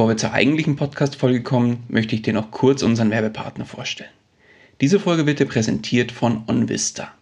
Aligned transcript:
Bevor 0.00 0.12
wir 0.12 0.16
zur 0.16 0.32
eigentlichen 0.32 0.76
Podcast-Folge 0.76 1.42
kommen, 1.42 1.84
möchte 1.88 2.14
ich 2.14 2.22
dir 2.22 2.32
noch 2.32 2.50
kurz 2.50 2.82
unseren 2.82 3.10
Werbepartner 3.10 3.66
vorstellen. 3.66 4.08
Diese 4.80 4.98
Folge 4.98 5.26
wird 5.26 5.40
dir 5.40 5.44
präsentiert 5.44 6.10
von 6.10 6.42
OnVista. 6.46 7.12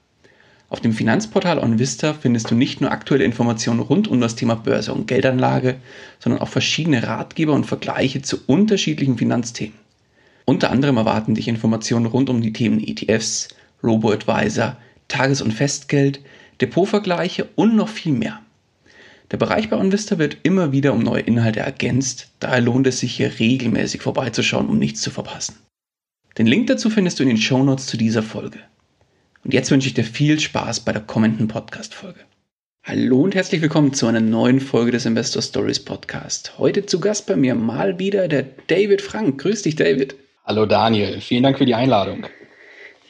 Auf 0.68 0.78
dem 0.78 0.92
Finanzportal 0.92 1.58
OnVista 1.58 2.14
findest 2.14 2.52
du 2.52 2.54
nicht 2.54 2.80
nur 2.80 2.92
aktuelle 2.92 3.24
Informationen 3.24 3.80
rund 3.80 4.06
um 4.06 4.20
das 4.20 4.36
Thema 4.36 4.54
Börse 4.54 4.94
und 4.94 5.08
Geldanlage, 5.08 5.78
sondern 6.20 6.40
auch 6.40 6.46
verschiedene 6.46 7.02
Ratgeber 7.02 7.52
und 7.52 7.66
Vergleiche 7.66 8.22
zu 8.22 8.38
unterschiedlichen 8.46 9.18
Finanzthemen. 9.18 9.74
Unter 10.44 10.70
anderem 10.70 10.98
erwarten 10.98 11.34
dich 11.34 11.48
Informationen 11.48 12.06
rund 12.06 12.30
um 12.30 12.42
die 12.42 12.52
Themen 12.52 12.78
ETFs, 12.78 13.48
Robo-Advisor, 13.82 14.76
Tages- 15.08 15.42
und 15.42 15.52
Festgeld, 15.52 16.20
Depotvergleiche 16.60 17.48
und 17.56 17.74
noch 17.74 17.88
viel 17.88 18.12
mehr. 18.12 18.38
Der 19.30 19.36
Bereich 19.36 19.68
bei 19.68 19.76
OnVista 19.76 20.18
wird 20.18 20.38
immer 20.42 20.72
wieder 20.72 20.94
um 20.94 21.02
neue 21.02 21.20
Inhalte 21.20 21.60
ergänzt, 21.60 22.28
daher 22.40 22.62
lohnt 22.62 22.86
es 22.86 23.00
sich 23.00 23.14
hier 23.14 23.38
regelmäßig 23.38 24.00
vorbeizuschauen, 24.00 24.68
um 24.68 24.78
nichts 24.78 25.02
zu 25.02 25.10
verpassen. 25.10 25.56
Den 26.38 26.46
Link 26.46 26.68
dazu 26.68 26.88
findest 26.88 27.18
du 27.18 27.24
in 27.24 27.28
den 27.28 27.36
Shownotes 27.36 27.86
zu 27.86 27.96
dieser 27.96 28.22
Folge. 28.22 28.58
Und 29.44 29.52
jetzt 29.52 29.70
wünsche 29.70 29.88
ich 29.88 29.94
dir 29.94 30.04
viel 30.04 30.40
Spaß 30.40 30.80
bei 30.80 30.92
der 30.92 31.02
kommenden 31.02 31.48
Podcast-Folge. 31.48 32.20
Hallo 32.82 33.20
und 33.20 33.34
herzlich 33.34 33.60
willkommen 33.60 33.92
zu 33.92 34.06
einer 34.06 34.20
neuen 34.20 34.60
Folge 34.60 34.92
des 34.92 35.04
Investor 35.04 35.42
Stories 35.42 35.84
Podcast. 35.84 36.58
Heute 36.58 36.86
zu 36.86 37.00
Gast 37.00 37.26
bei 37.26 37.36
mir 37.36 37.54
mal 37.54 37.98
wieder 37.98 38.28
der 38.28 38.46
David 38.68 39.02
Frank. 39.02 39.42
Grüß 39.42 39.62
dich, 39.62 39.76
David. 39.76 40.16
Hallo 40.44 40.64
Daniel, 40.64 41.20
vielen 41.20 41.42
Dank 41.42 41.58
für 41.58 41.66
die 41.66 41.74
Einladung. 41.74 42.24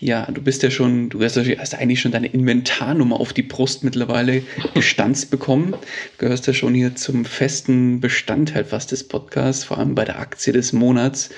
Ja, 0.00 0.30
du 0.30 0.40
bist 0.40 0.62
ja 0.62 0.70
schon, 0.70 1.08
du 1.08 1.20
hast, 1.24 1.36
hast 1.36 1.74
eigentlich 1.74 2.00
schon 2.00 2.12
deine 2.12 2.28
Inventarnummer 2.28 3.18
auf 3.18 3.32
die 3.32 3.42
Brust 3.42 3.82
mittlerweile 3.82 4.42
gestanzt 4.74 5.32
bekommen. 5.32 5.72
Du 5.72 5.78
gehörst 6.18 6.46
ja 6.46 6.52
schon 6.52 6.72
hier 6.72 6.94
zum 6.94 7.24
festen 7.24 7.98
Bestandteil 8.00 8.64
fast 8.64 8.92
des 8.92 9.02
Podcasts, 9.08 9.64
vor 9.64 9.78
allem 9.78 9.96
bei 9.96 10.04
der 10.04 10.20
Aktie 10.20 10.52
des 10.52 10.72
Monats. 10.72 11.30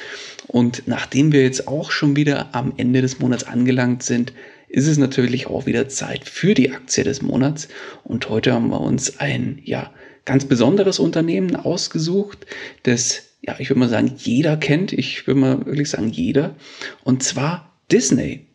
Und 0.46 0.82
nachdem 0.86 1.32
wir 1.32 1.42
jetzt 1.42 1.68
auch 1.68 1.90
schon 1.90 2.16
wieder 2.16 2.54
am 2.54 2.74
Ende 2.76 3.00
des 3.00 3.18
Monats 3.18 3.44
angelangt 3.44 4.02
sind, 4.02 4.34
ist 4.68 4.86
es 4.86 4.98
natürlich 4.98 5.46
auch 5.46 5.64
wieder 5.64 5.88
Zeit 5.88 6.28
für 6.28 6.52
die 6.52 6.70
Aktie 6.70 7.02
des 7.02 7.22
Monats. 7.22 7.68
Und 8.04 8.28
heute 8.28 8.52
haben 8.52 8.68
wir 8.68 8.82
uns 8.82 9.20
ein, 9.20 9.62
ja, 9.64 9.90
ganz 10.26 10.44
besonderes 10.44 10.98
Unternehmen 10.98 11.56
ausgesucht, 11.56 12.46
das, 12.82 13.22
ja, 13.40 13.56
ich 13.58 13.70
würde 13.70 13.80
mal 13.80 13.88
sagen, 13.88 14.12
jeder 14.18 14.58
kennt. 14.58 14.92
Ich 14.92 15.26
würde 15.26 15.40
mal 15.40 15.66
wirklich 15.66 15.88
sagen, 15.88 16.10
jeder. 16.10 16.56
Und 17.04 17.22
zwar 17.22 17.72
Disney. 17.90 18.49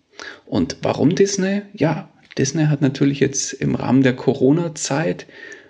Und 0.46 0.78
warum 0.82 1.16
Disney? 1.16 1.64
Ja, 1.74 2.10
Disney 2.38 2.66
hat 2.66 2.82
natürlich 2.82 3.20
jetzt 3.20 3.54
im 3.54 3.76
Rahmen 3.76 4.04
der 4.04 4.16
Corona-Zeit 4.16 5.26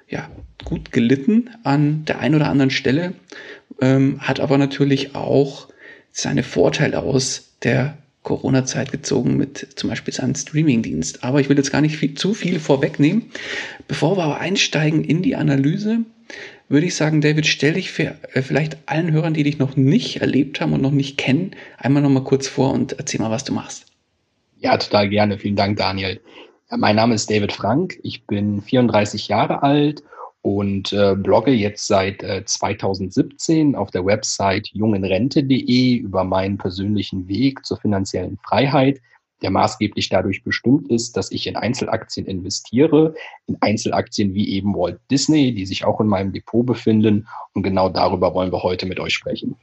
ja, 0.08 0.30
gut 0.64 0.92
gelitten 0.92 1.50
an 1.64 2.06
der 2.06 2.20
einen 2.20 2.36
oder 2.36 2.50
anderen 2.50 2.72
Stelle, 2.72 3.14
ähm, 3.82 4.20
hat 4.20 4.40
aber 4.40 4.58
natürlich 4.58 5.16
auch 5.16 5.68
seine 6.12 6.44
Vorteile 6.44 7.00
aus 7.00 7.50
der 7.64 7.98
Corona-Zeit 8.24 8.92
gezogen 8.92 9.38
mit 9.38 9.68
zum 9.76 9.90
Beispiel 9.90 10.14
seinem 10.14 10.36
Streaming-Dienst. 10.36 11.24
Aber 11.24 11.40
ich 11.40 11.50
will 11.50 11.58
jetzt 11.58 11.72
gar 11.72 11.82
nicht 11.82 11.98
viel, 11.98 12.16
zu 12.16 12.34
viel 12.34 12.60
vorwegnehmen. 12.60 13.32
Bevor 13.88 14.18
wir 14.18 14.24
aber 14.24 14.40
einsteigen 14.40 15.04
in 15.04 15.22
die 15.22 15.36
Analyse, 15.36 16.00
würde 16.68 16.88
ich 16.88 16.96
sagen, 16.96 17.22
David, 17.22 17.46
stell 17.46 17.74
dich 17.74 17.92
für, 17.92 18.16
äh, 18.34 18.42
vielleicht 18.42 18.78
allen 18.88 19.12
Hörern, 19.12 19.36
die 19.36 19.44
dich 19.44 19.60
noch 19.60 19.76
nicht 19.76 20.22
erlebt 20.22 20.60
haben 20.60 20.74
und 20.74 20.82
noch 20.82 20.92
nicht 20.92 21.18
kennen, 21.18 21.52
einmal 21.78 22.02
noch 22.02 22.10
mal 22.10 22.24
kurz 22.24 22.48
vor 22.48 22.74
und 22.74 22.94
erzähl 22.94 23.22
mal, 23.22 23.30
was 23.30 23.44
du 23.44 23.54
machst. 23.54 23.86
Ja, 24.58 24.78
total 24.78 25.10
gerne. 25.10 25.38
Vielen 25.38 25.56
Dank, 25.56 25.78
Daniel. 25.78 26.22
Ja, 26.72 26.78
mein 26.78 26.96
Name 26.96 27.16
ist 27.16 27.30
David 27.30 27.52
Frank. 27.52 28.00
Ich 28.04 28.26
bin 28.26 28.62
34 28.62 29.28
Jahre 29.28 29.64
alt 29.64 30.04
und 30.42 30.94
äh, 30.94 31.16
blogge 31.16 31.52
jetzt 31.52 31.88
seit 31.88 32.24
äh, 32.24 32.46
2017 32.46 33.76
auf 33.76 33.92
der 33.92 34.06
Website 34.06 34.68
jungenrente.de 34.74 35.96
über 35.96 36.24
meinen 36.24 36.58
persönlichen 36.58 37.28
Weg 37.28 37.66
zur 37.66 37.78
finanziellen 37.78 38.38
Freiheit, 38.38 39.02
der 39.42 39.50
maßgeblich 39.52 40.10
dadurch 40.10 40.44
bestimmt 40.44 40.90
ist, 40.90 41.18
dass 41.18 41.32
ich 41.32 41.48
in 41.48 41.56
Einzelaktien 41.56 42.26
investiere, 42.26 43.14
in 43.48 43.58
Einzelaktien 43.62 44.34
wie 44.34 44.50
eben 44.50 44.74
Walt 44.76 45.00
Disney, 45.12 45.54
die 45.54 45.66
sich 45.66 45.84
auch 45.84 46.00
in 46.00 46.08
meinem 46.08 46.32
Depot 46.32 46.66
befinden. 46.66 47.28
Und 47.54 47.64
genau 47.64 47.90
darüber 47.90 48.34
wollen 48.34 48.52
wir 48.52 48.64
heute 48.64 48.86
mit 48.86 49.00
euch 49.00 49.14
sprechen. 49.14 49.56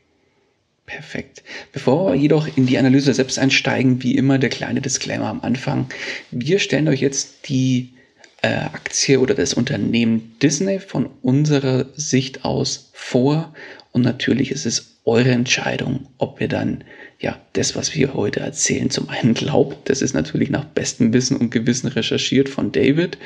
Perfekt. 0.87 1.43
Bevor 1.73 2.13
wir 2.13 2.21
jedoch 2.21 2.49
in 2.57 2.67
die 2.67 2.77
Analyse 2.77 3.15
selbst 3.15 3.39
einsteigen, 3.39 4.03
wie 4.03 4.17
immer 4.17 4.39
der 4.39 4.51
kleine 4.51 4.81
Disclaimer 4.81 5.27
am 5.27 5.41
Anfang. 5.41 5.87
Wir 6.31 6.59
stellen 6.59 6.89
euch 6.89 7.01
jetzt 7.01 7.49
die 7.49 7.95
äh, 8.43 8.49
Aktie 8.49 9.21
oder 9.21 9.35
das 9.35 9.55
Unternehmen 9.55 10.37
Disney 10.43 10.81
von 10.81 11.09
unserer 11.23 11.87
Sicht 11.95 12.45
aus 12.45 12.91
vor. 12.93 13.55
Und 13.93 14.03
natürlich 14.03 14.51
ist 14.51 14.67
es 14.67 14.99
eure 15.05 15.31
Entscheidung, 15.31 16.09
ob 16.19 16.41
ihr 16.41 16.49
dann 16.49 16.85
ja 17.21 17.41
das, 17.53 17.77
was 17.77 17.95
wir 17.95 18.15
heute 18.15 18.41
erzählen, 18.41 18.91
zum 18.91 19.09
einen 19.09 19.35
glaubt. 19.35 19.89
Das 19.89 20.03
ist 20.03 20.15
natürlich 20.15 20.51
nach 20.51 20.65
bestem 20.65 21.13
Wissen 21.13 21.37
und 21.37 21.51
Gewissen 21.51 21.89
recherchiert 21.89 22.49
von 22.49 22.73
David. 22.73 23.19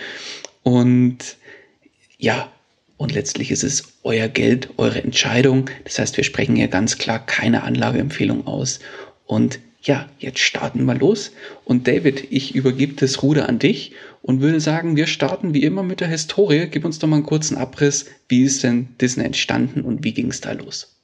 Und 0.63 1.37
ja, 2.19 2.51
und 2.97 3.13
letztlich 3.13 3.51
ist 3.51 3.63
es 3.63 3.85
euer 4.03 4.29
Geld, 4.29 4.71
eure 4.79 5.03
Entscheidung. 5.03 5.69
Das 5.85 5.99
heißt, 5.99 6.17
wir 6.17 6.25
sprechen 6.25 6.57
hier 6.57 6.69
ganz 6.69 6.99
klar 6.99 7.25
keine 7.25 7.63
Anlageempfehlung 7.63 8.47
aus. 8.47 8.79
Und 9.27 9.59
ja, 9.83 10.09
jetzt 10.19 10.41
starten 10.41 10.85
wir 10.85 10.95
los. 10.95 11.33
Und 11.65 11.87
David, 11.87 12.27
ich 12.31 12.55
übergebe 12.55 12.95
das 12.95 13.23
Ruder 13.23 13.49
an 13.49 13.59
dich 13.59 13.93
und 14.23 14.41
würde 14.41 14.61
sagen, 14.61 14.97
wir 14.97 15.07
starten 15.07 15.55
wie 15.55 15.63
immer 15.63 15.83
mit 15.83 16.01
der 16.01 16.09
Historie. 16.09 16.69
Gib 16.71 16.85
uns 16.85 16.99
doch 16.99 17.09
mal 17.09 17.17
einen 17.17 17.27
kurzen 17.27 17.57
Abriss. 17.57 18.07
Wie 18.29 18.43
ist 18.43 18.65
denn 18.65 18.89
Disney 19.01 19.25
entstanden 19.25 19.83
und 19.83 20.03
wie 20.03 20.13
ging 20.13 20.29
es 20.29 20.41
da 20.41 20.53
los? 20.53 20.96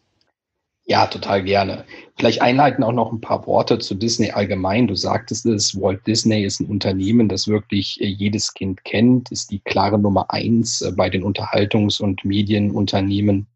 Ja, 0.93 1.07
total 1.07 1.43
gerne. 1.43 1.87
Vielleicht 2.19 2.43
einleiten 2.43 2.85
auch 2.85 2.93
noch 2.93 3.13
ein 3.13 3.23
paar 3.23 3.47
Worte 3.47 3.79
zu 3.79 3.95
Disney 3.95 4.31
allgemein. 4.31 4.89
Du 4.89 4.95
sagtest 4.95 5.47
es, 5.47 5.75
Walt 5.81 6.07
Disney 6.07 6.45
ist 6.45 6.61
ein 6.61 6.67
Unternehmen, 6.67 7.31
das 7.31 7.49
wirklich 7.49 7.99
äh, 8.03 8.09
jedes 8.09 8.53
Kind 8.53 8.85
kennt, 8.85 9.33
ist 9.33 9.51
die 9.51 9.61
klare 9.61 9.99
Nummer 9.99 10.31
eins 10.31 10.83
äh, 10.83 10.93
bei 10.95 11.09
den 11.09 11.25
Unterhaltungs- 11.25 12.03
und 12.03 12.27
Medienunternehmen 12.27 13.47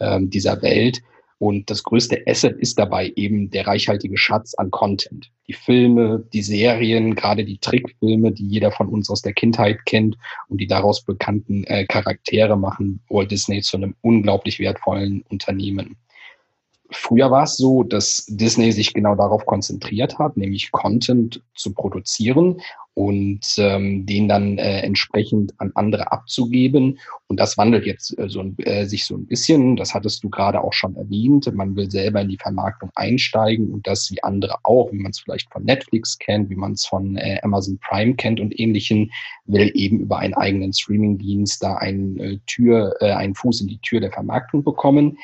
ähm, 0.00 0.28
dieser 0.28 0.60
Welt. 0.60 1.00
Und 1.38 1.70
das 1.70 1.82
größte 1.82 2.24
Asset 2.26 2.58
ist 2.58 2.78
dabei 2.78 3.10
eben 3.16 3.48
der 3.48 3.66
reichhaltige 3.66 4.18
Schatz 4.18 4.52
an 4.52 4.70
Content. 4.70 5.30
Die 5.48 5.54
Filme, 5.54 6.22
die 6.34 6.42
Serien, 6.42 7.14
gerade 7.14 7.46
die 7.46 7.56
Trickfilme, 7.56 8.32
die 8.32 8.46
jeder 8.46 8.70
von 8.70 8.88
uns 8.88 9.08
aus 9.08 9.22
der 9.22 9.32
Kindheit 9.32 9.86
kennt 9.86 10.18
und 10.48 10.60
die 10.60 10.66
daraus 10.66 11.02
bekannten 11.06 11.64
äh, 11.64 11.86
Charaktere 11.86 12.58
machen 12.58 13.00
Walt 13.08 13.30
Disney 13.30 13.62
zu 13.62 13.78
einem 13.78 13.94
unglaublich 14.02 14.58
wertvollen 14.58 15.24
Unternehmen. 15.30 15.96
Früher 16.92 17.30
war 17.30 17.44
es 17.44 17.56
so, 17.56 17.82
dass 17.82 18.26
Disney 18.28 18.72
sich 18.72 18.92
genau 18.94 19.14
darauf 19.14 19.46
konzentriert 19.46 20.18
hat, 20.18 20.36
nämlich 20.36 20.72
Content 20.72 21.42
zu 21.54 21.72
produzieren 21.72 22.60
und 22.94 23.40
ähm, 23.58 24.04
den 24.04 24.28
dann 24.28 24.58
äh, 24.58 24.80
entsprechend 24.80 25.54
an 25.58 25.70
andere 25.74 26.10
abzugeben. 26.10 26.98
Und 27.28 27.38
das 27.38 27.56
wandelt 27.56 27.86
jetzt 27.86 28.18
äh, 28.18 28.28
so, 28.28 28.44
äh, 28.58 28.84
sich 28.84 29.04
so 29.04 29.14
ein 29.14 29.26
bisschen. 29.26 29.76
Das 29.76 29.94
hattest 29.94 30.24
du 30.24 30.28
gerade 30.28 30.60
auch 30.60 30.72
schon 30.72 30.96
erwähnt. 30.96 31.50
Man 31.54 31.76
will 31.76 31.90
selber 31.90 32.20
in 32.20 32.28
die 32.28 32.36
Vermarktung 32.36 32.90
einsteigen 32.96 33.72
und 33.72 33.86
das 33.86 34.10
wie 34.10 34.22
andere 34.24 34.56
auch, 34.64 34.90
wie 34.92 34.98
man 34.98 35.12
es 35.12 35.20
vielleicht 35.20 35.50
von 35.52 35.64
Netflix 35.64 36.18
kennt, 36.18 36.50
wie 36.50 36.56
man 36.56 36.72
es 36.72 36.84
von 36.84 37.16
äh, 37.16 37.38
Amazon 37.42 37.78
Prime 37.78 38.14
kennt 38.16 38.40
und 38.40 38.58
ähnlichen, 38.58 39.12
will 39.46 39.70
eben 39.74 40.00
über 40.00 40.18
einen 40.18 40.34
eigenen 40.34 40.72
Streamingdienst 40.72 41.62
da 41.62 41.76
einen 41.76 42.18
äh, 42.18 42.38
Tür, 42.46 42.96
äh, 43.00 43.12
einen 43.12 43.34
Fuß 43.34 43.60
in 43.60 43.68
die 43.68 43.78
Tür 43.78 44.00
der 44.00 44.12
Vermarktung 44.12 44.64
bekommen. 44.64 45.16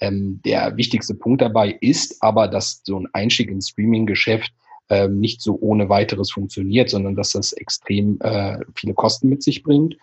Ähm, 0.00 0.40
der 0.44 0.76
wichtigste 0.76 1.14
Punkt 1.14 1.42
dabei 1.42 1.76
ist 1.80 2.22
aber, 2.22 2.48
dass 2.48 2.82
so 2.84 2.98
ein 2.98 3.08
Einstieg 3.12 3.50
ins 3.50 3.68
Streaming-Geschäft 3.70 4.52
ähm, 4.90 5.20
nicht 5.20 5.40
so 5.40 5.56
ohne 5.60 5.88
weiteres 5.88 6.32
funktioniert, 6.32 6.90
sondern 6.90 7.14
dass 7.14 7.30
das 7.30 7.52
extrem 7.52 8.18
äh, 8.22 8.58
viele 8.74 8.92
Kosten 8.92 9.28
mit 9.28 9.42
sich 9.42 9.62
bringt. 9.62 9.96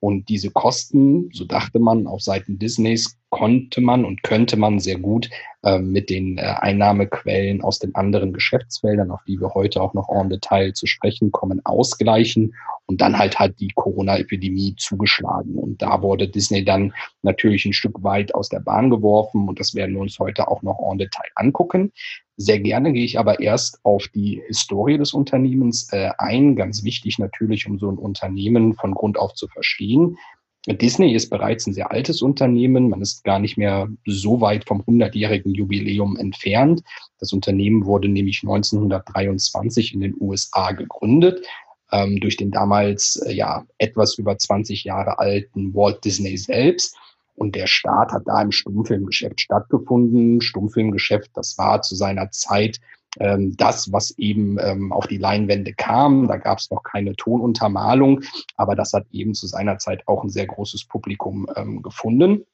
Und 0.00 0.28
diese 0.28 0.50
Kosten, 0.50 1.30
so 1.32 1.44
dachte 1.44 1.78
man 1.78 2.06
auf 2.06 2.20
Seiten 2.20 2.58
Disneys, 2.58 3.16
konnte 3.30 3.80
man 3.80 4.04
und 4.04 4.22
könnte 4.22 4.56
man 4.56 4.80
sehr 4.80 4.98
gut 4.98 5.30
mit 5.78 6.10
den 6.10 6.38
äh, 6.38 6.42
Einnahmequellen 6.42 7.62
aus 7.62 7.78
den 7.78 7.94
anderen 7.94 8.32
Geschäftsfeldern, 8.32 9.10
auf 9.10 9.20
die 9.26 9.40
wir 9.40 9.54
heute 9.54 9.80
auch 9.80 9.94
noch 9.94 10.08
en 10.08 10.28
Detail 10.28 10.72
zu 10.72 10.86
sprechen 10.86 11.32
kommen, 11.32 11.64
ausgleichen. 11.64 12.54
Und 12.86 13.00
dann 13.00 13.18
halt 13.18 13.38
hat 13.38 13.58
die 13.60 13.70
Corona-Epidemie 13.74 14.76
zugeschlagen. 14.76 15.54
Und 15.56 15.80
da 15.80 16.02
wurde 16.02 16.28
Disney 16.28 16.64
dann 16.64 16.92
natürlich 17.22 17.64
ein 17.64 17.72
Stück 17.72 18.02
weit 18.02 18.34
aus 18.34 18.50
der 18.50 18.60
Bahn 18.60 18.90
geworfen. 18.90 19.48
Und 19.48 19.58
das 19.58 19.74
werden 19.74 19.94
wir 19.94 20.02
uns 20.02 20.18
heute 20.18 20.48
auch 20.48 20.62
noch 20.62 20.78
en 20.90 20.98
Detail 20.98 21.30
angucken. 21.34 21.92
Sehr 22.36 22.60
gerne 22.60 22.92
gehe 22.92 23.04
ich 23.04 23.18
aber 23.18 23.40
erst 23.40 23.78
auf 23.84 24.08
die 24.08 24.42
Historie 24.48 24.98
des 24.98 25.14
Unternehmens 25.14 25.88
äh, 25.92 26.10
ein. 26.18 26.56
Ganz 26.56 26.84
wichtig 26.84 27.18
natürlich, 27.18 27.66
um 27.66 27.78
so 27.78 27.88
ein 27.88 27.96
Unternehmen 27.96 28.74
von 28.74 28.92
Grund 28.92 29.18
auf 29.18 29.34
zu 29.34 29.48
verstehen. 29.48 30.18
Disney 30.66 31.14
ist 31.14 31.28
bereits 31.28 31.66
ein 31.66 31.74
sehr 31.74 31.90
altes 31.90 32.22
Unternehmen. 32.22 32.88
Man 32.88 33.02
ist 33.02 33.22
gar 33.24 33.38
nicht 33.38 33.58
mehr 33.58 33.88
so 34.06 34.40
weit 34.40 34.66
vom 34.66 34.80
100-jährigen 34.80 35.52
Jubiläum 35.54 36.16
entfernt. 36.16 36.82
Das 37.18 37.32
Unternehmen 37.32 37.84
wurde 37.84 38.08
nämlich 38.08 38.42
1923 38.42 39.92
in 39.92 40.00
den 40.00 40.14
USA 40.18 40.72
gegründet 40.72 41.46
ähm, 41.92 42.18
durch 42.18 42.36
den 42.36 42.50
damals 42.50 43.16
äh, 43.26 43.32
ja 43.32 43.66
etwas 43.78 44.18
über 44.18 44.38
20 44.38 44.84
Jahre 44.84 45.18
alten 45.18 45.74
Walt 45.74 46.04
Disney 46.04 46.36
selbst. 46.36 46.96
Und 47.36 47.54
der 47.56 47.66
Start 47.66 48.12
hat 48.12 48.22
da 48.26 48.40
im 48.40 48.52
Stummfilmgeschäft 48.52 49.40
stattgefunden. 49.40 50.40
Stummfilmgeschäft, 50.40 51.30
das 51.34 51.58
war 51.58 51.82
zu 51.82 51.94
seiner 51.94 52.30
Zeit 52.30 52.80
ähm, 53.20 53.56
das, 53.56 53.92
was 53.92 54.10
eben 54.18 54.58
ähm, 54.60 54.92
auf 54.92 55.06
die 55.06 55.18
Leinwände 55.18 55.72
kam. 55.74 56.28
Da 56.28 56.36
gab 56.36 56.58
es 56.58 56.70
noch 56.70 56.82
keine 56.82 57.14
Tonuntermalung, 57.16 58.22
aber 58.56 58.74
das 58.74 58.92
hat 58.92 59.06
eben 59.10 59.34
zu 59.34 59.46
seiner 59.46 59.78
Zeit 59.78 60.06
auch 60.06 60.22
ein 60.24 60.30
sehr 60.30 60.46
großes 60.46 60.86
Publikum 60.86 61.46
ähm, 61.56 61.82
gefunden. 61.82 62.44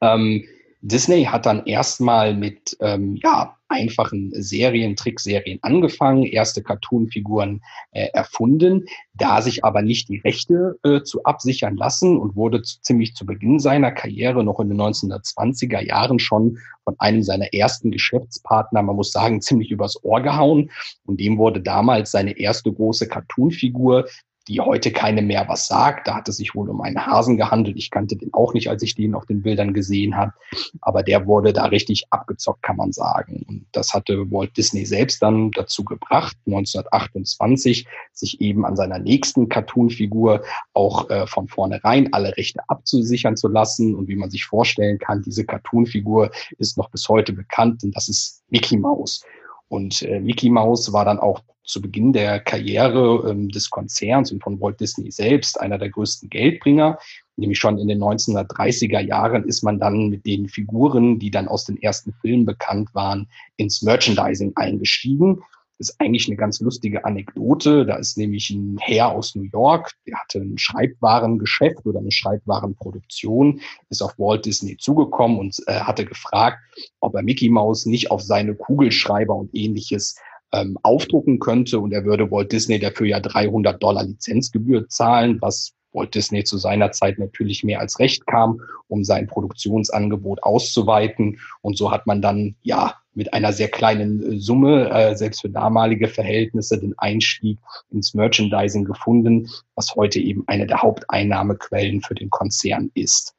Ähm, 0.00 0.44
Disney 0.84 1.24
hat 1.24 1.46
dann 1.46 1.64
erstmal 1.64 2.34
mit 2.34 2.76
ähm, 2.80 3.14
ja, 3.22 3.56
einfachen 3.68 4.32
Serien, 4.34 4.96
Trickserien 4.96 5.60
angefangen, 5.62 6.24
erste 6.24 6.60
Cartoonfiguren 6.60 7.62
äh, 7.92 8.08
erfunden, 8.12 8.86
da 9.14 9.40
sich 9.42 9.64
aber 9.64 9.82
nicht 9.82 10.08
die 10.08 10.18
Rechte 10.18 10.76
äh, 10.82 11.02
zu 11.02 11.22
absichern 11.22 11.76
lassen 11.76 12.18
und 12.18 12.34
wurde 12.34 12.62
zu, 12.62 12.80
ziemlich 12.82 13.14
zu 13.14 13.24
Beginn 13.24 13.60
seiner 13.60 13.92
Karriere 13.92 14.42
noch 14.42 14.58
in 14.58 14.70
den 14.70 14.80
1920er 14.80 15.86
Jahren 15.86 16.18
schon 16.18 16.58
von 16.82 16.96
einem 16.98 17.22
seiner 17.22 17.54
ersten 17.54 17.92
Geschäftspartner, 17.92 18.82
man 18.82 18.96
muss 18.96 19.12
sagen, 19.12 19.40
ziemlich 19.40 19.70
übers 19.70 20.02
Ohr 20.02 20.20
gehauen. 20.20 20.72
Und 21.06 21.20
dem 21.20 21.38
wurde 21.38 21.60
damals 21.60 22.10
seine 22.10 22.36
erste 22.36 22.72
große 22.72 23.06
Cartoonfigur, 23.06 24.06
die 24.48 24.60
heute 24.60 24.90
keine 24.90 25.22
mehr 25.22 25.48
was 25.48 25.66
sagt. 25.66 26.08
Da 26.08 26.16
hat 26.16 26.28
es 26.28 26.36
sich 26.36 26.54
wohl 26.54 26.68
um 26.68 26.80
einen 26.80 27.06
Hasen 27.06 27.36
gehandelt. 27.36 27.76
Ich 27.76 27.90
kannte 27.90 28.16
den 28.16 28.32
auch 28.34 28.54
nicht, 28.54 28.68
als 28.68 28.82
ich 28.82 28.94
den 28.94 29.14
auf 29.14 29.26
den 29.26 29.42
Bildern 29.42 29.72
gesehen 29.72 30.16
habe. 30.16 30.32
Aber 30.80 31.02
der 31.02 31.26
wurde 31.26 31.52
da 31.52 31.66
richtig 31.66 32.04
abgezockt, 32.10 32.62
kann 32.62 32.76
man 32.76 32.92
sagen. 32.92 33.44
Und 33.48 33.66
das 33.72 33.94
hatte 33.94 34.30
Walt 34.30 34.56
Disney 34.56 34.84
selbst 34.84 35.22
dann 35.22 35.50
dazu 35.52 35.84
gebracht, 35.84 36.36
1928 36.46 37.86
sich 38.12 38.40
eben 38.40 38.64
an 38.64 38.76
seiner 38.76 38.98
nächsten 38.98 39.48
Cartoon-Figur 39.48 40.42
auch 40.74 41.08
äh, 41.10 41.26
von 41.26 41.48
vornherein 41.48 42.12
alle 42.12 42.36
Rechte 42.36 42.60
abzusichern 42.68 43.36
zu 43.36 43.48
lassen. 43.48 43.94
Und 43.94 44.08
wie 44.08 44.16
man 44.16 44.30
sich 44.30 44.44
vorstellen 44.44 44.98
kann, 44.98 45.22
diese 45.22 45.44
Cartoon-Figur 45.44 46.30
ist 46.58 46.76
noch 46.76 46.90
bis 46.90 47.08
heute 47.08 47.32
bekannt, 47.32 47.84
und 47.84 47.94
das 47.96 48.08
ist 48.08 48.42
Mickey 48.48 48.76
Mouse. 48.76 49.24
Und 49.68 50.02
äh, 50.02 50.20
Mickey 50.20 50.50
Mouse 50.50 50.92
war 50.92 51.04
dann 51.04 51.18
auch 51.18 51.40
zu 51.64 51.80
Beginn 51.80 52.12
der 52.12 52.40
Karriere 52.40 53.30
ähm, 53.30 53.48
des 53.48 53.70
Konzerns 53.70 54.32
und 54.32 54.42
von 54.42 54.60
Walt 54.60 54.80
Disney 54.80 55.10
selbst 55.10 55.60
einer 55.60 55.78
der 55.78 55.90
größten 55.90 56.28
Geldbringer. 56.28 56.98
Nämlich 57.36 57.58
schon 57.58 57.78
in 57.78 57.88
den 57.88 58.02
1930er 58.02 59.00
Jahren 59.00 59.44
ist 59.44 59.62
man 59.62 59.78
dann 59.78 60.08
mit 60.08 60.26
den 60.26 60.48
Figuren, 60.48 61.18
die 61.18 61.30
dann 61.30 61.48
aus 61.48 61.64
den 61.64 61.80
ersten 61.80 62.12
Filmen 62.20 62.44
bekannt 62.44 62.90
waren, 62.94 63.28
ins 63.56 63.82
Merchandising 63.82 64.52
eingestiegen. 64.56 65.42
Das 65.78 65.88
ist 65.88 66.00
eigentlich 66.00 66.28
eine 66.28 66.36
ganz 66.36 66.60
lustige 66.60 67.04
Anekdote. 67.04 67.84
Da 67.86 67.96
ist 67.96 68.16
nämlich 68.16 68.50
ein 68.50 68.76
Herr 68.80 69.08
aus 69.08 69.34
New 69.34 69.48
York, 69.52 69.92
der 70.06 70.18
hatte 70.20 70.38
ein 70.38 70.58
Schreibwarengeschäft 70.58 71.84
oder 71.86 71.98
eine 71.98 72.12
Schreibwarenproduktion, 72.12 73.60
ist 73.88 74.02
auf 74.02 74.16
Walt 74.18 74.46
Disney 74.46 74.76
zugekommen 74.76 75.38
und 75.38 75.56
äh, 75.66 75.80
hatte 75.80 76.04
gefragt, 76.04 76.58
ob 77.00 77.14
er 77.16 77.22
Mickey 77.22 77.48
Mouse 77.48 77.86
nicht 77.86 78.10
auf 78.12 78.22
seine 78.22 78.54
Kugelschreiber 78.54 79.34
und 79.34 79.50
ähnliches 79.54 80.16
ähm, 80.52 80.78
aufdrucken 80.82 81.38
könnte 81.38 81.78
und 81.78 81.92
er 81.92 82.04
würde 82.04 82.30
Walt 82.30 82.52
Disney 82.52 82.78
dafür 82.78 83.06
ja 83.06 83.20
300 83.20 83.82
Dollar 83.82 84.04
Lizenzgebühr 84.04 84.88
zahlen, 84.88 85.38
was 85.40 85.72
Walt 85.92 86.14
Disney 86.14 86.44
zu 86.44 86.58
seiner 86.58 86.92
Zeit 86.92 87.18
natürlich 87.18 87.64
mehr 87.64 87.80
als 87.80 87.98
recht 87.98 88.26
kam, 88.26 88.60
um 88.88 89.04
sein 89.04 89.26
Produktionsangebot 89.26 90.42
auszuweiten. 90.42 91.38
Und 91.60 91.76
so 91.76 91.90
hat 91.90 92.06
man 92.06 92.22
dann 92.22 92.56
ja 92.62 92.94
mit 93.14 93.34
einer 93.34 93.52
sehr 93.52 93.68
kleinen 93.68 94.22
äh, 94.22 94.38
Summe, 94.38 94.90
äh, 94.90 95.14
selbst 95.14 95.42
für 95.42 95.50
damalige 95.50 96.08
Verhältnisse, 96.08 96.78
den 96.78 96.98
Einstieg 96.98 97.58
ins 97.90 98.14
Merchandising 98.14 98.84
gefunden, 98.84 99.50
was 99.74 99.94
heute 99.94 100.18
eben 100.18 100.44
eine 100.46 100.66
der 100.66 100.82
Haupteinnahmequellen 100.82 102.00
für 102.00 102.14
den 102.14 102.30
Konzern 102.30 102.90
ist. 102.94 103.34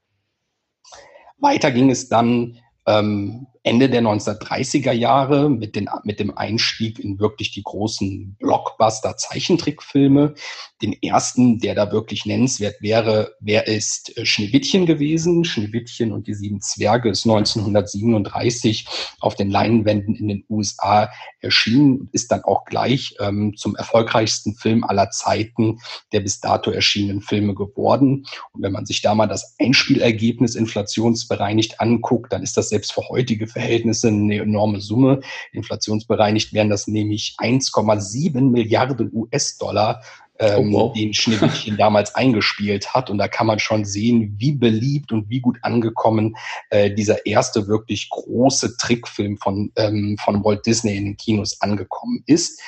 Weiter 1.37 1.71
ging 1.71 1.89
es 1.89 2.07
dann 2.07 2.59
ähm, 2.85 3.47
Ende 3.63 3.89
der 3.89 4.01
1930er 4.01 4.91
Jahre 4.91 5.49
mit, 5.49 5.77
den, 5.77 5.89
mit 6.03 6.19
dem 6.19 6.37
Einstieg 6.37 6.99
in 6.99 7.17
wirklich 7.19 7.51
die 7.51 7.63
großen 7.63 8.35
Blockbuster-Zeichentrickfilme. 8.39 10.35
Den 10.81 10.93
ersten, 11.01 11.59
der 11.59 11.73
da 11.73 11.89
wirklich 11.93 12.25
nennenswert 12.25 12.81
wäre, 12.81 13.35
wer 13.39 13.67
ist 13.67 14.17
äh, 14.17 14.25
Schneewittchen 14.25 14.85
gewesen. 14.85 15.45
Schneewittchen 15.45 16.11
und 16.11 16.27
die 16.27 16.33
sieben 16.33 16.59
Zwerge 16.59 17.09
ist 17.09 17.25
1937 17.25 18.85
auf 19.21 19.35
den 19.35 19.49
Leinwänden 19.49 20.15
in 20.15 20.27
den 20.27 20.43
USA 20.49 21.09
erschienen 21.39 22.01
und 22.01 22.13
ist 22.13 22.33
dann 22.33 22.43
auch 22.43 22.65
gleich 22.65 23.15
ähm, 23.21 23.55
zum 23.55 23.77
erfolgreichsten 23.77 24.55
Film 24.55 24.83
aller 24.83 25.09
Zeiten 25.09 25.79
der 26.11 26.19
bis 26.19 26.41
dato 26.41 26.69
erschienenen 26.69 27.21
Filme 27.21 27.55
geworden. 27.55 28.25
Und 28.51 28.61
wenn 28.61 28.73
man 28.73 28.85
sich 28.85 29.01
da 29.01 29.15
mal 29.15 29.27
das 29.27 29.55
Einspielergebnis 29.57 30.55
inflationsbereinigt 30.55 31.79
anguckt, 31.79 32.33
dann 32.33 32.43
ist 32.43 32.57
das 32.57 32.67
selbst 32.67 32.91
für 32.91 33.07
heutige 33.07 33.47
Verhältnisse 33.53 34.09
eine 34.09 34.41
enorme 34.41 34.81
Summe. 34.81 35.21
Inflationsbereinigt 35.51 36.53
wären 36.53 36.69
das 36.69 36.87
nämlich 36.87 37.35
1,7 37.39 38.51
Milliarden 38.51 39.09
US-Dollar, 39.13 40.01
ähm, 40.39 40.73
oh, 40.73 40.89
wow. 40.89 40.93
den 40.93 41.13
Schneewittchen 41.13 41.77
damals 41.77 42.15
eingespielt 42.15 42.93
hat. 42.93 43.09
Und 43.09 43.17
da 43.17 43.27
kann 43.27 43.47
man 43.47 43.59
schon 43.59 43.85
sehen, 43.85 44.35
wie 44.37 44.51
beliebt 44.51 45.11
und 45.11 45.29
wie 45.29 45.39
gut 45.39 45.59
angekommen 45.61 46.35
äh, 46.69 46.91
dieser 46.91 47.25
erste 47.25 47.67
wirklich 47.67 48.09
große 48.09 48.77
Trickfilm 48.77 49.37
von, 49.37 49.71
ähm, 49.75 50.17
von 50.19 50.43
Walt 50.43 50.65
Disney 50.65 50.97
in 50.97 51.05
den 51.05 51.17
Kinos 51.17 51.61
angekommen 51.61 52.23
ist. 52.25 52.59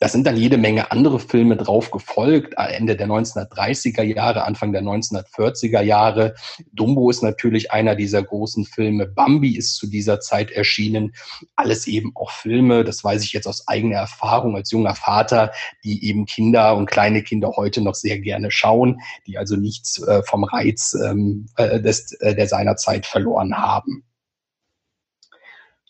Da 0.00 0.08
sind 0.08 0.26
dann 0.26 0.38
jede 0.38 0.56
Menge 0.56 0.90
andere 0.92 1.20
Filme 1.20 1.58
drauf 1.58 1.90
gefolgt, 1.90 2.54
Ende 2.56 2.96
der 2.96 3.06
1930er 3.06 4.02
Jahre, 4.02 4.44
Anfang 4.44 4.72
der 4.72 4.80
1940er 4.80 5.82
Jahre. 5.82 6.34
Dumbo 6.72 7.10
ist 7.10 7.22
natürlich 7.22 7.70
einer 7.70 7.94
dieser 7.94 8.22
großen 8.22 8.64
Filme. 8.64 9.06
Bambi 9.06 9.58
ist 9.58 9.76
zu 9.76 9.86
dieser 9.86 10.18
Zeit 10.18 10.52
erschienen. 10.52 11.12
Alles 11.54 11.86
eben 11.86 12.12
auch 12.14 12.30
Filme, 12.30 12.82
das 12.82 13.04
weiß 13.04 13.22
ich 13.22 13.34
jetzt 13.34 13.46
aus 13.46 13.68
eigener 13.68 13.96
Erfahrung 13.96 14.56
als 14.56 14.70
junger 14.70 14.94
Vater, 14.94 15.52
die 15.84 16.02
eben 16.06 16.24
Kinder 16.24 16.76
und 16.76 16.86
kleine 16.86 17.22
Kinder 17.22 17.52
heute 17.56 17.82
noch 17.82 17.94
sehr 17.94 18.18
gerne 18.20 18.50
schauen, 18.50 19.02
die 19.26 19.36
also 19.36 19.56
nichts 19.56 20.02
äh, 20.02 20.22
vom 20.22 20.44
Reiz 20.44 20.94
ähm, 20.94 21.44
äh, 21.56 21.78
des, 21.78 22.12
äh, 22.20 22.34
der 22.34 22.48
seiner 22.48 22.76
Zeit 22.76 23.04
verloren 23.04 23.58
haben. 23.58 24.04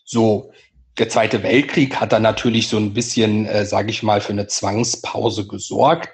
So, 0.03 0.51
der 0.97 1.09
Zweite 1.09 1.41
Weltkrieg 1.43 1.95
hat 1.95 2.11
dann 2.11 2.23
natürlich 2.23 2.67
so 2.67 2.77
ein 2.77 2.93
bisschen, 2.93 3.45
äh, 3.45 3.65
sage 3.65 3.89
ich 3.89 4.03
mal, 4.03 4.21
für 4.21 4.33
eine 4.33 4.47
Zwangspause 4.47 5.47
gesorgt. 5.47 6.09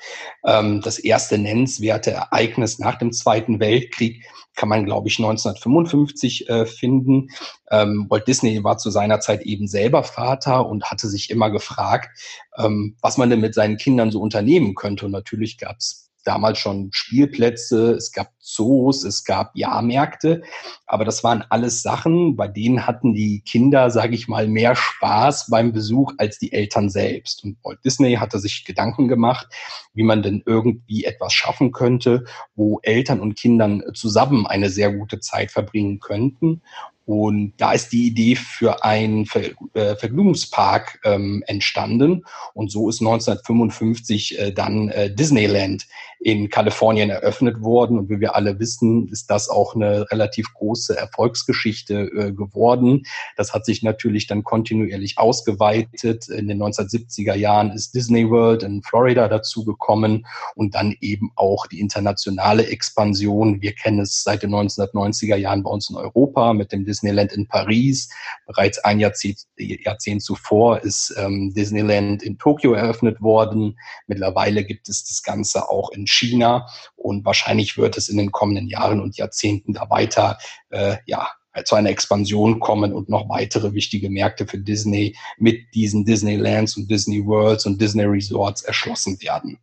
Ähm, 0.45 0.81
das 0.81 0.99
erste 0.99 1.37
nennenswerte 1.37 2.11
Ereignis 2.11 2.77
nach 2.79 2.95
dem 2.97 3.11
Zweiten 3.11 3.59
Weltkrieg 3.59 4.23
kann 4.55 4.69
man, 4.69 4.85
glaube 4.85 5.07
ich, 5.07 5.17
1955 5.19 6.49
äh, 6.49 6.65
finden. 6.65 7.29
Ähm, 7.71 8.07
Walt 8.09 8.27
Disney 8.27 8.63
war 8.63 8.77
zu 8.77 8.89
seiner 8.89 9.19
Zeit 9.19 9.43
eben 9.43 9.67
selber 9.67 10.03
Vater 10.03 10.67
und 10.67 10.85
hatte 10.85 11.07
sich 11.07 11.29
immer 11.29 11.49
gefragt, 11.49 12.09
ähm, 12.57 12.97
was 13.01 13.17
man 13.17 13.29
denn 13.29 13.39
mit 13.39 13.53
seinen 13.53 13.77
Kindern 13.77 14.11
so 14.11 14.19
unternehmen 14.19 14.75
könnte. 14.75 15.05
Und 15.05 15.11
natürlich 15.11 15.57
gab 15.57 15.77
es 15.77 16.11
damals 16.23 16.59
schon 16.59 16.89
Spielplätze, 16.91 17.91
es 17.91 18.11
gab 18.11 18.31
Zoos, 18.47 19.03
es 19.03 19.25
gab 19.25 19.55
Jahrmärkte, 19.55 20.41
aber 20.85 21.03
das 21.03 21.23
waren 21.23 21.43
alles 21.49 21.81
Sachen, 21.81 22.37
bei 22.37 22.47
denen 22.47 22.87
hatten 22.87 23.13
die 23.13 23.41
Kinder, 23.41 23.89
sage 23.89 24.15
ich 24.15 24.29
mal, 24.29 24.47
mehr 24.47 24.75
Spaß 24.75 25.47
beim 25.49 25.73
Besuch 25.73 26.13
als 26.17 26.39
die 26.39 26.53
Eltern 26.53 26.89
selbst. 26.89 27.43
Und 27.43 27.57
Walt 27.63 27.83
Disney 27.83 28.15
hatte 28.15 28.39
sich 28.39 28.63
Gedanken 28.63 29.09
gemacht, 29.09 29.47
wie 29.93 30.03
man 30.03 30.23
denn 30.23 30.43
irgendwie 30.45 31.03
etwas 31.03 31.33
schaffen 31.33 31.73
könnte, 31.73 32.23
wo 32.55 32.79
Eltern 32.83 33.19
und 33.19 33.35
Kindern 33.35 33.83
zusammen 33.93 34.47
eine 34.47 34.69
sehr 34.69 34.93
gute 34.93 35.19
Zeit 35.19 35.51
verbringen 35.51 35.99
könnten. 35.99 36.61
Und 37.07 37.53
da 37.55 37.71
ist 37.71 37.93
die 37.93 38.05
Idee 38.05 38.35
für 38.35 38.83
einen 38.83 39.25
Ver 39.25 39.51
äh, 39.75 39.95
Vergnügungspark 39.95 40.99
ähm, 41.05 41.41
entstanden. 41.47 42.25
Und 42.53 42.69
so 42.69 42.89
ist 42.89 42.99
1955 42.99 44.37
äh, 44.37 44.51
dann 44.51 44.89
äh, 44.89 45.09
Disneyland 45.09 45.87
in 46.19 46.49
Kalifornien 46.49 47.09
eröffnet 47.09 47.61
worden. 47.61 47.97
Und 47.97 48.09
wie 48.09 48.19
wir 48.19 48.35
alle 48.37 48.59
wissen, 48.59 49.07
ist 49.07 49.31
das 49.31 49.49
auch 49.49 49.73
eine 49.75 50.09
relativ 50.11 50.53
große 50.53 50.95
Erfolgsgeschichte 50.95 51.95
äh, 51.95 52.31
geworden. 52.31 53.03
Das 53.35 53.53
hat 53.53 53.65
sich 53.65 53.81
natürlich 53.81 54.27
dann 54.27 54.43
kontinuierlich 54.43 55.17
ausgeweitet. 55.17 56.29
In 56.29 56.47
den 56.47 56.61
1970er 56.61 57.33
Jahren 57.33 57.71
ist 57.71 57.95
Disney 57.95 58.29
World 58.29 58.61
in 58.61 58.83
Florida 58.83 59.27
dazugekommen 59.27 60.27
und 60.53 60.75
dann 60.75 60.95
eben 61.01 61.31
auch 61.35 61.65
die 61.65 61.79
internationale 61.79 62.67
Expansion. 62.67 63.59
Wir 63.61 63.73
kennen 63.73 64.01
es 64.01 64.21
seit 64.23 64.43
den 64.43 64.53
1990er 64.53 65.35
Jahren 65.35 65.63
bei 65.63 65.71
uns 65.71 65.89
in 65.89 65.95
Europa 65.95 66.53
mit 66.53 66.71
dem 66.71 66.85
Disneyland 66.85 67.33
in 67.33 67.47
Paris. 67.47 68.09
Bereits 68.45 68.77
ein 68.79 68.99
Jahrzehnt, 68.99 69.39
Jahrzehnt 69.57 70.21
zuvor 70.21 70.83
ist 70.83 71.15
ähm, 71.17 71.53
Disneyland 71.55 72.21
in 72.21 72.37
Tokio 72.37 72.73
eröffnet 72.73 73.19
worden. 73.19 73.79
Mittlerweile 74.05 74.63
gibt 74.63 74.89
es 74.89 75.03
das 75.05 75.23
Ganze 75.23 75.69
auch 75.69 75.89
in 75.91 76.05
China 76.05 76.67
und 76.95 77.25
wahrscheinlich 77.25 77.77
wird 77.77 77.97
es 77.97 78.09
in 78.09 78.17
den 78.17 78.26
kommenden 78.31 78.67
Jahren 78.67 79.01
und 79.01 79.17
Jahrzehnten 79.17 79.73
da 79.73 79.89
weiter 79.89 80.37
äh, 80.69 80.97
ja, 81.05 81.29
zu 81.63 81.75
einer 81.75 81.89
Expansion 81.89 82.59
kommen 82.59 82.93
und 82.93 83.09
noch 83.09 83.29
weitere 83.29 83.73
wichtige 83.73 84.09
Märkte 84.09 84.45
für 84.45 84.59
Disney 84.59 85.15
mit 85.37 85.73
diesen 85.73 86.05
Disneylands 86.05 86.77
und 86.77 86.89
Disney 86.89 87.25
Worlds 87.25 87.65
und 87.65 87.81
Disney 87.81 88.03
Resorts 88.03 88.61
erschlossen 88.61 89.21
werden. 89.21 89.59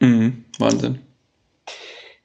Mhm, 0.00 0.44
Wahnsinn. 0.58 1.00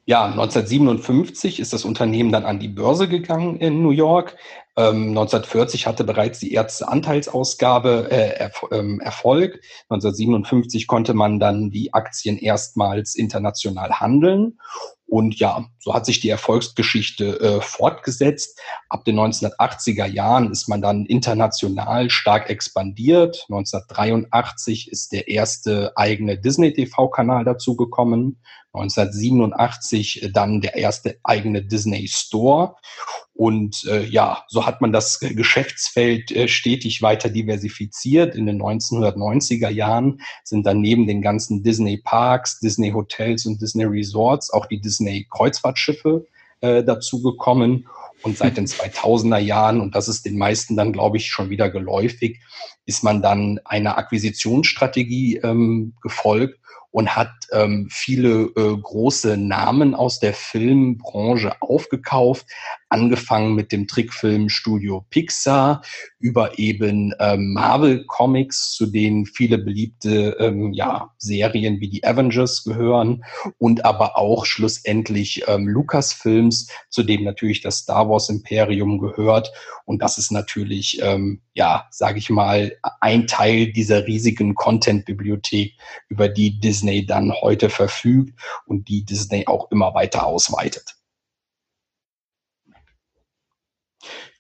Ja, 0.06 0.26
1957 0.26 1.60
ist 1.60 1.72
das 1.72 1.86
Unternehmen 1.86 2.32
dann 2.32 2.44
an 2.44 2.58
die 2.58 2.68
Börse 2.68 3.08
gegangen 3.08 3.58
in 3.58 3.84
New 3.84 3.92
York. 3.92 4.38
Ähm, 4.76 5.10
1940 5.10 5.86
hatte 5.86 6.04
bereits 6.04 6.40
die 6.40 6.52
erste 6.52 6.88
Anteilsausgabe 6.88 8.08
äh, 8.10 8.40
erf 8.40 8.66
ähm, 8.72 9.00
Erfolg. 9.02 9.62
1957 9.90 10.88
konnte 10.88 11.14
man 11.14 11.40
dann 11.40 11.70
die 11.70 11.94
Aktien 11.94 12.40
erstmals 12.40 13.14
international 13.14 14.00
handeln. 14.00 14.58
Und 15.10 15.40
ja, 15.40 15.66
so 15.80 15.94
hat 15.94 16.06
sich 16.06 16.20
die 16.20 16.30
Erfolgsgeschichte 16.30 17.40
äh, 17.40 17.62
fortgesetzt. 17.62 18.60
Ab 18.90 19.06
den 19.06 19.20
1980er 19.20 20.06
Jahren 20.06 20.52
ist 20.52 20.70
man 20.70 20.84
dann 20.84 21.08
international 21.08 22.12
stark 22.12 22.50
expandiert. 22.50 23.46
1983 23.50 24.92
ist 24.92 25.12
der 25.12 25.28
erste 25.28 25.94
eigene 25.98 26.38
Disney-TV-Kanal 26.38 27.44
dazugekommen. 27.44 28.40
1987 28.74 30.30
dann 30.32 30.62
der 30.62 30.76
erste 30.76 31.18
eigene 31.24 31.64
Disney 31.64 32.08
Store. 32.08 32.76
Und 33.40 33.86
äh, 33.86 34.04
ja, 34.04 34.44
so 34.50 34.66
hat 34.66 34.82
man 34.82 34.92
das 34.92 35.22
Geschäftsfeld 35.22 36.30
äh, 36.30 36.50
stetig 36.50 37.02
weiter 37.02 37.30
diversifiziert. 37.30 38.36
In 38.36 38.46
den 38.46 38.62
1990er 38.62 39.70
Jahren 39.70 40.20
sind 40.44 40.66
dann 40.66 40.82
neben 40.82 41.08
den 41.08 41.22
ganzen 41.22 41.64
Disney 41.64 41.96
Parks, 41.96 42.60
Disney 42.60 42.92
Hotels 42.92 43.46
und 43.46 43.62
Disney 43.62 43.86
Resorts 43.86 44.52
auch 44.52 44.66
die 44.66 44.82
Disney 44.82 45.26
Kreuzfahrtschiffe 45.32 46.28
äh, 46.60 46.84
dazugekommen. 46.84 47.88
Und 48.24 48.38
seit 48.38 48.58
den 48.58 48.68
2000er 48.68 49.40
Jahren, 49.40 49.80
und 49.80 49.96
das 49.96 50.10
ist 50.10 50.26
den 50.26 50.38
meisten 50.38 50.76
dann, 50.76 50.92
glaube 50.92 51.16
ich, 51.16 51.28
schon 51.28 51.50
wieder 51.50 51.70
geläufig, 51.70 52.42
ist 52.86 53.06
man 53.06 53.22
dann 53.22 53.62
einer 53.64 53.98
Akquisitionsstrategie 53.98 55.38
ähm, 55.38 55.94
gefolgt 56.02 56.60
und 56.92 57.16
hat 57.16 57.32
ähm, 57.52 57.88
viele 57.92 58.52
äh, 58.56 58.78
große 58.82 59.38
Namen 59.38 59.96
aus 59.96 60.20
der 60.20 60.34
Filmbranche 60.34 61.62
aufgekauft, 61.62 62.48
angefangen 62.90 63.54
mit 63.54 63.72
dem 63.72 63.88
Trickfilm 63.88 64.50
Studio 64.50 65.06
Pixar 65.10 65.84
über 66.20 66.58
eben 66.60 67.14
ähm, 67.20 67.54
Marvel 67.54 68.06
Comics, 68.06 68.74
zu 68.74 68.88
denen 68.88 69.26
viele 69.26 69.58
beliebte 69.58 70.36
ähm, 70.40 70.74
ja, 70.74 71.12
Serien 71.18 71.80
wie 71.80 71.90
die 71.90 72.04
Avengers 72.04 72.64
gehören 72.64 73.24
und 73.58 73.86
aber 73.86 74.18
auch 74.18 74.46
schlussendlich 74.46 75.44
ähm, 75.48 75.68
Lucasfilms, 75.68 76.68
zu 76.90 77.04
dem 77.04 77.24
natürlich 77.24 77.62
das 77.62 77.78
Star 77.78 78.10
Wars 78.10 78.30
Imperium 78.30 79.00
gehört. 79.00 79.52
Und 79.86 80.02
das 80.02 80.18
ist 80.18 80.32
natürlich, 80.32 81.00
ähm, 81.02 81.42
ja, 81.54 81.88
sage 81.92 82.20
ich 82.20 82.30
mal, 82.30 82.76
ein 83.02 83.28
Teil 83.28 83.72
dieser 83.72 84.06
riesigen 84.06 84.56
Content-Bibliothek, 84.56 85.74
über 86.10 86.28
die 86.28 86.60
Disney 86.60 87.06
dann 87.06 87.34
heute 87.34 87.70
verfügt 87.70 88.40
und 88.66 88.88
die 88.88 89.06
Disney 89.06 89.48
auch 89.48 89.72
immer 89.72 89.94
weiter 89.94 90.26
ausweitet. 90.26 90.99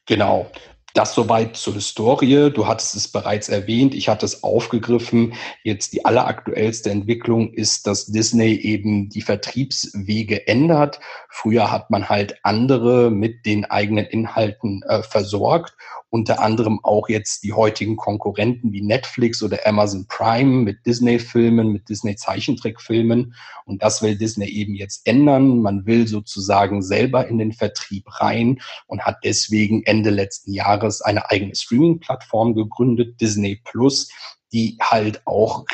Genau. 0.10 0.50
Das 0.96 1.14
soweit 1.14 1.56
zur 1.56 1.76
Historie. 1.76 2.50
Du 2.50 2.66
hattest 2.66 2.96
es 2.96 3.08
bereits 3.08 3.48
erwähnt. 3.48 3.94
Ich 3.94 4.10
hatte 4.10 4.26
es 4.26 4.42
aufgegriffen. 4.42 5.36
Jetzt 5.64 5.94
die 5.94 6.04
alleraktuellste 6.04 6.90
Entwicklung 6.90 7.54
ist, 7.54 7.86
dass 7.86 8.08
Disney 8.08 8.56
eben 8.56 9.10
die 9.10 9.22
Vertriebswege 9.22 10.48
ändert. 10.48 11.00
Früher 11.30 11.72
hat 11.72 11.92
man 11.92 12.10
halt 12.10 12.40
andere 12.42 13.12
mit 13.12 13.46
den 13.46 13.66
eigenen 13.66 14.08
Inhalten 14.08 14.82
äh, 14.88 15.04
versorgt 15.04 15.76
unter 16.10 16.42
anderem 16.42 16.80
auch 16.84 17.08
jetzt 17.08 17.44
die 17.44 17.54
heutigen 17.54 17.96
Konkurrenten 17.96 18.72
wie 18.74 18.82
Netflix 18.82 19.44
oder 19.44 19.60
Amazon 19.66 20.06
Prime 20.08 20.64
mit 20.64 20.86
Disney-Filmen, 20.86 21.72
mit 21.72 21.88
Disney-Zeichentrickfilmen. 21.88 23.36
Und 23.66 23.84
das 23.84 24.02
will 24.02 24.18
Disney 24.18 24.48
eben 24.48 24.74
jetzt 24.74 25.06
ändern. 25.06 25.62
Man 25.62 25.86
will 25.86 26.08
sozusagen 26.08 26.82
selber 26.82 27.28
in 27.28 27.38
den 27.38 27.54
Vertrieb 27.54 28.06
rein 28.22 28.60
und 28.88 29.04
hat 29.04 29.18
deswegen 29.24 29.84
Ende 29.84 30.10
letzten 30.10 30.52
Jahres 30.54 31.02
eine 31.02 31.30
eigene 31.30 31.56
Streaming-Plattform 31.56 32.56
gegründet, 32.56 33.22
Disney 33.22 33.62
Plus, 33.64 34.10
die 34.52 34.78
halt 34.82 35.22
auch 35.26 35.66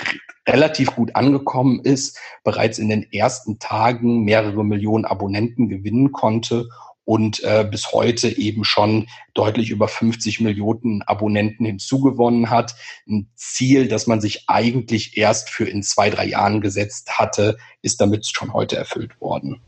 relativ 0.48 0.96
gut 0.96 1.16
angekommen 1.16 1.80
ist, 1.84 2.20
bereits 2.44 2.78
in 2.78 2.90
den 2.90 3.12
ersten 3.12 3.58
Tagen 3.58 4.24
mehrere 4.26 4.64
Millionen 4.66 5.06
Abonnenten 5.06 5.70
gewinnen 5.70 6.12
konnte 6.12 6.68
und 7.06 7.44
äh, 7.44 7.66
bis 7.70 7.92
heute 7.94 8.28
eben 8.38 8.64
schon 8.64 9.08
deutlich 9.34 9.70
über 9.70 9.88
50 9.88 10.42
Millionen 10.42 11.04
Abonnenten 11.04 11.66
hinzugewonnen 11.66 12.50
hat. 12.50 12.76
Ein 13.08 13.30
Ziel, 13.36 13.88
das 13.88 14.08
man 14.08 14.20
sich 14.20 14.46
eigentlich 14.48 15.16
erst 15.18 15.50
für 15.50 15.66
in 15.66 15.84
zwei, 15.84 16.10
drei 16.10 16.26
Jahren 16.26 16.62
gesetzt 16.62 17.18
hatte, 17.18 17.58
ist 17.82 18.02
damit 18.02 18.26
schon 18.28 18.54
heute 18.54 18.76
erfüllt 18.76 19.22
worden. 19.22 19.62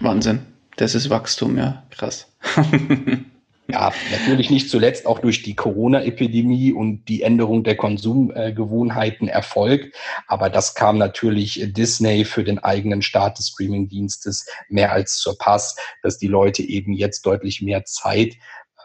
Wahnsinn. 0.00 0.46
Das 0.76 0.94
ist 0.94 1.10
Wachstum, 1.10 1.58
ja. 1.58 1.82
Krass. 1.90 2.32
Ja, 3.70 3.92
natürlich 4.10 4.48
nicht 4.48 4.70
zuletzt 4.70 5.06
auch 5.06 5.18
durch 5.18 5.42
die 5.42 5.54
Corona-Epidemie 5.54 6.72
und 6.72 7.04
die 7.04 7.20
Änderung 7.20 7.64
der 7.64 7.76
Konsumgewohnheiten 7.76 9.28
Erfolg. 9.28 9.92
Aber 10.26 10.48
das 10.48 10.74
kam 10.74 10.96
natürlich 10.96 11.62
Disney 11.74 12.24
für 12.24 12.44
den 12.44 12.58
eigenen 12.58 13.02
Start 13.02 13.38
des 13.38 13.48
Streamingdienstes 13.48 14.46
mehr 14.70 14.92
als 14.92 15.18
zur 15.18 15.36
Pass, 15.36 15.76
dass 16.02 16.16
die 16.16 16.28
Leute 16.28 16.62
eben 16.62 16.94
jetzt 16.94 17.26
deutlich 17.26 17.60
mehr 17.60 17.84
Zeit 17.84 18.36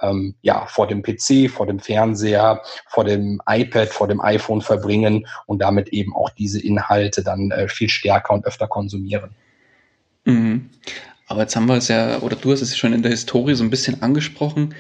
ähm, 0.02 0.36
ja, 0.42 0.66
vor 0.66 0.88
dem 0.88 1.02
PC, 1.02 1.50
vor 1.50 1.66
dem 1.66 1.80
Fernseher, 1.80 2.62
vor 2.90 3.06
dem 3.06 3.42
iPad, 3.48 3.88
vor 3.88 4.10
dem 4.10 4.20
iPhone 4.20 4.62
verbringen 4.62 5.28
und 5.46 5.60
damit 5.60 5.90
eben 5.90 6.14
auch 6.14 6.30
diese 6.30 6.62
Inhalte 6.62 7.24
dann 7.24 7.52
äh, 7.52 7.70
viel 7.70 7.88
stärker 7.88 8.34
und 8.34 8.46
öfter 8.46 8.68
konsumieren. 8.68 9.32
Mhm. 10.26 10.70
Aber 11.28 11.42
jetzt 11.42 11.56
haben 11.56 11.68
wir 11.68 11.78
es 11.78 11.88
ja, 11.88 12.20
oder 12.20 12.36
du 12.36 12.52
hast 12.52 12.62
es 12.62 12.78
schon 12.78 12.94
in 12.94 13.02
der 13.02 13.12
Historie 13.12 13.56
so 13.56 13.64
ein 13.64 13.70
bisschen 13.70 14.02
angesprochen. 14.02 14.76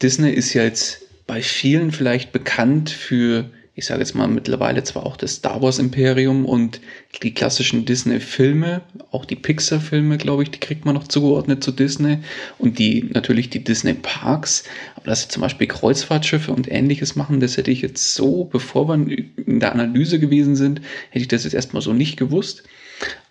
Disney 0.00 0.30
ist 0.30 0.54
ja 0.54 0.62
jetzt 0.62 1.02
bei 1.26 1.42
vielen 1.42 1.92
vielleicht 1.92 2.32
bekannt 2.32 2.88
für, 2.88 3.50
ich 3.74 3.84
sage 3.84 4.00
jetzt 4.00 4.14
mal 4.14 4.28
mittlerweile 4.28 4.82
zwar 4.84 5.04
auch 5.04 5.16
das 5.16 5.34
Star 5.34 5.60
Wars 5.60 5.78
Imperium 5.78 6.46
und 6.46 6.80
die 7.22 7.34
klassischen 7.34 7.84
Disney-Filme, 7.84 8.82
auch 9.10 9.24
die 9.24 9.36
Pixar-Filme, 9.36 10.18
glaube 10.18 10.44
ich, 10.44 10.50
die 10.50 10.60
kriegt 10.60 10.84
man 10.84 10.94
noch 10.94 11.08
zugeordnet 11.08 11.62
zu 11.62 11.72
Disney 11.72 12.18
und 12.58 12.78
die 12.78 13.10
natürlich 13.12 13.50
die 13.50 13.62
Disney-Parks. 13.62 14.64
Aber 14.94 15.06
dass 15.06 15.22
sie 15.22 15.28
zum 15.28 15.42
Beispiel 15.42 15.66
Kreuzfahrtschiffe 15.66 16.52
und 16.52 16.70
ähnliches 16.70 17.16
machen, 17.16 17.40
das 17.40 17.56
hätte 17.56 17.72
ich 17.72 17.82
jetzt 17.82 18.14
so, 18.14 18.44
bevor 18.44 18.88
wir 18.88 18.94
in 18.94 19.60
der 19.60 19.72
Analyse 19.72 20.20
gewesen 20.20 20.56
sind, 20.56 20.80
hätte 21.10 21.22
ich 21.22 21.28
das 21.28 21.44
jetzt 21.44 21.54
erstmal 21.54 21.82
so 21.82 21.92
nicht 21.92 22.16
gewusst. 22.16 22.62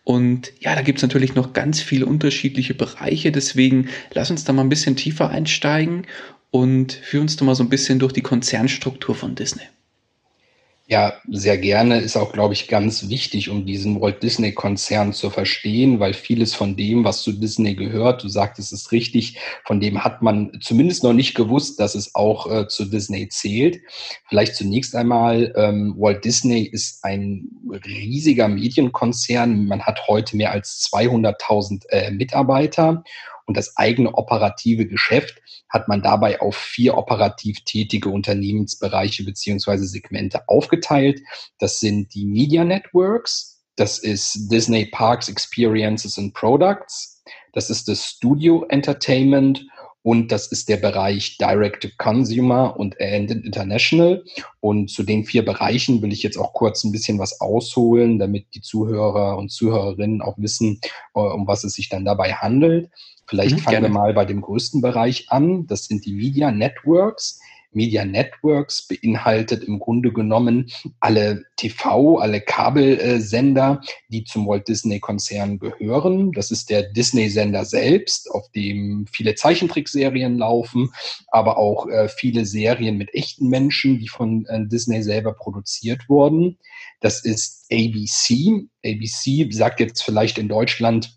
Und 0.07 0.53
ja, 0.61 0.73
da 0.73 0.83
gibt 0.83 0.99
es 0.99 1.01
natürlich 1.01 1.35
noch 1.35 1.51
ganz 1.51 1.81
viele 1.81 2.05
unterschiedliche 2.05 2.73
Bereiche. 2.73 3.29
Deswegen 3.33 3.89
lass 4.13 4.31
uns 4.31 4.45
da 4.45 4.53
mal 4.53 4.61
ein 4.61 4.69
bisschen 4.69 4.95
tiefer 4.95 5.31
einsteigen 5.31 6.07
und 6.49 6.93
führ 6.93 7.19
uns 7.19 7.35
doch 7.35 7.45
mal 7.45 7.55
so 7.55 7.63
ein 7.63 7.67
bisschen 7.67 7.99
durch 7.99 8.13
die 8.13 8.21
Konzernstruktur 8.21 9.15
von 9.15 9.35
Disney. 9.35 9.63
Ja, 10.89 11.15
sehr 11.29 11.57
gerne. 11.57 11.99
Ist 11.99 12.15
auch, 12.15 12.31
glaube 12.31 12.53
ich, 12.53 12.69
ganz 12.69 13.09
wichtig, 13.09 13.49
um 13.49 13.65
diesen 13.65 13.99
Walt 13.99 14.23
Disney-Konzern 14.23 15.11
zu 15.11 15.29
verstehen, 15.29 15.99
weil 15.99 16.13
vieles 16.13 16.53
von 16.53 16.77
dem, 16.77 17.03
was 17.03 17.23
zu 17.23 17.33
Disney 17.33 17.75
gehört, 17.75 18.23
du 18.23 18.29
sagtest 18.29 18.71
es 18.71 18.93
richtig, 18.93 19.37
von 19.65 19.81
dem 19.81 20.05
hat 20.05 20.21
man 20.21 20.57
zumindest 20.61 21.03
noch 21.03 21.11
nicht 21.11 21.35
gewusst, 21.35 21.81
dass 21.81 21.93
es 21.93 22.15
auch 22.15 22.49
äh, 22.49 22.69
zu 22.69 22.85
Disney 22.85 23.27
zählt. 23.27 23.81
Vielleicht 24.29 24.55
zunächst 24.55 24.95
einmal, 24.95 25.53
ähm, 25.57 25.93
Walt 25.97 26.23
Disney 26.23 26.61
ist 26.61 27.03
ein 27.03 27.49
riesiger 27.85 28.47
Medienkonzern. 28.47 29.65
Man 29.65 29.81
hat 29.81 30.07
heute 30.07 30.37
mehr 30.37 30.53
als 30.53 30.89
200.000 30.93 31.89
äh, 31.89 32.11
Mitarbeiter 32.11 33.03
Und 33.47 33.55
das 33.55 33.75
eigene 33.77 34.13
operative 34.13 34.85
Geschäft 34.85 35.41
hat 35.69 35.87
man 35.87 36.01
dabei 36.01 36.39
auf 36.41 36.55
vier 36.55 36.97
operativ 36.97 37.61
tätige 37.65 38.09
Unternehmensbereiche 38.09 39.23
beziehungsweise 39.23 39.87
Segmente 39.87 40.47
aufgeteilt. 40.47 41.21
Das 41.57 41.79
sind 41.79 42.13
die 42.13 42.25
Media 42.25 42.63
Networks, 42.63 43.63
das 43.77 43.99
ist 43.99 44.51
Disney 44.51 44.85
Parks 44.85 45.29
Experiences 45.29 46.17
and 46.17 46.33
Products, 46.33 47.23
das 47.53 47.69
ist 47.69 47.87
das 47.87 48.05
Studio 48.05 48.65
Entertainment 48.69 49.65
und 50.07 50.31
das 50.31 50.47
ist 50.47 50.69
der 50.69 50.77
Bereich 50.77 51.37
Direct 51.37 51.83
to 51.83 51.89
Consumer 51.97 52.79
und 52.79 52.95
International. 52.95 54.23
Und 54.61 54.89
zu 54.89 55.03
den 55.03 55.25
vier 55.25 55.43
Bereichen 55.43 56.01
will 56.01 56.13
ich 56.13 56.23
jetzt 56.23 56.37
auch 56.37 56.53
kurz 56.53 56.85
ein 56.85 56.93
bisschen 56.93 57.19
was 57.19 57.41
ausholen, 57.41 58.17
damit 58.17 58.55
die 58.55 58.61
Zuhörer 58.61 59.37
und 59.37 59.51
Zuhörerinnen 59.51 60.21
auch 60.21 60.37
wissen, 60.37 60.79
äh, 61.13 61.19
um 61.19 61.45
was 61.45 61.65
es 61.65 61.73
sich 61.73 61.89
dann 61.89 62.05
dabei 62.05 62.31
handelt. 62.31 62.89
Vielleicht 63.27 63.57
mhm, 63.57 63.59
fangen 63.59 63.81
gerne. 63.81 63.87
wir 63.87 63.93
mal 63.93 64.13
bei 64.13 64.25
dem 64.25 64.41
größten 64.41 64.81
Bereich 64.81 65.29
an. 65.29 65.67
Das 65.67 65.85
sind 65.85 66.05
die 66.05 66.13
Media 66.13 66.51
Networks. 66.51 67.39
Media 67.71 68.05
Networks 68.05 68.87
beinhaltet 68.87 69.63
im 69.63 69.79
Grunde 69.79 70.11
genommen 70.11 70.69
alle 70.99 71.43
TV, 71.57 72.17
alle 72.17 72.41
Kabelsender, 72.41 73.81
die 74.09 74.23
zum 74.23 74.47
Walt 74.47 74.67
Disney 74.67 74.99
Konzern 74.99 75.59
gehören. 75.59 76.31
Das 76.31 76.49
ist 76.49 76.69
der 76.69 76.83
Disney-Sender 76.83 77.65
selbst, 77.65 78.31
auf 78.31 78.49
dem 78.51 79.05
viele 79.11 79.35
Zeichentrickserien 79.35 80.37
laufen, 80.37 80.91
aber 81.27 81.57
auch 81.57 81.87
äh, 81.87 82.09
viele 82.09 82.45
Serien 82.45 82.97
mit 82.97 83.13
echten 83.13 83.47
Menschen, 83.47 83.99
die 83.99 84.07
von 84.07 84.45
äh, 84.47 84.65
Disney 84.65 85.03
selber 85.03 85.33
produziert 85.33 86.09
wurden. 86.09 86.57
Das 86.99 87.23
ist 87.23 87.67
ABC. 87.71 88.67
ABC 88.83 89.49
sagt 89.51 89.79
jetzt 89.79 90.01
vielleicht 90.01 90.37
in 90.37 90.47
Deutschland 90.47 91.16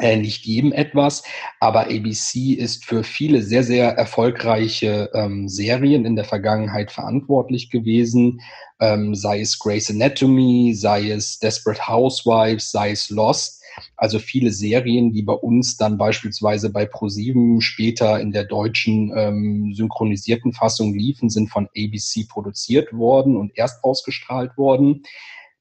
äh, 0.00 0.16
nicht 0.16 0.44
jedem 0.44 0.72
etwas, 0.72 1.22
aber 1.60 1.86
ABC 1.86 2.52
ist 2.52 2.84
für 2.84 3.02
viele 3.02 3.42
sehr, 3.42 3.62
sehr 3.62 3.90
erfolgreiche 3.90 5.10
ähm, 5.14 5.48
Serien 5.48 6.04
in 6.04 6.16
der 6.16 6.24
Vergangenheit 6.24 6.92
verantwortlich 6.92 7.70
gewesen, 7.70 8.40
ähm, 8.80 9.14
sei 9.14 9.40
es 9.40 9.58
Grey's 9.58 9.90
Anatomy, 9.90 10.74
sei 10.74 11.10
es 11.10 11.38
Desperate 11.38 11.88
Housewives, 11.88 12.70
sei 12.70 12.92
es 12.92 13.10
Lost. 13.10 13.62
Also 13.96 14.18
viele 14.18 14.50
Serien, 14.50 15.12
die 15.12 15.22
bei 15.22 15.34
uns 15.34 15.76
dann 15.76 15.98
beispielsweise 15.98 16.70
bei 16.70 16.84
ProSieben 16.84 17.60
später 17.60 18.20
in 18.20 18.32
der 18.32 18.44
deutschen 18.44 19.12
ähm, 19.16 19.72
synchronisierten 19.74 20.52
Fassung 20.52 20.94
liefen, 20.94 21.30
sind 21.30 21.48
von 21.48 21.68
ABC 21.76 22.26
produziert 22.28 22.92
worden 22.92 23.36
und 23.36 23.52
erst 23.56 23.84
ausgestrahlt 23.84 24.56
worden. 24.56 25.02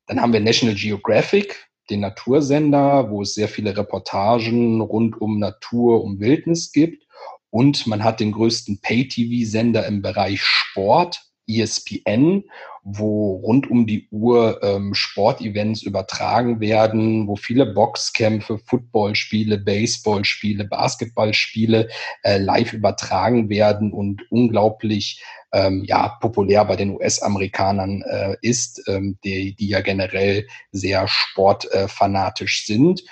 Dann 0.07 0.21
haben 0.21 0.33
wir 0.33 0.39
National 0.39 0.75
Geographic, 0.75 1.66
den 1.89 2.01
Natursender, 2.01 3.09
wo 3.09 3.21
es 3.21 3.33
sehr 3.33 3.47
viele 3.47 3.75
Reportagen 3.75 4.81
rund 4.81 5.19
um 5.19 5.39
Natur, 5.39 6.03
um 6.03 6.19
Wildnis 6.19 6.71
gibt. 6.71 7.05
Und 7.49 7.87
man 7.87 8.03
hat 8.03 8.19
den 8.19 8.31
größten 8.31 8.81
Pay-TV-Sender 8.81 9.85
im 9.87 10.01
Bereich 10.01 10.41
Sport, 10.41 11.21
ESPN, 11.47 12.43
wo 12.89 13.35
rund 13.43 13.69
um 13.69 13.85
die 13.85 14.07
Uhr 14.11 14.63
ähm, 14.63 14.93
Sportevents 14.93 15.83
übertragen 15.83 16.61
werden, 16.61 17.27
wo 17.27 17.35
viele 17.35 17.65
Boxkämpfe, 17.65 18.59
Footballspiele, 18.59 19.57
Baseballspiele, 19.57 20.63
Basketballspiele 20.63 21.89
äh, 22.23 22.37
live 22.37 22.71
übertragen 22.71 23.49
werden 23.49 23.91
und 23.91 24.23
unglaublich 24.31 25.21
ähm, 25.51 25.83
ja, 25.85 26.17
populär 26.21 26.63
bei 26.63 26.77
den 26.77 26.91
US-Amerikanern 26.91 28.03
äh, 28.03 28.37
ist, 28.41 28.81
ähm, 28.87 29.17
die, 29.25 29.53
die 29.53 29.67
ja 29.67 29.81
generell 29.81 30.47
sehr 30.71 31.09
sportfanatisch 31.09 32.63
äh, 32.63 32.73
sind. 32.73 33.03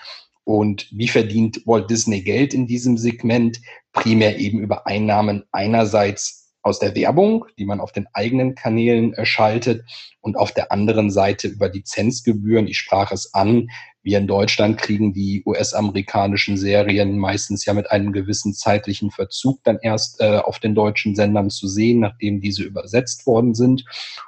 Und 0.46 0.88
wie 0.92 1.10
verdient 1.10 1.64
Walt 1.66 1.90
Disney 1.90 2.22
Geld 2.22 2.54
in 2.54 2.66
diesem 2.66 2.98
Segment? 2.98 3.60
Primär 3.92 4.38
eben 4.38 4.60
über 4.60 4.88
Einnahmen 4.88 5.44
einerseits 5.52 6.45
aus 6.66 6.80
der 6.80 6.96
Werbung, 6.96 7.46
die 7.60 7.66
man 7.66 7.80
auf 7.80 7.92
den 7.92 8.08
eigenen 8.12 8.56
Kanälen 8.56 9.14
äh, 9.14 9.26
schaltet 9.26 9.86
und 10.20 10.36
auf 10.36 10.52
der 10.52 10.72
anderen 10.72 11.12
Seite 11.12 11.48
über 11.48 11.70
Lizenzgebühren. 11.70 12.68
Ich 12.68 12.80
sprach 12.80 13.12
es 13.12 13.36
an, 13.36 13.70
wir 14.06 14.20
in 14.20 14.28
Deutschland 14.28 14.78
kriegen 14.78 15.14
die 15.14 15.42
US-amerikanischen 15.48 16.58
Serien 16.58 17.18
meistens 17.18 17.66
ja 17.66 17.74
mit 17.74 17.90
einem 17.90 18.14
gewissen 18.14 18.54
zeitlichen 18.54 19.10
Verzug 19.10 19.64
dann 19.64 19.80
erst 19.82 20.22
äh, 20.22 20.38
auf 20.38 20.60
den 20.60 20.76
deutschen 20.76 21.16
Sendern 21.16 21.50
zu 21.50 21.68
sehen, 21.68 22.02
nachdem 22.02 22.40
diese 22.40 22.62
übersetzt 22.62 23.26
worden 23.26 23.56
sind. 23.56 23.84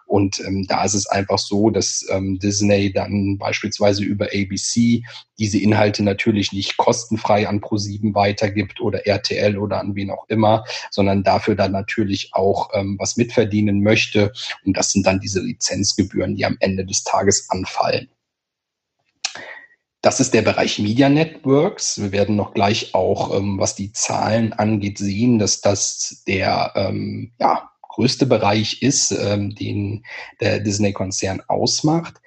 Und 0.08 0.40
ähm, 0.40 0.66
da 0.68 0.84
ist 0.84 0.96
es 0.96 1.06
einfach 1.06 1.38
so, 1.38 1.70
dass 1.70 2.04
ähm, 2.10 2.40
Disney 2.40 2.92
dann 2.92 3.38
beispielsweise 3.38 4.04
über 4.04 4.26
ABC 4.34 5.04
diese 5.38 5.60
Inhalte 5.60 6.02
natürlich 6.02 6.52
nicht 6.54 6.78
kostenfrei 6.78 7.48
an 7.48 7.62
ProSieben 7.62 8.16
weitergibt 8.16 8.82
oder 8.82 9.06
RTL 9.06 9.60
oder 9.60 9.80
an 9.80 9.94
wen 9.94 10.10
auch 10.10 10.26
immer, 10.28 10.64
sondern 10.90 11.22
dafür 11.22 11.54
dann 11.54 11.72
natürlich 11.72 12.32
auch 12.32 12.72
ähm, 12.74 12.96
was 13.00 13.16
mitverdienen 13.16 13.84
möchte. 13.84 14.32
Und 14.66 14.76
das 14.76 14.92
sind 14.92 15.06
dann 15.06 15.20
diese 15.20 15.40
Lizenzgebühren, 15.40 16.36
die 16.36 16.46
am 16.46 16.58
Ende 16.62 16.84
des 16.84 17.04
Tages 17.04 17.48
anfallen. 17.52 18.10
Das 20.08 20.22
ist 20.22 20.34
der 20.34 20.42
Bereich 20.42 20.80
Media 20.80 21.10
Networks. 21.10 22.02
Wir 22.02 22.14
werden 22.14 22.38
noch 22.38 22.54
gleich 22.54 22.96
auch, 22.96 23.38
ähm, 23.38 23.60
was 23.60 23.76
die 23.76 23.92
Zahlen 23.92 24.54
angeht, 24.54 25.00
sehen, 25.00 25.38
dass 25.38 25.60
das 25.60 26.24
der 26.26 26.72
ähm, 26.78 27.34
ja, 27.42 27.72
größte 27.82 28.26
Bereich 28.26 28.82
ist, 28.82 29.12
ähm, 29.12 29.54
den 29.54 30.06
der 30.40 30.62
Disney-Konzern 30.62 31.44
ausmacht. 31.50 32.22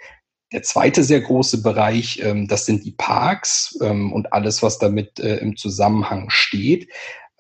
Der 0.53 0.62
zweite 0.62 1.03
sehr 1.03 1.23
große 1.23 1.62
Bereich, 1.62 2.21
ähm, 2.23 2.49
das 2.49 2.66
sind 2.66 2.85
die 2.85 2.93
Parks 2.93 3.79
ähm, 3.81 4.12
und 4.12 4.31
alles, 4.35 4.62
was 4.62 4.79
damit 4.79 5.19
äh, 5.19 5.37
im 5.37 5.57
Zusammenhang 5.57 6.29
steht. 6.29 6.87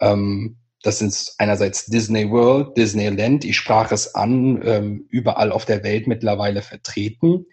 Ähm, 0.00 0.56
das 0.82 1.00
sind 1.00 1.34
einerseits 1.36 1.84
Disney 1.84 2.30
World, 2.30 2.78
Disneyland, 2.78 3.44
ich 3.44 3.58
sprach 3.58 3.92
es 3.92 4.14
an, 4.14 5.02
überall 5.10 5.52
auf 5.52 5.66
der 5.66 5.84
Welt 5.84 6.06
mittlerweile 6.06 6.62
vertreten. 6.62 7.44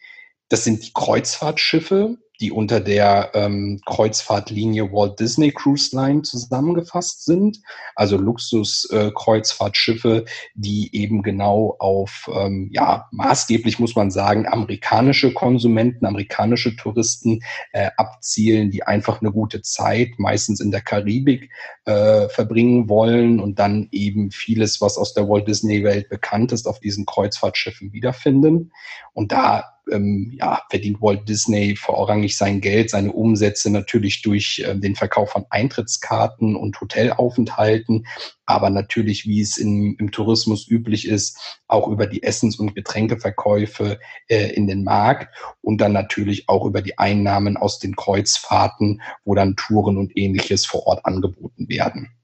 Das 0.47 0.63
sind 0.63 0.86
die 0.86 0.93
Kreuzfahrtschiffe, 0.93 2.17
die 2.39 2.52
unter 2.52 2.80
der 2.80 3.32
ähm, 3.34 3.80
Kreuzfahrtlinie 3.86 4.91
Walt 4.91 5.19
Disney 5.19 5.52
Cruise 5.52 5.95
Line 5.95 6.21
zusammengefasst 6.21 7.26
sind. 7.26 7.60
Also 7.95 8.17
Luxus-Kreuzfahrtschiffe, 8.17 10.17
äh, 10.17 10.26
die 10.56 10.95
eben 10.95 11.23
genau 11.23 11.76
auf, 11.80 12.30
ähm, 12.34 12.69
ja, 12.71 13.08
maßgeblich 13.12 13.80
muss 13.80 13.95
man 13.95 14.12
sagen, 14.12 14.47
amerikanische 14.47 15.34
Konsumenten, 15.34 16.06
amerikanische 16.06 16.76
Touristen 16.76 17.41
äh, 17.71 17.89
abzielen, 17.97 18.71
die 18.71 18.84
einfach 18.84 19.21
eine 19.21 19.32
gute 19.32 19.62
Zeit, 19.62 20.10
meistens 20.17 20.60
in 20.60 20.71
der 20.71 20.82
Karibik, 20.82 21.50
äh, 21.86 22.30
verbringen 22.30 22.89
wollen 22.89 23.39
und 23.39 23.60
dann 23.60 23.88
eben 23.91 24.32
vieles, 24.32 24.82
was 24.82 24.97
aus 24.97 25.13
der 25.13 25.28
Walt 25.28 25.47
Disney 25.47 25.84
Welt 25.84 26.10
bekannt 26.10 26.52
ist, 26.52 26.67
auf 26.67 26.80
diesen 26.80 27.06
Kreuzfahrtschiffen 27.06 27.93
wiederfinden. 27.93 28.71
Und 29.13 29.32
da 29.32 29.76
ähm, 29.91 30.32
ja, 30.38 30.62
verdient 30.69 31.02
Walt 31.02 31.28
Disney 31.28 31.76
vorrangig 31.76 32.38
sein 32.38 32.62
Geld, 32.62 32.89
seine 32.89 33.12
Umsätze 33.12 33.69
natürlich 33.69 34.21
durch 34.21 34.63
äh, 34.65 34.76
den 34.76 34.95
Verkauf 34.95 35.32
von 35.32 35.45
Eintrittskarten 35.50 36.56
und 36.56 36.80
Hotelaufenthalten, 36.80 38.06
aber 38.45 38.69
natürlich, 38.69 39.26
wie 39.26 39.41
es 39.41 39.58
in, 39.58 39.95
im 39.95 40.12
Tourismus 40.12 40.67
üblich 40.67 41.08
ist, 41.08 41.60
auch 41.67 41.88
über 41.88 42.08
die 42.08 42.23
Essens- 42.23 42.60
und 42.60 42.76
Getränkeverkäufe 42.76 44.00
äh, 44.28 44.54
in 44.54 44.67
den 44.67 44.84
Markt 44.84 45.36
und 45.62 45.80
dann 45.82 45.93
natürlich 45.93 46.47
auch 46.50 46.65
über 46.65 46.82
die 46.82 46.97
Einnahmen 46.97 47.58
aus 47.58 47.80
den 47.80 47.95
Kreuzfahrten, 47.95 49.02
wo 49.26 49.36
dann 49.36 49.56
Touren 49.56 49.97
und 49.97 50.17
ähnliches 50.17 50.65
vor 50.65 50.88
Ort 50.88 51.06
angeboten 51.06 51.67
werden. 51.69 52.16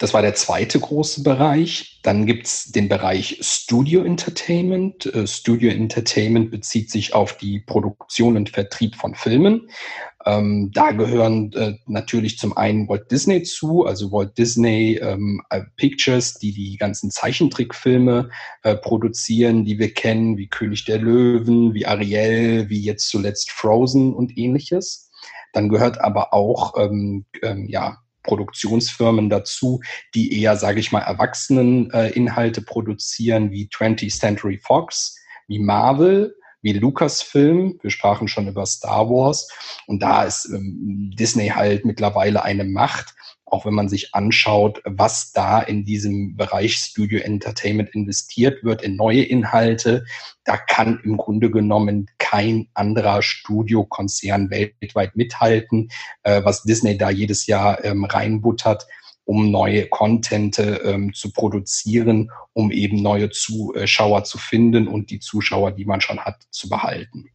Das 0.00 0.14
war 0.14 0.22
der 0.22 0.34
zweite 0.34 0.80
große 0.80 1.22
Bereich. 1.22 2.00
Dann 2.02 2.24
gibt's 2.24 2.72
den 2.72 2.88
Bereich 2.88 3.38
Studio 3.42 4.02
Entertainment. 4.02 5.04
Äh, 5.14 5.26
Studio 5.26 5.70
Entertainment 5.70 6.50
bezieht 6.50 6.90
sich 6.90 7.12
auf 7.12 7.36
die 7.36 7.60
Produktion 7.60 8.38
und 8.38 8.48
Vertrieb 8.48 8.96
von 8.96 9.14
Filmen. 9.14 9.68
Ähm, 10.24 10.70
da 10.72 10.92
gehören 10.92 11.52
äh, 11.52 11.74
natürlich 11.86 12.38
zum 12.38 12.56
einen 12.56 12.88
Walt 12.88 13.10
Disney 13.10 13.42
zu, 13.42 13.84
also 13.84 14.10
Walt 14.10 14.38
Disney 14.38 14.98
ähm, 15.02 15.42
äh, 15.50 15.64
Pictures, 15.76 16.32
die 16.38 16.52
die 16.52 16.78
ganzen 16.78 17.10
Zeichentrickfilme 17.10 18.30
äh, 18.62 18.76
produzieren, 18.76 19.66
die 19.66 19.78
wir 19.78 19.92
kennen, 19.92 20.38
wie 20.38 20.48
König 20.48 20.86
der 20.86 20.98
Löwen, 20.98 21.74
wie 21.74 21.84
Ariel, 21.84 22.70
wie 22.70 22.80
jetzt 22.80 23.10
zuletzt 23.10 23.50
Frozen 23.50 24.14
und 24.14 24.38
ähnliches. 24.38 25.10
Dann 25.52 25.68
gehört 25.68 26.00
aber 26.00 26.32
auch 26.32 26.78
ähm, 26.78 27.26
ähm, 27.42 27.66
ja, 27.68 27.98
Produktionsfirmen 28.30 29.28
dazu, 29.28 29.80
die 30.14 30.40
eher, 30.40 30.56
sage 30.56 30.78
ich 30.78 30.92
mal, 30.92 31.00
erwachsenen 31.00 31.90
äh, 31.90 32.60
produzieren, 32.60 33.50
wie 33.50 33.66
20th 33.66 34.16
Century 34.16 34.56
Fox, 34.62 35.16
wie 35.48 35.58
Marvel, 35.58 36.36
wie 36.62 36.74
Lucasfilm. 36.74 37.80
Wir 37.82 37.90
sprachen 37.90 38.28
schon 38.28 38.46
über 38.46 38.66
Star 38.66 39.10
Wars. 39.10 39.48
Und 39.88 40.00
da 40.00 40.22
ist 40.22 40.48
ähm, 40.54 41.10
Disney 41.18 41.48
halt 41.48 41.84
mittlerweile 41.84 42.44
eine 42.44 42.62
Macht, 42.62 43.16
auch 43.46 43.66
wenn 43.66 43.74
man 43.74 43.88
sich 43.88 44.14
anschaut, 44.14 44.80
was 44.84 45.32
da 45.32 45.60
in 45.60 45.84
diesem 45.84 46.36
Bereich 46.36 46.74
Studio 46.74 47.18
Entertainment 47.18 47.90
investiert 47.96 48.62
wird 48.62 48.82
in 48.82 48.94
neue 48.94 49.24
Inhalte, 49.24 50.04
da 50.44 50.56
kann 50.56 51.00
im 51.02 51.16
Grunde 51.16 51.50
genommen 51.50 52.06
kein 52.30 52.68
anderer 52.74 53.22
Studiokonzern 53.22 54.50
weltweit 54.50 55.16
mithalten, 55.16 55.90
äh, 56.22 56.44
was 56.44 56.62
Disney 56.62 56.96
da 56.96 57.10
jedes 57.10 57.46
Jahr 57.46 57.84
ähm, 57.84 58.04
reinbuttert 58.04 58.86
um 59.24 59.52
neue 59.52 59.88
Contente 59.88 60.80
ähm, 60.84 61.14
zu 61.14 61.32
produzieren, 61.32 62.32
um 62.52 62.72
eben 62.72 63.00
neue 63.00 63.30
Zuschauer 63.30 64.24
zu 64.24 64.38
finden 64.38 64.88
und 64.88 65.10
die 65.10 65.20
Zuschauer, 65.20 65.70
die 65.70 65.84
man 65.84 66.00
schon 66.00 66.18
hat, 66.18 66.42
zu 66.50 66.68
behalten. 66.68 67.30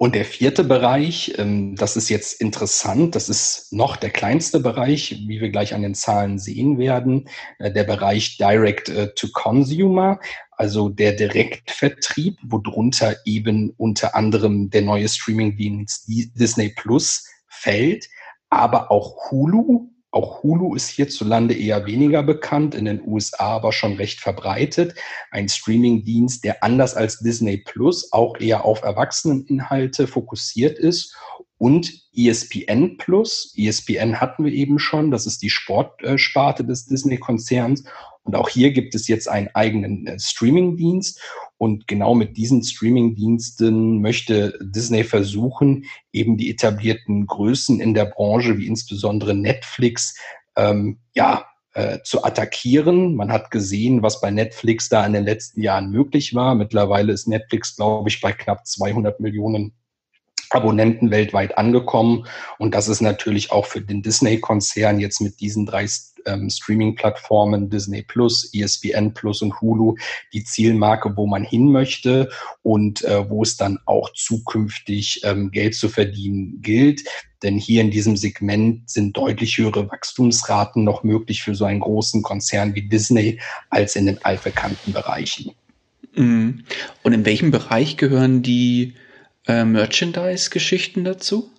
Und 0.00 0.14
der 0.14 0.24
vierte 0.24 0.62
Bereich, 0.62 1.34
ähm, 1.38 1.74
das 1.74 1.96
ist 1.96 2.08
jetzt 2.08 2.40
interessant, 2.40 3.16
das 3.16 3.28
ist 3.28 3.72
noch 3.72 3.96
der 3.96 4.10
kleinste 4.10 4.60
Bereich, 4.60 5.24
wie 5.26 5.40
wir 5.40 5.50
gleich 5.50 5.74
an 5.74 5.82
den 5.82 5.96
Zahlen 5.96 6.38
sehen 6.38 6.78
werden, 6.78 7.28
äh, 7.58 7.72
der 7.72 7.82
Bereich 7.82 8.36
Direct 8.38 8.88
äh, 8.90 9.12
to 9.14 9.26
Consumer, 9.32 10.20
also 10.52 10.88
der 10.88 11.14
Direktvertrieb, 11.14 12.38
worunter 12.44 13.16
eben 13.24 13.74
unter 13.76 14.14
anderem 14.14 14.70
der 14.70 14.82
neue 14.82 15.08
Streamingdienst 15.08 16.06
Disney 16.06 16.68
Plus 16.68 17.26
fällt, 17.48 18.08
aber 18.50 18.92
auch 18.92 19.32
Hulu, 19.32 19.90
auch 20.10 20.42
Hulu 20.42 20.74
ist 20.74 20.88
hierzulande 20.88 21.54
eher 21.54 21.84
weniger 21.86 22.22
bekannt, 22.22 22.74
in 22.74 22.86
den 22.86 23.06
USA 23.06 23.56
aber 23.56 23.72
schon 23.72 23.94
recht 23.94 24.20
verbreitet. 24.20 24.94
Ein 25.30 25.48
Streamingdienst, 25.48 26.44
der 26.44 26.64
anders 26.64 26.94
als 26.94 27.18
Disney 27.18 27.58
Plus 27.58 28.12
auch 28.12 28.38
eher 28.38 28.64
auf 28.64 28.82
Erwachseneninhalte 28.82 30.06
fokussiert 30.06 30.78
ist. 30.78 31.14
Und 31.58 31.92
ESPN 32.14 32.96
Plus. 32.96 33.52
ESPN 33.56 34.20
hatten 34.20 34.44
wir 34.44 34.52
eben 34.52 34.78
schon. 34.78 35.10
Das 35.10 35.26
ist 35.26 35.42
die 35.42 35.50
Sportsparte 35.50 36.64
des 36.64 36.86
Disney-Konzerns. 36.86 37.84
Und 38.28 38.36
auch 38.36 38.50
hier 38.50 38.72
gibt 38.72 38.94
es 38.94 39.08
jetzt 39.08 39.26
einen 39.26 39.48
eigenen 39.54 40.06
äh, 40.06 40.18
Streamingdienst. 40.18 41.18
Und 41.56 41.88
genau 41.88 42.14
mit 42.14 42.36
diesen 42.36 42.62
Streaming-Diensten 42.62 44.02
möchte 44.02 44.58
Disney 44.60 45.02
versuchen, 45.02 45.86
eben 46.12 46.36
die 46.36 46.50
etablierten 46.50 47.26
Größen 47.26 47.80
in 47.80 47.94
der 47.94 48.04
Branche, 48.04 48.58
wie 48.58 48.66
insbesondere 48.66 49.34
Netflix, 49.34 50.14
ähm, 50.56 50.98
ja, 51.14 51.46
äh, 51.72 52.00
zu 52.04 52.22
attackieren. 52.22 53.14
Man 53.14 53.32
hat 53.32 53.50
gesehen, 53.50 54.02
was 54.02 54.20
bei 54.20 54.30
Netflix 54.30 54.90
da 54.90 55.06
in 55.06 55.14
den 55.14 55.24
letzten 55.24 55.62
Jahren 55.62 55.90
möglich 55.90 56.34
war. 56.34 56.54
Mittlerweile 56.54 57.14
ist 57.14 57.28
Netflix, 57.28 57.76
glaube 57.76 58.10
ich, 58.10 58.20
bei 58.20 58.32
knapp 58.32 58.66
200 58.66 59.20
Millionen 59.20 59.72
Abonnenten 60.50 61.10
weltweit 61.10 61.58
angekommen. 61.58 62.26
Und 62.58 62.74
das 62.74 62.88
ist 62.88 63.00
natürlich 63.00 63.52
auch 63.52 63.66
für 63.66 63.80
den 63.80 64.02
Disney-Konzern 64.02 65.00
jetzt 65.00 65.20
mit 65.20 65.40
diesen 65.40 65.66
drei 65.66 65.86
ähm, 66.26 66.50
Streaming-Plattformen 66.50 67.70
Disney 67.70 68.02
Plus, 68.02 68.50
ESPN 68.52 69.14
Plus 69.14 69.42
und 69.42 69.60
Hulu 69.60 69.96
die 70.32 70.44
Zielmarke, 70.44 71.16
wo 71.16 71.26
man 71.26 71.44
hin 71.44 71.70
möchte 71.70 72.30
und 72.62 73.04
äh, 73.04 73.28
wo 73.28 73.42
es 73.42 73.56
dann 73.56 73.78
auch 73.86 74.12
zukünftig 74.12 75.22
ähm, 75.24 75.50
Geld 75.50 75.74
zu 75.74 75.88
verdienen 75.88 76.60
gilt. 76.60 77.02
Denn 77.42 77.56
hier 77.56 77.82
in 77.82 77.90
diesem 77.90 78.16
Segment 78.16 78.90
sind 78.90 79.16
deutlich 79.16 79.58
höhere 79.58 79.88
Wachstumsraten 79.90 80.82
noch 80.84 81.04
möglich 81.04 81.42
für 81.42 81.54
so 81.54 81.64
einen 81.64 81.80
großen 81.80 82.22
Konzern 82.22 82.74
wie 82.74 82.88
Disney 82.88 83.40
als 83.70 83.96
in 83.96 84.06
den 84.06 84.22
altbekannten 84.24 84.92
Bereichen. 84.92 85.52
Mhm. 86.14 86.64
Und 87.02 87.12
in 87.12 87.24
welchem 87.24 87.50
Bereich 87.50 87.96
gehören 87.96 88.42
die 88.42 88.94
äh, 89.48 89.64
Merchandise-Geschichten 89.64 91.04
dazu? 91.04 91.50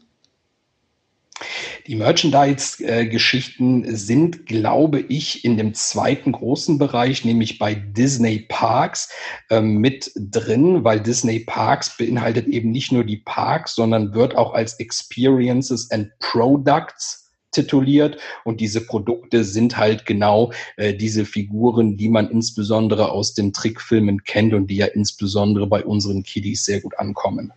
Die 1.87 1.95
Merchandise-Geschichten 1.95 3.95
sind, 3.95 4.45
glaube 4.45 4.99
ich, 4.99 5.43
in 5.43 5.57
dem 5.57 5.73
zweiten 5.73 6.33
großen 6.33 6.77
Bereich, 6.77 7.25
nämlich 7.25 7.57
bei 7.57 7.73
Disney 7.73 8.45
Parks, 8.47 9.09
ähm, 9.49 9.77
mit 9.77 10.11
drin, 10.15 10.83
weil 10.83 10.99
Disney 10.99 11.39
Parks 11.39 11.97
beinhaltet 11.97 12.47
eben 12.47 12.71
nicht 12.71 12.91
nur 12.91 13.03
die 13.03 13.17
Parks, 13.17 13.75
sondern 13.75 14.13
wird 14.13 14.35
auch 14.35 14.53
als 14.53 14.79
Experiences 14.79 15.89
and 15.89 16.11
Products 16.19 17.31
tituliert 17.51 18.17
und 18.43 18.61
diese 18.61 18.81
Produkte 18.81 19.43
sind 19.43 19.77
halt 19.77 20.05
genau 20.05 20.51
äh, 20.77 20.93
diese 20.93 21.25
Figuren, 21.25 21.97
die 21.97 22.09
man 22.09 22.29
insbesondere 22.29 23.11
aus 23.11 23.33
den 23.33 23.53
Trickfilmen 23.53 24.23
kennt 24.23 24.53
und 24.53 24.67
die 24.67 24.75
ja 24.75 24.85
insbesondere 24.85 25.65
bei 25.65 25.83
unseren 25.83 26.21
Kiddies 26.21 26.65
sehr 26.65 26.81
gut 26.81 26.99
ankommen. 26.99 27.51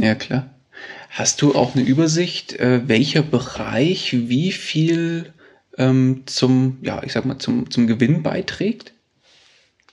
Ja, 0.00 0.14
klar. 0.14 0.50
Hast 1.10 1.42
du 1.42 1.54
auch 1.54 1.74
eine 1.74 1.84
Übersicht, 1.84 2.52
äh, 2.54 2.86
welcher 2.86 3.22
Bereich 3.22 4.28
wie 4.28 4.52
viel 4.52 5.32
ähm, 5.76 6.22
zum, 6.26 6.78
ja, 6.82 7.02
ich 7.02 7.12
sag 7.12 7.24
mal, 7.24 7.38
zum, 7.38 7.70
zum 7.70 7.86
Gewinn 7.86 8.22
beiträgt? 8.22 8.92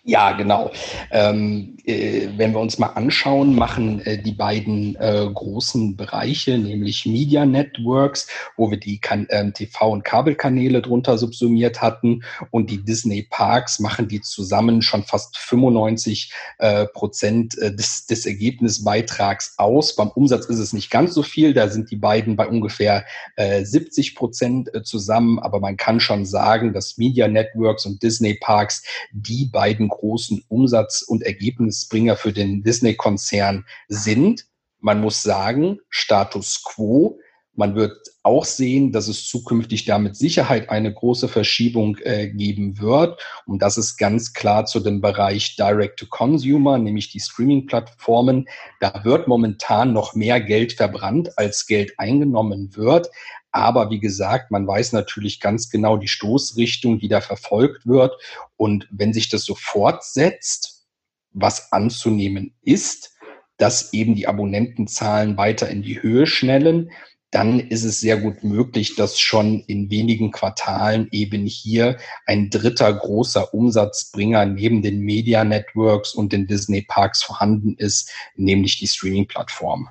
Ja, 0.08 0.34
genau. 0.34 0.72
Ähm, 1.10 1.78
äh, 1.84 2.28
wenn 2.38 2.54
wir 2.54 2.60
uns 2.60 2.78
mal 2.78 2.90
anschauen, 2.90 3.56
machen 3.56 4.02
äh, 4.02 4.22
die 4.22 4.34
beiden 4.34 4.96
äh, 4.98 5.28
großen 5.34 5.98
Bereiche, 5.98 6.60
nämlich 6.60 7.08
Media 7.08 7.44
Networks, 7.44 8.28
wo 8.56 8.70
wir 8.70 8.78
die 8.78 9.00
kan 9.00 9.26
ähm, 9.32 9.52
TV- 9.54 9.90
und 9.90 10.06
Kabelkanäle 10.06 10.84
drunter 10.84 11.18
subsumiert 11.18 11.82
hatten, 11.82 12.22
und 12.52 12.70
die 12.70 12.84
Disney 12.84 13.24
Parks 13.24 13.80
machen 13.80 14.08
die 14.08 14.22
zusammen 14.22 14.84
schon 14.84 15.02
fast 15.02 15.40
95 15.40 16.32
äh, 16.60 16.86
Prozent 16.86 17.58
äh, 17.58 17.74
des, 17.76 18.06
des 18.06 18.28
Ergebnisbeitrags 18.28 19.56
aus. 19.58 19.96
Beim 19.96 20.10
Umsatz 20.10 20.46
ist 20.46 20.60
es 20.60 20.72
nicht 20.72 20.92
ganz 20.92 21.16
so 21.16 21.24
viel, 21.24 21.56
da 21.56 21.68
sind 21.68 21.90
die 21.90 21.96
beiden 21.96 22.36
bei 22.36 22.48
ungefähr 22.48 23.06
äh, 23.38 23.66
70 23.66 24.14
Prozent 24.14 24.72
äh, 24.76 24.84
zusammen, 24.84 25.40
aber 25.40 25.60
man 25.60 25.78
kann 25.78 26.00
schon 26.00 26.28
sagen, 26.28 26.74
dass 26.74 27.00
Media 27.00 27.28
Networks 27.28 27.88
und 27.88 28.04
Disney 28.04 28.36
Parks 28.36 28.84
die 29.12 29.46
beiden 29.46 29.90
großen 29.98 30.44
Umsatz- 30.48 31.02
und 31.02 31.24
Ergebnisbringer 31.24 32.16
für 32.16 32.34
den 32.34 32.64
Disney-Konzern 32.64 33.66
sind. 33.88 34.46
Man 34.80 35.02
muss 35.02 35.24
sagen, 35.24 35.80
Status 35.90 36.64
quo. 36.64 37.20
Man 37.58 37.76
wird 37.76 37.96
auch 38.22 38.44
sehen, 38.44 38.92
dass 38.92 39.08
es 39.08 39.28
zukünftig 39.28 39.86
da 39.86 39.98
mit 39.98 40.18
Sicherheit 40.18 40.70
eine 40.70 40.94
große 40.94 41.30
Verschiebung 41.30 41.98
äh, 42.00 42.28
geben 42.28 42.82
wird. 42.82 43.22
Und 43.46 43.62
das 43.62 43.78
ist 43.78 43.96
ganz 43.98 44.34
klar 44.34 44.66
zu 44.66 44.82
dem 44.82 45.00
Bereich 45.00 45.56
Direct-to-Consumer, 45.56 46.78
nämlich 46.78 47.12
die 47.12 47.22
Streaming-Plattformen. 47.22 48.48
Da 48.82 49.06
wird 49.06 49.30
momentan 49.30 49.94
noch 49.94 50.16
mehr 50.16 50.42
Geld 50.42 50.74
verbrannt, 50.74 51.38
als 51.38 51.66
Geld 51.66 51.94
eingenommen 51.98 52.76
wird. 52.76 53.10
Aber 53.56 53.90
wie 53.90 54.02
gesagt, 54.02 54.52
man 54.52 54.68
weiß 54.68 54.92
natürlich 54.92 55.40
ganz 55.40 55.70
genau 55.70 55.96
die 55.96 56.10
Stoßrichtung, 56.10 57.00
die 57.00 57.08
da 57.08 57.22
verfolgt 57.22 57.88
wird. 57.88 58.14
Und 58.58 58.86
wenn 58.92 59.14
sich 59.14 59.30
das 59.30 59.46
so 59.46 59.56
fortsetzt, 59.56 60.86
was 61.32 61.72
anzunehmen 61.72 62.54
ist, 62.64 63.14
dass 63.56 63.94
eben 63.94 64.14
die 64.14 64.28
Abonnentenzahlen 64.28 65.38
weiter 65.38 65.70
in 65.70 65.84
die 65.84 66.04
Höhe 66.04 66.28
schnellen, 66.28 66.92
dann 67.32 67.62
ist 67.62 67.86
es 67.86 68.02
sehr 68.02 68.18
gut 68.18 68.44
möglich, 68.44 68.98
dass 68.98 69.22
schon 69.22 69.62
in 69.68 69.90
wenigen 69.90 70.32
Quartalen 70.32 71.08
eben 71.12 71.46
hier 71.46 71.98
ein 72.26 72.50
dritter 72.50 72.92
großer 72.92 73.54
Umsatzbringer 73.54 74.46
neben 74.48 74.82
den 74.82 75.00
Media 75.00 75.46
Networks 75.46 76.14
und 76.14 76.34
den 76.34 76.46
Disney 76.46 76.82
Parks 76.82 77.24
vorhanden 77.24 77.76
ist, 77.78 78.12
nämlich 78.36 78.80
die 78.80 78.88
Streaming-Plattform. 78.88 79.88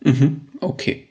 Mhm, 0.00 0.48
okay. 0.60 1.08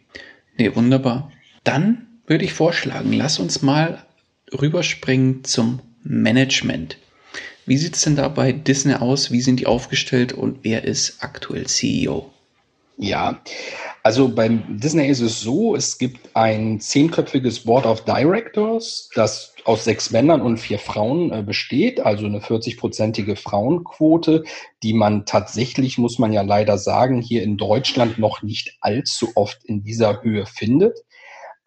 Nee, 0.58 0.74
wunderbar. 0.74 1.30
Dann 1.70 2.08
würde 2.26 2.46
ich 2.46 2.54
vorschlagen, 2.54 3.14
lass 3.14 3.38
uns 3.38 3.62
mal 3.62 4.04
rüberspringen 4.52 5.44
zum 5.44 5.82
Management. 6.02 6.98
Wie 7.68 7.78
sieht 7.78 7.96
es 7.96 8.02
denn 8.02 8.16
da 8.16 8.28
bei 8.28 8.54
Disney 8.54 8.96
aus? 8.96 9.32
Wie 9.32 9.42
sind 9.42 9.60
die 9.60 9.68
aufgestellt 9.68 10.34
und 10.34 10.64
wer 10.64 10.84
ist 10.84 11.18
aktuell 11.20 11.68
CEO? 11.68 12.32
Ja, 12.98 13.40
also 14.02 14.30
beim 14.30 14.80
Disney 14.80 15.10
ist 15.10 15.22
es 15.22 15.42
so, 15.42 15.76
es 15.76 16.00
gibt 16.00 16.36
ein 16.36 16.80
zehnköpfiges 16.80 17.60
Board 17.60 17.86
of 17.86 18.04
Directors, 18.04 19.12
das 19.14 19.54
aus 19.64 19.84
sechs 19.84 20.10
Männern 20.10 20.42
und 20.42 20.58
vier 20.58 20.80
Frauen 20.80 21.32
äh, 21.32 21.44
besteht, 21.44 22.00
also 22.00 22.26
eine 22.26 22.40
40-prozentige 22.40 23.36
Frauenquote, 23.36 24.44
die 24.82 24.94
man 24.94 25.28
tatsächlich, 25.28 26.00
muss 26.00 26.18
man 26.18 26.34
ja 26.34 26.42
leider 26.42 26.80
sagen, 26.80 27.22
hier 27.22 27.44
in 27.44 27.58
Deutschland 27.58 28.18
noch 28.18 28.42
nicht 28.42 28.76
allzu 28.82 29.30
oft 29.36 29.64
in 29.66 29.84
dieser 29.84 30.24
Höhe 30.24 30.48
findet. 30.48 30.98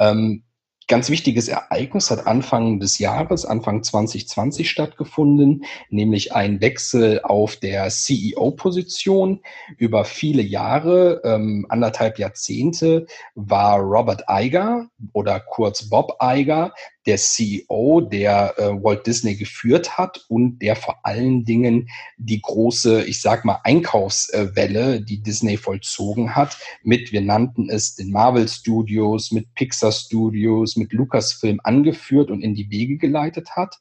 Ähm, 0.03 0.43
ganz 0.89 1.11
wichtiges 1.11 1.49
Ereignis 1.49 2.11
hat 2.11 2.27
Anfang 2.27 2.81
des 2.81 2.99
Jahres, 2.99 3.47
Anfang 3.47 3.83
2020 3.83 4.69
stattgefunden, 4.69 5.65
nämlich 5.91 6.35
ein 6.35 6.61
Wechsel 6.61 7.21
auf 7.23 7.57
der 7.57 7.89
CEO-Position. 7.89 9.41
Über 9.79 10.05
viele 10.05 10.43
Jahre, 10.43 11.23
ähm, 11.25 11.67
anderthalb 11.69 12.19
Jahrzehnte, 12.19 13.07
war 13.35 13.79
Robert 13.79 14.25
Iger 14.29 14.89
oder 15.13 15.41
kurz 15.41 15.89
Bob 15.89 16.19
Iger 16.21 16.75
der 17.07 17.17
CEO, 17.17 18.01
der 18.01 18.55
äh, 18.59 18.69
Walt 18.83 19.07
Disney 19.07 19.35
geführt 19.35 19.99
hat 19.99 20.25
und 20.29 20.61
der 20.61 20.77
vor 20.77 21.05
allen 21.05 21.45
Dingen 21.45 21.89
die 22.17 22.41
große, 22.41 23.05
ich 23.05 23.21
sag 23.21 23.45
mal, 23.45 23.61
Einkaufswelle, 23.65 25.01
die 25.01 25.23
Disney 25.23 25.57
vollzogen 25.57 26.37
hat, 26.37 26.59
mit, 26.83 27.13
wir 27.13 27.21
nannten 27.21 27.69
es 27.69 27.95
den 27.95 28.11
Marvel 28.11 28.49
Studios, 28.49 29.33
mit 29.33 29.53
Pixar 29.55 29.93
Studios, 29.93 30.77
mit 30.77 30.93
Lucasfilm 30.93 31.61
angeführt 31.65 32.31
und 32.31 32.43
in 32.43 32.55
die 32.55 32.71
Wege 32.71 32.99
geleitet 32.99 33.57
hat. 33.57 33.81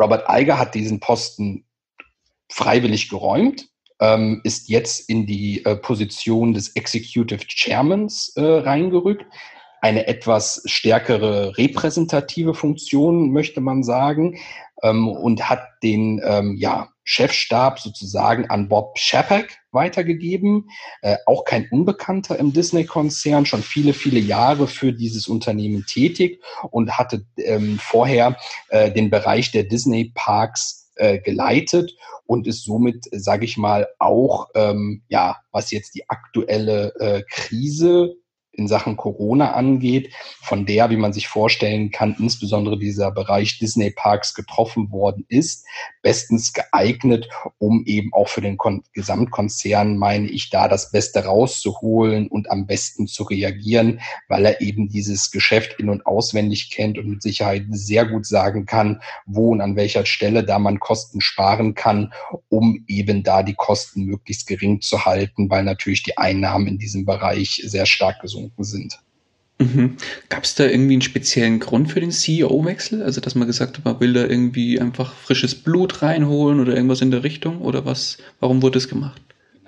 Robert 0.00 0.26
Iger 0.28 0.58
hat 0.58 0.74
diesen 0.74 1.00
Posten 1.00 1.64
freiwillig 2.48 3.08
geräumt 3.08 3.70
ähm, 4.00 4.40
ist 4.44 4.68
jetzt 4.68 5.08
in 5.08 5.26
die 5.26 5.64
äh, 5.64 5.76
Position 5.76 6.54
des 6.54 6.74
Executive 6.74 7.44
Chairmans 7.46 8.32
äh, 8.36 8.42
reingerückt. 8.42 9.26
Eine 9.80 10.06
etwas 10.06 10.62
stärkere 10.66 11.56
repräsentative 11.56 12.54
Funktion, 12.54 13.32
möchte 13.32 13.60
man 13.60 13.82
sagen, 13.82 14.38
ähm, 14.82 15.08
und 15.08 15.48
hat 15.48 15.62
den 15.82 16.20
ähm, 16.24 16.56
ja, 16.56 16.88
Chefstab 17.04 17.80
sozusagen 17.80 18.48
an 18.50 18.68
Bob 18.68 18.96
Chapek 18.96 19.58
weitergegeben. 19.72 20.68
Äh, 21.02 21.16
auch 21.26 21.44
kein 21.44 21.68
Unbekannter 21.70 22.38
im 22.38 22.52
Disney-Konzern, 22.52 23.46
schon 23.46 23.62
viele, 23.62 23.94
viele 23.94 24.20
Jahre 24.20 24.66
für 24.66 24.92
dieses 24.92 25.28
Unternehmen 25.28 25.84
tätig 25.86 26.40
und 26.70 26.98
hatte 26.98 27.24
ähm, 27.36 27.78
vorher 27.80 28.36
äh, 28.68 28.90
den 28.92 29.10
Bereich 29.10 29.50
der 29.50 29.64
Disney-Parks 29.64 30.92
äh, 30.96 31.18
geleitet 31.18 31.96
und 32.26 32.46
ist 32.46 32.64
somit, 32.64 33.06
sage 33.10 33.44
ich 33.44 33.56
mal, 33.56 33.88
auch, 33.98 34.48
ähm, 34.54 35.02
ja, 35.08 35.38
was 35.50 35.70
jetzt 35.72 35.94
die 35.94 36.08
aktuelle 36.08 36.94
äh, 37.00 37.22
Krise 37.28 38.14
in 38.52 38.68
Sachen 38.68 38.96
Corona 38.96 39.52
angeht, 39.52 40.12
von 40.42 40.66
der, 40.66 40.90
wie 40.90 40.96
man 40.96 41.12
sich 41.12 41.28
vorstellen 41.28 41.90
kann, 41.90 42.16
insbesondere 42.18 42.78
dieser 42.78 43.10
Bereich 43.12 43.58
Disney 43.58 43.90
Parks 43.90 44.34
getroffen 44.34 44.90
worden 44.90 45.24
ist, 45.28 45.64
bestens 46.02 46.52
geeignet, 46.52 47.28
um 47.58 47.84
eben 47.86 48.12
auch 48.12 48.28
für 48.28 48.40
den 48.40 48.56
Kon 48.56 48.82
Gesamtkonzern, 48.92 49.96
meine 49.96 50.28
ich, 50.28 50.50
da 50.50 50.68
das 50.68 50.90
Beste 50.90 51.24
rauszuholen 51.24 52.28
und 52.28 52.50
am 52.50 52.66
besten 52.66 53.06
zu 53.06 53.22
reagieren, 53.24 54.00
weil 54.28 54.44
er 54.44 54.60
eben 54.60 54.88
dieses 54.88 55.30
Geschäft 55.30 55.78
in- 55.78 55.88
und 55.88 56.06
auswendig 56.06 56.70
kennt 56.70 56.98
und 56.98 57.08
mit 57.08 57.22
Sicherheit 57.22 57.66
sehr 57.70 58.06
gut 58.06 58.26
sagen 58.26 58.66
kann, 58.66 59.00
wo 59.26 59.50
und 59.50 59.60
an 59.60 59.76
welcher 59.76 60.06
Stelle 60.06 60.44
da 60.44 60.58
man 60.58 60.80
Kosten 60.80 61.20
sparen 61.20 61.74
kann, 61.74 62.12
um 62.48 62.84
eben 62.88 63.22
da 63.22 63.42
die 63.42 63.54
Kosten 63.54 64.04
möglichst 64.04 64.46
gering 64.46 64.80
zu 64.80 65.04
halten, 65.04 65.50
weil 65.50 65.62
natürlich 65.62 66.02
die 66.02 66.18
Einnahmen 66.18 66.66
in 66.66 66.78
diesem 66.78 67.04
Bereich 67.04 67.62
sehr 67.64 67.86
stark 67.86 68.20
gesunken 68.20 68.39
gesunken 68.40 68.64
sind. 68.64 68.98
Mhm. 69.58 69.96
Gab 70.30 70.44
es 70.44 70.54
da 70.54 70.64
irgendwie 70.64 70.94
einen 70.94 71.02
speziellen 71.02 71.60
Grund 71.60 71.92
für 71.92 72.00
den 72.00 72.12
CEO-Wechsel? 72.12 73.02
Also, 73.02 73.20
dass 73.20 73.34
man 73.34 73.46
gesagt 73.46 73.76
hat, 73.76 73.84
man 73.84 74.00
will 74.00 74.14
da 74.14 74.24
irgendwie 74.24 74.80
einfach 74.80 75.14
frisches 75.14 75.54
Blut 75.54 76.00
reinholen 76.02 76.60
oder 76.60 76.74
irgendwas 76.74 77.02
in 77.02 77.10
der 77.10 77.24
Richtung? 77.24 77.60
Oder 77.60 77.84
was? 77.84 78.16
Warum 78.40 78.62
wurde 78.62 78.78
es 78.78 78.88
gemacht? 78.88 79.20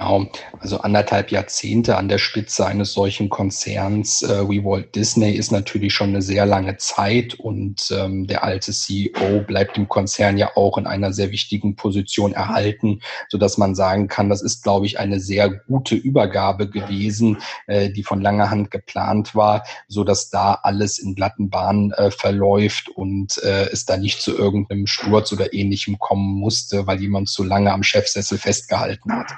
Genau, 0.03 0.27
also 0.59 0.79
anderthalb 0.81 1.31
Jahrzehnte 1.31 1.97
an 1.97 2.09
der 2.09 2.19
Spitze 2.19 2.67
eines 2.67 2.93
solchen 2.93 3.29
Konzerns 3.29 4.23
äh, 4.23 4.49
wie 4.49 4.65
Walt 4.65 4.97
Disney 4.97 5.31
ist 5.31 5.53
natürlich 5.53 5.95
schon 5.95 6.09
eine 6.09 6.23
sehr 6.23 6.45
lange 6.45 6.77
Zeit 6.77 7.35
und 7.35 7.89
ähm, 7.97 8.27
der 8.27 8.43
alte 8.43 8.73
CEO 8.73 9.43
bleibt 9.47 9.79
im 9.79 9.89
Konzern 9.89 10.39
ja 10.39 10.57
auch 10.57 10.77
in 10.77 10.89
einer 10.89 11.13
sehr 11.13 11.31
wichtigen 11.31 11.77
Position 11.77 12.33
erhalten, 12.33 13.01
so 13.29 13.39
dass 13.39 13.59
man 13.59 13.77
sagen 13.77 14.09
kann, 14.09 14.29
das 14.29 14.43
ist, 14.43 14.65
glaube 14.65 14.87
ich, 14.87 14.99
eine 14.99 15.21
sehr 15.21 15.49
gute 15.49 15.95
Übergabe 15.95 16.69
gewesen, 16.69 17.39
äh, 17.69 17.89
die 17.89 18.03
von 18.03 18.21
langer 18.21 18.51
Hand 18.51 18.73
geplant 18.73 19.37
war, 19.37 19.63
so 19.87 20.03
dass 20.03 20.31
da 20.31 20.55
alles 20.65 20.99
in 20.99 21.15
glatten 21.15 21.49
Bahnen 21.49 21.93
äh, 21.93 22.11
verläuft 22.11 22.89
und 22.89 23.39
äh, 23.45 23.71
es 23.71 23.85
da 23.85 23.97
nicht 23.97 24.21
zu 24.21 24.37
irgendeinem 24.37 24.89
Sturz 24.89 25.33
oder 25.33 25.55
ähnlichem 25.55 26.01
kommen 26.01 26.41
musste, 26.41 26.89
weil 26.89 27.01
jemand 27.01 27.29
zu 27.29 27.45
lange 27.45 27.73
am 27.73 27.85
Chefsessel 27.85 28.37
festgehalten 28.37 29.13
hat. 29.13 29.33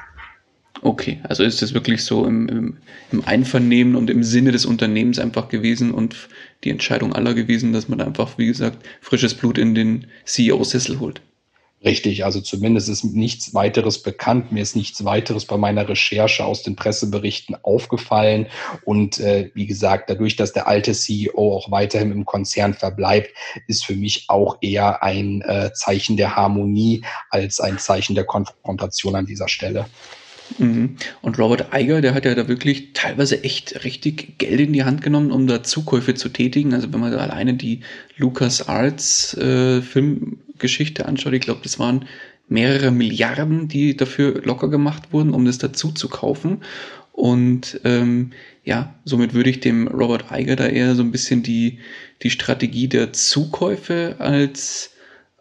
Okay, 0.84 1.18
also 1.22 1.42
ist 1.44 1.62
das 1.62 1.72
wirklich 1.72 2.04
so 2.04 2.26
im, 2.26 2.46
im, 2.46 2.76
im, 3.10 3.24
Einvernehmen 3.24 3.96
und 3.96 4.10
im 4.10 4.22
Sinne 4.22 4.52
des 4.52 4.66
Unternehmens 4.66 5.18
einfach 5.18 5.48
gewesen 5.48 5.92
und 5.92 6.28
die 6.62 6.68
Entscheidung 6.68 7.14
aller 7.14 7.32
gewesen, 7.32 7.72
dass 7.72 7.88
man 7.88 8.02
einfach, 8.02 8.36
wie 8.36 8.44
gesagt, 8.44 8.84
frisches 9.00 9.32
Blut 9.32 9.56
in 9.56 9.74
den 9.74 10.08
CEO-Sessel 10.26 11.00
holt. 11.00 11.22
Richtig, 11.82 12.26
also 12.26 12.42
zumindest 12.42 12.90
ist 12.90 13.02
nichts 13.02 13.54
weiteres 13.54 14.02
bekannt. 14.02 14.52
Mir 14.52 14.60
ist 14.60 14.76
nichts 14.76 15.06
weiteres 15.06 15.46
bei 15.46 15.56
meiner 15.56 15.88
Recherche 15.88 16.44
aus 16.44 16.62
den 16.62 16.76
Presseberichten 16.76 17.56
aufgefallen. 17.62 18.48
Und 18.84 19.18
äh, 19.20 19.50
wie 19.54 19.66
gesagt, 19.66 20.10
dadurch, 20.10 20.36
dass 20.36 20.52
der 20.52 20.68
alte 20.68 20.92
CEO 20.92 21.56
auch 21.56 21.70
weiterhin 21.70 22.12
im 22.12 22.26
Konzern 22.26 22.74
verbleibt, 22.74 23.34
ist 23.68 23.86
für 23.86 23.96
mich 23.96 24.26
auch 24.28 24.58
eher 24.60 25.02
ein 25.02 25.40
äh, 25.40 25.72
Zeichen 25.72 26.18
der 26.18 26.36
Harmonie 26.36 27.04
als 27.30 27.58
ein 27.58 27.78
Zeichen 27.78 28.14
der 28.14 28.24
Konfrontation 28.24 29.14
an 29.14 29.24
dieser 29.24 29.48
Stelle. 29.48 29.86
Mhm. 30.58 30.96
Und 31.22 31.38
Robert 31.38 31.72
Eiger, 31.72 32.00
der 32.00 32.14
hat 32.14 32.24
ja 32.24 32.34
da 32.34 32.48
wirklich 32.48 32.92
teilweise 32.92 33.42
echt 33.42 33.84
richtig 33.84 34.38
Geld 34.38 34.60
in 34.60 34.72
die 34.72 34.84
Hand 34.84 35.02
genommen, 35.02 35.30
um 35.30 35.46
da 35.46 35.62
Zukäufe 35.62 36.14
zu 36.14 36.28
tätigen. 36.28 36.74
Also 36.74 36.92
wenn 36.92 37.00
man 37.00 37.12
da 37.12 37.18
alleine 37.18 37.54
die 37.54 37.80
Lucas 38.16 38.68
Arts 38.68 39.34
äh, 39.36 39.80
Filmgeschichte 39.82 41.06
anschaut, 41.06 41.32
ich 41.32 41.40
glaube, 41.40 41.60
das 41.62 41.78
waren 41.78 42.06
mehrere 42.48 42.90
Milliarden, 42.90 43.68
die 43.68 43.96
dafür 43.96 44.42
locker 44.44 44.68
gemacht 44.68 45.12
wurden, 45.12 45.32
um 45.32 45.44
das 45.44 45.58
dazu 45.58 45.92
zu 45.92 46.08
kaufen. 46.08 46.62
Und 47.12 47.80
ähm, 47.84 48.32
ja, 48.64 48.94
somit 49.04 49.34
würde 49.34 49.50
ich 49.50 49.60
dem 49.60 49.88
Robert 49.88 50.32
Eiger 50.32 50.56
da 50.56 50.66
eher 50.66 50.94
so 50.94 51.02
ein 51.02 51.12
bisschen 51.12 51.42
die, 51.42 51.78
die 52.22 52.30
Strategie 52.30 52.88
der 52.88 53.12
Zukäufe 53.12 54.16
als 54.18 54.93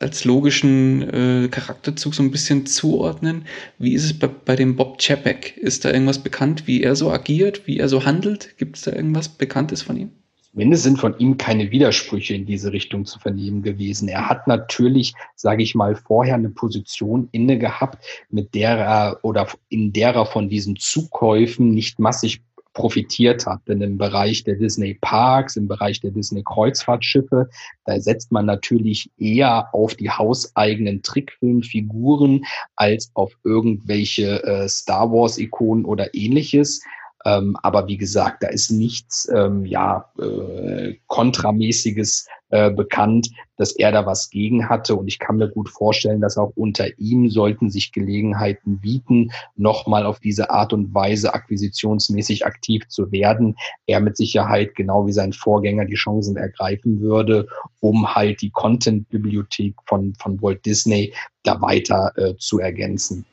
als 0.04 0.26
logischen 0.26 1.02
äh, 1.02 1.48
Charakterzug 1.48 2.14
so 2.14 2.22
ein 2.22 2.32
bisschen 2.32 2.66
zuordnen. 2.66 3.46
Wie 3.80 3.94
ist 3.94 4.04
es 4.04 4.18
bei, 4.18 4.28
bei 4.28 4.56
dem 4.56 4.76
Bob 4.76 5.00
Chapek? 5.00 5.58
Ist 5.58 5.86
da 5.86 5.92
irgendwas 5.92 6.20
bekannt, 6.20 6.68
wie 6.68 6.84
er 6.84 6.96
so 6.96 7.10
agiert, 7.12 7.66
wie 7.66 7.80
er 7.80 7.90
so 7.90 8.06
handelt? 8.06 8.58
Gibt 8.58 8.78
es 8.78 8.84
da 8.84 8.92
irgendwas 8.92 9.30
Bekanntes 9.30 9.82
von 9.82 9.98
ihm? 9.98 10.12
Zumindest 10.54 10.84
sind 10.84 11.00
von 11.00 11.18
ihm 11.18 11.38
keine 11.38 11.72
Widersprüche 11.72 12.36
in 12.36 12.46
diese 12.46 12.72
Richtung 12.72 13.06
zu 13.06 13.18
vernehmen 13.18 13.64
gewesen. 13.64 14.08
Er 14.08 14.30
hat 14.30 14.46
natürlich, 14.46 15.16
sage 15.36 15.64
ich 15.64 15.74
mal, 15.74 15.96
vorher 15.96 16.36
eine 16.36 16.52
Position 16.52 17.28
inne 17.32 17.58
gehabt, 17.58 18.06
mit 18.30 18.54
der 18.54 18.78
er 18.78 19.20
oder 19.24 19.48
in 19.70 19.94
der 19.94 20.14
er 20.14 20.28
von 20.28 20.50
diesen 20.50 20.76
Zukäufen 20.76 21.72
nicht 21.72 21.98
massig 21.98 22.44
profitiert 22.74 23.46
hat. 23.46 23.62
Denn 23.68 23.82
im 23.82 23.98
Bereich 23.98 24.44
der 24.44 24.56
Disney 24.56 24.96
Parks, 24.96 25.56
im 25.56 25.68
Bereich 25.68 26.02
der 26.02 26.12
Disney 26.12 26.44
Kreuzfahrtschiffe, 26.44 27.50
da 27.86 28.00
setzt 28.00 28.32
man 28.32 28.46
natürlich 28.46 29.10
eher 29.18 29.74
auf 29.74 29.96
die 29.96 30.10
hauseigenen 30.10 31.02
Trickfilmfiguren 31.02 32.46
als 32.76 33.12
auf 33.14 33.32
irgendwelche 33.44 34.44
äh, 34.44 34.68
Star 34.68 35.12
Wars 35.12 35.38
Ikonen 35.38 35.86
oder 35.86 36.14
ähnliches. 36.14 36.82
Ähm, 37.26 37.58
aber 37.64 37.88
wie 37.88 37.98
gesagt, 37.98 38.44
da 38.44 38.48
ist 38.48 38.72
nichts 38.72 39.30
ähm, 39.34 39.66
ja, 39.66 40.10
äh, 40.20 40.96
kontramäßiges 41.08 42.28
äh, 42.50 42.70
bekannt, 42.70 43.30
dass 43.58 43.72
er 43.72 43.92
da 43.92 44.06
was 44.06 44.30
gegen 44.30 44.70
hatte. 44.70 44.96
Und 44.96 45.08
ich 45.08 45.20
kann 45.20 45.38
mir 45.38 45.50
gut 45.50 45.70
vorstellen, 45.70 46.22
dass 46.22 46.38
auch 46.38 46.52
unter 46.56 47.00
ihm 47.00 47.30
sollten 47.30 47.72
sich 47.72 47.92
Gelegenheiten 47.92 48.80
bieten, 48.80 49.32
nochmal 49.56 50.06
auf 50.06 50.20
diese 50.20 50.50
Art 50.50 50.74
und 50.74 50.94
Weise 50.94 51.34
akquisitionsmäßig 51.34 52.46
aktiv 52.46 52.88
zu 52.90 53.12
werden. 53.12 53.56
Er 53.88 54.02
mit 54.02 54.18
Sicherheit, 54.18 54.76
genau 54.76 55.08
wie 55.08 55.14
sein 55.14 55.34
Vorgänger, 55.34 55.86
die 55.86 55.96
Chancen 55.96 56.38
ergreifen 56.38 57.02
würde, 57.02 57.48
um 57.80 58.14
halt 58.14 58.42
die 58.42 58.52
Content-Bibliothek 58.52 59.76
von, 59.86 60.14
von 60.22 60.42
Walt 60.42 60.66
Disney 60.66 61.14
da 61.44 61.60
weiter 61.62 62.12
äh, 62.18 62.36
zu 62.38 62.60
ergänzen. 62.60 63.26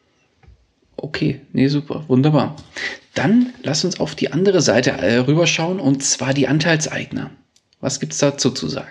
Okay, 0.97 1.41
nee, 1.53 1.69
super, 1.69 2.05
wunderbar. 2.09 2.57
Dann 3.15 3.53
lass 3.63 3.85
uns 3.85 4.01
auf 4.01 4.15
die 4.15 4.33
andere 4.33 4.61
Seite 4.61 4.91
äh, 4.91 5.17
rüberschauen 5.17 5.81
und 5.81 6.03
zwar 6.03 6.35
die 6.35 6.49
Anteilseigner. 6.49 7.31
Was 7.81 8.01
gibt 8.01 8.13
es 8.13 8.19
dazu 8.19 8.51
zu 8.51 8.69
sagen? 8.69 8.91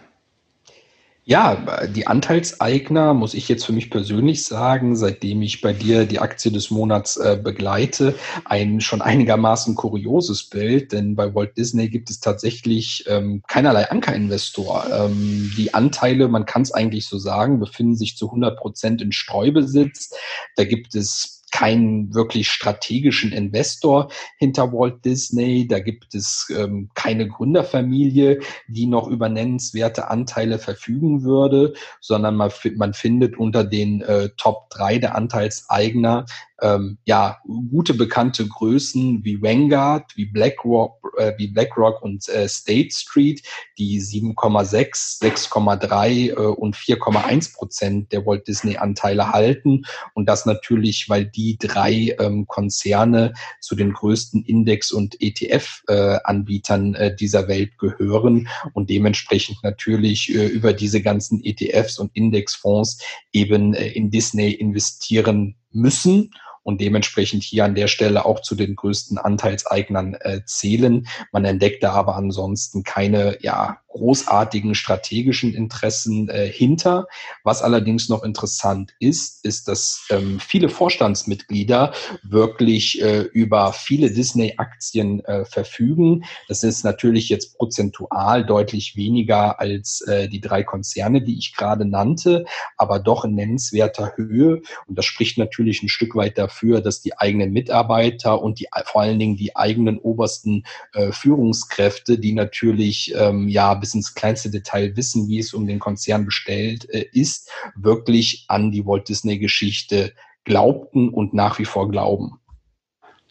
Ja, 1.30 1.86
die 1.86 2.08
Anteilseigner, 2.08 3.14
muss 3.14 3.36
ich 3.36 3.48
jetzt 3.50 3.64
für 3.64 3.72
mich 3.72 3.92
persönlich 3.92 4.46
sagen, 4.46 4.96
seitdem 4.96 5.44
ich 5.44 5.62
bei 5.62 5.74
dir 5.74 6.06
die 6.06 6.18
Aktie 6.18 6.52
des 6.52 6.72
Monats 6.72 7.18
äh, 7.18 7.40
begleite, 7.40 8.16
ein 8.46 8.82
schon 8.82 9.04
einigermaßen 9.04 9.76
kurioses 9.76 10.50
Bild, 10.50 10.92
denn 10.92 11.16
bei 11.16 11.36
Walt 11.36 11.56
Disney 11.56 11.90
gibt 11.90 12.10
es 12.10 12.20
tatsächlich 12.20 13.06
ähm, 13.08 13.44
keinerlei 13.48 13.92
Ankerinvestor. 13.92 14.88
Ähm, 14.92 15.52
die 15.56 15.72
Anteile, 15.76 16.30
man 16.30 16.48
kann 16.48 16.64
es 16.64 16.72
eigentlich 16.72 17.06
so 17.08 17.20
sagen, 17.20 17.60
befinden 17.60 17.96
sich 17.96 18.18
zu 18.18 18.26
100 18.26 18.58
Prozent 18.58 19.00
in 19.00 19.12
Streubesitz. 19.12 20.10
Da 20.56 20.64
gibt 20.64 20.96
es 20.96 21.39
keinen 21.52 22.14
wirklich 22.14 22.50
strategischen 22.50 23.32
Investor 23.32 24.12
hinter 24.38 24.72
Walt 24.72 25.04
Disney. 25.06 25.68
Da 25.68 25.80
gibt 25.80 26.16
es 26.16 26.52
ähm, 26.56 26.90
keine 26.94 27.28
Gründerfamilie, 27.28 28.40
die 28.68 28.86
noch 28.86 29.08
über 29.08 29.30
nennenswerte 29.30 30.10
Anteile 30.10 30.60
verfügen 30.60 31.24
würde, 31.24 31.74
sondern 32.02 32.36
man, 32.36 32.52
man 32.76 32.94
findet 32.94 33.38
unter 33.38 33.64
den 33.64 34.02
äh, 34.02 34.30
Top 34.38 34.70
3 34.70 35.00
der 35.00 35.16
Anteilseigner 35.16 36.26
ähm, 36.62 36.98
ja, 37.06 37.38
gute 37.70 37.94
bekannte 37.94 38.48
Größen 38.48 39.24
wie 39.24 39.42
Vanguard, 39.42 40.16
wie 40.16 40.26
BlackRock, 40.26 41.14
äh, 41.18 41.34
wie 41.38 41.48
BlackRock 41.48 42.02
und 42.02 42.28
äh, 42.30 42.48
State 42.48 42.90
Street, 42.92 43.44
die 43.78 44.02
7,6, 44.02 45.22
6,3 45.22 46.30
äh, 46.30 46.34
und 46.34 46.76
4,1 46.76 47.54
Prozent 47.54 48.12
der 48.12 48.26
Walt 48.26 48.48
Disney 48.48 48.78
Anteile 48.78 49.32
halten. 49.32 49.84
Und 50.14 50.28
das 50.28 50.46
natürlich, 50.46 51.10
weil 51.10 51.26
die 51.26 51.58
drei 51.58 52.16
ähm, 52.20 52.48
Konzerne 52.48 53.34
zu 53.60 53.76
den 53.76 53.94
größten 53.94 54.44
Index- 54.44 54.92
und 54.92 55.22
ETF-Anbietern 55.22 56.96
äh, 56.96 57.08
äh, 57.08 57.16
dieser 57.16 57.48
Welt 57.48 57.78
gehören 57.78 58.48
und 58.74 58.90
dementsprechend 58.90 59.58
natürlich 59.64 60.34
äh, 60.34 60.48
über 60.48 60.74
diese 60.74 61.02
ganzen 61.02 61.44
ETFs 61.44 62.00
und 62.00 62.16
Indexfonds 62.16 63.00
eben 63.32 63.74
äh, 63.74 63.88
in 63.88 64.12
Disney 64.12 64.52
investieren 64.52 65.56
müssen 65.72 66.32
und 66.64 66.82
dementsprechend 66.82 67.44
hier 67.44 67.66
an 67.66 67.76
der 67.76 67.88
Stelle 67.88 68.26
auch 68.26 68.42
zu 68.42 68.56
den 68.56 68.76
größten 68.76 69.18
Anteilseignern 69.18 70.16
äh, 70.16 70.42
zählen. 70.46 71.08
Man 71.32 71.46
entdeckte 71.46 71.92
aber 71.92 72.16
ansonsten 72.16 72.84
keine 72.84 73.38
ja, 73.42 73.80
großartigen 73.90 74.76
strategischen 74.76 75.54
Interessen 75.54 76.30
äh, 76.30 76.48
hinter. 76.48 77.08
Was 77.44 77.62
allerdings 77.62 78.08
noch 78.08 78.24
interessant 78.24 78.94
ist, 79.00 79.44
ist, 79.44 79.68
dass 79.68 80.06
ähm, 80.10 80.40
viele 80.40 80.70
Vorstandsmitglieder 80.70 81.94
wirklich 82.24 83.02
äh, 83.02 83.22
über 83.22 83.74
viele 83.74 84.12
Disney-Aktien 84.12 85.26
äh, 85.26 85.44
verfügen. 85.46 86.24
Das 86.48 86.64
ist 86.64 86.84
natürlich 86.84 87.30
jetzt 87.30 87.58
prozentual 87.58 88.46
deutlich 88.46 88.96
weniger 88.96 89.60
als 89.60 90.02
äh, 90.02 90.30
die 90.30 90.42
drei 90.42 90.64
Konzerne, 90.64 91.22
die 91.22 91.38
ich 91.38 91.56
gerade 91.56 91.86
nannte, 91.86 92.46
aber 92.78 93.00
doch 93.00 93.26
in 93.26 93.34
nennenswerter 93.36 94.14
Höhe. 94.16 94.62
Und 94.86 94.98
das 94.98 95.06
spricht 95.06 95.38
natürlich 95.38 95.82
ein 95.82 95.90
Stück 95.90 96.16
weit 96.16 96.38
dafür, 96.38 96.82
dass 96.82 97.02
die 97.02 97.18
eigenen 97.18 97.52
Mitarbeiter 97.52 98.42
und 98.42 98.60
die 98.60 98.68
vor 98.86 99.02
allen 99.02 99.20
Dingen 99.20 99.36
die 99.36 99.56
eigenen 99.56 99.98
obersten 99.98 100.64
äh, 100.94 101.12
Führungskräfte, 101.12 102.20
die 102.20 102.34
natürlich 102.34 103.14
ähm, 103.16 103.48
ja 103.48 103.79
bis 103.80 103.96
ins 103.96 104.14
kleinste 104.14 104.50
Detail 104.50 104.96
wissen, 104.96 105.28
wie 105.28 105.40
es 105.40 105.54
um 105.54 105.68
den 105.68 105.80
Konzern 105.80 106.26
bestellt 106.26 106.90
äh, 106.90 107.06
ist, 107.12 107.50
wirklich 107.76 108.46
an 108.48 108.72
die 108.72 108.86
Walt 108.86 109.10
Disney-Geschichte 109.10 110.14
glaubten 110.44 111.10
und 111.10 111.34
nach 111.34 111.60
wie 111.60 111.66
vor 111.66 111.90
glauben. 111.90 112.40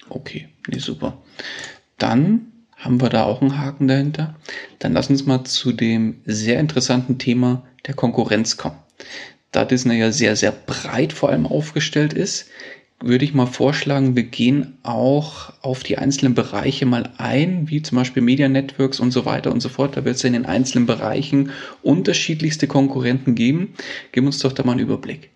Okay, 0.09 0.49
nee, 0.69 0.79
super. 0.79 1.19
Dann 1.99 2.53
haben 2.77 3.01
wir 3.01 3.09
da 3.09 3.25
auch 3.25 3.43
einen 3.43 3.59
Haken 3.59 3.89
dahinter. 3.89 4.37
Dann 4.79 4.93
lass 4.93 5.11
uns 5.11 5.27
mal 5.27 5.45
zu 5.45 5.73
dem 5.73 6.23
sehr 6.25 6.61
interessanten 6.61 7.19
Thema 7.19 7.65
der 7.87 7.95
Konkurrenz 7.95 8.57
kommen. 8.57 8.79
Da 9.51 9.65
Disney 9.65 9.99
ja 9.99 10.13
sehr, 10.13 10.37
sehr 10.37 10.53
breit 10.53 11.13
vor 11.13 11.31
allem 11.31 11.47
aufgestellt 11.47 12.13
ist, 12.13 12.49
würde 13.01 13.25
ich 13.25 13.33
mal 13.33 13.47
vorschlagen, 13.47 14.17
wir 14.17 14.25
gehen 14.25 14.79
auch 14.83 15.53
auf 15.63 15.83
die 15.83 15.99
einzelnen 15.99 16.35
Bereiche 16.35 16.85
mal 16.85 17.13
ein, 17.17 17.71
wie 17.71 17.81
zum 17.81 17.97
Beispiel 17.97 18.23
Media 18.23 18.49
Networks 18.49 18.99
und 18.99 19.13
so 19.13 19.25
weiter 19.25 19.53
und 19.53 19.61
so 19.61 19.69
fort. 19.69 19.97
Da 19.97 20.05
wird 20.05 20.17
es 20.17 20.25
in 20.25 20.33
den 20.33 20.47
einzelnen 20.47 20.87
Bereichen 20.87 21.53
unterschiedlichste 21.83 22.67
Konkurrenten 22.67 23.35
geben. 23.35 23.75
Gib 24.13 24.25
uns 24.25 24.41
doch 24.41 24.53
da 24.53 24.65
mal 24.65 24.73
einen 24.73 24.81
Überblick. 24.81 25.31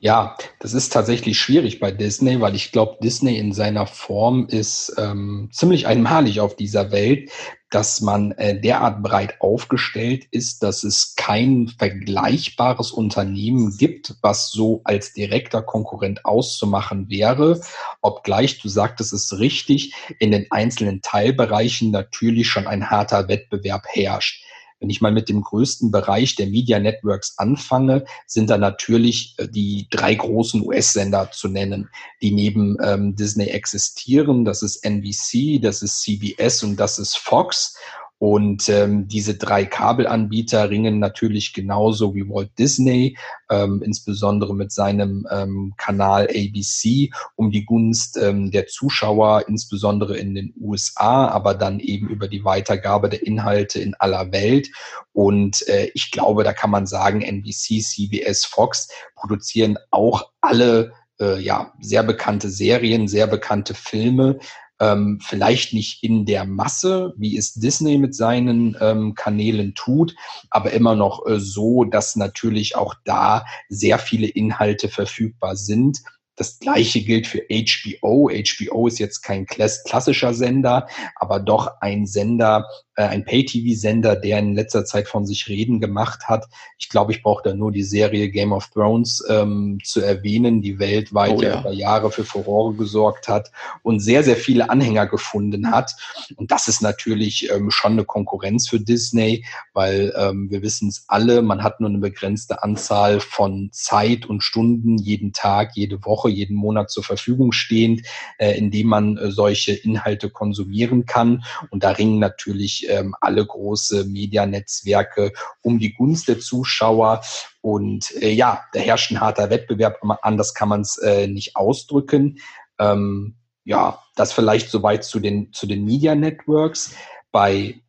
Ja, 0.00 0.36
das 0.58 0.72
ist 0.72 0.92
tatsächlich 0.92 1.38
schwierig 1.38 1.78
bei 1.78 1.90
Disney, 1.90 2.40
weil 2.40 2.54
ich 2.54 2.72
glaube, 2.72 2.96
Disney 3.02 3.36
in 3.36 3.52
seiner 3.52 3.86
Form 3.86 4.46
ist 4.48 4.94
ähm, 4.96 5.50
ziemlich 5.52 5.86
einmalig 5.86 6.40
auf 6.40 6.56
dieser 6.56 6.90
Welt, 6.90 7.30
dass 7.70 8.00
man 8.00 8.32
äh, 8.32 8.60
derart 8.60 9.02
breit 9.02 9.40
aufgestellt 9.40 10.26
ist, 10.30 10.62
dass 10.62 10.82
es 10.82 11.14
kein 11.16 11.68
vergleichbares 11.78 12.90
Unternehmen 12.90 13.76
gibt, 13.78 14.16
was 14.22 14.50
so 14.50 14.80
als 14.84 15.12
direkter 15.12 15.62
Konkurrent 15.62 16.24
auszumachen 16.24 17.08
wäre. 17.08 17.60
Obgleich, 18.00 18.58
du 18.60 18.68
sagtest 18.68 19.12
es 19.12 19.38
richtig, 19.38 19.94
in 20.18 20.32
den 20.32 20.50
einzelnen 20.50 21.00
Teilbereichen 21.00 21.92
natürlich 21.92 22.48
schon 22.48 22.66
ein 22.66 22.90
harter 22.90 23.28
Wettbewerb 23.28 23.84
herrscht. 23.88 24.44
Wenn 24.80 24.90
ich 24.90 25.02
mal 25.02 25.12
mit 25.12 25.28
dem 25.28 25.42
größten 25.42 25.90
Bereich 25.90 26.36
der 26.36 26.46
Media 26.46 26.78
Networks 26.78 27.38
anfange, 27.38 28.04
sind 28.26 28.48
da 28.48 28.56
natürlich 28.56 29.34
äh, 29.38 29.46
die 29.46 29.86
drei 29.90 30.14
großen 30.14 30.66
US-Sender 30.66 31.30
zu 31.32 31.48
nennen, 31.48 31.90
die 32.22 32.32
neben 32.32 32.78
ähm, 32.82 33.14
Disney 33.14 33.46
existieren. 33.46 34.44
Das 34.44 34.62
ist 34.62 34.84
NBC, 34.84 35.60
das 35.60 35.82
ist 35.82 36.00
CBS 36.00 36.62
und 36.62 36.76
das 36.76 36.98
ist 36.98 37.16
Fox. 37.16 37.76
Und 38.20 38.68
ähm, 38.68 39.08
diese 39.08 39.36
drei 39.36 39.64
Kabelanbieter 39.64 40.68
ringen 40.68 40.98
natürlich 40.98 41.54
genauso 41.54 42.14
wie 42.14 42.28
Walt 42.28 42.50
Disney, 42.58 43.16
ähm, 43.48 43.80
insbesondere 43.82 44.54
mit 44.54 44.72
seinem 44.72 45.26
ähm, 45.30 45.72
Kanal 45.78 46.28
ABC, 46.28 47.12
um 47.36 47.50
die 47.50 47.64
Gunst 47.64 48.18
ähm, 48.18 48.50
der 48.50 48.66
Zuschauer, 48.66 49.48
insbesondere 49.48 50.18
in 50.18 50.34
den 50.34 50.52
USA, 50.60 51.28
aber 51.28 51.54
dann 51.54 51.80
eben 51.80 52.08
über 52.10 52.28
die 52.28 52.44
Weitergabe 52.44 53.08
der 53.08 53.26
Inhalte 53.26 53.80
in 53.80 53.94
aller 53.94 54.30
Welt. 54.32 54.68
Und 55.14 55.66
äh, 55.68 55.90
ich 55.94 56.10
glaube, 56.10 56.44
da 56.44 56.52
kann 56.52 56.68
man 56.68 56.86
sagen, 56.86 57.22
NBC, 57.22 57.80
CBS, 57.80 58.44
Fox 58.44 58.88
produzieren 59.14 59.78
auch 59.90 60.28
alle 60.42 60.92
äh, 61.18 61.40
ja, 61.40 61.72
sehr 61.80 62.02
bekannte 62.02 62.50
Serien, 62.50 63.08
sehr 63.08 63.26
bekannte 63.26 63.72
Filme, 63.72 64.38
ähm, 64.80 65.20
vielleicht 65.22 65.74
nicht 65.74 66.02
in 66.02 66.24
der 66.24 66.44
Masse, 66.46 67.14
wie 67.16 67.36
es 67.36 67.54
Disney 67.54 67.98
mit 67.98 68.14
seinen 68.14 68.76
ähm, 68.80 69.14
Kanälen 69.14 69.74
tut, 69.74 70.14
aber 70.50 70.72
immer 70.72 70.96
noch 70.96 71.26
äh, 71.26 71.38
so, 71.38 71.84
dass 71.84 72.16
natürlich 72.16 72.76
auch 72.76 72.94
da 73.04 73.44
sehr 73.68 73.98
viele 73.98 74.26
Inhalte 74.26 74.88
verfügbar 74.88 75.56
sind 75.56 76.00
das 76.40 76.58
gleiche 76.58 77.02
gilt 77.02 77.26
für 77.26 77.42
HBO. 77.50 78.30
HBO 78.30 78.86
ist 78.86 78.98
jetzt 78.98 79.20
kein 79.20 79.44
klassischer 79.44 80.32
Sender, 80.32 80.88
aber 81.16 81.38
doch 81.38 81.82
ein 81.82 82.06
Sender, 82.06 82.66
äh, 82.96 83.02
ein 83.02 83.26
Pay-TV-Sender, 83.26 84.16
der 84.16 84.38
in 84.38 84.54
letzter 84.54 84.86
Zeit 84.86 85.06
von 85.06 85.26
sich 85.26 85.48
reden 85.48 85.80
gemacht 85.80 86.28
hat. 86.28 86.46
Ich 86.78 86.88
glaube, 86.88 87.12
ich 87.12 87.22
brauche 87.22 87.42
da 87.42 87.54
nur 87.54 87.72
die 87.72 87.82
Serie 87.82 88.30
Game 88.30 88.52
of 88.52 88.70
Thrones 88.70 89.22
ähm, 89.28 89.80
zu 89.84 90.00
erwähnen, 90.00 90.62
die 90.62 90.78
weltweit 90.78 91.36
oh, 91.36 91.42
ja. 91.42 91.60
über 91.60 91.72
Jahre 91.72 92.10
für 92.10 92.24
Furore 92.24 92.72
gesorgt 92.74 93.28
hat 93.28 93.52
und 93.82 94.00
sehr, 94.00 94.22
sehr 94.22 94.36
viele 94.36 94.70
Anhänger 94.70 95.06
gefunden 95.06 95.70
hat. 95.70 95.92
Und 96.36 96.50
das 96.50 96.68
ist 96.68 96.80
natürlich 96.80 97.50
ähm, 97.50 97.70
schon 97.70 97.92
eine 97.92 98.06
Konkurrenz 98.06 98.66
für 98.66 98.80
Disney, 98.80 99.44
weil 99.74 100.14
ähm, 100.16 100.50
wir 100.50 100.62
wissen 100.62 100.88
es 100.88 101.04
alle, 101.06 101.42
man 101.42 101.62
hat 101.62 101.80
nur 101.80 101.90
eine 101.90 101.98
begrenzte 101.98 102.62
Anzahl 102.62 103.20
von 103.20 103.68
Zeit 103.72 104.24
und 104.24 104.42
Stunden 104.42 104.96
jeden 104.96 105.34
Tag, 105.34 105.72
jede 105.74 106.02
Woche 106.06 106.29
jeden 106.30 106.56
Monat 106.56 106.90
zur 106.90 107.04
Verfügung 107.04 107.52
stehend, 107.52 108.02
äh, 108.38 108.56
indem 108.56 108.88
man 108.88 109.16
äh, 109.16 109.30
solche 109.30 109.72
Inhalte 109.72 110.30
konsumieren 110.30 111.06
kann. 111.06 111.44
Und 111.70 111.84
da 111.84 111.90
ringen 111.90 112.18
natürlich 112.18 112.86
ähm, 112.88 113.14
alle 113.20 113.44
große 113.44 114.04
Medianetzwerke 114.04 115.32
um 115.62 115.78
die 115.78 115.94
Gunst 115.94 116.28
der 116.28 116.40
Zuschauer. 116.40 117.22
Und 117.60 118.10
äh, 118.22 118.30
ja, 118.30 118.64
da 118.72 118.80
herrscht 118.80 119.10
ein 119.10 119.20
harter 119.20 119.50
Wettbewerb, 119.50 119.98
anders 120.22 120.54
kann 120.54 120.68
man 120.68 120.80
es 120.80 120.96
äh, 120.98 121.26
nicht 121.26 121.56
ausdrücken. 121.56 122.38
Ähm, 122.78 123.36
ja, 123.64 124.02
das 124.16 124.32
vielleicht 124.32 124.70
soweit 124.70 125.04
zu 125.04 125.20
den, 125.20 125.52
zu 125.52 125.66
den 125.66 125.84
Media 125.84 126.14
Networks. 126.14 126.94
Bei 127.32 127.80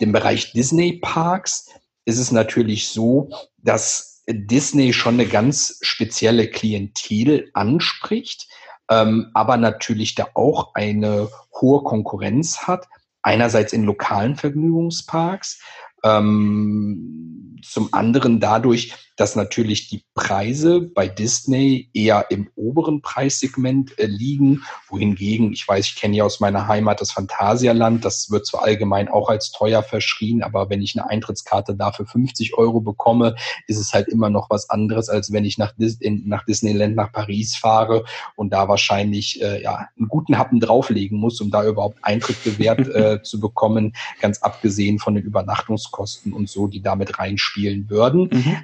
dem 0.00 0.12
Bereich 0.12 0.52
Disney 0.52 0.98
Parks 1.00 1.68
ist 2.04 2.18
es 2.18 2.32
natürlich 2.32 2.88
so, 2.88 3.30
dass 3.58 4.07
Disney 4.28 4.92
schon 4.92 5.14
eine 5.14 5.26
ganz 5.26 5.78
spezielle 5.80 6.48
Klientel 6.48 7.50
anspricht, 7.54 8.48
ähm, 8.90 9.30
aber 9.34 9.56
natürlich 9.56 10.14
da 10.14 10.28
auch 10.34 10.74
eine 10.74 11.30
hohe 11.60 11.82
Konkurrenz 11.82 12.66
hat. 12.66 12.86
Einerseits 13.22 13.72
in 13.72 13.84
lokalen 13.84 14.36
Vergnügungsparks, 14.36 15.60
ähm, 16.04 17.56
zum 17.62 17.92
anderen 17.92 18.38
dadurch, 18.38 18.94
dass 19.18 19.34
natürlich 19.34 19.88
die 19.88 20.04
Preise 20.14 20.80
bei 20.80 21.08
Disney 21.08 21.90
eher 21.92 22.26
im 22.30 22.48
oberen 22.54 23.02
Preissegment 23.02 23.98
äh, 23.98 24.06
liegen, 24.06 24.62
wohingegen, 24.88 25.52
ich 25.52 25.66
weiß, 25.66 25.86
ich 25.86 25.96
kenne 25.96 26.16
ja 26.16 26.24
aus 26.24 26.38
meiner 26.38 26.68
Heimat 26.68 27.00
das 27.00 27.10
Phantasialand, 27.10 28.04
das 28.04 28.30
wird 28.30 28.46
zwar 28.46 28.62
allgemein 28.62 29.08
auch 29.08 29.28
als 29.28 29.50
teuer 29.50 29.82
verschrien, 29.82 30.42
aber 30.44 30.70
wenn 30.70 30.80
ich 30.80 30.96
eine 30.96 31.10
Eintrittskarte 31.10 31.74
dafür 31.74 32.06
50 32.06 32.56
Euro 32.56 32.80
bekomme, 32.80 33.34
ist 33.66 33.78
es 33.78 33.92
halt 33.92 34.06
immer 34.06 34.30
noch 34.30 34.50
was 34.50 34.70
anderes, 34.70 35.08
als 35.08 35.32
wenn 35.32 35.44
ich 35.44 35.58
nach, 35.58 35.72
Dis 35.72 35.96
in, 35.96 36.28
nach 36.28 36.44
Disneyland 36.44 36.94
nach 36.94 37.10
Paris 37.10 37.56
fahre 37.56 38.04
und 38.36 38.52
da 38.52 38.68
wahrscheinlich 38.68 39.42
äh, 39.42 39.60
ja, 39.62 39.88
einen 39.98 40.06
guten 40.06 40.38
Happen 40.38 40.60
drauflegen 40.60 41.18
muss, 41.18 41.40
um 41.40 41.50
da 41.50 41.64
überhaupt 41.64 41.98
Eintritt 42.02 42.44
gewährt 42.44 42.86
äh, 42.94 43.20
zu 43.22 43.40
bekommen, 43.40 43.94
ganz 44.20 44.42
abgesehen 44.42 45.00
von 45.00 45.16
den 45.16 45.24
Übernachtungskosten 45.24 46.32
und 46.32 46.48
so, 46.48 46.68
die 46.68 46.82
damit 46.82 47.18
reinspielen 47.18 47.90
würden. 47.90 48.30
Mhm 48.30 48.56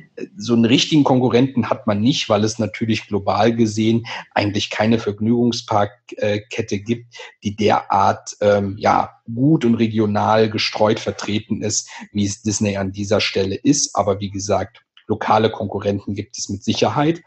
so 0.45 0.53
einen 0.55 0.65
richtigen 0.65 1.05
Konkurrenten 1.05 1.71
hat 1.71 1.87
man 1.87 2.01
nicht, 2.01 2.29
weil 2.29 2.45
es 2.45 2.59
natürlich 2.59 3.07
global 3.07 3.55
gesehen 3.55 4.07
eigentlich 4.33 4.71
keine 4.71 4.99
Vergnügungsparkkette 4.99 6.79
gibt, 6.79 7.15
die 7.43 7.57
derart 7.57 8.37
ähm, 8.41 8.77
ja 8.79 9.21
gut 9.33 9.65
und 9.65 9.77
regional 9.77 10.51
gestreut 10.51 11.01
vertreten 11.01 11.63
ist, 11.63 11.89
wie 12.13 12.27
es 12.27 12.43
Disney 12.43 12.77
an 12.77 12.93
dieser 12.93 13.21
Stelle 13.21 13.55
ist. 13.55 13.97
Aber 13.97 14.21
wie 14.21 14.31
gesagt, 14.31 14.83
lokale 15.07 15.51
Konkurrenten 15.51 16.15
gibt 16.15 16.39
es 16.39 16.49
mit 16.49 16.63
Sicherheit. 16.63 17.23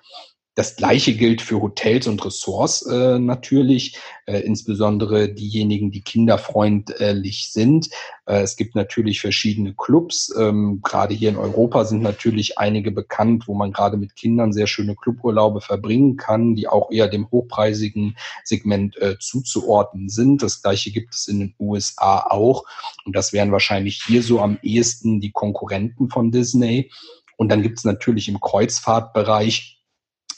Das 0.57 0.75
Gleiche 0.75 1.13
gilt 1.13 1.43
für 1.43 1.61
Hotels 1.61 2.07
und 2.07 2.25
Ressorts 2.25 2.81
äh, 2.81 3.19
natürlich, 3.19 3.95
äh, 4.25 4.39
insbesondere 4.39 5.29
diejenigen, 5.29 5.91
die 5.91 6.01
kinderfreundlich 6.01 7.51
sind. 7.51 7.91
Äh, 8.25 8.41
es 8.41 8.55
gibt 8.55 8.73
natürlich 8.73 9.21
verschiedene 9.21 9.75
Clubs. 9.75 10.33
Ähm, 10.35 10.79
gerade 10.81 11.13
hier 11.13 11.29
in 11.29 11.37
Europa 11.37 11.85
sind 11.85 12.01
natürlich 12.01 12.57
einige 12.57 12.89
bekannt, 12.89 13.47
wo 13.47 13.53
man 13.53 13.71
gerade 13.71 13.97
mit 13.97 14.15
Kindern 14.15 14.51
sehr 14.51 14.65
schöne 14.65 14.95
Cluburlaube 14.95 15.61
verbringen 15.61 16.17
kann, 16.17 16.55
die 16.55 16.67
auch 16.67 16.89
eher 16.89 17.07
dem 17.07 17.29
hochpreisigen 17.29 18.17
Segment 18.43 18.97
äh, 18.97 19.19
zuzuordnen 19.19 20.09
sind. 20.09 20.41
Das 20.41 20.63
Gleiche 20.63 20.89
gibt 20.89 21.13
es 21.13 21.27
in 21.27 21.39
den 21.39 21.55
USA 21.59 22.25
auch. 22.31 22.63
Und 23.05 23.15
das 23.15 23.31
wären 23.31 23.51
wahrscheinlich 23.51 24.01
hier 24.07 24.23
so 24.23 24.39
am 24.39 24.57
ehesten 24.63 25.21
die 25.21 25.31
Konkurrenten 25.31 26.09
von 26.09 26.31
Disney. 26.31 26.89
Und 27.35 27.49
dann 27.49 27.61
gibt 27.61 27.77
es 27.77 27.83
natürlich 27.83 28.27
im 28.27 28.39
Kreuzfahrtbereich 28.39 29.76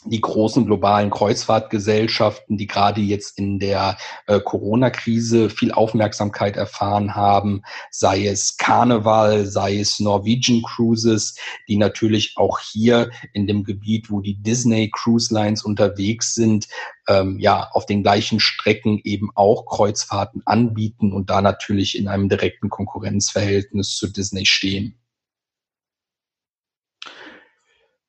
die 0.05 0.21
großen 0.21 0.65
globalen 0.65 1.09
Kreuzfahrtgesellschaften, 1.09 2.57
die 2.57 2.67
gerade 2.67 3.01
jetzt 3.01 3.37
in 3.37 3.59
der 3.59 3.97
äh, 4.27 4.39
Corona-Krise 4.39 5.49
viel 5.49 5.71
Aufmerksamkeit 5.71 6.55
erfahren 6.55 7.15
haben, 7.15 7.63
sei 7.91 8.25
es 8.27 8.57
Karneval, 8.57 9.45
sei 9.45 9.79
es 9.79 9.99
Norwegian 9.99 10.61
Cruises, 10.61 11.35
die 11.67 11.77
natürlich 11.77 12.33
auch 12.37 12.59
hier 12.59 13.09
in 13.33 13.47
dem 13.47 13.63
Gebiet, 13.63 14.09
wo 14.09 14.21
die 14.21 14.41
Disney 14.41 14.89
Cruise 14.89 15.33
Lines 15.33 15.63
unterwegs 15.63 16.33
sind, 16.33 16.67
ähm, 17.07 17.37
ja, 17.39 17.69
auf 17.71 17.85
den 17.85 18.03
gleichen 18.03 18.39
Strecken 18.39 19.01
eben 19.03 19.29
auch 19.35 19.65
Kreuzfahrten 19.65 20.43
anbieten 20.45 21.11
und 21.11 21.29
da 21.29 21.41
natürlich 21.41 21.97
in 21.97 22.07
einem 22.07 22.29
direkten 22.29 22.69
Konkurrenzverhältnis 22.69 23.95
zu 23.95 24.07
Disney 24.07 24.45
stehen. 24.45 24.95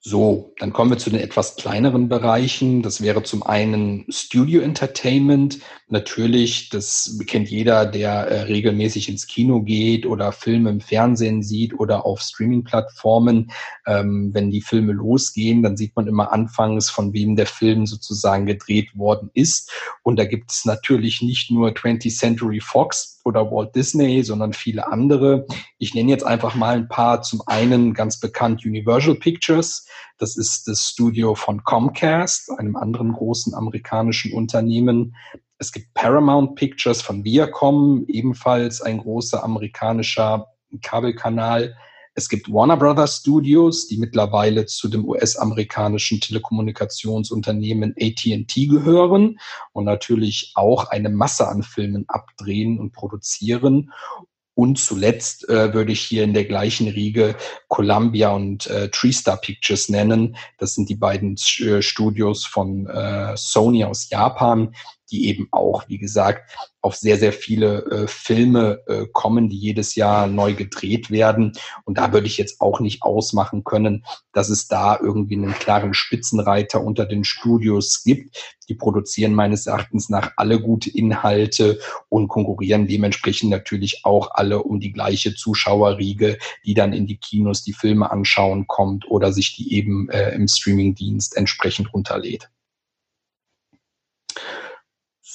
So, 0.02 0.54
dann 0.58 0.72
kommen 0.72 0.90
wir 0.90 0.96
zu 0.96 1.10
den 1.10 1.20
etwas 1.20 1.56
kleineren 1.56 2.08
Bereichen. 2.08 2.80
Das 2.80 3.02
wäre 3.02 3.22
zum 3.22 3.42
einen 3.42 4.06
Studio 4.08 4.62
Entertainment. 4.62 5.58
Natürlich, 5.88 6.70
das 6.70 7.18
kennt 7.26 7.50
jeder, 7.50 7.84
der 7.84 8.12
äh, 8.12 8.40
regelmäßig 8.44 9.10
ins 9.10 9.26
Kino 9.26 9.60
geht 9.60 10.06
oder 10.06 10.32
Filme 10.32 10.70
im 10.70 10.80
Fernsehen 10.80 11.42
sieht 11.42 11.78
oder 11.78 12.06
auf 12.06 12.22
Streaming-Plattformen. 12.22 13.50
Ähm, 13.86 14.30
wenn 14.32 14.50
die 14.50 14.62
Filme 14.62 14.92
losgehen, 14.92 15.62
dann 15.62 15.76
sieht 15.76 15.94
man 15.94 16.06
immer 16.06 16.32
anfangs, 16.32 16.88
von 16.88 17.12
wem 17.12 17.36
der 17.36 17.46
Film 17.46 17.84
sozusagen 17.84 18.46
gedreht 18.46 18.96
worden 18.96 19.28
ist. 19.34 19.70
Und 20.02 20.18
da 20.18 20.24
gibt 20.24 20.50
es 20.50 20.64
natürlich 20.64 21.20
nicht 21.20 21.50
nur 21.50 21.72
20th 21.72 22.16
Century 22.16 22.60
Fox 22.60 23.19
oder 23.24 23.50
Walt 23.50 23.74
Disney, 23.74 24.22
sondern 24.22 24.52
viele 24.52 24.90
andere. 24.90 25.46
Ich 25.78 25.94
nenne 25.94 26.10
jetzt 26.10 26.24
einfach 26.24 26.54
mal 26.54 26.76
ein 26.76 26.88
paar. 26.88 27.22
Zum 27.22 27.42
einen 27.46 27.94
ganz 27.94 28.18
bekannt 28.18 28.64
Universal 28.64 29.14
Pictures. 29.14 29.86
Das 30.18 30.36
ist 30.36 30.68
das 30.68 30.82
Studio 30.82 31.34
von 31.34 31.62
Comcast, 31.64 32.50
einem 32.58 32.76
anderen 32.76 33.12
großen 33.12 33.54
amerikanischen 33.54 34.32
Unternehmen. 34.32 35.14
Es 35.58 35.72
gibt 35.72 35.92
Paramount 35.94 36.54
Pictures 36.54 37.02
von 37.02 37.24
Viacom, 37.24 38.04
ebenfalls 38.08 38.80
ein 38.80 38.98
großer 38.98 39.44
amerikanischer 39.44 40.46
Kabelkanal. 40.82 41.74
Es 42.14 42.28
gibt 42.28 42.52
Warner 42.52 42.76
Brothers 42.76 43.18
Studios, 43.18 43.86
die 43.86 43.96
mittlerweile 43.96 44.66
zu 44.66 44.88
dem 44.88 45.04
US-amerikanischen 45.04 46.20
Telekommunikationsunternehmen 46.20 47.94
AT&T 47.98 48.66
gehören 48.66 49.38
und 49.72 49.84
natürlich 49.84 50.52
auch 50.54 50.90
eine 50.90 51.08
Masse 51.08 51.48
an 51.48 51.62
Filmen 51.62 52.04
abdrehen 52.08 52.78
und 52.80 52.92
produzieren. 52.92 53.92
Und 54.54 54.78
zuletzt 54.78 55.48
äh, 55.48 55.72
würde 55.72 55.92
ich 55.92 56.02
hier 56.02 56.24
in 56.24 56.34
der 56.34 56.44
gleichen 56.44 56.88
Riege 56.88 57.36
Columbia 57.68 58.30
und 58.32 58.66
äh, 58.66 58.90
TreeStar 58.90 59.38
Pictures 59.38 59.88
nennen. 59.88 60.36
Das 60.58 60.74
sind 60.74 60.88
die 60.90 60.96
beiden 60.96 61.36
äh, 61.60 61.80
Studios 61.80 62.44
von 62.44 62.86
äh, 62.86 63.36
Sony 63.36 63.84
aus 63.84 64.10
Japan, 64.10 64.74
die 65.10 65.28
eben 65.28 65.48
auch, 65.50 65.88
wie 65.88 65.98
gesagt, 65.98 66.50
auf 66.82 66.96
sehr, 66.96 67.18
sehr 67.18 67.32
viele 67.32 67.84
äh, 67.90 68.06
Filme 68.06 68.80
äh, 68.86 69.06
kommen, 69.12 69.48
die 69.48 69.58
jedes 69.58 69.94
Jahr 69.94 70.26
neu 70.26 70.54
gedreht 70.54 71.10
werden. 71.10 71.52
Und 71.84 71.98
da 71.98 72.12
würde 72.12 72.26
ich 72.26 72.38
jetzt 72.38 72.60
auch 72.60 72.80
nicht 72.80 73.02
ausmachen 73.02 73.64
können, 73.64 74.04
dass 74.32 74.48
es 74.48 74.66
da 74.66 74.98
irgendwie 75.00 75.36
einen 75.36 75.52
klaren 75.52 75.92
Spitzenreiter 75.92 76.82
unter 76.82 77.04
den 77.04 77.24
Studios 77.24 78.02
gibt. 78.02 78.56
Die 78.68 78.74
produzieren 78.74 79.34
meines 79.34 79.66
Erachtens 79.66 80.08
nach 80.08 80.32
alle 80.36 80.60
gute 80.60 80.90
Inhalte 80.90 81.78
und 82.08 82.28
konkurrieren 82.28 82.86
dementsprechend 82.86 83.50
natürlich 83.50 84.04
auch 84.04 84.30
alle 84.32 84.62
um 84.62 84.80
die 84.80 84.92
gleiche 84.92 85.34
Zuschauerriege, 85.34 86.38
die 86.64 86.74
dann 86.74 86.92
in 86.92 87.06
die 87.06 87.18
Kinos 87.18 87.62
die 87.62 87.72
Filme 87.74 88.10
anschauen 88.10 88.66
kommt 88.66 89.06
oder 89.10 89.32
sich 89.32 89.54
die 89.56 89.74
eben 89.74 90.08
äh, 90.08 90.30
im 90.30 90.48
Streamingdienst 90.48 91.36
entsprechend 91.36 91.92
runterlädt. 91.92 92.48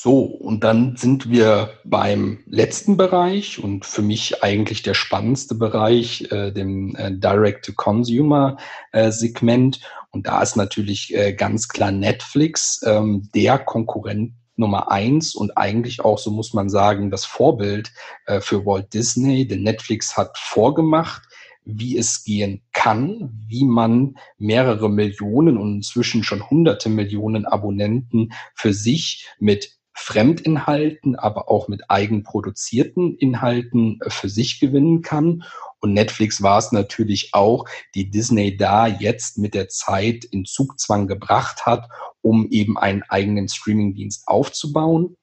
So, 0.05 0.19
und 0.19 0.63
dann 0.63 0.95
sind 0.97 1.31
wir 1.31 1.79
beim 1.83 2.43
letzten 2.45 2.95
Bereich 2.95 3.57
und 3.57 3.85
für 3.85 4.03
mich 4.03 4.43
eigentlich 4.43 4.83
der 4.83 4.93
spannendste 4.93 5.55
Bereich, 5.55 6.31
äh, 6.31 6.51
dem 6.51 6.95
äh, 6.95 7.11
Direct-to-Consumer-Segment. 7.11 9.77
Äh, 9.77 9.79
und 10.11 10.27
da 10.27 10.43
ist 10.43 10.57
natürlich 10.57 11.15
äh, 11.15 11.33
ganz 11.33 11.69
klar 11.69 11.89
Netflix 11.89 12.83
ähm, 12.85 13.27
der 13.33 13.57
Konkurrent 13.57 14.33
Nummer 14.57 14.91
eins 14.91 15.33
und 15.33 15.57
eigentlich 15.57 16.01
auch, 16.01 16.19
so 16.19 16.29
muss 16.29 16.53
man 16.53 16.69
sagen, 16.69 17.09
das 17.09 17.25
Vorbild 17.25 17.91
äh, 18.27 18.41
für 18.41 18.63
Walt 18.63 18.93
Disney. 18.93 19.47
Denn 19.47 19.63
Netflix 19.63 20.15
hat 20.15 20.37
vorgemacht, 20.37 21.23
wie 21.63 21.97
es 21.97 22.23
gehen 22.23 22.61
kann, 22.73 23.31
wie 23.47 23.65
man 23.65 24.17
mehrere 24.37 24.87
Millionen 24.87 25.57
und 25.57 25.77
inzwischen 25.77 26.23
schon 26.23 26.47
hunderte 26.47 26.89
Millionen 26.89 27.47
Abonnenten 27.47 28.33
für 28.53 28.71
sich 28.71 29.27
mit 29.39 29.71
Fremdinhalten, 29.95 31.15
aber 31.15 31.49
auch 31.49 31.67
mit 31.67 31.89
eigenproduzierten 31.89 33.17
Inhalten 33.17 33.99
äh, 34.01 34.09
für 34.09 34.29
sich 34.29 34.59
gewinnen 34.59 35.01
kann. 35.01 35.43
Und 35.79 35.93
Netflix 35.93 36.41
war 36.41 36.59
es 36.59 36.71
natürlich 36.71 37.29
auch, 37.33 37.65
die 37.95 38.09
Disney 38.11 38.57
da 38.57 38.87
jetzt 38.87 39.37
mit 39.37 39.53
der 39.53 39.69
Zeit 39.69 40.25
in 40.25 40.45
Zugzwang 40.45 41.07
gebracht 41.07 41.65
hat, 41.65 41.89
um 42.21 42.49
eben 42.51 42.77
einen 42.77 43.03
eigenen 43.03 43.47
Streamingdienst 43.47 44.27
aufzubauen. 44.27 45.15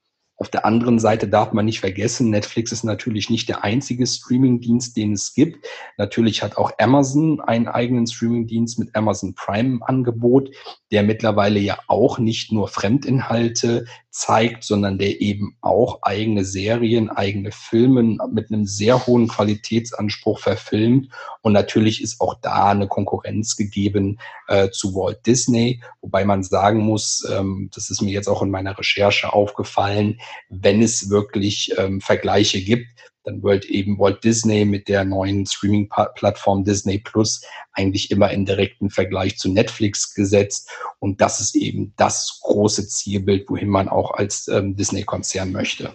Auf 0.43 0.49
der 0.49 0.65
anderen 0.65 0.99
Seite 0.99 1.29
darf 1.29 1.53
man 1.53 1.67
nicht 1.67 1.79
vergessen, 1.79 2.31
Netflix 2.31 2.73
ist 2.73 2.83
natürlich 2.83 3.31
nicht 3.31 3.49
der 3.49 3.63
einzige 3.63 4.05
Streamingdienst, 4.05 4.97
den 4.97 5.13
es 5.13 5.35
gibt. 5.35 5.69
Natürlich 5.99 6.43
hat 6.43 6.57
auch 6.57 6.73
Amazon 6.79 7.41
einen 7.41 7.69
eigenen 7.69 8.09
Streamingdienst 8.09 8.81
mit 8.81 8.97
Amazon 8.97 9.35
Prime 9.37 9.69
im 9.75 9.83
Angebot, 9.85 10.51
der 10.91 11.05
mittlerweile 11.05 11.61
ja 11.61 11.79
auch 11.87 12.19
nicht 12.19 12.51
nur 12.51 12.67
Fremdinhalte 12.67 13.85
zeigt, 14.13 14.63
sondern 14.63 14.99
der 14.99 15.23
eben 15.23 15.57
auch 15.63 16.03
eigene 16.03 16.45
Serien, 16.45 17.09
eigene 17.09 17.51
Filme 17.51 18.19
mit 18.31 18.53
einem 18.53 18.67
sehr 18.67 19.07
hohen 19.07 19.27
Qualitätsanspruch 19.27 20.39
verfilmt. 20.39 21.09
Und 21.41 21.55
natürlich 21.55 22.03
ist 22.03 22.21
auch 22.21 22.35
da 22.43 22.67
eine 22.69 22.89
Konkurrenz 22.89 23.57
gegeben 23.57 24.19
äh, 24.49 24.69
zu 24.69 24.95
Walt 24.95 25.27
Disney, 25.27 25.81
wobei 26.03 26.27
man 26.27 26.43
sagen 26.43 26.81
muss, 26.81 27.27
ähm, 27.33 27.71
das 27.75 27.89
ist 27.89 28.03
mir 28.03 28.13
jetzt 28.13 28.29
auch 28.29 28.43
in 28.43 28.51
meiner 28.51 28.79
Recherche 28.79 29.33
aufgefallen, 29.33 30.21
wenn 30.51 30.83
es 30.83 31.09
wirklich 31.09 31.73
ähm, 31.79 32.03
Vergleiche 32.03 32.61
gibt, 32.61 32.89
dann 33.25 33.43
wird 33.43 33.67
eben 33.67 33.99
Walt 33.99 34.25
Disney 34.25 34.65
mit 34.65 34.89
der 34.89 35.05
neuen 35.05 35.47
Streaming-Plattform 35.47 36.65
Disney 36.65 36.99
Plus 36.99 37.43
eigentlich 37.73 38.11
immer 38.11 38.31
in 38.31 38.45
direkten 38.45 38.91
Vergleich 38.91 39.39
zu 39.39 39.49
Netflix 39.49 40.15
gesetzt. 40.15 40.69
Und 40.99 41.21
das 41.21 41.41
ist 41.41 41.55
eben 41.55 41.93
das 41.97 42.41
große 42.43 42.89
Zielbild, 42.89 43.49
wohin 43.49 43.69
man 43.69 43.89
auch 43.89 44.13
als 44.13 44.49
ähm, 44.49 44.77
Disney-Konzern 44.77 45.53
möchte. 45.53 45.93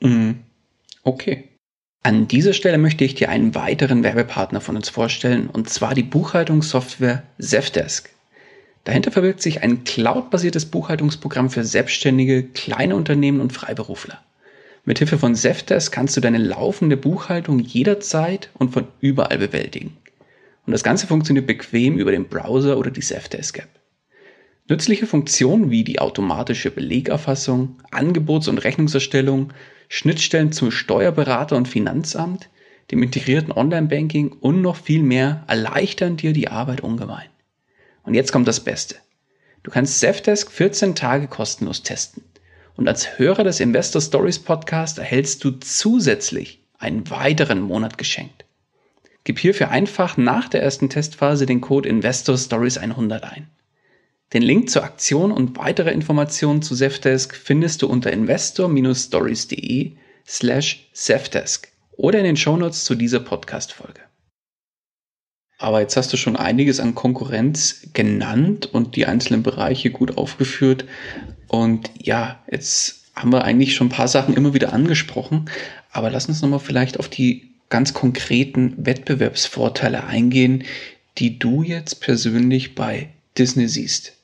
Mhm. 0.00 0.40
Okay. 1.02 1.44
An 2.02 2.28
dieser 2.28 2.52
Stelle 2.52 2.78
möchte 2.78 3.04
ich 3.04 3.14
dir 3.14 3.30
einen 3.30 3.54
weiteren 3.54 4.02
Werbepartner 4.02 4.60
von 4.60 4.76
uns 4.76 4.90
vorstellen, 4.90 5.48
und 5.48 5.70
zwar 5.70 5.94
die 5.94 6.02
Buchhaltungssoftware 6.02 7.22
Zefdesk. 7.40 8.10
Dahinter 8.84 9.10
verbirgt 9.10 9.40
sich 9.40 9.62
ein 9.62 9.84
cloudbasiertes 9.84 10.66
Buchhaltungsprogramm 10.66 11.48
für 11.48 11.64
Selbstständige, 11.64 12.42
kleine 12.42 12.94
Unternehmen 12.94 13.40
und 13.40 13.54
Freiberufler. 13.54 14.22
Mithilfe 14.86 15.18
von 15.18 15.34
Zefdesk 15.34 15.92
kannst 15.92 16.16
du 16.16 16.20
deine 16.20 16.38
laufende 16.38 16.98
Buchhaltung 16.98 17.58
jederzeit 17.58 18.50
und 18.54 18.72
von 18.72 18.86
überall 19.00 19.38
bewältigen. 19.38 19.96
Und 20.66 20.72
das 20.72 20.82
Ganze 20.82 21.06
funktioniert 21.06 21.46
bequem 21.46 21.98
über 21.98 22.10
den 22.10 22.28
Browser 22.28 22.78
oder 22.78 22.90
die 22.90 23.00
Zefdesk-App. 23.00 23.68
Nützliche 24.68 25.06
Funktionen 25.06 25.70
wie 25.70 25.84
die 25.84 26.00
automatische 26.00 26.70
Belegerfassung, 26.70 27.76
Angebots- 27.90 28.48
und 28.48 28.58
Rechnungserstellung, 28.58 29.52
Schnittstellen 29.88 30.52
zum 30.52 30.70
Steuerberater 30.70 31.56
und 31.56 31.68
Finanzamt, 31.68 32.48
dem 32.90 33.02
integrierten 33.02 33.52
Online-Banking 33.52 34.32
und 34.32 34.60
noch 34.60 34.76
viel 34.76 35.02
mehr 35.02 35.44
erleichtern 35.46 36.16
dir 36.16 36.32
die 36.32 36.48
Arbeit 36.48 36.82
ungemein. 36.82 37.28
Und 38.02 38.14
jetzt 38.14 38.32
kommt 38.32 38.48
das 38.48 38.60
Beste. 38.60 38.96
Du 39.62 39.70
kannst 39.70 40.00
Zefdesk 40.00 40.50
14 40.50 40.94
Tage 40.94 41.26
kostenlos 41.26 41.82
testen. 41.82 42.22
Und 42.76 42.88
als 42.88 43.18
Hörer 43.18 43.44
des 43.44 43.60
Investor 43.60 44.02
Stories 44.02 44.38
Podcast 44.38 44.98
erhältst 44.98 45.44
du 45.44 45.52
zusätzlich 45.52 46.60
einen 46.78 47.08
weiteren 47.10 47.60
Monat 47.60 47.98
geschenkt. 47.98 48.44
Gib 49.22 49.38
hierfür 49.38 49.70
einfach 49.70 50.16
nach 50.16 50.48
der 50.48 50.62
ersten 50.62 50.90
Testphase 50.90 51.46
den 51.46 51.60
Code 51.60 51.88
Investor 51.88 52.36
Stories 52.36 52.76
100 52.76 53.24
ein. 53.24 53.48
Den 54.32 54.42
Link 54.42 54.68
zur 54.68 54.82
Aktion 54.82 55.30
und 55.30 55.56
weitere 55.56 55.92
Informationen 55.92 56.60
zu 56.60 56.74
Zefdesk 56.74 57.34
findest 57.36 57.82
du 57.82 57.86
unter 57.86 58.12
investor-stories.de 58.12 59.92
slash 60.26 60.90
Zefdesk 60.92 61.68
oder 61.92 62.18
in 62.18 62.24
den 62.24 62.36
Shownotes 62.36 62.84
zu 62.84 62.96
dieser 62.96 63.20
Podcast-Folge. 63.20 64.00
Aber 65.58 65.80
jetzt 65.80 65.96
hast 65.96 66.12
du 66.12 66.16
schon 66.16 66.36
einiges 66.36 66.80
an 66.80 66.94
Konkurrenz 66.94 67.88
genannt 67.92 68.66
und 68.66 68.96
die 68.96 69.06
einzelnen 69.06 69.42
Bereiche 69.42 69.90
gut 69.90 70.18
aufgeführt. 70.18 70.84
Und 71.54 71.88
ja, 72.02 72.42
jetzt 72.50 73.12
haben 73.14 73.30
wir 73.30 73.44
eigentlich 73.44 73.76
schon 73.76 73.86
ein 73.86 73.90
paar 73.90 74.08
Sachen 74.08 74.34
immer 74.34 74.54
wieder 74.54 74.72
angesprochen, 74.72 75.48
aber 75.92 76.10
lass 76.10 76.26
uns 76.26 76.42
nochmal 76.42 76.58
vielleicht 76.58 76.98
auf 76.98 77.08
die 77.08 77.48
ganz 77.68 77.94
konkreten 77.94 78.74
Wettbewerbsvorteile 78.76 80.02
eingehen, 80.02 80.64
die 81.16 81.38
du 81.38 81.62
jetzt 81.62 82.00
persönlich 82.00 82.74
bei 82.74 83.10
Disney 83.38 83.68
siehst. 83.68 84.14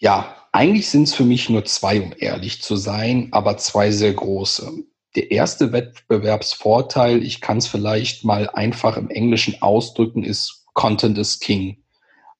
Ja, 0.00 0.34
eigentlich 0.50 0.88
sind 0.88 1.04
es 1.04 1.14
für 1.14 1.22
mich 1.22 1.48
nur 1.48 1.64
zwei, 1.64 2.00
um 2.00 2.14
ehrlich 2.18 2.60
zu 2.60 2.74
sein, 2.74 3.28
aber 3.30 3.56
zwei 3.56 3.92
sehr 3.92 4.12
große. 4.12 4.72
Der 5.14 5.30
erste 5.30 5.70
Wettbewerbsvorteil, 5.70 7.22
ich 7.22 7.40
kann 7.40 7.58
es 7.58 7.68
vielleicht 7.68 8.24
mal 8.24 8.50
einfach 8.50 8.96
im 8.96 9.08
Englischen 9.08 9.62
ausdrücken, 9.62 10.24
ist 10.24 10.64
Content 10.74 11.16
is 11.16 11.38
King. 11.38 11.76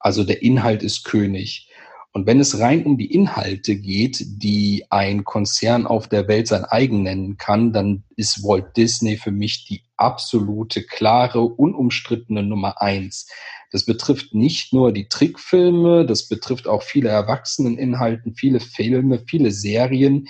Also 0.01 0.25
der 0.25 0.43
Inhalt 0.43 0.83
ist 0.83 1.05
König. 1.05 1.70
Und 2.13 2.27
wenn 2.27 2.41
es 2.41 2.59
rein 2.59 2.85
um 2.85 2.99
die 2.99 3.13
Inhalte 3.13 3.77
geht, 3.77 4.25
die 4.43 4.85
ein 4.91 5.23
Konzern 5.23 5.87
auf 5.87 6.09
der 6.09 6.27
Welt 6.27 6.49
sein 6.49 6.65
eigen 6.65 7.05
nennen 7.05 7.37
kann, 7.37 7.73
dann 7.73 8.03
ist 8.17 8.43
Walt 8.43 8.77
Disney 8.77 9.17
für 9.17 9.31
mich 9.31 9.65
die 9.67 9.85
absolute, 9.97 10.83
klare, 10.83 11.41
unumstrittene 11.41 12.43
Nummer 12.43 12.83
eins. 12.83 13.29
Das 13.71 13.85
betrifft 13.85 14.35
nicht 14.35 14.73
nur 14.73 14.93
die 14.93 15.09
Trickfilme, 15.09 16.05
das 16.05 16.27
betrifft 16.29 16.67
auch 16.67 16.83
viele 16.83 17.11
Erwachseneninhalten, 17.11 18.35
viele 18.35 18.59
Filme, 18.59 19.23
viele 19.29 19.53
Serien. 19.53 20.27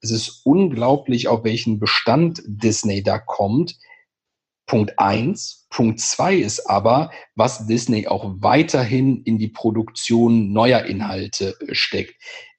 Es 0.00 0.10
ist 0.10 0.42
unglaublich, 0.44 1.28
auf 1.28 1.44
welchen 1.44 1.78
Bestand 1.78 2.42
Disney 2.46 3.02
da 3.02 3.18
kommt. 3.18 3.78
Punkt 4.66 4.98
eins. 4.98 5.61
Punkt 5.72 6.00
zwei 6.00 6.36
ist 6.36 6.68
aber, 6.68 7.10
was 7.34 7.66
Disney 7.66 8.06
auch 8.06 8.34
weiterhin 8.40 9.22
in 9.22 9.38
die 9.38 9.48
Produktion 9.48 10.52
neuer 10.52 10.84
Inhalte 10.84 11.56
steckt. 11.72 12.14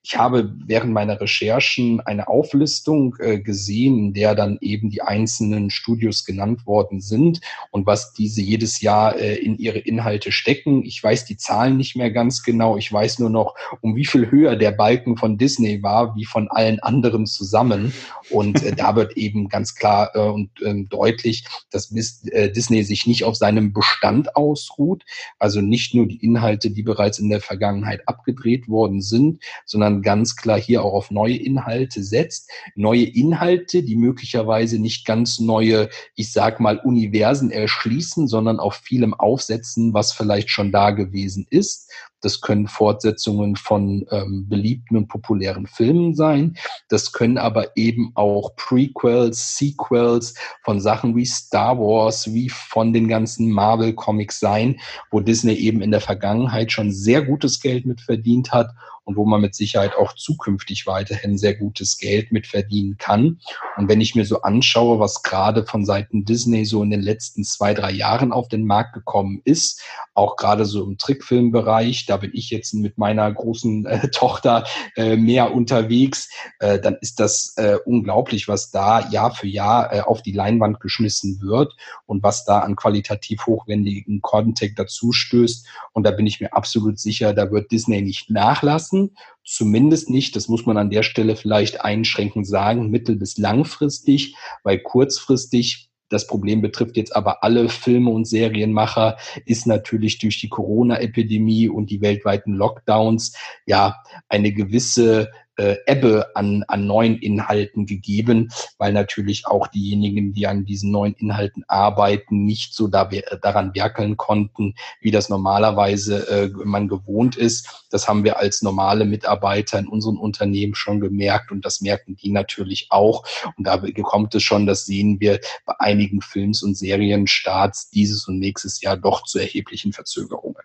Ich 0.06 0.18
habe 0.18 0.52
während 0.66 0.92
meiner 0.92 1.18
Recherchen 1.18 2.00
eine 2.00 2.28
Auflistung 2.28 3.16
äh, 3.20 3.40
gesehen, 3.40 3.98
in 3.98 4.12
der 4.12 4.34
dann 4.34 4.58
eben 4.60 4.90
die 4.90 5.00
einzelnen 5.00 5.70
Studios 5.70 6.26
genannt 6.26 6.66
worden 6.66 7.00
sind 7.00 7.40
und 7.70 7.86
was 7.86 8.12
diese 8.12 8.42
jedes 8.42 8.82
Jahr 8.82 9.16
äh, 9.18 9.36
in 9.36 9.56
ihre 9.56 9.78
Inhalte 9.78 10.30
stecken. 10.30 10.84
Ich 10.84 11.02
weiß 11.02 11.24
die 11.24 11.38
Zahlen 11.38 11.78
nicht 11.78 11.96
mehr 11.96 12.10
ganz 12.10 12.42
genau. 12.42 12.76
Ich 12.76 12.92
weiß 12.92 13.18
nur 13.18 13.30
noch, 13.30 13.54
um 13.80 13.96
wie 13.96 14.04
viel 14.04 14.30
höher 14.30 14.56
der 14.56 14.72
Balken 14.72 15.16
von 15.16 15.38
Disney 15.38 15.82
war, 15.82 16.14
wie 16.16 16.26
von 16.26 16.48
allen 16.48 16.80
anderen 16.80 17.24
zusammen. 17.24 17.94
Und 18.28 18.62
äh, 18.62 18.76
da 18.76 18.96
wird 18.96 19.16
eben 19.16 19.48
ganz 19.48 19.74
klar 19.74 20.10
äh, 20.12 20.18
und 20.18 20.50
ähm, 20.62 20.86
deutlich, 20.90 21.46
dass 21.70 21.90
äh, 22.26 22.50
Disney 22.50 22.82
sich 22.82 23.03
nicht 23.06 23.24
auf 23.24 23.36
seinem 23.36 23.72
Bestand 23.72 24.36
ausruht. 24.36 25.04
Also 25.38 25.60
nicht 25.60 25.94
nur 25.94 26.06
die 26.06 26.22
Inhalte, 26.24 26.70
die 26.70 26.82
bereits 26.82 27.18
in 27.18 27.28
der 27.28 27.40
Vergangenheit 27.40 28.06
abgedreht 28.08 28.68
worden 28.68 29.00
sind, 29.00 29.42
sondern 29.64 29.84
sondern 29.84 30.02
ganz 30.02 30.36
klar 30.36 30.58
hier 30.58 30.82
auch 30.82 30.94
auf 30.94 31.10
neue 31.10 31.36
Inhalte 31.36 32.02
setzt. 32.02 32.50
Neue 32.74 33.04
Inhalte, 33.04 33.82
die 33.82 33.96
möglicherweise 33.96 34.78
nicht 34.78 35.04
ganz 35.04 35.40
neue, 35.40 35.90
ich 36.16 36.32
sag 36.32 36.58
mal, 36.58 36.78
Universen 36.78 37.50
erschließen, 37.50 38.28
sondern 38.28 38.58
auf 38.58 38.76
vielem 38.76 39.12
aufsetzen, 39.12 39.92
was 39.92 40.12
vielleicht 40.12 40.48
schon 40.48 40.72
da 40.72 40.90
gewesen 40.90 41.46
ist. 41.50 41.90
Das 42.24 42.40
können 42.40 42.68
Fortsetzungen 42.68 43.54
von 43.54 44.06
ähm, 44.10 44.48
beliebten 44.48 44.96
und 44.96 45.08
populären 45.08 45.66
Filmen 45.66 46.14
sein. 46.14 46.56
Das 46.88 47.12
können 47.12 47.36
aber 47.36 47.76
eben 47.76 48.12
auch 48.14 48.56
Prequels, 48.56 49.58
Sequels 49.58 50.34
von 50.62 50.80
Sachen 50.80 51.14
wie 51.16 51.26
Star 51.26 51.78
Wars, 51.78 52.32
wie 52.32 52.48
von 52.48 52.94
den 52.94 53.08
ganzen 53.08 53.50
Marvel-Comics 53.50 54.40
sein, 54.40 54.80
wo 55.10 55.20
Disney 55.20 55.52
eben 55.52 55.82
in 55.82 55.90
der 55.90 56.00
Vergangenheit 56.00 56.72
schon 56.72 56.92
sehr 56.92 57.20
gutes 57.20 57.60
Geld 57.60 57.84
mit 57.84 58.00
verdient 58.00 58.52
hat 58.52 58.70
und 59.04 59.16
wo 59.16 59.24
man 59.24 59.40
mit 59.40 59.54
Sicherheit 59.54 59.94
auch 59.96 60.14
zukünftig 60.14 60.86
weiterhin 60.86 61.36
sehr 61.36 61.54
gutes 61.54 61.98
Geld 61.98 62.32
mit 62.32 62.46
verdienen 62.46 62.96
kann. 62.96 63.40
Und 63.76 63.88
wenn 63.88 64.00
ich 64.00 64.14
mir 64.14 64.24
so 64.24 64.42
anschaue, 64.42 64.98
was 64.98 65.22
gerade 65.22 65.66
von 65.66 65.84
Seiten 65.84 66.24
Disney 66.24 66.64
so 66.64 66.82
in 66.82 66.90
den 66.90 67.02
letzten 67.02 67.44
zwei, 67.44 67.74
drei 67.74 67.92
Jahren 67.92 68.32
auf 68.32 68.48
den 68.48 68.64
Markt 68.66 68.94
gekommen 68.94 69.40
ist, 69.44 69.82
auch 70.14 70.36
gerade 70.36 70.64
so 70.64 70.84
im 70.84 70.96
Trickfilmbereich, 70.96 72.06
da 72.06 72.16
bin 72.16 72.30
ich 72.34 72.50
jetzt 72.50 72.72
mit 72.74 72.98
meiner 72.98 73.30
großen 73.30 73.86
äh, 73.86 74.08
Tochter 74.12 74.64
äh, 74.96 75.16
mehr 75.16 75.54
unterwegs, 75.54 76.30
äh, 76.60 76.78
dann 76.78 76.96
ist 77.00 77.20
das 77.20 77.54
äh, 77.56 77.76
unglaublich, 77.84 78.48
was 78.48 78.70
da 78.70 79.08
Jahr 79.10 79.34
für 79.34 79.48
Jahr 79.48 79.92
äh, 79.92 80.00
auf 80.00 80.22
die 80.22 80.32
Leinwand 80.32 80.80
geschmissen 80.80 81.40
wird 81.42 81.74
und 82.06 82.22
was 82.22 82.44
da 82.44 82.60
an 82.60 82.76
qualitativ 82.76 83.46
hochwendigen 83.46 84.22
Content 84.22 84.78
dazu 84.78 85.12
stößt. 85.12 85.66
Und 85.92 86.04
da 86.04 86.10
bin 86.10 86.26
ich 86.26 86.40
mir 86.40 86.54
absolut 86.54 86.98
sicher, 86.98 87.34
da 87.34 87.50
wird 87.50 87.70
Disney 87.70 88.00
nicht 88.00 88.30
nachlassen 88.30 88.93
lassen. 88.94 89.16
Zumindest 89.44 90.10
nicht, 90.10 90.36
das 90.36 90.48
muss 90.48 90.66
man 90.66 90.76
an 90.76 90.90
der 90.90 91.02
Stelle 91.02 91.36
vielleicht 91.36 91.82
einschränkend 91.82 92.46
sagen, 92.46 92.90
mittel- 92.90 93.16
bis 93.16 93.36
langfristig, 93.36 94.36
weil 94.62 94.78
kurzfristig 94.78 95.90
das 96.10 96.26
Problem 96.26 96.60
betrifft 96.60 96.96
jetzt 96.96 97.16
aber 97.16 97.42
alle 97.42 97.68
Filme 97.68 98.10
und 98.10 98.26
Serienmacher, 98.26 99.16
ist 99.46 99.66
natürlich 99.66 100.18
durch 100.18 100.38
die 100.38 100.50
Corona-Epidemie 100.50 101.68
und 101.68 101.90
die 101.90 102.02
weltweiten 102.02 102.52
Lockdowns 102.52 103.34
ja 103.66 103.96
eine 104.28 104.52
gewisse 104.52 105.30
äh, 105.56 105.76
Ebbe 105.86 106.30
an, 106.34 106.64
an 106.68 106.86
neuen 106.86 107.18
Inhalten 107.18 107.86
gegeben, 107.86 108.50
weil 108.78 108.92
natürlich 108.92 109.46
auch 109.46 109.66
diejenigen, 109.66 110.32
die 110.32 110.46
an 110.46 110.64
diesen 110.64 110.90
neuen 110.90 111.14
Inhalten 111.14 111.64
arbeiten, 111.68 112.44
nicht 112.44 112.74
so 112.74 112.88
da, 112.88 113.08
daran 113.42 113.74
werkeln 113.74 114.16
konnten, 114.16 114.74
wie 115.00 115.10
das 115.10 115.28
normalerweise 115.28 116.28
äh, 116.28 116.48
man 116.64 116.88
gewohnt 116.88 117.36
ist. 117.36 117.86
Das 117.90 118.08
haben 118.08 118.24
wir 118.24 118.38
als 118.38 118.62
normale 118.62 119.04
Mitarbeiter 119.04 119.78
in 119.78 119.88
unseren 119.88 120.16
Unternehmen 120.16 120.74
schon 120.74 121.00
gemerkt 121.00 121.50
und 121.50 121.64
das 121.64 121.80
merken 121.80 122.16
die 122.16 122.30
natürlich 122.30 122.88
auch. 122.90 123.24
Und 123.56 123.66
da 123.66 123.82
kommt 124.02 124.34
es 124.34 124.42
schon, 124.42 124.66
das 124.66 124.86
sehen 124.86 125.20
wir 125.20 125.40
bei 125.66 125.74
einigen 125.78 126.20
Films- 126.20 126.62
und 126.62 126.76
Serienstarts 126.76 127.90
dieses 127.90 128.26
und 128.28 128.38
nächstes 128.38 128.80
Jahr 128.80 128.96
doch 128.96 129.24
zu 129.24 129.38
erheblichen 129.38 129.92
Verzögerungen. 129.92 130.62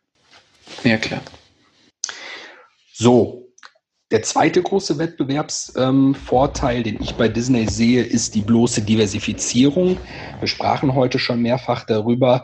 Ja, 0.84 0.98
klar. 0.98 1.22
So, 2.94 3.49
der 4.12 4.24
zweite 4.24 4.62
große 4.62 4.98
Wettbewerbsvorteil, 4.98 6.78
ähm, 6.78 6.84
den 6.84 7.02
ich 7.02 7.14
bei 7.16 7.28
Disney 7.28 7.68
sehe, 7.68 8.04
ist 8.04 8.34
die 8.34 8.42
bloße 8.42 8.82
Diversifizierung. 8.82 9.98
Wir 10.40 10.48
sprachen 10.48 10.96
heute 10.96 11.20
schon 11.20 11.42
mehrfach 11.42 11.86
darüber. 11.86 12.44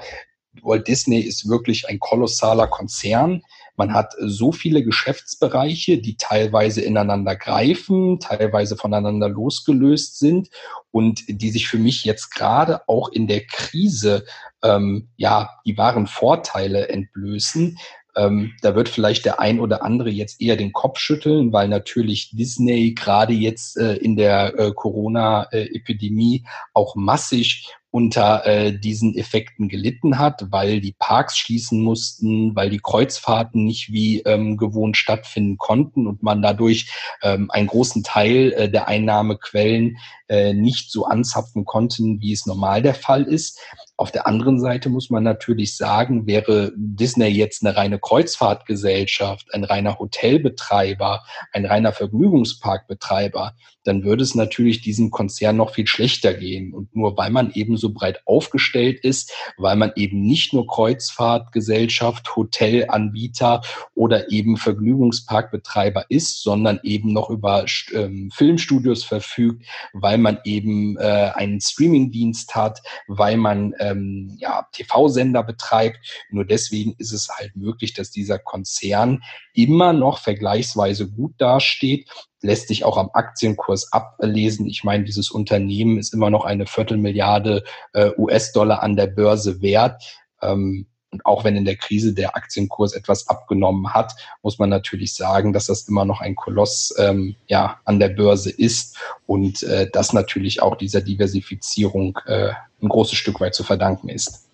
Walt 0.62 0.88
Disney 0.88 1.20
ist 1.20 1.50
wirklich 1.50 1.90
ein 1.90 2.00
kolossaler 2.00 2.68
Konzern. 2.68 3.42
Man 3.78 3.94
hat 3.94 4.14
so 4.20 4.52
viele 4.52 4.84
Geschäftsbereiche, 4.84 5.98
die 5.98 6.16
teilweise 6.16 6.82
ineinander 6.82 7.36
greifen, 7.36 8.20
teilweise 8.20 8.78
voneinander 8.78 9.28
losgelöst 9.28 10.18
sind 10.18 10.50
und 10.92 11.24
die 11.28 11.50
sich 11.50 11.68
für 11.68 11.78
mich 11.78 12.06
jetzt 12.06 12.34
gerade 12.34 12.88
auch 12.88 13.10
in 13.10 13.28
der 13.28 13.46
Krise 13.46 14.24
ähm, 14.64 15.10
ja 15.18 15.50
die 15.66 15.78
wahren 15.78 16.08
Vorteile 16.08 16.88
entblößen, 16.88 17.78
ähm, 18.16 18.54
da 18.62 18.76
wird 18.76 18.90
vielleicht 18.90 19.26
der 19.26 19.40
ein 19.40 19.60
oder 19.60 19.84
andere 19.84 20.10
jetzt 20.10 20.42
eher 20.42 20.56
den 20.56 20.72
Kopf 20.72 21.00
schütteln, 21.00 21.52
weil 21.52 21.68
natürlich 21.68 22.32
Disney 22.32 22.94
gerade 22.94 23.34
jetzt 23.34 23.78
äh, 23.78 23.96
in 23.96 24.16
der 24.16 24.58
äh, 24.58 24.72
Corona-Epidemie 24.72 26.46
auch 26.74 26.96
massig 26.96 27.74
unter 27.96 28.46
äh, 28.46 28.78
diesen 28.78 29.16
Effekten 29.16 29.70
gelitten 29.70 30.20
hat, 30.20 30.48
weil 30.52 30.82
die 30.82 30.94
Parks 31.00 31.38
schließen 31.38 31.82
mussten, 31.82 32.54
weil 32.54 32.70
die 32.70 32.82
Kreuzfahrten 32.84 33.64
nicht 33.64 33.90
wie 33.90 34.20
ähm, 34.24 34.58
gewohnt 34.58 34.98
stattfinden 34.98 35.58
konnten 35.58 36.06
und 36.06 36.22
man 36.22 36.42
dadurch 36.42 36.92
ähm, 37.24 37.50
einen 37.52 37.68
großen 37.68 38.04
Teil 38.04 38.52
äh, 38.52 38.70
der 38.70 38.90
Einnahmequellen 38.90 39.98
äh, 40.28 40.54
nicht 40.54 40.92
so 40.92 41.06
anzapfen 41.06 41.64
konnten, 41.64 42.20
wie 42.20 42.34
es 42.34 42.46
normal 42.46 42.82
der 42.82 42.96
Fall 42.96 43.24
ist. 43.24 43.62
Auf 43.96 44.12
der 44.12 44.28
anderen 44.28 44.60
Seite 44.60 44.90
muss 44.90 45.10
man 45.10 45.24
natürlich 45.24 45.78
sagen, 45.78 46.28
wäre 46.28 46.74
Disney 46.76 47.28
jetzt 47.28 47.66
eine 47.66 47.78
reine 47.78 47.98
Kreuzfahrtgesellschaft, 47.98 49.54
ein 49.54 49.64
reiner 49.64 50.00
Hotelbetreiber, 50.00 51.24
ein 51.54 51.66
reiner 51.66 51.94
Vergnügungsparkbetreiber, 51.94 53.56
dann 53.86 54.04
würde 54.04 54.24
es 54.24 54.36
natürlich 54.36 54.82
diesem 54.82 55.12
Konzern 55.12 55.58
noch 55.58 55.74
viel 55.74 55.88
schlechter 55.88 56.34
gehen. 56.34 56.74
Und 56.74 56.96
nur 56.96 57.16
weil 57.18 57.30
man 57.30 57.52
eben 57.54 57.78
so 57.78 57.94
breit 57.94 58.22
aufgestellt 58.26 59.00
ist, 59.00 59.32
weil 59.58 59.76
man 59.76 59.94
eben 59.96 60.22
nicht 60.22 60.54
nur 60.54 60.68
Kreuzfahrtgesellschaft, 60.68 62.36
Hotelanbieter 62.36 63.62
oder 63.94 64.32
eben 64.32 64.58
Vergnügungsparkbetreiber 64.58 66.06
ist, 66.10 66.42
sondern 66.42 66.80
eben 66.84 67.14
noch 67.14 67.30
über 67.30 67.66
ähm, 67.94 68.32
Filmstudios 68.34 69.04
verfügt, 69.04 69.66
weil 69.94 70.18
man 70.18 70.40
eben 70.44 70.98
äh, 70.98 71.32
einen 71.36 71.62
Streamingdienst 71.62 72.56
hat, 72.56 72.82
weil 73.08 73.38
man 73.38 73.74
ähm, 73.80 74.36
ja, 74.40 74.68
TV-Sender 74.72 75.44
betreibt. 75.44 76.00
Nur 76.32 76.46
deswegen 76.46 76.96
ist 76.98 77.12
es 77.12 77.30
halt 77.30 77.56
möglich, 77.56 77.94
dass 77.94 78.10
dieser 78.10 78.40
Konzern 78.40 79.22
immer 79.54 79.94
noch 79.94 80.18
vergleichsweise 80.18 81.10
gut 81.10 81.34
dasteht, 81.38 82.10
lässt 82.46 82.68
sich 82.68 82.84
auch 82.84 82.98
am 82.98 83.10
Aktienkurs 83.14 83.92
ablesen. 83.92 84.68
Ich 84.68 84.84
meine, 84.84 85.04
dieses 85.04 85.32
Unternehmen 85.32 85.98
ist 85.98 86.14
immer 86.14 86.30
noch 86.30 86.46
eine 86.46 86.66
Viertelmilliarde 86.66 87.64
äh, 87.94 88.12
US-Dollar 88.18 88.82
an 88.82 88.96
der 88.96 89.08
Börse 89.08 89.62
wert. 89.62 90.04
Ähm, 90.42 90.88
und 91.16 91.26
auch 91.26 91.46
wenn 91.46 91.56
in 91.56 91.64
der 91.64 91.78
Krise 91.78 92.14
der 92.14 92.36
Aktienkurs 92.36 92.92
etwas 92.94 93.30
abgenommen 93.30 93.94
hat, 93.94 94.14
muss 94.44 94.60
man 94.60 94.70
natürlich 94.70 95.16
sagen, 95.16 95.54
dass 95.54 95.68
das 95.68 95.88
immer 95.88 96.04
noch 96.04 96.20
ein 96.20 96.36
Koloss 96.36 96.94
ähm, 96.98 97.36
ja, 97.48 97.80
an 97.86 98.00
der 98.00 98.10
Börse 98.10 98.50
ist 98.50 98.98
und 99.26 99.64
äh, 99.64 99.90
das 99.90 100.12
natürlich 100.12 100.62
auch 100.62 100.76
dieser 100.76 101.00
Diversifizierung 101.00 102.20
äh, 102.26 102.50
ein 102.82 102.90
großes 102.90 103.18
Stück 103.18 103.40
weit 103.40 103.56
zu 103.56 103.64
verdanken 103.64 104.10
ist. 104.10 104.45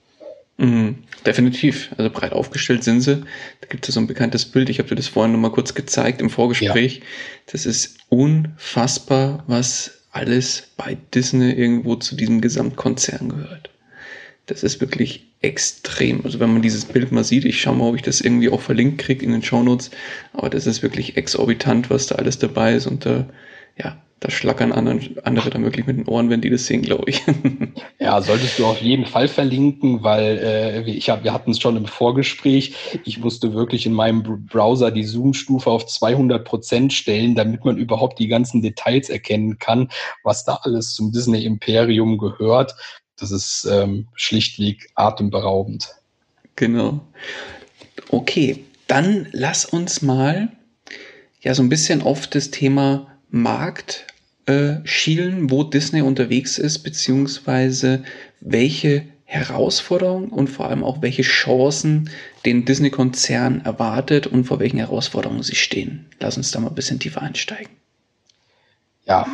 Mhm, 0.61 0.97
definitiv. 1.25 1.89
Also 1.97 2.11
breit 2.11 2.33
aufgestellt 2.33 2.83
sind 2.83 3.01
sie. 3.01 3.23
Da 3.61 3.67
gibt 3.67 3.89
es 3.89 3.95
so 3.95 3.99
ein 3.99 4.05
bekanntes 4.05 4.45
Bild. 4.45 4.69
Ich 4.69 4.77
habe 4.77 4.89
dir 4.89 4.95
das 4.95 5.07
vorhin 5.07 5.31
noch 5.31 5.39
mal 5.39 5.49
kurz 5.49 5.73
gezeigt 5.73 6.21
im 6.21 6.29
Vorgespräch. 6.29 6.97
Ja. 6.97 7.03
Das 7.51 7.65
ist 7.65 7.97
unfassbar, 8.09 9.43
was 9.47 10.03
alles 10.11 10.69
bei 10.77 10.97
Disney 11.15 11.51
irgendwo 11.51 11.95
zu 11.95 12.15
diesem 12.15 12.41
Gesamtkonzern 12.41 13.29
gehört. 13.29 13.71
Das 14.45 14.61
ist 14.61 14.79
wirklich 14.81 15.31
extrem. 15.41 16.23
Also 16.23 16.39
wenn 16.39 16.53
man 16.53 16.61
dieses 16.61 16.85
Bild 16.85 17.11
mal 17.11 17.23
sieht, 17.23 17.45
ich 17.45 17.59
schaue 17.59 17.77
mal, 17.77 17.89
ob 17.89 17.95
ich 17.95 18.03
das 18.03 18.21
irgendwie 18.21 18.49
auch 18.49 18.61
verlinkt 18.61 18.99
kriege 18.99 19.25
in 19.25 19.31
den 19.31 19.41
Shownotes, 19.41 19.89
aber 20.33 20.51
das 20.51 20.67
ist 20.67 20.83
wirklich 20.83 21.17
exorbitant, 21.17 21.89
was 21.89 22.05
da 22.05 22.15
alles 22.15 22.37
dabei 22.37 22.75
ist 22.75 22.85
und 22.85 23.03
da, 23.07 23.27
ja, 23.77 23.99
da 24.21 24.29
schlackern 24.29 24.71
andere 24.71 25.49
dann 25.49 25.63
wirklich 25.63 25.87
mit 25.87 25.97
den 25.97 26.05
Ohren, 26.05 26.29
wenn 26.29 26.41
die 26.41 26.51
das 26.51 26.67
sehen, 26.67 26.83
glaube 26.83 27.09
ich. 27.09 27.23
Ja, 27.99 28.19
solltest 28.21 28.57
du 28.57 28.65
auf 28.65 28.81
jeden 28.81 29.05
Fall 29.05 29.27
verlinken, 29.27 30.01
weil 30.03 30.39
äh, 30.39 30.81
ich 30.89 31.09
hab, 31.09 31.23
wir 31.23 31.33
hatten 31.33 31.51
es 31.51 31.59
schon 31.59 31.77
im 31.77 31.85
Vorgespräch. 31.85 32.75
Ich 33.05 33.19
musste 33.19 33.53
wirklich 33.53 33.85
in 33.85 33.93
meinem 33.93 34.47
Browser 34.47 34.89
die 34.89 35.03
Zoom-Stufe 35.03 35.69
auf 35.69 35.85
200 35.85 36.43
Prozent 36.43 36.93
stellen, 36.93 37.35
damit 37.35 37.63
man 37.63 37.77
überhaupt 37.77 38.17
die 38.17 38.27
ganzen 38.27 38.63
Details 38.63 39.09
erkennen 39.09 39.59
kann, 39.59 39.89
was 40.23 40.45
da 40.45 40.59
alles 40.63 40.95
zum 40.95 41.11
Disney-Imperium 41.11 42.17
gehört. 42.17 42.75
Das 43.17 43.29
ist 43.29 43.67
ähm, 43.71 44.07
schlichtweg 44.15 44.89
atemberaubend. 44.95 45.95
Genau. 46.55 47.01
Okay, 48.09 48.65
dann 48.87 49.27
lass 49.31 49.65
uns 49.65 50.01
mal 50.01 50.49
ja 51.39 51.53
so 51.53 51.61
ein 51.61 51.69
bisschen 51.69 52.01
auf 52.01 52.25
das 52.25 52.49
Thema 52.49 53.07
Markt 53.29 54.07
äh, 54.45 54.75
schielen, 54.83 55.49
wo 55.51 55.63
Disney 55.63 56.01
unterwegs 56.01 56.57
ist, 56.57 56.79
beziehungsweise 56.79 58.03
welche 58.39 59.03
Herausforderungen 59.31 60.29
und 60.29 60.49
vor 60.49 60.67
allem 60.67 60.83
auch 60.83 61.01
welche 61.01 61.21
Chancen 61.21 62.09
den 62.45 62.65
Disney-Konzern 62.65 63.61
erwartet 63.61 64.27
und 64.27 64.43
vor 64.43 64.59
welchen 64.59 64.77
Herausforderungen 64.77 65.43
sie 65.43 65.55
stehen. 65.55 66.05
Lass 66.19 66.35
uns 66.35 66.51
da 66.51 66.59
mal 66.59 66.67
ein 66.67 66.75
bisschen 66.75 66.99
tiefer 66.99 67.21
einsteigen. 67.21 67.71
Ja, 69.05 69.25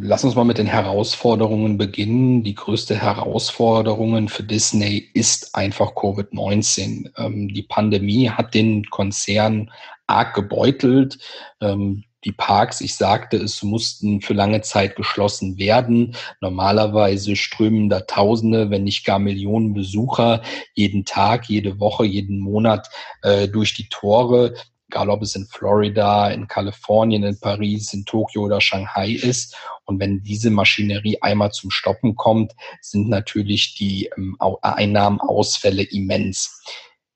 lass 0.00 0.22
uns 0.22 0.34
mal 0.34 0.44
mit 0.44 0.58
den 0.58 0.66
Herausforderungen 0.66 1.76
beginnen. 1.76 2.44
Die 2.44 2.54
größte 2.54 3.00
Herausforderung 3.00 4.28
für 4.28 4.42
Disney 4.42 5.08
ist 5.14 5.54
einfach 5.54 5.94
Covid-19. 5.94 7.10
Ähm, 7.16 7.48
die 7.48 7.62
Pandemie 7.62 8.28
hat 8.30 8.54
den 8.54 8.84
Konzern 8.90 9.70
arg 10.06 10.34
gebeutelt. 10.34 11.18
Ähm, 11.60 12.04
die 12.24 12.32
Parks, 12.32 12.80
ich 12.80 12.94
sagte, 12.94 13.36
es 13.36 13.62
mussten 13.62 14.20
für 14.20 14.34
lange 14.34 14.60
Zeit 14.62 14.96
geschlossen 14.96 15.58
werden. 15.58 16.16
Normalerweise 16.40 17.36
strömen 17.36 17.88
da 17.88 18.00
Tausende, 18.00 18.70
wenn 18.70 18.84
nicht 18.84 19.04
gar 19.04 19.18
Millionen 19.18 19.74
Besucher 19.74 20.42
jeden 20.74 21.04
Tag, 21.04 21.48
jede 21.48 21.80
Woche, 21.80 22.04
jeden 22.04 22.38
Monat 22.38 22.88
äh, 23.22 23.48
durch 23.48 23.74
die 23.74 23.88
Tore 23.88 24.54
egal 24.92 25.08
ob 25.08 25.22
es 25.22 25.34
in 25.34 25.46
Florida, 25.46 26.28
in 26.30 26.46
Kalifornien, 26.46 27.22
in 27.22 27.40
Paris, 27.40 27.94
in 27.94 28.04
Tokio 28.04 28.42
oder 28.42 28.60
Shanghai 28.60 29.12
ist. 29.12 29.56
Und 29.86 29.98
wenn 30.00 30.22
diese 30.22 30.50
Maschinerie 30.50 31.16
einmal 31.22 31.50
zum 31.50 31.70
Stoppen 31.70 32.14
kommt, 32.14 32.52
sind 32.82 33.08
natürlich 33.08 33.74
die 33.74 34.10
ähm, 34.18 34.36
Einnahmenausfälle 34.60 35.82
immens. 35.84 36.62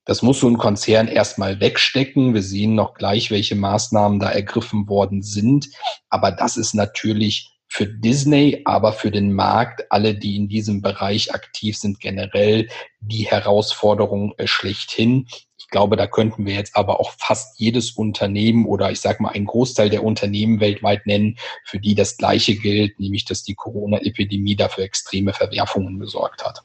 Das 0.07 0.23
muss 0.23 0.39
so 0.39 0.49
ein 0.49 0.57
Konzern 0.57 1.09
erstmal 1.09 1.61
wegstecken. 1.61 2.33
Wir 2.33 2.43
sehen 2.43 2.77
noch 2.77 2.95
gleich, 2.95 3.33
welche 3.33 3.57
Maßnahmen 3.57 4.21
da 4.21 4.31
ergriffen 4.31 4.89
worden 4.89 5.23
sind. 5.23 5.69
Aber 6.09 6.31
das 6.31 6.57
ist 6.57 6.75
natürlich 6.75 7.51
für 7.67 7.89
Disney, 7.89 8.63
aber 8.65 8.93
für 8.93 9.11
den 9.11 9.33
Markt, 9.33 9.91
alle, 9.91 10.15
die 10.15 10.37
in 10.37 10.49
diesem 10.49 10.81
Bereich 10.81 11.35
aktiv 11.35 11.77
sind, 11.77 11.99
generell 11.99 12.69
die 13.01 13.27
Herausforderung 13.27 14.33
äh, 14.39 14.47
schlechthin. 14.47 15.27
Ich 15.59 15.69
glaube, 15.69 15.97
da 15.97 16.07
könnten 16.07 16.47
wir 16.47 16.55
jetzt 16.55 16.77
aber 16.77 17.01
auch 17.01 17.11
fast 17.19 17.59
jedes 17.59 17.91
Unternehmen 17.91 18.65
oder 18.67 18.93
ich 18.93 19.01
sage 19.01 19.21
mal 19.21 19.31
einen 19.31 19.47
Großteil 19.47 19.91
der 19.91 20.05
Unternehmen 20.05 20.61
weltweit 20.61 21.07
nennen, 21.07 21.37
für 21.65 21.81
die 21.81 21.97
das 21.97 22.17
Gleiche 22.17 22.55
gilt, 22.55 23.01
nämlich 23.01 23.25
dass 23.25 23.43
die 23.43 23.57
Corona-Epidemie 23.57 24.55
dafür 24.55 24.85
extreme 24.85 25.33
Verwerfungen 25.33 25.99
gesorgt 25.99 26.45
hat. 26.45 26.63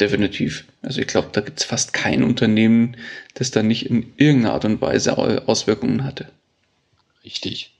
Definitiv. 0.00 0.64
Also 0.82 1.00
ich 1.00 1.08
glaube, 1.08 1.28
da 1.32 1.40
gibt 1.40 1.58
es 1.60 1.66
fast 1.66 1.92
kein 1.92 2.22
Unternehmen, 2.22 2.96
das 3.34 3.50
da 3.50 3.62
nicht 3.62 3.86
in 3.86 4.12
irgendeiner 4.16 4.54
Art 4.54 4.64
und 4.64 4.80
Weise 4.80 5.18
Auswirkungen 5.48 6.04
hatte. 6.04 6.28
Richtig. 7.24 7.74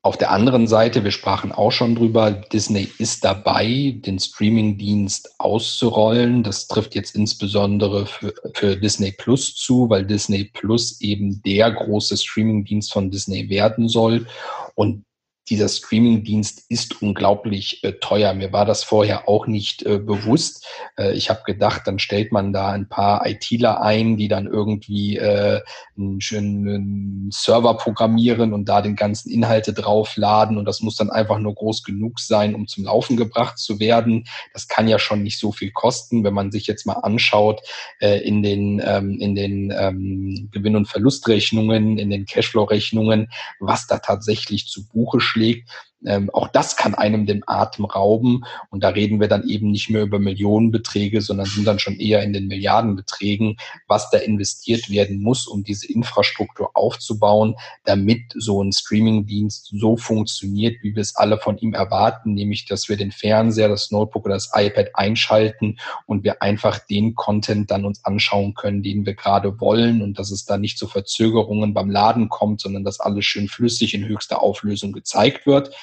Auf 0.00 0.18
der 0.18 0.32
anderen 0.32 0.66
Seite, 0.66 1.02
wir 1.02 1.10
sprachen 1.10 1.50
auch 1.50 1.72
schon 1.72 1.94
drüber, 1.94 2.30
Disney 2.30 2.90
ist 2.98 3.24
dabei, 3.24 3.94
den 3.96 4.18
Streaming-Dienst 4.18 5.40
auszurollen. 5.40 6.42
Das 6.42 6.68
trifft 6.68 6.94
jetzt 6.94 7.16
insbesondere 7.16 8.04
für, 8.04 8.34
für 8.52 8.76
Disney 8.76 9.12
Plus 9.12 9.54
zu, 9.54 9.88
weil 9.88 10.04
Disney 10.04 10.44
Plus 10.44 11.00
eben 11.00 11.42
der 11.42 11.70
große 11.70 12.18
Streaming-Dienst 12.18 12.92
von 12.92 13.10
Disney 13.10 13.48
werden 13.48 13.88
soll. 13.88 14.26
Und 14.74 15.04
dieser 15.48 15.68
Streaming-Dienst 15.68 16.64
ist 16.70 17.02
unglaublich 17.02 17.84
äh, 17.84 17.92
teuer. 17.92 18.32
Mir 18.32 18.52
war 18.52 18.64
das 18.64 18.82
vorher 18.82 19.28
auch 19.28 19.46
nicht 19.46 19.82
äh, 19.82 19.98
bewusst. 19.98 20.66
Äh, 20.96 21.12
ich 21.12 21.28
habe 21.28 21.42
gedacht, 21.44 21.82
dann 21.84 21.98
stellt 21.98 22.32
man 22.32 22.52
da 22.52 22.70
ein 22.70 22.88
paar 22.88 23.26
ITler 23.26 23.82
ein, 23.82 24.16
die 24.16 24.28
dann 24.28 24.46
irgendwie 24.46 25.18
äh, 25.18 25.60
einen 25.98 26.20
schönen 26.22 27.30
Server 27.30 27.76
programmieren 27.76 28.54
und 28.54 28.68
da 28.68 28.80
den 28.80 28.96
ganzen 28.96 29.30
Inhalte 29.30 29.74
draufladen 29.74 30.56
und 30.56 30.64
das 30.64 30.80
muss 30.80 30.96
dann 30.96 31.10
einfach 31.10 31.38
nur 31.38 31.54
groß 31.54 31.84
genug 31.84 32.20
sein, 32.20 32.54
um 32.54 32.66
zum 32.66 32.84
Laufen 32.84 33.16
gebracht 33.16 33.58
zu 33.58 33.78
werden. 33.80 34.26
Das 34.54 34.66
kann 34.66 34.88
ja 34.88 34.98
schon 34.98 35.22
nicht 35.22 35.38
so 35.38 35.52
viel 35.52 35.72
kosten, 35.72 36.24
wenn 36.24 36.34
man 36.34 36.52
sich 36.52 36.66
jetzt 36.66 36.86
mal 36.86 36.94
anschaut 36.94 37.60
äh, 38.00 38.18
in 38.26 38.42
den 38.42 38.80
ähm, 38.82 39.18
in 39.20 39.34
den 39.34 39.74
ähm, 39.76 40.48
Gewinn- 40.52 40.76
und 40.76 40.88
Verlustrechnungen, 40.88 41.98
in 41.98 42.08
den 42.08 42.24
Cashflow-Rechnungen, 42.24 43.28
was 43.60 43.86
da 43.86 43.98
tatsächlich 43.98 44.68
zu 44.68 44.88
Buche 44.88 45.20
schlägt. 45.34 45.68
Ähm, 46.04 46.30
auch 46.30 46.48
das 46.48 46.76
kann 46.76 46.94
einem 46.94 47.26
den 47.26 47.42
Atem 47.46 47.84
rauben. 47.84 48.44
Und 48.70 48.84
da 48.84 48.90
reden 48.90 49.20
wir 49.20 49.28
dann 49.28 49.48
eben 49.48 49.70
nicht 49.70 49.90
mehr 49.90 50.02
über 50.02 50.18
Millionenbeträge, 50.18 51.20
sondern 51.20 51.46
sind 51.46 51.66
dann 51.66 51.78
schon 51.78 51.96
eher 51.96 52.22
in 52.22 52.32
den 52.32 52.46
Milliardenbeträgen, 52.46 53.56
was 53.88 54.10
da 54.10 54.18
investiert 54.18 54.90
werden 54.90 55.20
muss, 55.20 55.46
um 55.46 55.64
diese 55.64 55.90
Infrastruktur 55.90 56.70
aufzubauen, 56.74 57.56
damit 57.84 58.22
so 58.34 58.62
ein 58.62 58.72
Streamingdienst 58.72 59.70
so 59.72 59.96
funktioniert, 59.96 60.82
wie 60.82 60.94
wir 60.94 61.02
es 61.02 61.16
alle 61.16 61.38
von 61.38 61.58
ihm 61.58 61.74
erwarten, 61.74 62.34
nämlich 62.34 62.66
dass 62.66 62.88
wir 62.88 62.96
den 62.96 63.12
Fernseher, 63.12 63.68
das 63.68 63.90
Notebook 63.90 64.26
oder 64.26 64.34
das 64.34 64.50
iPad 64.54 64.90
einschalten 64.94 65.78
und 66.06 66.24
wir 66.24 66.42
einfach 66.42 66.78
den 66.78 67.14
Content 67.14 67.70
dann 67.70 67.84
uns 67.84 68.04
anschauen 68.04 68.54
können, 68.54 68.82
den 68.82 69.06
wir 69.06 69.14
gerade 69.14 69.60
wollen 69.60 70.02
und 70.02 70.18
dass 70.18 70.30
es 70.30 70.44
da 70.44 70.58
nicht 70.58 70.78
zu 70.78 70.86
Verzögerungen 70.86 71.74
beim 71.74 71.90
Laden 71.90 72.28
kommt, 72.28 72.60
sondern 72.60 72.84
dass 72.84 73.00
alles 73.00 73.24
schön 73.24 73.48
flüssig 73.48 73.94
in 73.94 74.06
höchster 74.06 74.42
Auflösung 74.42 74.92
gezeigt 74.92 75.46
wird. 75.46 75.74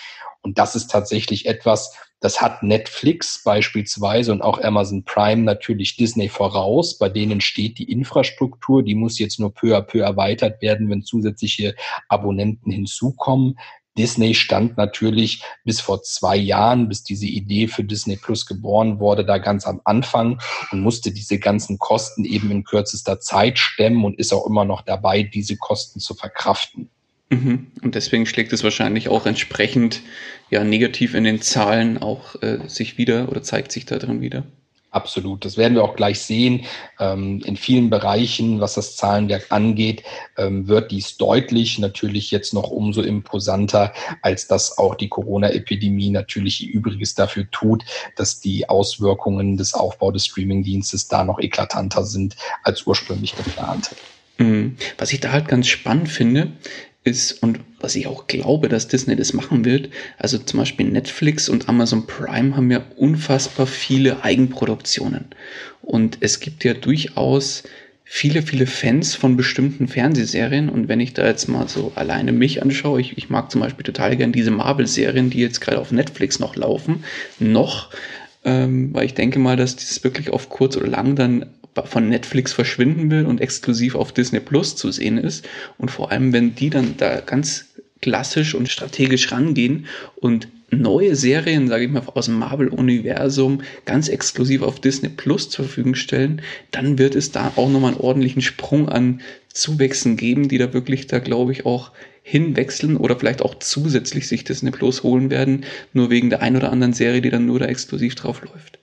Und 0.44 0.58
das 0.58 0.76
ist 0.76 0.90
tatsächlich 0.90 1.46
etwas, 1.46 1.96
das 2.20 2.42
hat 2.42 2.62
Netflix 2.64 3.44
beispielsweise 3.44 4.32
und 4.32 4.42
auch 4.42 4.62
Amazon 4.62 5.04
Prime 5.04 5.42
natürlich 5.42 5.98
Disney 5.98 6.30
voraus. 6.30 6.98
Bei 6.98 7.10
denen 7.10 7.42
steht 7.42 7.80
die 7.80 7.92
Infrastruktur, 7.92 8.84
die 8.84 8.96
muss 8.96 9.20
jetzt 9.20 9.40
nur 9.40 9.54
peu 9.54 9.76
à 9.76 9.82
peu 9.82 10.00
erweitert 10.02 10.62
werden, 10.62 10.90
wenn 10.90 11.04
zusätzliche 11.04 11.76
Abonnenten 12.10 12.72
hinzukommen. 12.72 13.58
Disney 13.98 14.34
stand 14.36 14.78
natürlich 14.78 15.44
bis 15.66 15.82
vor 15.82 16.02
zwei 16.02 16.38
Jahren, 16.38 16.88
bis 16.88 17.04
diese 17.04 17.26
Idee 17.26 17.68
für 17.68 17.84
Disney 17.84 18.16
Plus 18.16 18.46
geboren 18.46 19.00
wurde, 19.00 19.26
da 19.26 19.38
ganz 19.38 19.68
am 19.68 19.82
Anfang 19.84 20.40
und 20.72 20.82
musste 20.82 21.12
diese 21.12 21.40
ganzen 21.40 21.78
Kosten 21.78 22.24
eben 22.24 22.52
in 22.52 22.64
kürzester 22.64 23.20
Zeit 23.20 23.60
stemmen 23.60 24.06
und 24.06 24.18
ist 24.18 24.32
auch 24.32 24.46
immer 24.46 24.64
noch 24.64 24.82
dabei, 24.82 25.24
diese 25.24 25.58
Kosten 25.58 26.00
zu 26.00 26.14
verkraften. 26.14 26.90
Mhm. 27.32 27.68
Und 27.82 27.96
deswegen 27.96 28.26
schlägt 28.26 28.52
es 28.52 28.64
wahrscheinlich 28.64 29.08
auch 29.08 29.26
entsprechend 29.26 30.02
ja 30.50 30.64
negativ 30.66 31.16
in 31.16 31.24
den 31.24 31.42
Zahlen 31.42 31.98
auch 31.98 32.36
äh, 32.42 32.60
sich 32.68 32.98
wieder 32.98 33.30
oder 33.30 33.42
zeigt 33.42 33.72
sich 33.72 33.86
da 33.86 33.98
drin 33.98 34.20
wieder. 34.20 34.44
Absolut, 34.92 35.46
das 35.46 35.56
werden 35.56 35.76
wir 35.76 35.86
auch 35.86 35.96
gleich 35.96 36.20
sehen. 36.20 36.66
Ähm, 37.00 37.42
in 37.46 37.56
vielen 37.56 37.90
Bereichen, 37.90 38.60
was 38.60 38.74
das 38.74 38.98
Zahlenwerk 38.98 39.46
angeht, 39.50 40.04
ähm, 40.38 40.68
wird 40.68 40.92
dies 40.92 41.16
deutlich, 41.16 41.80
natürlich 41.80 42.30
jetzt 42.32 42.54
noch 42.54 42.70
umso 42.70 43.02
imposanter, 43.02 43.94
als 44.22 44.48
dass 44.48 44.78
auch 44.78 44.96
die 44.96 45.08
Corona-Epidemie 45.08 46.10
natürlich 46.10 46.68
ihr 46.68 46.74
Übriges 46.74 47.16
dafür 47.16 47.50
tut, 47.52 47.86
dass 48.18 48.42
die 48.42 48.68
Auswirkungen 48.68 49.56
des 49.56 49.74
Aufbaus 49.74 50.12
des 50.12 50.26
Streamingdienstes 50.26 51.08
da 51.08 51.24
noch 51.24 51.40
eklatanter 51.40 52.04
sind 52.04 52.36
als 52.64 52.86
ursprünglich 52.86 53.38
geplant. 53.38 53.92
Mhm. 54.40 54.76
Was 54.98 55.14
ich 55.14 55.22
da 55.22 55.32
halt 55.32 55.48
ganz 55.48 55.68
spannend 55.68 56.10
finde, 56.10 56.52
ist 57.04 57.42
und 57.42 57.60
was 57.80 57.96
ich 57.96 58.08
auch 58.08 58.28
glaube, 58.28 58.70
dass 58.70 58.88
Disney 58.88 59.16
das 59.16 59.34
machen 59.34 59.66
wird. 59.66 59.90
Also 60.18 60.38
zum 60.38 60.60
Beispiel 60.60 60.88
Netflix 60.88 61.50
und 61.50 61.68
Amazon 61.68 62.06
Prime 62.06 62.56
haben 62.56 62.70
ja 62.70 62.84
unfassbar 62.96 63.66
viele 63.66 64.24
Eigenproduktionen. 64.24 65.26
Und 65.82 66.18
es 66.22 66.40
gibt 66.40 66.64
ja 66.64 66.74
durchaus 66.74 67.64
viele, 68.04 68.42
viele 68.42 68.68
Fans 68.68 69.16
von 69.16 69.36
bestimmten 69.36 69.88
Fernsehserien. 69.88 70.70
Und 70.70 70.90
wenn 70.90 71.00
ich 71.00 71.14
da 71.14 71.26
jetzt 71.26 71.48
mal 71.48 71.68
so 71.68 71.92
alleine 71.96 72.34
mich 72.34 72.62
anschaue, 72.62 73.02
ich, 73.02 73.18
ich 73.18 73.30
mag 73.30 73.50
zum 73.50 73.62
Beispiel 73.62 73.86
total 73.86 74.16
gern 74.16 74.32
diese 74.32 74.52
Marvel-Serien, 74.52 75.30
die 75.30 75.40
jetzt 75.40 75.62
gerade 75.62 75.80
auf 75.80 75.92
Netflix 75.92 76.38
noch 76.38 76.56
laufen, 76.56 77.04
noch 77.40 77.90
ähm, 78.44 78.94
weil 78.94 79.06
ich 79.06 79.14
denke 79.14 79.40
mal, 79.40 79.56
dass 79.56 79.76
dieses 79.76 80.04
wirklich 80.04 80.30
auf 80.30 80.50
kurz 80.50 80.76
oder 80.76 80.88
lang 80.88 81.16
dann 81.16 81.46
von 81.86 82.10
Netflix 82.10 82.54
verschwinden 82.54 83.10
will 83.12 83.26
und 83.26 83.42
exklusiv 83.42 83.96
auf 83.96 84.12
Disney 84.12 84.40
Plus 84.40 84.76
zu 84.76 84.92
sehen 84.92 85.18
ist. 85.18 85.48
Und 85.78 85.92
vor 85.92 86.12
allem, 86.12 86.34
wenn 86.34 86.56
die 86.56 86.70
dann 86.70 86.96
da 86.98 87.22
ganz 87.22 87.66
klassisch 88.02 88.56
und 88.56 88.68
strategisch 88.68 89.32
rangehen 89.32 89.86
und 90.16 90.48
neue 90.72 91.16
Serien, 91.16 91.68
sage 91.68 91.86
ich 91.86 91.92
mal, 91.92 92.04
aus 92.14 92.26
dem 92.26 92.40
Marvel-Universum 92.40 93.62
ganz 93.86 94.08
exklusiv 94.08 94.62
auf 94.62 94.80
Disney 94.80 95.10
Plus 95.10 95.50
zur 95.50 95.66
Verfügung 95.66 95.96
stellen, 95.96 96.42
dann 96.72 96.98
wird 96.98 97.16
es 97.16 97.32
da 97.32 97.52
auch 97.56 97.70
nochmal 97.70 97.92
einen 97.92 98.02
ordentlichen 98.02 98.42
Sprung 98.42 98.90
an 98.90 99.22
Zuwächsen 99.54 100.16
geben, 100.18 100.48
die 100.48 100.58
da 100.58 100.74
wirklich 100.74 101.08
da, 101.08 101.20
glaube 101.20 101.52
ich, 101.52 101.66
auch 101.66 101.92
hinwechseln 102.24 102.98
oder 102.98 103.18
vielleicht 103.18 103.42
auch 103.42 103.56
zusätzlich 103.56 104.28
sich 104.28 104.44
Disney 104.44 104.72
Plus 104.72 105.04
holen 105.04 105.30
werden, 105.30 105.66
nur 105.94 106.10
wegen 106.10 106.30
der 106.30 106.42
ein 106.42 106.56
oder 106.56 106.72
anderen 106.72 106.94
Serie, 106.94 107.22
die 107.22 107.30
dann 107.30 107.46
nur 107.46 107.60
da 107.60 107.66
exklusiv 107.66 108.16
drauf 108.16 108.42
läuft. 108.42 108.81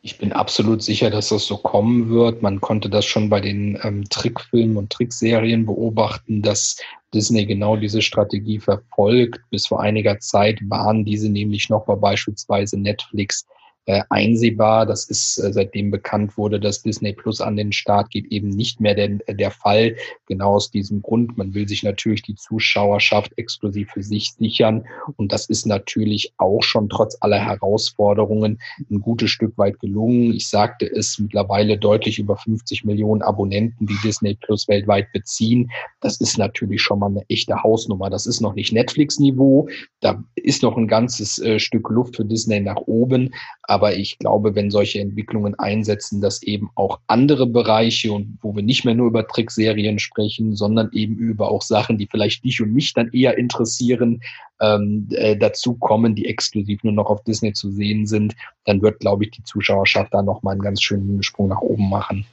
Ich 0.00 0.18
bin 0.18 0.32
absolut 0.32 0.82
sicher, 0.82 1.10
dass 1.10 1.30
das 1.30 1.46
so 1.46 1.56
kommen 1.56 2.08
wird. 2.08 2.40
Man 2.40 2.60
konnte 2.60 2.88
das 2.88 3.04
schon 3.04 3.28
bei 3.28 3.40
den 3.40 3.78
ähm, 3.82 4.08
Trickfilmen 4.08 4.76
und 4.76 4.90
Trickserien 4.90 5.66
beobachten, 5.66 6.40
dass 6.40 6.76
Disney 7.12 7.46
genau 7.46 7.76
diese 7.76 8.00
Strategie 8.00 8.60
verfolgt. 8.60 9.40
Bis 9.50 9.66
vor 9.66 9.80
einiger 9.80 10.20
Zeit 10.20 10.60
waren 10.68 11.04
diese 11.04 11.28
nämlich 11.28 11.68
noch 11.68 11.84
bei 11.84 11.96
beispielsweise 11.96 12.78
Netflix 12.78 13.46
äh, 13.88 14.02
einsehbar. 14.10 14.84
Das 14.84 15.06
ist 15.06 15.38
äh, 15.38 15.50
seitdem 15.50 15.90
bekannt 15.90 16.36
wurde, 16.36 16.60
dass 16.60 16.82
Disney 16.82 17.14
Plus 17.14 17.40
an 17.40 17.56
den 17.56 17.72
Start 17.72 18.10
geht, 18.10 18.26
eben 18.26 18.50
nicht 18.50 18.80
mehr 18.80 18.94
der, 18.94 19.08
der 19.08 19.50
Fall. 19.50 19.96
Genau 20.26 20.56
aus 20.56 20.70
diesem 20.70 21.00
Grund. 21.00 21.38
Man 21.38 21.54
will 21.54 21.66
sich 21.66 21.82
natürlich 21.82 22.20
die 22.20 22.34
Zuschauerschaft 22.34 23.32
exklusiv 23.38 23.90
für 23.92 24.02
sich 24.02 24.32
sichern. 24.32 24.84
Und 25.16 25.32
das 25.32 25.46
ist 25.46 25.64
natürlich 25.64 26.34
auch 26.36 26.62
schon 26.62 26.90
trotz 26.90 27.16
aller 27.20 27.38
Herausforderungen 27.38 28.60
ein 28.90 29.00
gutes 29.00 29.30
Stück 29.30 29.56
weit 29.56 29.80
gelungen. 29.80 30.34
Ich 30.34 30.50
sagte 30.50 30.84
es 30.84 31.18
mittlerweile 31.18 31.78
deutlich 31.78 32.18
über 32.18 32.36
50 32.36 32.84
Millionen 32.84 33.22
Abonnenten, 33.22 33.86
die 33.86 33.96
Disney 34.04 34.34
Plus 34.34 34.68
weltweit 34.68 35.10
beziehen. 35.12 35.70
Das 36.00 36.20
ist 36.20 36.36
natürlich 36.36 36.82
schon 36.82 36.98
mal 36.98 37.06
eine 37.06 37.24
echte 37.30 37.62
Hausnummer. 37.62 38.10
Das 38.10 38.26
ist 38.26 38.42
noch 38.42 38.54
nicht 38.54 38.70
Netflix-Niveau. 38.70 39.70
Da 40.00 40.22
ist 40.34 40.62
noch 40.62 40.76
ein 40.76 40.88
ganzes 40.88 41.38
äh, 41.38 41.58
Stück 41.58 41.88
Luft 41.88 42.16
für 42.16 42.26
Disney 42.26 42.60
nach 42.60 42.82
oben. 42.84 43.32
Aber 43.62 43.77
ich 43.86 44.18
glaube, 44.18 44.54
wenn 44.54 44.70
solche 44.70 45.00
Entwicklungen 45.00 45.54
einsetzen, 45.58 46.20
dass 46.20 46.42
eben 46.42 46.70
auch 46.74 47.00
andere 47.06 47.46
Bereiche 47.46 48.12
und 48.12 48.38
wo 48.42 48.54
wir 48.54 48.62
nicht 48.62 48.84
mehr 48.84 48.94
nur 48.94 49.08
über 49.08 49.26
Trickserien 49.26 49.98
sprechen, 49.98 50.54
sondern 50.56 50.90
eben 50.92 51.16
über 51.16 51.50
auch 51.50 51.62
Sachen, 51.62 51.98
die 51.98 52.06
vielleicht 52.10 52.44
dich 52.44 52.60
und 52.60 52.72
mich 52.72 52.92
dann 52.94 53.10
eher 53.12 53.38
interessieren, 53.38 54.20
ähm, 54.60 55.08
äh, 55.12 55.36
dazu 55.36 55.74
kommen, 55.74 56.14
die 56.14 56.26
exklusiv 56.26 56.82
nur 56.84 56.92
noch 56.92 57.10
auf 57.10 57.22
Disney 57.24 57.52
zu 57.52 57.70
sehen 57.70 58.06
sind, 58.06 58.34
dann 58.64 58.82
wird, 58.82 59.00
glaube 59.00 59.24
ich, 59.24 59.30
die 59.30 59.44
Zuschauerschaft 59.44 60.12
da 60.12 60.22
nochmal 60.22 60.52
einen 60.52 60.62
ganz 60.62 60.82
schönen 60.82 61.22
Sprung 61.22 61.48
nach 61.48 61.60
oben 61.60 61.88
machen. 61.88 62.24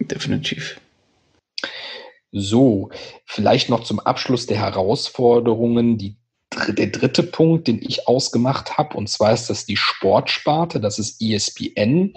Definitiv. 0.00 0.80
So, 2.30 2.90
vielleicht 3.24 3.70
noch 3.70 3.84
zum 3.84 4.00
Abschluss 4.00 4.46
der 4.46 4.58
Herausforderungen, 4.58 5.96
die 5.96 6.16
der 6.68 6.88
dritte 6.88 7.22
Punkt, 7.22 7.68
den 7.68 7.80
ich 7.82 8.08
ausgemacht 8.08 8.78
habe, 8.78 8.96
und 8.96 9.08
zwar 9.08 9.32
ist 9.32 9.48
das 9.48 9.66
die 9.66 9.76
Sportsparte, 9.76 10.80
das 10.80 10.98
ist 10.98 11.20
ESPN. 11.22 12.14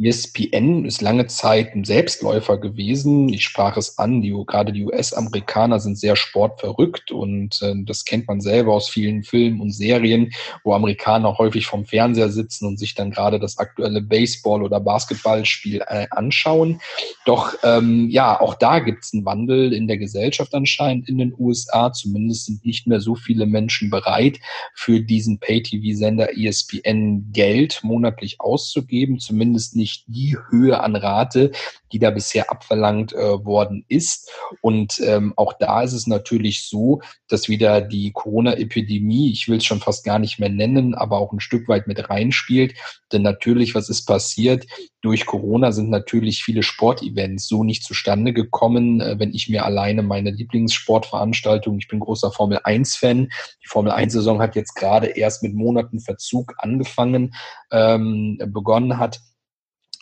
ESPN 0.00 0.84
ist 0.84 1.02
lange 1.02 1.26
Zeit 1.26 1.74
ein 1.74 1.84
Selbstläufer 1.84 2.58
gewesen. 2.58 3.28
Ich 3.28 3.42
sprach 3.42 3.76
es 3.76 3.98
an, 3.98 4.22
die, 4.22 4.34
gerade 4.46 4.72
die 4.72 4.84
US-Amerikaner 4.84 5.80
sind 5.80 5.98
sehr 5.98 6.14
sportverrückt 6.14 7.10
und 7.10 7.60
äh, 7.62 7.74
das 7.84 8.04
kennt 8.04 8.28
man 8.28 8.40
selber 8.40 8.74
aus 8.74 8.88
vielen 8.88 9.24
Filmen 9.24 9.60
und 9.60 9.72
Serien, 9.72 10.30
wo 10.62 10.74
Amerikaner 10.74 11.38
häufig 11.38 11.66
vom 11.66 11.84
Fernseher 11.84 12.28
sitzen 12.28 12.66
und 12.66 12.78
sich 12.78 12.94
dann 12.94 13.10
gerade 13.10 13.40
das 13.40 13.58
aktuelle 13.58 14.00
Baseball- 14.00 14.62
oder 14.62 14.78
Basketballspiel 14.78 15.82
äh, 15.86 16.06
anschauen. 16.10 16.80
Doch 17.24 17.54
ähm, 17.64 18.08
ja, 18.10 18.40
auch 18.40 18.54
da 18.54 18.78
gibt 18.78 19.04
es 19.04 19.12
einen 19.12 19.24
Wandel 19.24 19.72
in 19.72 19.88
der 19.88 19.98
Gesellschaft 19.98 20.54
anscheinend 20.54 21.08
in 21.08 21.18
den 21.18 21.34
USA. 21.36 21.92
Zumindest 21.92 22.46
sind 22.46 22.64
nicht 22.64 22.86
mehr 22.86 23.00
so 23.00 23.14
viele 23.14 23.46
Menschen 23.46 23.90
bereit, 23.90 24.38
für 24.74 25.00
diesen 25.00 25.40
Pay-TV-Sender 25.40 26.38
ESPN 26.38 27.32
Geld 27.32 27.80
monatlich 27.82 28.40
auszugeben, 28.40 29.18
zumindest 29.18 29.74
nicht 29.74 29.87
nicht 29.88 30.04
die 30.06 30.36
Höhe 30.50 30.80
an 30.80 30.96
Rate, 30.96 31.50
die 31.92 31.98
da 31.98 32.10
bisher 32.10 32.50
abverlangt 32.50 33.14
äh, 33.14 33.44
worden 33.44 33.84
ist. 33.88 34.30
Und 34.60 35.00
ähm, 35.00 35.32
auch 35.36 35.54
da 35.54 35.82
ist 35.82 35.94
es 35.94 36.06
natürlich 36.06 36.68
so, 36.68 37.00
dass 37.28 37.48
wieder 37.48 37.80
die 37.80 38.12
Corona-Epidemie, 38.12 39.32
ich 39.32 39.48
will 39.48 39.56
es 39.56 39.64
schon 39.64 39.80
fast 39.80 40.04
gar 40.04 40.18
nicht 40.18 40.38
mehr 40.38 40.50
nennen, 40.50 40.94
aber 40.94 41.18
auch 41.18 41.32
ein 41.32 41.40
Stück 41.40 41.68
weit 41.68 41.86
mit 41.86 42.10
reinspielt. 42.10 42.74
Denn 43.12 43.22
natürlich, 43.22 43.74
was 43.74 43.88
ist 43.88 44.04
passiert? 44.04 44.66
Durch 45.00 45.24
Corona 45.24 45.72
sind 45.72 45.88
natürlich 45.88 46.42
viele 46.42 46.62
Sportevents 46.62 47.48
so 47.48 47.64
nicht 47.64 47.84
zustande 47.84 48.34
gekommen. 48.34 49.00
Äh, 49.00 49.18
wenn 49.18 49.32
ich 49.32 49.48
mir 49.48 49.64
alleine 49.64 50.02
meine 50.02 50.30
Lieblingssportveranstaltung, 50.30 51.78
ich 51.78 51.88
bin 51.88 52.00
großer 52.00 52.30
Formel 52.30 52.58
1-Fan, 52.58 53.28
die 53.62 53.68
Formel 53.68 53.92
1-Saison 53.92 54.42
hat 54.42 54.56
jetzt 54.56 54.74
gerade 54.74 55.06
erst 55.06 55.42
mit 55.42 55.54
Monaten 55.54 56.00
Verzug 56.00 56.54
angefangen, 56.58 57.34
ähm, 57.70 58.38
begonnen 58.52 58.98
hat 58.98 59.20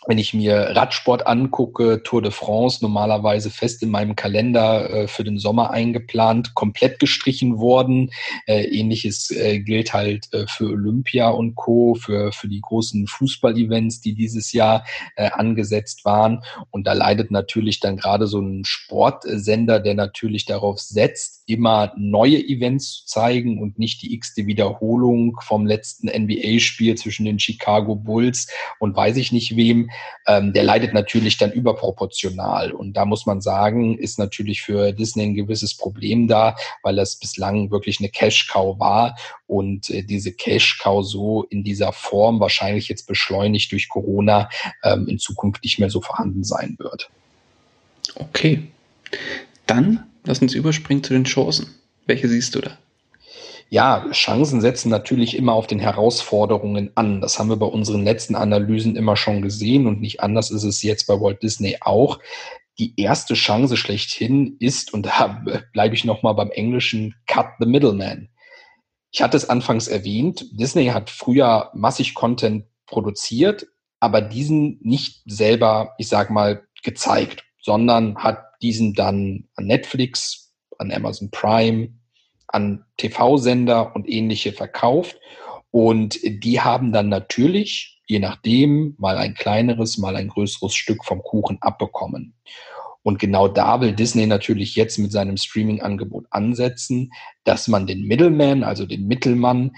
wenn 0.05 0.19
ich 0.19 0.33
mir 0.33 0.75
Radsport 0.75 1.25
angucke, 1.25 2.03
Tour 2.03 2.21
de 2.21 2.31
France 2.31 2.79
normalerweise 2.81 3.49
fest 3.49 3.81
in 3.81 3.89
meinem 3.89 4.15
Kalender 4.15 4.89
äh, 4.89 5.07
für 5.07 5.23
den 5.23 5.39
Sommer 5.39 5.71
eingeplant, 5.71 6.53
komplett 6.53 6.99
gestrichen 6.99 7.57
worden. 7.57 8.11
Äh, 8.45 8.65
ähnliches 8.65 9.31
äh, 9.31 9.59
gilt 9.59 9.93
halt 9.93 10.31
äh, 10.33 10.45
für 10.47 10.65
Olympia 10.65 11.29
und 11.29 11.55
Co., 11.55 11.95
für, 11.95 12.31
für 12.31 12.47
die 12.47 12.61
großen 12.61 13.07
Fußball-Events, 13.07 14.01
die 14.01 14.13
dieses 14.13 14.53
Jahr 14.53 14.85
äh, 15.15 15.29
angesetzt 15.31 16.05
waren. 16.05 16.41
Und 16.69 16.85
da 16.85 16.93
leidet 16.93 17.31
natürlich 17.31 17.79
dann 17.79 17.97
gerade 17.97 18.27
so 18.27 18.39
ein 18.39 18.63
Sportsender, 18.65 19.79
der 19.79 19.95
natürlich 19.95 20.45
darauf 20.45 20.79
setzt, 20.79 21.43
immer 21.47 21.91
neue 21.97 22.37
Events 22.37 22.99
zu 22.99 23.05
zeigen 23.07 23.61
und 23.61 23.79
nicht 23.79 24.01
die 24.03 24.13
x-te 24.13 24.45
Wiederholung 24.47 25.37
vom 25.41 25.65
letzten 25.65 26.07
NBA-Spiel 26.07 26.95
zwischen 26.95 27.25
den 27.25 27.39
Chicago 27.39 27.95
Bulls 27.95 28.47
und 28.79 28.95
weiß 28.95 29.17
ich 29.17 29.31
nicht 29.31 29.55
wem 29.55 29.86
ähm, 30.25 30.53
der 30.53 30.63
leidet 30.63 30.93
natürlich 30.93 31.37
dann 31.37 31.51
überproportional. 31.51 32.71
Und 32.71 32.93
da 32.93 33.05
muss 33.05 33.25
man 33.25 33.41
sagen, 33.41 33.97
ist 33.97 34.19
natürlich 34.19 34.61
für 34.61 34.91
Disney 34.91 35.23
ein 35.23 35.35
gewisses 35.35 35.75
Problem 35.75 36.27
da, 36.27 36.55
weil 36.83 36.95
das 36.95 37.17
bislang 37.17 37.71
wirklich 37.71 37.99
eine 37.99 38.09
Cash-Cow 38.09 38.79
war 38.79 39.15
und 39.45 39.89
äh, 39.89 40.03
diese 40.03 40.31
Cash-Cow 40.31 41.05
so 41.05 41.43
in 41.43 41.63
dieser 41.63 41.93
Form 41.93 42.39
wahrscheinlich 42.39 42.87
jetzt 42.87 43.07
beschleunigt 43.07 43.71
durch 43.71 43.89
Corona 43.89 44.49
ähm, 44.83 45.07
in 45.07 45.19
Zukunft 45.19 45.63
nicht 45.63 45.79
mehr 45.79 45.89
so 45.89 46.01
vorhanden 46.01 46.43
sein 46.43 46.75
wird. 46.79 47.09
Okay. 48.15 48.67
Dann 49.65 50.05
lass 50.25 50.41
uns 50.41 50.53
überspringen 50.53 51.03
zu 51.03 51.13
den 51.13 51.25
Chancen. 51.25 51.67
Welche 52.05 52.27
siehst 52.27 52.55
du 52.55 52.61
da? 52.61 52.77
Ja, 53.69 54.09
Chancen 54.11 54.61
setzen 54.61 54.89
natürlich 54.89 55.35
immer 55.35 55.53
auf 55.53 55.67
den 55.67 55.79
Herausforderungen 55.79 56.91
an. 56.95 57.19
Das 57.19 57.37
haben 57.37 57.49
wir 57.49 57.57
bei 57.57 57.65
unseren 57.65 58.03
letzten 58.03 58.35
Analysen 58.35 58.95
immer 58.95 59.17
schon 59.17 59.41
gesehen 59.41 59.87
und 59.87 59.99
nicht 59.99 60.21
anders 60.21 60.51
ist 60.51 60.63
es 60.63 60.81
jetzt 60.83 61.05
bei 61.05 61.19
Walt 61.19 61.43
Disney 61.43 61.77
auch. 61.81 62.19
Die 62.79 62.93
erste 62.99 63.33
Chance 63.33 63.75
schlechthin 63.75 64.55
ist, 64.59 64.93
und 64.93 65.05
da 65.05 65.43
bleibe 65.73 65.95
ich 65.95 66.05
nochmal 66.05 66.35
beim 66.35 66.51
Englischen, 66.51 67.15
Cut 67.25 67.47
the 67.59 67.65
Middleman. 67.65 68.29
Ich 69.11 69.21
hatte 69.21 69.35
es 69.35 69.49
anfangs 69.49 69.87
erwähnt, 69.87 70.45
Disney 70.51 70.87
hat 70.87 71.09
früher 71.09 71.71
massig 71.73 72.13
Content 72.13 72.65
produziert, 72.85 73.67
aber 73.99 74.21
diesen 74.21 74.79
nicht 74.81 75.23
selber, 75.25 75.95
ich 75.97 76.07
sag 76.07 76.29
mal, 76.29 76.63
gezeigt, 76.83 77.43
sondern 77.59 78.17
hat 78.17 78.43
diesen 78.61 78.93
dann 78.93 79.49
an 79.55 79.65
Netflix, 79.65 80.53
an 80.77 80.91
Amazon 80.91 81.31
Prime, 81.31 81.96
an 82.47 82.85
TV-Sender 82.97 83.95
und 83.95 84.09
ähnliche 84.09 84.53
verkauft. 84.53 85.19
Und 85.71 86.19
die 86.23 86.61
haben 86.61 86.91
dann 86.91 87.09
natürlich, 87.09 88.01
je 88.07 88.19
nachdem, 88.19 88.95
mal 88.97 89.17
ein 89.17 89.33
kleineres, 89.33 89.97
mal 89.97 90.15
ein 90.15 90.29
größeres 90.29 90.73
Stück 90.73 91.05
vom 91.05 91.21
Kuchen 91.21 91.57
abbekommen. 91.61 92.33
Und 93.03 93.19
genau 93.19 93.47
da 93.47 93.79
will 93.79 93.93
Disney 93.93 94.25
natürlich 94.25 94.75
jetzt 94.75 94.97
mit 94.97 95.11
seinem 95.11 95.37
Streaming-Angebot 95.37 96.25
ansetzen, 96.29 97.11
dass 97.43 97.67
man 97.67 97.87
den 97.87 98.03
Middleman, 98.03 98.63
also 98.63 98.85
den 98.85 99.07
Mittelmann, 99.07 99.71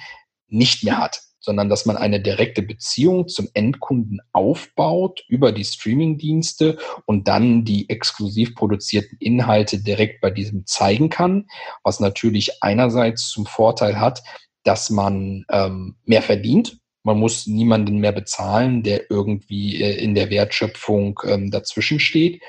nicht 0.47 0.83
mehr 0.83 0.97
hat 0.97 1.28
sondern 1.39 1.69
dass 1.69 1.85
man 1.85 1.97
eine 1.97 2.21
direkte 2.21 2.61
Beziehung 2.61 3.27
zum 3.27 3.49
Endkunden 3.53 4.19
aufbaut 4.31 5.23
über 5.27 5.51
die 5.51 5.63
Streaming-Dienste 5.63 6.77
und 7.05 7.27
dann 7.27 7.65
die 7.65 7.89
exklusiv 7.89 8.55
produzierten 8.55 9.17
Inhalte 9.19 9.81
direkt 9.81 10.21
bei 10.21 10.31
diesem 10.31 10.65
zeigen 10.65 11.09
kann, 11.09 11.47
was 11.83 11.99
natürlich 11.99 12.61
einerseits 12.61 13.29
zum 13.29 13.45
Vorteil 13.45 13.99
hat, 13.99 14.21
dass 14.63 14.89
man 14.89 15.45
ähm, 15.49 15.95
mehr 16.05 16.21
verdient. 16.21 16.77
Man 17.03 17.17
muss 17.17 17.47
niemanden 17.47 17.99
mehr 17.99 18.11
bezahlen, 18.11 18.83
der 18.83 19.09
irgendwie 19.09 19.81
äh, 19.81 19.95
in 20.03 20.15
der 20.15 20.29
Wertschöpfung 20.29 21.19
ähm, 21.25 21.49
dazwischen 21.49 21.99
steht. 21.99 22.41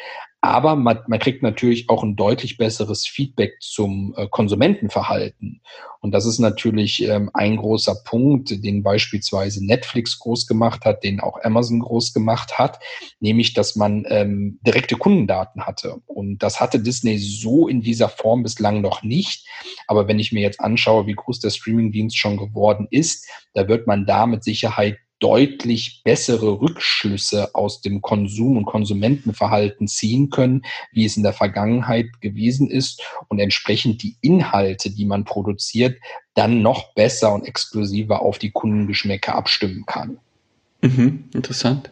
Aber 0.42 0.74
man, 0.74 1.00
man 1.06 1.18
kriegt 1.18 1.42
natürlich 1.42 1.90
auch 1.90 2.02
ein 2.02 2.16
deutlich 2.16 2.56
besseres 2.56 3.06
Feedback 3.06 3.56
zum 3.60 4.14
äh, 4.16 4.26
Konsumentenverhalten. 4.26 5.60
Und 6.00 6.12
das 6.12 6.24
ist 6.24 6.38
natürlich 6.38 7.02
ähm, 7.02 7.30
ein 7.34 7.58
großer 7.58 7.94
Punkt, 8.04 8.64
den 8.64 8.82
beispielsweise 8.82 9.64
Netflix 9.64 10.18
groß 10.18 10.46
gemacht 10.46 10.86
hat, 10.86 11.04
den 11.04 11.20
auch 11.20 11.38
Amazon 11.42 11.80
groß 11.80 12.14
gemacht 12.14 12.58
hat, 12.58 12.80
nämlich, 13.20 13.52
dass 13.52 13.76
man 13.76 14.06
ähm, 14.08 14.58
direkte 14.62 14.96
Kundendaten 14.96 15.66
hatte. 15.66 16.00
Und 16.06 16.38
das 16.38 16.58
hatte 16.58 16.80
Disney 16.80 17.18
so 17.18 17.68
in 17.68 17.82
dieser 17.82 18.08
Form 18.08 18.42
bislang 18.42 18.80
noch 18.80 19.02
nicht. 19.02 19.46
Aber 19.86 20.08
wenn 20.08 20.18
ich 20.18 20.32
mir 20.32 20.40
jetzt 20.40 20.60
anschaue, 20.60 21.06
wie 21.06 21.14
groß 21.14 21.40
der 21.40 21.50
Streamingdienst 21.50 22.16
schon 22.16 22.38
geworden 22.38 22.88
ist, 22.90 23.28
da 23.52 23.68
wird 23.68 23.86
man 23.86 24.06
da 24.06 24.24
mit 24.24 24.42
Sicherheit 24.42 24.96
deutlich 25.20 26.02
bessere 26.02 26.60
Rückschlüsse 26.60 27.54
aus 27.54 27.82
dem 27.82 28.00
Konsum- 28.00 28.56
und 28.56 28.64
Konsumentenverhalten 28.64 29.86
ziehen 29.86 30.30
können, 30.30 30.62
wie 30.92 31.04
es 31.04 31.16
in 31.16 31.22
der 31.22 31.34
Vergangenheit 31.34 32.20
gewesen 32.20 32.70
ist 32.70 33.02
und 33.28 33.38
entsprechend 33.38 34.02
die 34.02 34.16
Inhalte, 34.22 34.90
die 34.90 35.04
man 35.04 35.24
produziert, 35.24 35.98
dann 36.34 36.62
noch 36.62 36.94
besser 36.94 37.32
und 37.34 37.46
exklusiver 37.46 38.22
auf 38.22 38.38
die 38.38 38.50
Kundengeschmäcke 38.50 39.34
abstimmen 39.34 39.84
kann. 39.86 40.18
Mhm, 40.80 41.28
interessant. 41.34 41.90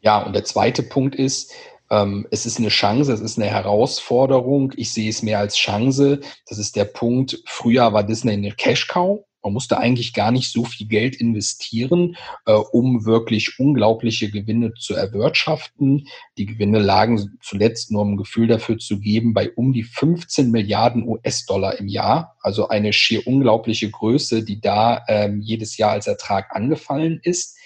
Ja, 0.00 0.22
und 0.22 0.34
der 0.34 0.44
zweite 0.44 0.82
Punkt 0.82 1.14
ist, 1.14 1.52
ähm, 1.90 2.26
es 2.30 2.46
ist 2.46 2.58
eine 2.58 2.68
Chance, 2.68 3.12
es 3.12 3.20
ist 3.20 3.38
eine 3.38 3.48
Herausforderung. 3.48 4.72
Ich 4.76 4.92
sehe 4.92 5.10
es 5.10 5.22
mehr 5.22 5.38
als 5.38 5.56
Chance. 5.56 6.20
Das 6.48 6.58
ist 6.58 6.76
der 6.76 6.84
Punkt. 6.84 7.42
Früher 7.46 7.92
war 7.92 8.02
Disney 8.02 8.32
eine 8.32 8.52
Cash-Cow. 8.52 9.25
Man 9.46 9.52
musste 9.52 9.78
eigentlich 9.78 10.12
gar 10.12 10.32
nicht 10.32 10.50
so 10.50 10.64
viel 10.64 10.88
Geld 10.88 11.14
investieren, 11.14 12.16
äh, 12.46 12.52
um 12.52 13.04
wirklich 13.04 13.60
unglaubliche 13.60 14.28
Gewinne 14.28 14.74
zu 14.74 14.96
erwirtschaften. 14.96 16.08
Die 16.36 16.46
Gewinne 16.46 16.80
lagen 16.80 17.38
zuletzt, 17.40 17.92
nur 17.92 18.02
um 18.02 18.14
ein 18.14 18.16
Gefühl 18.16 18.48
dafür 18.48 18.78
zu 18.78 18.98
geben, 18.98 19.34
bei 19.34 19.52
um 19.52 19.72
die 19.72 19.84
15 19.84 20.50
Milliarden 20.50 21.06
US-Dollar 21.06 21.78
im 21.78 21.86
Jahr. 21.86 22.36
Also 22.40 22.66
eine 22.66 22.92
schier 22.92 23.24
unglaubliche 23.24 23.88
Größe, 23.88 24.42
die 24.42 24.60
da 24.60 25.04
ähm, 25.06 25.40
jedes 25.40 25.76
Jahr 25.76 25.92
als 25.92 26.08
Ertrag 26.08 26.50
angefallen 26.50 27.20
ist. 27.22 27.56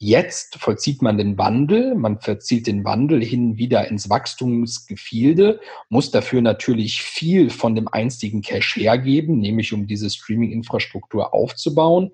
Jetzt 0.00 0.58
vollzieht 0.60 1.02
man 1.02 1.18
den 1.18 1.38
Wandel, 1.38 1.96
man 1.96 2.20
verzieht 2.20 2.68
den 2.68 2.84
Wandel 2.84 3.20
hin 3.20 3.58
wieder 3.58 3.88
ins 3.88 4.08
Wachstumsgefilde, 4.08 5.58
muss 5.88 6.12
dafür 6.12 6.40
natürlich 6.40 7.02
viel 7.02 7.50
von 7.50 7.74
dem 7.74 7.88
einstigen 7.88 8.40
Cash 8.40 8.76
hergeben, 8.76 9.40
nämlich 9.40 9.72
um 9.72 9.88
diese 9.88 10.08
Streaming-Infrastruktur 10.08 11.34
aufzubauen. 11.34 12.12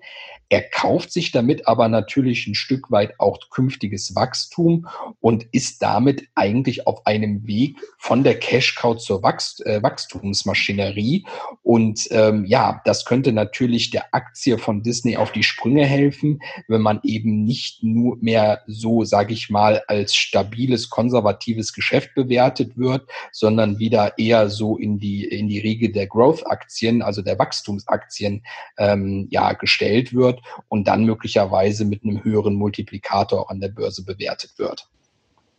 Er 0.49 0.61
kauft 0.61 1.11
sich 1.11 1.31
damit 1.31 1.67
aber 1.67 1.87
natürlich 1.87 2.45
ein 2.45 2.53
Stück 2.53 2.91
weit 2.91 3.19
auch 3.19 3.39
künftiges 3.49 4.15
Wachstum 4.15 4.87
und 5.19 5.47
ist 5.51 5.81
damit 5.81 6.27
eigentlich 6.35 6.85
auf 6.85 7.05
einem 7.07 7.47
Weg 7.47 7.77
von 7.97 8.23
der 8.23 8.39
Cash-Cow 8.39 8.97
zur 8.97 9.23
Wachst 9.23 9.65
äh, 9.65 9.81
Wachstumsmaschinerie. 9.81 11.25
Und 11.63 12.07
ähm, 12.11 12.45
ja, 12.45 12.81
das 12.85 13.05
könnte 13.05 13.31
natürlich 13.31 13.89
der 13.89 14.13
Aktie 14.13 14.59
von 14.59 14.83
Disney 14.83 15.17
auf 15.17 15.31
die 15.31 15.43
Sprünge 15.43 15.85
helfen, 15.85 16.39
wenn 16.67 16.81
man 16.81 16.99
eben 17.03 17.43
nicht 17.43 17.83
nur 17.83 18.17
mehr 18.21 18.61
so, 18.67 19.03
sage 19.03 19.33
ich 19.33 19.49
mal, 19.49 19.81
als 19.87 20.15
stabiles, 20.15 20.89
konservatives 20.91 21.73
Geschäft 21.73 22.13
bewertet 22.13 22.77
wird, 22.77 23.09
sondern 23.31 23.79
wieder 23.79 24.17
eher 24.19 24.49
so 24.49 24.77
in 24.77 24.99
die, 24.99 25.25
in 25.25 25.47
die 25.47 25.59
Riege 25.59 25.91
der 25.91 26.05
Growth-Aktien, 26.05 27.01
also 27.01 27.23
der 27.23 27.39
Wachstumsaktien, 27.39 28.43
ähm, 28.77 29.27
ja, 29.31 29.53
gestellt 29.53 30.13
wird 30.13 30.34
wird 30.35 30.63
und 30.69 30.87
dann 30.87 31.05
möglicherweise 31.05 31.85
mit 31.85 32.03
einem 32.03 32.23
höheren 32.23 32.55
Multiplikator 32.55 33.49
an 33.49 33.59
der 33.59 33.69
Börse 33.69 34.03
bewertet 34.03 34.53
wird. 34.57 34.87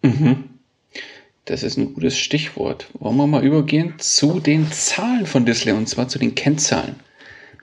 Mhm. 0.02 0.50
Das 1.44 1.62
ist 1.62 1.76
ein 1.76 1.94
gutes 1.94 2.18
Stichwort. 2.18 2.88
Wollen 2.98 3.16
wir 3.16 3.26
mal 3.26 3.44
übergehen 3.44 3.94
zu 3.98 4.40
den 4.40 4.70
Zahlen 4.72 5.26
von 5.26 5.46
Disney 5.46 5.72
und 5.72 5.88
zwar 5.88 6.08
zu 6.08 6.18
den 6.18 6.34
Kennzahlen. 6.34 6.96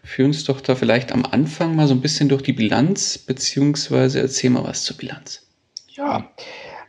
Führ 0.03 0.25
uns 0.25 0.43
doch 0.43 0.61
da 0.61 0.75
vielleicht 0.75 1.11
am 1.11 1.25
Anfang 1.25 1.75
mal 1.75 1.87
so 1.87 1.93
ein 1.93 2.01
bisschen 2.01 2.29
durch 2.29 2.41
die 2.41 2.53
Bilanz, 2.53 3.17
beziehungsweise 3.17 4.19
erzähl 4.19 4.49
mal 4.49 4.63
was 4.63 4.83
zur 4.83 4.97
Bilanz. 4.97 5.47
Ja, 5.89 6.31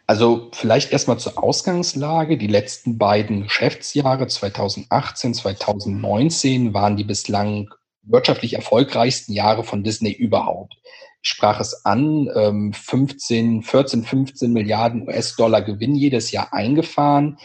also 0.06 0.50
vielleicht 0.52 0.92
erstmal 0.92 1.18
zur 1.18 1.42
Ausgangslage. 1.42 2.36
Die 2.36 2.46
letzten 2.46 2.98
beiden 2.98 3.44
Geschäftsjahre 3.44 4.26
2018, 4.26 5.34
2019 5.34 6.74
waren 6.74 6.96
die 6.96 7.04
bislang 7.04 7.70
wirtschaftlich 8.07 8.55
erfolgreichsten 8.55 9.32
Jahre 9.32 9.64
von 9.64 9.82
Disney 9.82 10.12
überhaupt. 10.12 10.74
Ich 11.22 11.30
sprach 11.30 11.59
es 11.61 11.84
an, 11.86 12.72
15, 12.72 13.62
14, 13.62 14.05
15 14.05 14.52
Milliarden 14.52 15.09
US-Dollar 15.09 15.62
Gewinn 15.62 15.94
jedes 15.94 16.32
Jahr 16.32 16.52
eingefahren. 16.52 17.38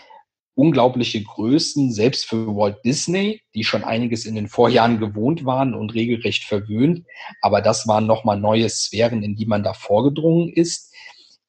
Unglaubliche 0.56 1.24
Größen, 1.24 1.94
selbst 1.94 2.26
für 2.26 2.54
Walt 2.58 2.84
Disney, 2.84 3.42
die 3.56 3.64
schon 3.64 3.86
einiges 3.86 4.26
in 4.26 4.36
den 4.36 4.50
Vorjahren 4.50 5.00
gewohnt 5.00 5.46
waren 5.46 5.74
und 5.74 5.94
regelrecht 5.94 6.44
verwöhnt. 6.44 7.06
Aber 7.42 7.62
das 7.62 7.88
waren 7.88 8.06
nochmal 8.06 8.38
neue 8.38 8.68
Sphären, 8.68 9.24
in 9.24 9.38
die 9.38 9.46
man 9.46 9.64
da 9.64 9.74
vorgedrungen 9.74 10.52
ist. 10.52 10.89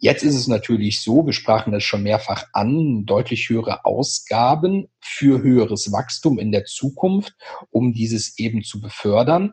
Jetzt 0.02 0.22
ist 0.22 0.34
es 0.34 0.48
natürlich 0.48 1.02
so, 1.02 1.26
wir 1.26 1.34
sprachen 1.34 1.72
das 1.72 1.84
schon 1.84 2.02
mehrfach 2.02 2.46
an, 2.54 3.04
deutlich 3.04 3.50
höhere 3.50 3.84
Ausgaben 3.84 4.88
für 4.98 5.42
höheres 5.42 5.92
Wachstum 5.92 6.38
in 6.38 6.52
der 6.52 6.64
Zukunft, 6.64 7.34
um 7.70 7.92
dieses 7.92 8.38
eben 8.38 8.64
zu 8.64 8.80
befördern. 8.80 9.52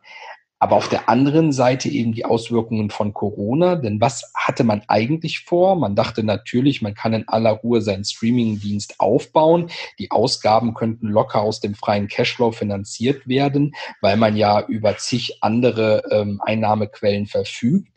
Aber 0.57 0.77
auf 0.77 0.87
der 0.87 1.09
anderen 1.09 1.51
Seite 1.51 1.89
eben 1.89 2.13
die 2.13 2.25
Auswirkungen 2.25 2.89
von 2.89 3.13
Corona. 3.13 3.75
Denn 3.75 3.99
was 4.01 4.31
hatte 4.33 4.63
man 4.63 4.81
eigentlich 4.87 5.41
vor? 5.41 5.75
Man 5.75 5.95
dachte 5.95 6.23
natürlich, 6.23 6.81
man 6.81 6.95
kann 6.95 7.13
in 7.13 7.27
aller 7.27 7.51
Ruhe 7.51 7.81
seinen 7.81 8.05
Streamingdienst 8.05 8.99
aufbauen. 8.99 9.69
Die 9.99 10.11
Ausgaben 10.11 10.73
könnten 10.73 11.09
locker 11.09 11.41
aus 11.41 11.59
dem 11.59 11.75
freien 11.75 12.07
Cashflow 12.07 12.53
finanziert 12.53 13.27
werden, 13.27 13.75
weil 14.01 14.15
man 14.17 14.35
ja 14.37 14.65
über 14.65 14.97
zig 14.97 15.37
andere 15.41 16.03
ähm, 16.09 16.41
Einnahmequellen 16.43 17.27
verfügt. 17.27 17.89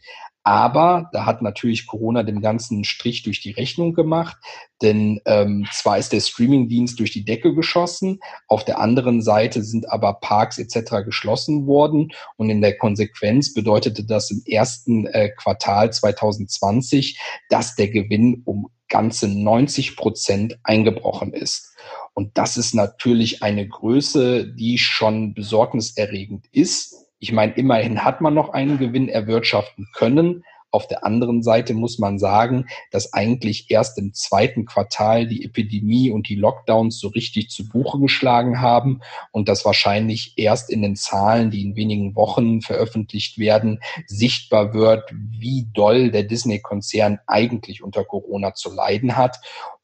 Aber 0.43 1.11
da 1.13 1.27
hat 1.27 1.43
natürlich 1.43 1.87
Corona 1.87 2.23
dem 2.23 2.41
ganzen 2.41 2.85
Strich 2.85 3.23
durch 3.23 3.41
die 3.41 3.51
Rechnung 3.51 3.93
gemacht, 3.93 4.39
denn 4.81 5.21
ähm, 5.27 5.67
zwar 5.71 5.99
ist 5.99 6.13
der 6.13 6.21
Streamingdienst 6.21 6.99
durch 6.99 7.11
die 7.11 7.25
Decke 7.25 7.55
geschossen, 7.55 8.21
auf 8.49 8.65
der 8.65 8.79
anderen 8.79 9.21
Seite 9.21 9.63
sind 9.63 9.91
aber 9.91 10.15
Parks 10.15 10.59
etc. 10.59 11.05
geschlossen 11.05 11.67
worden 11.67 12.13
und 12.37 12.49
in 12.49 12.63
der 12.63 12.79
Konsequenz 12.79 13.53
bedeutete 13.53 14.05
das 14.05 14.31
im 14.31 14.43
ersten 14.47 15.07
äh, 15.07 15.29
Quartal 15.29 15.93
2020, 15.93 17.21
dass 17.51 17.75
der 17.75 17.89
Gewinn 17.89 18.43
um 18.47 18.71
ganze 18.89 19.29
90 19.29 19.97
Prozent 19.97 20.59
eingebrochen 20.65 21.33
ist. 21.33 21.77
Und 22.15 22.37
das 22.39 22.57
ist 22.57 22.75
natürlich 22.75 23.43
eine 23.43 23.69
Größe, 23.69 24.53
die 24.53 24.79
schon 24.79 25.35
besorgniserregend 25.35 26.47
ist 26.51 27.10
ich 27.21 27.33
meine, 27.33 27.53
immerhin 27.53 28.03
hat 28.03 28.23
man 28.23 28.35
noch 28.35 28.49
einen 28.51 28.79
Gewinn 28.79 29.09
erwirtschaften 29.09 29.87
können. 29.93 30.43
Auf 30.73 30.87
der 30.87 31.05
anderen 31.05 31.43
Seite 31.43 31.75
muss 31.75 31.99
man 31.99 32.19
sagen, 32.19 32.67
dass 32.93 33.13
eigentlich 33.13 33.71
erst 33.71 33.99
im 33.99 34.15
zweiten 34.15 34.65
Quartal 34.65 35.27
die 35.27 35.45
Epidemie 35.45 36.11
und 36.11 36.29
die 36.29 36.37
Lockdowns 36.37 36.99
so 36.99 37.09
richtig 37.09 37.51
zu 37.51 37.69
Buche 37.69 37.99
geschlagen 37.99 38.61
haben 38.61 39.01
und 39.33 39.49
dass 39.49 39.65
wahrscheinlich 39.65 40.35
erst 40.37 40.71
in 40.71 40.83
den 40.83 40.95
Zahlen, 40.95 41.51
die 41.51 41.63
in 41.63 41.77
wenigen 41.77 42.15
Wochen 42.15 42.63
veröffentlicht 42.63 43.37
werden, 43.37 43.81
sichtbar 44.07 44.73
wird, 44.73 45.13
wie 45.13 45.67
doll 45.75 46.13
der 46.13 46.23
Disney-Konzern 46.23 47.19
eigentlich 47.27 47.83
unter 47.83 48.05
Corona 48.05 48.55
zu 48.55 48.73
leiden 48.73 49.17
hat. 49.17 49.41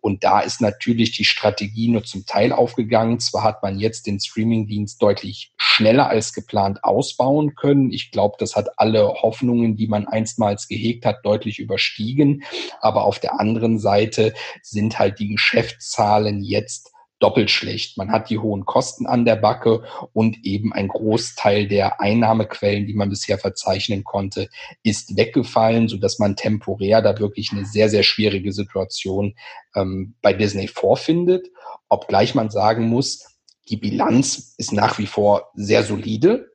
Und 0.07 0.23
da 0.23 0.39
ist 0.39 0.61
natürlich 0.61 1.11
die 1.11 1.25
Strategie 1.25 1.89
nur 1.89 2.05
zum 2.05 2.27
Teil 2.27 2.53
aufgegangen. 2.53 3.19
Zwar 3.19 3.43
hat 3.43 3.65
man 3.65 3.81
jetzt 3.81 4.07
den 4.07 4.21
Streamingdienst 4.21 5.03
deutlich 5.03 5.51
schneller 5.57 6.09
als 6.09 6.33
geplant 6.33 6.85
ausbauen 6.85 7.57
können. 7.57 7.91
Ich 7.91 8.13
glaube, 8.13 8.37
das 8.39 8.55
hat 8.55 8.79
alle 8.79 9.15
Hoffnungen, 9.15 9.75
die 9.75 9.89
man 9.89 10.07
einstmals 10.07 10.69
gehegt 10.69 11.05
hat, 11.07 11.27
deutlich 11.27 11.59
überstiegen. 11.59 12.45
Aber 12.81 13.03
auf 13.03 13.19
der 13.19 13.41
anderen 13.41 13.81
Seite 13.81 14.33
sind 14.63 14.97
halt 14.97 15.19
die 15.19 15.27
Geschäftszahlen 15.27 16.41
jetzt 16.41 16.93
doppelt 17.19 17.51
schlecht. 17.51 17.97
Man 17.97 18.11
hat 18.13 18.29
die 18.29 18.39
hohen 18.39 18.65
Kosten 18.67 19.07
an 19.07 19.25
der 19.25 19.37
Backe 19.37 19.83
und 20.13 20.45
eben 20.45 20.73
ein 20.73 20.89
Großteil 20.89 21.67
der 21.67 22.01
Einnahmequellen, 22.01 22.87
die 22.87 22.95
man 22.95 23.09
bisher 23.09 23.39
verzeichnen 23.39 24.05
konnte, 24.05 24.49
ist 24.83 25.17
weggefallen, 25.17 25.89
so 25.89 25.97
dass 25.97 26.19
man 26.19 26.37
temporär 26.37 27.01
da 27.01 27.19
wirklich 27.19 27.53
eine 27.53 27.65
sehr, 27.65 27.89
sehr 27.89 28.03
schwierige 28.03 28.53
Situation 28.53 29.35
ähm, 29.75 30.15
bei 30.21 30.33
Disney 30.33 30.69
vorfindet. 30.69 31.49
Obgleich 31.89 32.35
man 32.35 32.51
sagen 32.51 32.89
muss, 32.89 33.25
die 33.69 33.77
Bilanz 33.77 34.55
ist 34.59 34.73
nach 34.73 34.99
wie 34.99 35.07
vor 35.07 35.51
sehr 35.55 35.83
solide. 35.83 36.53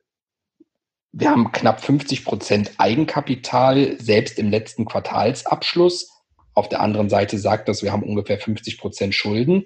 Wir 1.12 1.30
haben 1.30 1.52
knapp 1.52 1.82
50 1.84 2.24
Prozent 2.24 2.72
Eigenkapital, 2.78 4.00
selbst 4.00 4.38
im 4.38 4.50
letzten 4.50 4.86
Quartalsabschluss. 4.86 6.08
Auf 6.54 6.68
der 6.68 6.80
anderen 6.80 7.10
Seite 7.10 7.38
sagt 7.38 7.68
das, 7.68 7.82
wir 7.82 7.92
haben 7.92 8.02
ungefähr 8.02 8.38
50 8.38 8.78
Prozent 8.78 9.14
Schulden. 9.14 9.64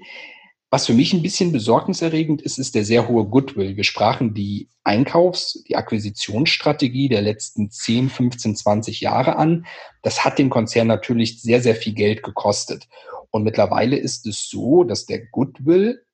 Was 0.77 0.85
für 0.85 0.93
mich 0.93 1.15
ein 1.15 1.23
bisschen 1.23 1.53
besorgniserregend 1.53 2.43
ist, 2.43 2.59
ist 2.59 2.75
der 2.75 2.85
sehr 2.85 3.09
hohe 3.09 3.25
Goodwill. 3.25 3.79
Wir 3.79 3.85
sprachen 3.85 4.35
die 4.35 4.69
Einkaufs-, 4.85 5.65
die 5.67 5.75
Akquisitionsstrategie 5.75 7.09
der 7.09 7.23
letzten 7.23 7.71
10, 7.71 8.11
15, 8.11 8.57
20 8.57 9.01
Jahre 9.01 9.37
an. 9.37 9.65
Das 10.03 10.23
hat 10.23 10.39
den 10.39 10.51
Konzern 10.51 10.87
natürlich 10.87 11.41
sehr, 11.41 11.63
sehr 11.63 11.77
viel 11.77 11.95
Geld 11.95 12.23
gekostet. 12.23 12.89
Und 13.31 13.43
mittlerweile 13.43 13.97
ist 13.97 14.27
es 14.27 14.51
so, 14.51 14.85
dass 14.85 15.07
der 15.07 15.25
Goodwill 15.29 16.05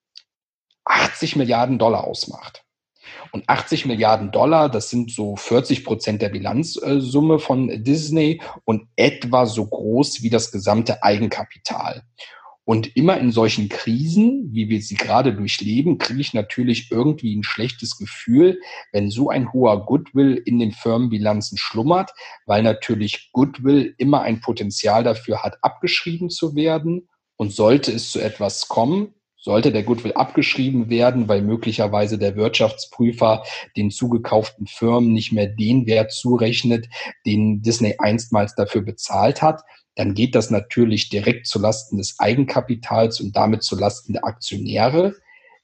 80 0.84 1.34
Milliarden 1.34 1.80
Dollar 1.80 2.04
ausmacht. 2.04 2.64
Und 3.32 3.48
80 3.48 3.86
Milliarden 3.86 4.30
Dollar, 4.30 4.68
das 4.68 4.90
sind 4.90 5.10
so 5.10 5.34
40 5.34 5.84
Prozent 5.84 6.22
der 6.22 6.28
Bilanzsumme 6.28 7.40
von 7.40 7.82
Disney 7.82 8.40
und 8.64 8.86
etwa 8.94 9.44
so 9.46 9.66
groß 9.66 10.22
wie 10.22 10.30
das 10.30 10.52
gesamte 10.52 11.02
Eigenkapital. 11.02 12.04
Und 12.64 12.96
immer 12.96 13.18
in 13.18 13.32
solchen 13.32 13.68
Krisen, 13.68 14.50
wie 14.52 14.68
wir 14.68 14.80
sie 14.80 14.94
gerade 14.94 15.34
durchleben, 15.34 15.98
kriege 15.98 16.20
ich 16.20 16.32
natürlich 16.32 16.92
irgendwie 16.92 17.34
ein 17.34 17.42
schlechtes 17.42 17.96
Gefühl, 17.98 18.60
wenn 18.92 19.10
so 19.10 19.30
ein 19.30 19.52
hoher 19.52 19.84
Goodwill 19.84 20.40
in 20.44 20.60
den 20.60 20.70
Firmenbilanzen 20.70 21.58
schlummert, 21.58 22.12
weil 22.46 22.62
natürlich 22.62 23.30
Goodwill 23.32 23.94
immer 23.98 24.22
ein 24.22 24.40
Potenzial 24.40 25.02
dafür 25.02 25.42
hat, 25.42 25.58
abgeschrieben 25.62 26.30
zu 26.30 26.54
werden. 26.54 27.08
Und 27.36 27.52
sollte 27.52 27.90
es 27.90 28.12
zu 28.12 28.20
etwas 28.20 28.68
kommen, 28.68 29.14
sollte 29.36 29.72
der 29.72 29.82
Goodwill 29.82 30.12
abgeschrieben 30.12 30.88
werden, 30.88 31.26
weil 31.26 31.42
möglicherweise 31.42 32.16
der 32.16 32.36
Wirtschaftsprüfer 32.36 33.42
den 33.76 33.90
zugekauften 33.90 34.68
Firmen 34.68 35.12
nicht 35.12 35.32
mehr 35.32 35.48
den 35.48 35.86
Wert 35.86 36.12
zurechnet, 36.12 36.88
den 37.26 37.60
Disney 37.60 37.96
einstmals 37.98 38.54
dafür 38.54 38.82
bezahlt 38.82 39.42
hat, 39.42 39.62
dann 39.94 40.14
geht 40.14 40.34
das 40.34 40.50
natürlich 40.50 41.08
direkt 41.08 41.46
zulasten 41.46 41.98
des 41.98 42.18
Eigenkapitals 42.18 43.20
und 43.20 43.36
damit 43.36 43.62
zulasten 43.62 44.14
der 44.14 44.24
Aktionäre. 44.24 45.14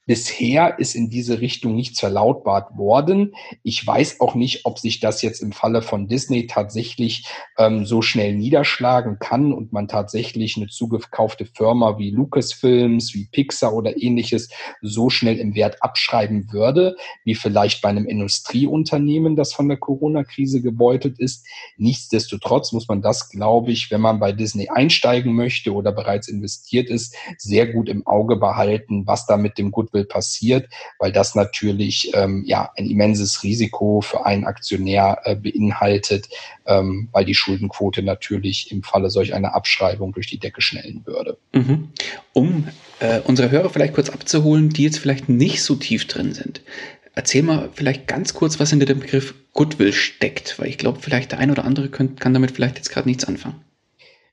Bisher 0.09 0.79
ist 0.79 0.95
in 0.95 1.11
diese 1.11 1.39
Richtung 1.39 1.75
nichts 1.75 1.99
verlautbart 1.99 2.75
worden. 2.75 3.35
Ich 3.61 3.85
weiß 3.85 4.21
auch 4.21 4.33
nicht, 4.33 4.65
ob 4.65 4.79
sich 4.79 4.99
das 4.99 5.21
jetzt 5.21 5.39
im 5.39 5.51
Falle 5.51 5.83
von 5.83 6.07
Disney 6.07 6.47
tatsächlich 6.47 7.27
ähm, 7.59 7.85
so 7.85 8.01
schnell 8.01 8.33
niederschlagen 8.33 9.19
kann 9.19 9.53
und 9.53 9.71
man 9.71 9.87
tatsächlich 9.87 10.57
eine 10.57 10.65
zugekaufte 10.65 11.45
Firma 11.45 11.99
wie 11.99 12.09
Lucasfilms, 12.09 13.13
wie 13.13 13.27
Pixar 13.31 13.71
oder 13.71 14.01
ähnliches 14.01 14.49
so 14.81 15.11
schnell 15.11 15.37
im 15.37 15.53
Wert 15.53 15.83
abschreiben 15.83 16.51
würde, 16.51 16.95
wie 17.23 17.35
vielleicht 17.35 17.83
bei 17.83 17.89
einem 17.89 18.07
Industrieunternehmen, 18.07 19.35
das 19.35 19.53
von 19.53 19.67
der 19.67 19.77
Corona-Krise 19.77 20.63
gebeutelt 20.63 21.19
ist. 21.19 21.45
Nichtsdestotrotz 21.77 22.71
muss 22.71 22.87
man 22.87 23.03
das, 23.03 23.29
glaube 23.29 23.71
ich, 23.71 23.91
wenn 23.91 24.01
man 24.01 24.19
bei 24.19 24.31
Disney 24.31 24.69
einsteigen 24.69 25.35
möchte 25.35 25.71
oder 25.71 25.91
bereits 25.91 26.27
investiert 26.27 26.89
ist, 26.89 27.15
sehr 27.37 27.67
gut 27.67 27.89
im 27.89 28.07
Auge 28.07 28.37
behalten, 28.37 29.05
was 29.05 29.27
da 29.27 29.37
mit 29.37 29.59
dem 29.59 29.69
Goodwill 29.69 29.98
Goodwill 29.99 30.05
passiert, 30.05 30.69
weil 30.99 31.11
das 31.11 31.35
natürlich 31.35 32.11
ähm, 32.13 32.43
ja 32.45 32.71
ein 32.77 32.89
immenses 32.89 33.43
Risiko 33.43 34.01
für 34.01 34.25
einen 34.25 34.45
Aktionär 34.45 35.19
äh, 35.23 35.35
beinhaltet, 35.35 36.29
ähm, 36.65 37.09
weil 37.11 37.25
die 37.25 37.35
Schuldenquote 37.35 38.03
natürlich 38.03 38.71
im 38.71 38.83
Falle 38.83 39.09
solch 39.09 39.33
einer 39.33 39.55
Abschreibung 39.55 40.13
durch 40.13 40.27
die 40.27 40.39
Decke 40.39 40.61
schnellen 40.61 41.01
würde. 41.05 41.37
Mhm. 41.53 41.89
Um 42.33 42.67
äh, 42.99 43.19
unsere 43.25 43.51
Hörer 43.51 43.69
vielleicht 43.69 43.93
kurz 43.93 44.09
abzuholen, 44.09 44.69
die 44.69 44.83
jetzt 44.83 44.99
vielleicht 44.99 45.29
nicht 45.29 45.63
so 45.63 45.75
tief 45.75 46.07
drin 46.07 46.33
sind. 46.33 46.61
Erzähl 47.15 47.43
mal 47.43 47.69
vielleicht 47.73 48.07
ganz 48.07 48.33
kurz, 48.33 48.59
was 48.59 48.69
hinter 48.69 48.85
dem 48.85 48.99
Begriff 48.99 49.33
Goodwill 49.53 49.91
steckt, 49.91 50.57
weil 50.59 50.67
ich 50.67 50.77
glaube, 50.77 50.99
vielleicht 51.01 51.31
der 51.31 51.39
ein 51.39 51.51
oder 51.51 51.65
andere 51.65 51.89
könnt, 51.89 52.19
kann 52.19 52.33
damit 52.33 52.51
vielleicht 52.51 52.77
jetzt 52.77 52.91
gerade 52.91 53.09
nichts 53.09 53.25
anfangen. 53.25 53.61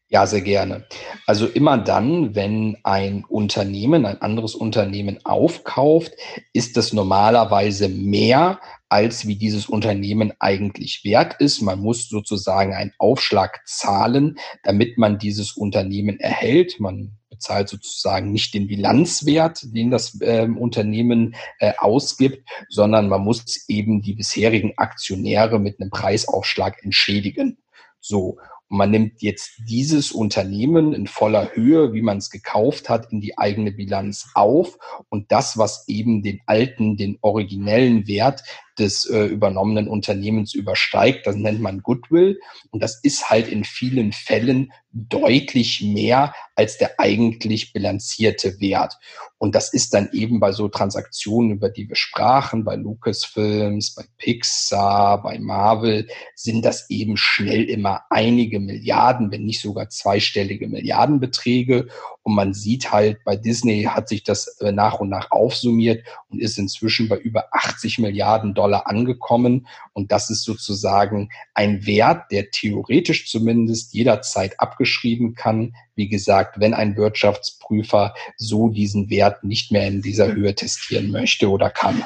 Ja, 0.09 0.24
sehr 0.24 0.42
gerne. 0.42 0.86
Also 1.26 1.46
immer 1.48 1.78
dann, 1.78 2.36
wenn 2.36 2.76
ein 2.84 3.24
Unternehmen 3.24 4.07
ein 4.07 4.22
anderes 4.22 4.54
Unternehmen 4.54 5.18
aufkauft, 5.24 6.12
ist 6.52 6.76
das 6.76 6.92
normalerweise 6.92 7.88
mehr, 7.88 8.61
als 8.88 9.26
wie 9.26 9.34
dieses 9.34 9.66
Unternehmen 9.68 10.32
eigentlich 10.38 11.02
wert 11.02 11.34
ist. 11.40 11.61
Man 11.61 11.80
muss 11.80 12.09
sozusagen 12.09 12.72
einen 12.72 12.92
Aufschlag 12.98 13.62
zahlen, 13.66 14.38
damit 14.62 14.96
man 14.96 15.18
dieses 15.18 15.57
Unternehmen 15.57 16.20
erhält. 16.20 16.78
Man 16.78 17.18
bezahlt 17.28 17.68
sozusagen 17.68 18.30
nicht 18.30 18.54
den 18.54 18.68
Bilanzwert, 18.68 19.61
den 19.74 19.90
das 19.90 20.20
äh, 20.20 20.46
Unternehmen 20.46 21.34
äh, 21.59 21.72
ausgibt, 21.78 22.48
sondern 22.68 23.09
man 23.09 23.22
muss 23.22 23.64
eben 23.66 24.02
die 24.02 24.14
bisherigen 24.14 24.74
Aktionäre 24.76 25.59
mit 25.59 25.80
einem 25.80 25.90
Preisaufschlag 25.90 26.84
entschädigen. 26.84 27.59
So. 27.98 28.38
Und 28.68 28.78
man 28.78 28.90
nimmt 28.90 29.22
jetzt 29.22 29.62
dieses 29.68 30.12
Unternehmen 30.12 30.92
in 30.92 31.06
voller 31.06 31.54
Höhe, 31.54 31.92
wie 31.92 32.02
man 32.02 32.18
es 32.18 32.30
gekauft 32.30 32.88
hat, 32.88 33.12
in 33.12 33.20
die 33.20 33.38
eigene 33.38 33.72
Bilanz 33.72 34.30
auf. 34.34 34.78
Und 35.08 35.30
das, 35.30 35.56
was 35.56 35.86
eben 35.88 36.22
den 36.22 36.40
alten, 36.46 36.96
den 36.96 37.18
originellen 37.20 38.06
Wert 38.08 38.42
des 38.79 39.05
äh, 39.07 39.24
übernommenen 39.24 39.89
Unternehmens 39.89 40.55
übersteigt, 40.55 41.27
das 41.27 41.37
nennt 41.37 41.61
man 41.61 41.83
Goodwill. 41.83 42.41
Und 42.70 42.83
das 42.83 43.01
ist 43.03 43.31
halt 43.31 43.49
in 43.49 43.64
vielen 43.64 44.12
Fällen 44.12 44.72
deutlich 44.97 45.83
mehr 45.83 46.35
als 46.55 46.79
der 46.79 46.99
eigentlich 46.99 47.72
bilanzierte 47.72 48.61
Wert. 48.61 48.99
Und 49.39 49.55
das 49.55 49.72
ist 49.74 49.93
dann 49.93 50.09
eben 50.12 50.41
bei 50.41 50.53
so 50.53 50.68
Transaktionen, 50.68 51.51
über 51.51 51.68
die 51.68 51.87
wir 51.89 51.97
sprachen, 51.97 52.64
bei 52.64 52.77
Lucasfilms, 52.77 53.95
bei 53.95 54.05
Pixar, 54.16 55.22
bei 55.22 55.39
Marvel, 55.39 56.09
sind 56.35 56.64
das 56.64 56.89
eben 56.89 57.18
schnell 57.18 57.64
immer 57.64 58.03
einige 58.09 58.59
Milliarden, 58.59 59.31
wenn 59.31 59.45
nicht 59.45 59.61
sogar 59.61 59.91
zweistellige 59.91 60.68
Milliardenbeträge. 60.68 61.89
Und 62.22 62.35
man 62.35 62.55
sieht 62.55 62.93
halt, 62.93 63.22
bei 63.24 63.37
Disney 63.37 63.85
hat 63.85 64.09
sich 64.09 64.24
das 64.24 64.59
äh, 64.61 64.72
nach 64.72 64.99
und 65.01 65.11
nach 65.11 65.31
aufsummiert 65.31 66.03
und 66.31 66.41
ist 66.41 66.59
inzwischen 66.59 67.09
bei 67.09 67.18
über 67.18 67.49
80 67.53 67.99
Milliarden 67.99 68.55
Dollar 68.55 68.65
angekommen. 68.74 69.66
Und 69.92 70.12
das 70.12 70.30
ist 70.30 70.42
sozusagen 70.42 71.30
ein 71.54 71.86
Wert, 71.86 72.30
der 72.30 72.50
theoretisch 72.50 73.30
zumindest 73.30 73.94
jederzeit 73.94 74.58
abgeschrieben 74.60 75.34
kann. 75.34 75.74
Wie 75.94 76.08
gesagt, 76.08 76.58
wenn 76.60 76.74
ein 76.74 76.96
Wirtschaftsprüfer 76.96 78.14
so 78.36 78.68
diesen 78.68 79.10
Wert 79.10 79.44
nicht 79.44 79.72
mehr 79.72 79.86
in 79.86 80.02
dieser 80.02 80.32
Höhe 80.32 80.54
testieren 80.54 81.10
möchte 81.10 81.48
oder 81.50 81.70
kann. 81.70 82.04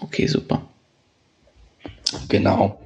Okay, 0.00 0.26
super. 0.26 0.62
Genau. 2.28 2.80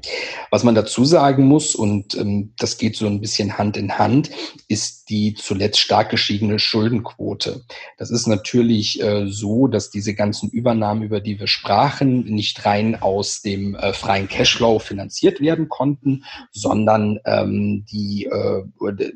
Was 0.50 0.64
man 0.64 0.74
dazu 0.74 1.04
sagen 1.04 1.44
muss, 1.44 1.74
und 1.74 2.14
ähm, 2.16 2.54
das 2.58 2.78
geht 2.78 2.96
so 2.96 3.06
ein 3.06 3.20
bisschen 3.20 3.58
Hand 3.58 3.76
in 3.76 3.98
Hand, 3.98 4.30
ist 4.68 5.10
die 5.10 5.34
zuletzt 5.34 5.78
stark 5.78 6.10
gestiegene 6.10 6.58
Schuldenquote. 6.58 7.64
Das 7.98 8.10
ist 8.10 8.26
natürlich 8.26 9.02
äh, 9.02 9.26
so, 9.28 9.66
dass 9.66 9.90
diese 9.90 10.14
ganzen 10.14 10.50
Übernahmen, 10.50 11.02
über 11.02 11.20
die 11.20 11.38
wir 11.38 11.46
sprachen, 11.46 12.24
nicht 12.24 12.64
rein 12.64 13.00
aus 13.00 13.42
dem 13.42 13.74
äh, 13.74 13.92
freien 13.92 14.28
Cashflow 14.28 14.78
finanziert 14.78 15.40
werden 15.40 15.68
konnten, 15.68 16.24
sondern 16.50 17.20
ähm, 17.26 17.84
die, 17.90 18.24
äh, 18.24 18.62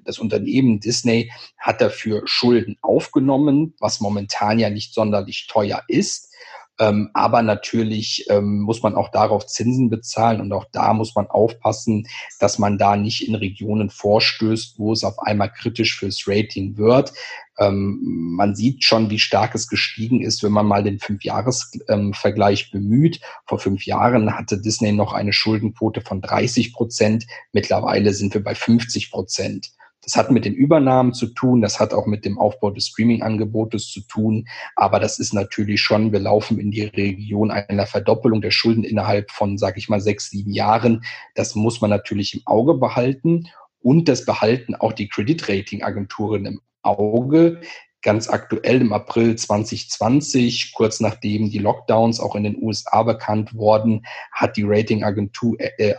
das 0.04 0.18
Unternehmen 0.18 0.80
Disney 0.80 1.30
hat 1.58 1.80
dafür 1.80 2.22
Schulden 2.26 2.76
aufgenommen, 2.82 3.74
was 3.78 4.00
momentan 4.00 4.58
ja 4.58 4.70
nicht 4.70 4.92
sonderlich 4.92 5.46
teuer 5.48 5.82
ist 5.88 6.33
ähm, 6.78 7.10
aber 7.14 7.42
natürlich 7.42 8.26
ähm, 8.28 8.60
muss 8.60 8.82
man 8.82 8.96
auch 8.96 9.10
darauf 9.10 9.46
Zinsen 9.46 9.90
bezahlen 9.90 10.40
und 10.40 10.52
auch 10.52 10.66
da 10.72 10.92
muss 10.92 11.14
man 11.14 11.28
aufpassen, 11.28 12.08
dass 12.40 12.58
man 12.58 12.78
da 12.78 12.96
nicht 12.96 13.28
in 13.28 13.36
Regionen 13.36 13.90
vorstößt, 13.90 14.78
wo 14.78 14.92
es 14.92 15.04
auf 15.04 15.20
einmal 15.20 15.52
kritisch 15.52 15.96
fürs 15.96 16.24
Rating 16.26 16.76
wird. 16.76 17.12
Ähm, 17.58 18.00
man 18.02 18.56
sieht 18.56 18.82
schon, 18.82 19.10
wie 19.10 19.20
stark 19.20 19.54
es 19.54 19.68
gestiegen 19.68 20.20
ist, 20.20 20.42
wenn 20.42 20.50
man 20.50 20.66
mal 20.66 20.82
den 20.82 20.98
Fünfjahresvergleich 20.98 22.70
ähm, 22.72 22.80
bemüht. 22.80 23.20
Vor 23.46 23.60
fünf 23.60 23.86
Jahren 23.86 24.36
hatte 24.36 24.60
Disney 24.60 24.90
noch 24.90 25.12
eine 25.12 25.32
Schuldenquote 25.32 26.00
von 26.00 26.20
30 26.20 26.72
Prozent. 26.72 27.26
Mittlerweile 27.52 28.12
sind 28.12 28.34
wir 28.34 28.42
bei 28.42 28.56
50 28.56 29.12
Prozent. 29.12 29.70
Das 30.04 30.16
hat 30.16 30.30
mit 30.30 30.44
den 30.44 30.54
Übernahmen 30.54 31.14
zu 31.14 31.26
tun, 31.26 31.62
das 31.62 31.80
hat 31.80 31.94
auch 31.94 32.06
mit 32.06 32.24
dem 32.24 32.38
Aufbau 32.38 32.70
des 32.70 32.88
Streaming-Angebotes 32.88 33.88
zu 33.88 34.00
tun, 34.02 34.46
aber 34.76 35.00
das 35.00 35.18
ist 35.18 35.32
natürlich 35.32 35.80
schon, 35.80 36.12
wir 36.12 36.20
laufen 36.20 36.58
in 36.58 36.70
die 36.70 36.82
Region 36.82 37.50
einer 37.50 37.86
Verdoppelung 37.86 38.42
der 38.42 38.50
Schulden 38.50 38.84
innerhalb 38.84 39.30
von, 39.30 39.58
sage 39.58 39.78
ich 39.78 39.88
mal, 39.88 40.00
sechs, 40.00 40.30
sieben 40.30 40.52
Jahren. 40.52 41.04
Das 41.34 41.54
muss 41.54 41.80
man 41.80 41.90
natürlich 41.90 42.34
im 42.34 42.42
Auge 42.44 42.74
behalten 42.74 43.48
und 43.80 44.08
das 44.08 44.24
behalten 44.24 44.74
auch 44.74 44.92
die 44.92 45.08
Kreditrating-Agenturen 45.08 46.46
im 46.46 46.60
Auge. 46.82 47.60
Ganz 48.02 48.28
aktuell 48.28 48.82
im 48.82 48.92
April 48.92 49.34
2020, 49.36 50.74
kurz 50.74 51.00
nachdem 51.00 51.48
die 51.48 51.58
Lockdowns 51.58 52.20
auch 52.20 52.34
in 52.34 52.44
den 52.44 52.62
USA 52.62 53.02
bekannt 53.02 53.54
wurden, 53.54 54.04
hat 54.30 54.58
die 54.58 54.64
Ratingagentur 54.66 55.56
äh, 55.58 55.94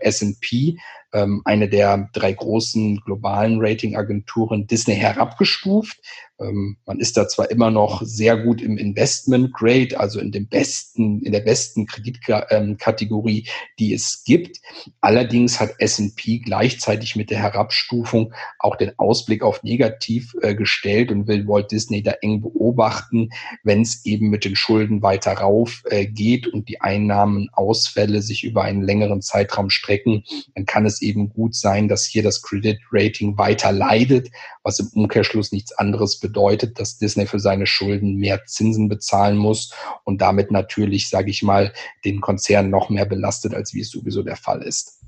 S&P 0.00 0.78
ähm, 1.14 1.40
eine 1.44 1.68
der 1.68 2.10
drei 2.12 2.32
großen 2.32 3.00
globalen 3.04 3.58
Ratingagenturen 3.60 4.66
Disney 4.66 4.96
herabgestuft. 4.96 5.98
Ähm, 6.40 6.78
man 6.84 6.98
ist 6.98 7.16
da 7.16 7.28
zwar 7.28 7.50
immer 7.50 7.70
noch 7.70 8.02
sehr 8.02 8.36
gut 8.36 8.60
im 8.60 8.76
Investment 8.76 9.52
Grade, 9.54 9.98
also 9.98 10.18
in 10.18 10.32
dem 10.32 10.48
besten, 10.48 11.22
in 11.22 11.30
der 11.30 11.40
besten 11.40 11.86
Kreditkategorie, 11.86 13.46
die 13.78 13.94
es 13.94 14.24
gibt. 14.24 14.58
Allerdings 15.00 15.60
hat 15.60 15.74
S&P 15.78 16.40
gleichzeitig 16.40 17.14
mit 17.14 17.30
der 17.30 17.38
Herabstufung 17.38 18.34
auch 18.58 18.74
den 18.74 18.98
Ausblick 18.98 19.42
auf 19.42 19.62
negativ 19.62 20.34
äh, 20.40 20.56
gestellt 20.56 21.12
und 21.12 21.28
will 21.28 21.46
Walt 21.46 21.70
Disney 21.70 22.02
da 22.02 22.12
eng 22.20 22.42
beobachten, 22.42 23.30
wenn 23.62 23.82
es 23.82 24.04
eben 24.04 24.28
mit 24.28 24.44
den 24.44 24.56
Schulden 24.56 25.02
weiter 25.02 25.34
rauf 25.34 25.84
äh, 25.88 26.06
geht 26.06 26.48
und 26.48 26.68
die 26.68 26.80
Einnahmenausfälle 26.80 28.22
sich 28.22 28.42
über 28.42 28.62
einen 28.62 28.82
längeren 28.82 29.22
Zeitraum 29.22 29.70
strecken, 29.70 30.24
dann 30.56 30.66
kann 30.66 30.84
es 30.84 31.00
eben 31.04 31.28
gut 31.28 31.54
sein, 31.54 31.88
dass 31.88 32.04
hier 32.04 32.22
das 32.22 32.42
Credit 32.42 32.78
Rating 32.90 33.38
weiter 33.38 33.70
leidet, 33.70 34.30
was 34.62 34.80
im 34.80 34.88
Umkehrschluss 34.94 35.52
nichts 35.52 35.72
anderes 35.72 36.18
bedeutet, 36.18 36.80
dass 36.80 36.98
Disney 36.98 37.26
für 37.26 37.38
seine 37.38 37.66
Schulden 37.66 38.16
mehr 38.16 38.44
Zinsen 38.46 38.88
bezahlen 38.88 39.36
muss 39.36 39.72
und 40.04 40.20
damit 40.20 40.50
natürlich, 40.50 41.08
sage 41.08 41.30
ich 41.30 41.42
mal, 41.42 41.72
den 42.04 42.20
Konzern 42.20 42.70
noch 42.70 42.90
mehr 42.90 43.06
belastet, 43.06 43.54
als 43.54 43.74
wie 43.74 43.80
es 43.80 43.90
sowieso 43.90 44.22
der 44.22 44.36
Fall 44.36 44.62
ist. 44.62 45.00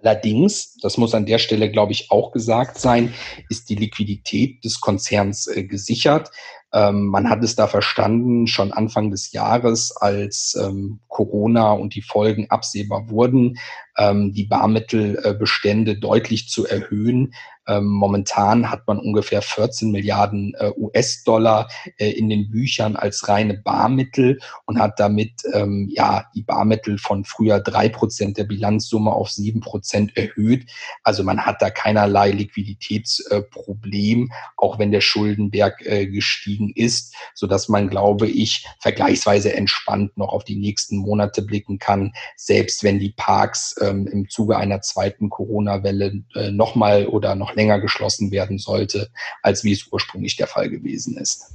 Allerdings, 0.00 0.76
das 0.80 0.96
muss 0.96 1.14
an 1.14 1.26
der 1.26 1.38
Stelle, 1.38 1.70
glaube 1.70 1.92
ich, 1.92 2.10
auch 2.10 2.30
gesagt 2.30 2.78
sein, 2.78 3.12
ist 3.48 3.68
die 3.68 3.74
Liquidität 3.74 4.64
des 4.64 4.80
Konzerns 4.80 5.48
äh, 5.48 5.64
gesichert. 5.64 6.30
Ähm, 6.72 7.06
man 7.06 7.30
hat 7.30 7.42
es 7.42 7.56
da 7.56 7.66
verstanden, 7.66 8.46
schon 8.46 8.72
Anfang 8.72 9.10
des 9.10 9.32
Jahres, 9.32 9.96
als 9.96 10.56
ähm, 10.62 11.00
Corona 11.08 11.72
und 11.72 11.94
die 11.94 12.02
Folgen 12.02 12.50
absehbar 12.50 13.08
wurden, 13.08 13.58
ähm, 13.96 14.32
die 14.32 14.44
Barmittelbestände 14.44 15.98
deutlich 15.98 16.48
zu 16.48 16.66
erhöhen. 16.66 17.32
Ähm, 17.68 17.86
momentan 17.86 18.70
hat 18.70 18.86
man 18.86 18.98
ungefähr 18.98 19.42
14 19.42 19.90
Milliarden 19.90 20.54
äh, 20.58 20.72
US-Dollar 20.74 21.68
äh, 21.98 22.10
in 22.10 22.30
den 22.30 22.50
Büchern 22.50 22.96
als 22.96 23.28
reine 23.28 23.54
Barmittel 23.54 24.40
und 24.64 24.80
hat 24.80 24.98
damit 24.98 25.42
ähm, 25.52 25.86
ja 25.92 26.24
die 26.34 26.42
Barmittel 26.42 26.96
von 26.96 27.26
früher 27.26 27.60
drei 27.60 27.90
Prozent 27.90 28.38
der 28.38 28.44
Bilanzsumme 28.44 29.12
auf 29.12 29.30
sieben 29.30 29.60
Prozent 29.60 30.16
erhöht. 30.16 30.70
Also 31.02 31.22
man 31.22 31.44
hat 31.44 31.60
da 31.60 31.68
keinerlei 31.68 32.30
Liquiditätsproblem, 32.30 34.30
auch 34.56 34.78
wenn 34.78 34.90
der 34.90 35.02
Schuldenberg 35.02 35.84
äh, 35.84 36.06
gestiegen 36.06 36.72
ist, 36.74 37.14
so 37.34 37.46
dass 37.46 37.68
man, 37.68 37.90
glaube 37.90 38.28
ich, 38.28 38.66
vergleichsweise 38.80 39.54
entspannt 39.54 40.16
noch 40.16 40.32
auf 40.32 40.44
die 40.44 40.56
nächsten 40.56 40.96
Monate 40.96 41.42
blicken 41.42 41.78
kann, 41.78 42.12
selbst 42.36 42.82
wenn 42.82 42.98
die 42.98 43.12
Parks 43.14 43.76
ähm, 43.82 44.06
im 44.06 44.30
Zuge 44.30 44.56
einer 44.56 44.80
zweiten 44.80 45.28
Corona-Welle 45.28 46.22
nochmal 46.50 47.06
oder 47.06 47.34
noch 47.34 47.57
länger 47.58 47.80
geschlossen 47.80 48.30
werden 48.30 48.58
sollte, 48.58 49.10
als 49.42 49.64
wie 49.64 49.72
es 49.72 49.88
ursprünglich 49.90 50.36
der 50.36 50.46
Fall 50.46 50.70
gewesen 50.70 51.16
ist. 51.18 51.50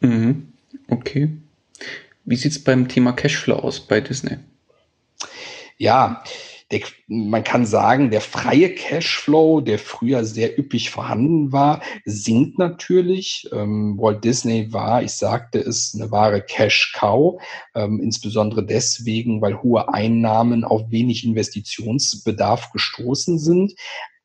Mhm. 0.00 0.52
Okay. 0.88 1.30
Wie 2.24 2.36
sieht 2.36 2.52
es 2.52 2.64
beim 2.64 2.88
Thema 2.88 3.12
Cashflow 3.12 3.56
aus 3.56 3.80
bei 3.80 4.00
Disney? 4.00 4.38
Ja, 5.78 6.24
der, 6.72 6.80
man 7.06 7.44
kann 7.44 7.64
sagen, 7.64 8.10
der 8.10 8.20
freie 8.20 8.74
Cashflow, 8.74 9.60
der 9.60 9.78
früher 9.78 10.24
sehr 10.24 10.58
üppig 10.58 10.90
vorhanden 10.90 11.52
war, 11.52 11.80
sinkt 12.04 12.58
natürlich. 12.58 13.48
Ähm, 13.52 13.96
Walt 13.98 14.24
Disney 14.24 14.72
war, 14.72 15.02
ich 15.02 15.12
sagte 15.12 15.60
es, 15.60 15.94
eine 15.94 16.10
wahre 16.10 16.42
Cash-Cow, 16.42 17.40
ähm, 17.76 18.00
insbesondere 18.02 18.64
deswegen, 18.64 19.40
weil 19.40 19.62
hohe 19.62 19.92
Einnahmen 19.92 20.64
auf 20.64 20.90
wenig 20.90 21.24
Investitionsbedarf 21.24 22.72
gestoßen 22.72 23.38
sind 23.38 23.74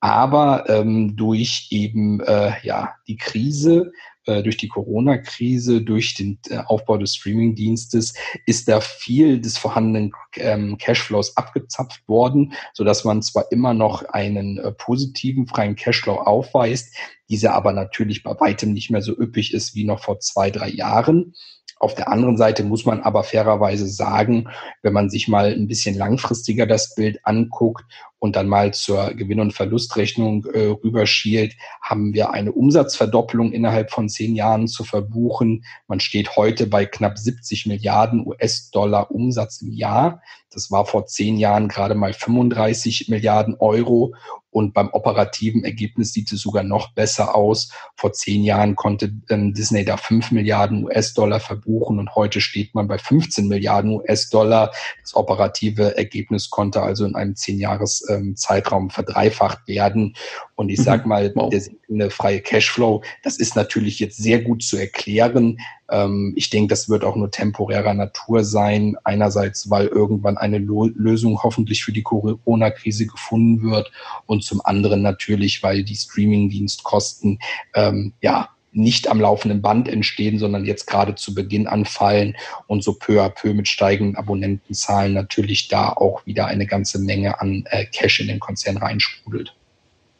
aber 0.01 0.65
ähm, 0.67 1.15
durch 1.15 1.67
eben 1.71 2.19
äh, 2.21 2.53
ja 2.63 2.95
die 3.07 3.17
Krise 3.17 3.91
äh, 4.27 4.43
durch 4.43 4.57
die 4.57 4.67
Corona-Krise, 4.67 5.81
durch 5.81 6.13
den 6.13 6.37
äh, 6.49 6.57
Aufbau 6.57 6.97
des 6.97 7.15
Streaming-Dienstes 7.15 8.13
ist 8.45 8.67
da 8.67 8.79
viel 8.79 9.41
des 9.41 9.57
vorhandenen 9.57 10.11
ähm, 10.35 10.77
Cashflows 10.77 11.37
abgezapft 11.37 12.07
worden, 12.07 12.53
so 12.73 12.83
dass 12.83 13.03
man 13.03 13.23
zwar 13.23 13.51
immer 13.51 13.73
noch 13.73 14.03
einen 14.03 14.59
äh, 14.59 14.71
positiven 14.73 15.47
freien 15.47 15.75
Cashflow 15.75 16.17
aufweist, 16.17 16.95
dieser 17.29 17.55
aber 17.55 17.73
natürlich 17.73 18.21
bei 18.21 18.39
weitem 18.39 18.73
nicht 18.73 18.91
mehr 18.91 19.01
so 19.01 19.17
üppig 19.17 19.55
ist 19.55 19.73
wie 19.73 19.85
noch 19.85 20.03
vor 20.03 20.19
zwei, 20.19 20.51
drei 20.51 20.69
Jahren. 20.69 21.33
Auf 21.77 21.95
der 21.95 22.09
anderen 22.09 22.37
Seite 22.37 22.63
muss 22.63 22.85
man 22.85 23.01
aber 23.01 23.23
fairerweise 23.23 23.87
sagen, 23.87 24.47
wenn 24.83 24.93
man 24.93 25.09
sich 25.09 25.27
mal 25.27 25.51
ein 25.51 25.67
bisschen 25.67 25.95
langfristiger 25.95 26.67
das 26.67 26.93
Bild 26.93 27.19
anguckt 27.23 27.85
und 28.21 28.35
dann 28.35 28.47
mal 28.47 28.71
zur 28.71 29.15
Gewinn- 29.15 29.39
und 29.39 29.51
Verlustrechnung 29.51 30.45
äh, 30.45 30.67
rüberschielt, 30.67 31.55
haben 31.81 32.13
wir 32.13 32.29
eine 32.29 32.51
Umsatzverdoppelung 32.51 33.51
innerhalb 33.51 33.89
von 33.89 34.09
zehn 34.09 34.35
Jahren 34.35 34.67
zu 34.67 34.83
verbuchen. 34.83 35.65
Man 35.87 35.99
steht 35.99 36.35
heute 36.35 36.67
bei 36.67 36.85
knapp 36.85 37.17
70 37.17 37.65
Milliarden 37.65 38.25
US-Dollar 38.25 39.09
Umsatz 39.09 39.63
im 39.63 39.71
Jahr. 39.71 40.21
Das 40.51 40.69
war 40.69 40.85
vor 40.85 41.07
zehn 41.07 41.37
Jahren 41.37 41.67
gerade 41.67 41.95
mal 41.95 42.13
35 42.13 43.07
Milliarden 43.09 43.55
Euro. 43.57 44.13
Und 44.51 44.73
beim 44.73 44.89
operativen 44.89 45.63
Ergebnis 45.63 46.11
sieht 46.11 46.31
es 46.33 46.41
sogar 46.41 46.63
noch 46.63 46.91
besser 46.93 47.35
aus. 47.35 47.71
Vor 47.95 48.11
zehn 48.11 48.43
Jahren 48.43 48.75
konnte 48.75 49.13
ähm, 49.29 49.53
Disney 49.53 49.85
da 49.85 49.95
fünf 49.95 50.31
Milliarden 50.31 50.83
US-Dollar 50.83 51.39
verbuchen 51.39 51.99
und 51.99 52.15
heute 52.15 52.41
steht 52.41 52.75
man 52.75 52.89
bei 52.89 52.97
15 52.97 53.47
Milliarden 53.47 53.91
US-Dollar. 53.91 54.71
Das 55.01 55.15
operative 55.15 55.97
Ergebnis 55.97 56.49
konnte 56.49 56.81
also 56.81 57.05
in 57.05 57.15
einem 57.15 57.37
zehn 57.37 57.59
Jahres 57.59 58.05
ähm, 58.11 58.35
Zeitraum 58.35 58.89
verdreifacht 58.89 59.67
werden. 59.67 60.15
Und 60.55 60.69
ich 60.69 60.81
sag 60.81 61.05
mhm. 61.05 61.09
mal, 61.09 61.31
wow. 61.35 61.49
der 61.49 61.61
eine 61.89 62.09
freie 62.09 62.41
Cashflow, 62.41 63.03
das 63.23 63.37
ist 63.37 63.55
natürlich 63.55 63.99
jetzt 63.99 64.17
sehr 64.17 64.41
gut 64.41 64.63
zu 64.63 64.77
erklären. 64.77 65.59
Ähm, 65.89 66.33
ich 66.35 66.49
denke, 66.49 66.69
das 66.69 66.89
wird 66.89 67.03
auch 67.03 67.15
nur 67.15 67.31
temporärer 67.31 67.93
Natur 67.93 68.43
sein. 68.43 68.95
Einerseits, 69.03 69.69
weil 69.69 69.87
irgendwann 69.87 70.37
eine 70.37 70.57
Lo 70.57 70.85
Lösung 70.85 71.41
hoffentlich 71.43 71.83
für 71.83 71.91
die 71.91 72.03
Corona-Krise 72.03 73.07
gefunden 73.07 73.69
wird 73.71 73.91
und 74.25 74.43
zum 74.43 74.61
anderen 74.63 75.01
natürlich, 75.01 75.63
weil 75.63 75.83
die 75.83 75.95
Streaming-Dienstkosten 75.95 77.39
ähm, 77.75 78.13
ja 78.21 78.49
nicht 78.71 79.09
am 79.09 79.19
laufenden 79.19 79.61
Band 79.61 79.87
entstehen, 79.87 80.39
sondern 80.39 80.65
jetzt 80.65 80.87
gerade 80.87 81.15
zu 81.15 81.35
Beginn 81.35 81.67
anfallen 81.67 82.35
und 82.67 82.83
so 82.83 82.93
peu 82.93 83.21
à 83.21 83.29
peu 83.29 83.53
mit 83.53 83.67
steigenden 83.67 84.15
Abonnentenzahlen 84.15 85.13
natürlich 85.13 85.67
da 85.67 85.89
auch 85.89 86.25
wieder 86.25 86.47
eine 86.47 86.65
ganze 86.65 86.99
Menge 86.99 87.41
an 87.41 87.63
äh, 87.69 87.85
Cash 87.85 88.21
in 88.21 88.27
den 88.27 88.39
Konzern 88.39 88.77
reinsprudelt. 88.77 89.53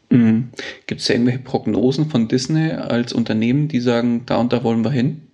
Mhm. 0.10 0.50
Gibt 0.88 1.02
es 1.02 1.10
irgendwelche 1.10 1.40
Prognosen 1.40 2.10
von 2.10 2.28
Disney 2.28 2.72
als 2.72 3.14
Unternehmen, 3.14 3.70
die 3.70 3.80
sagen, 3.80 4.26
da 4.26 4.38
und 4.38 4.52
da 4.52 4.64
wollen 4.64 4.84
wir 4.84 4.92
hin? 4.92 5.31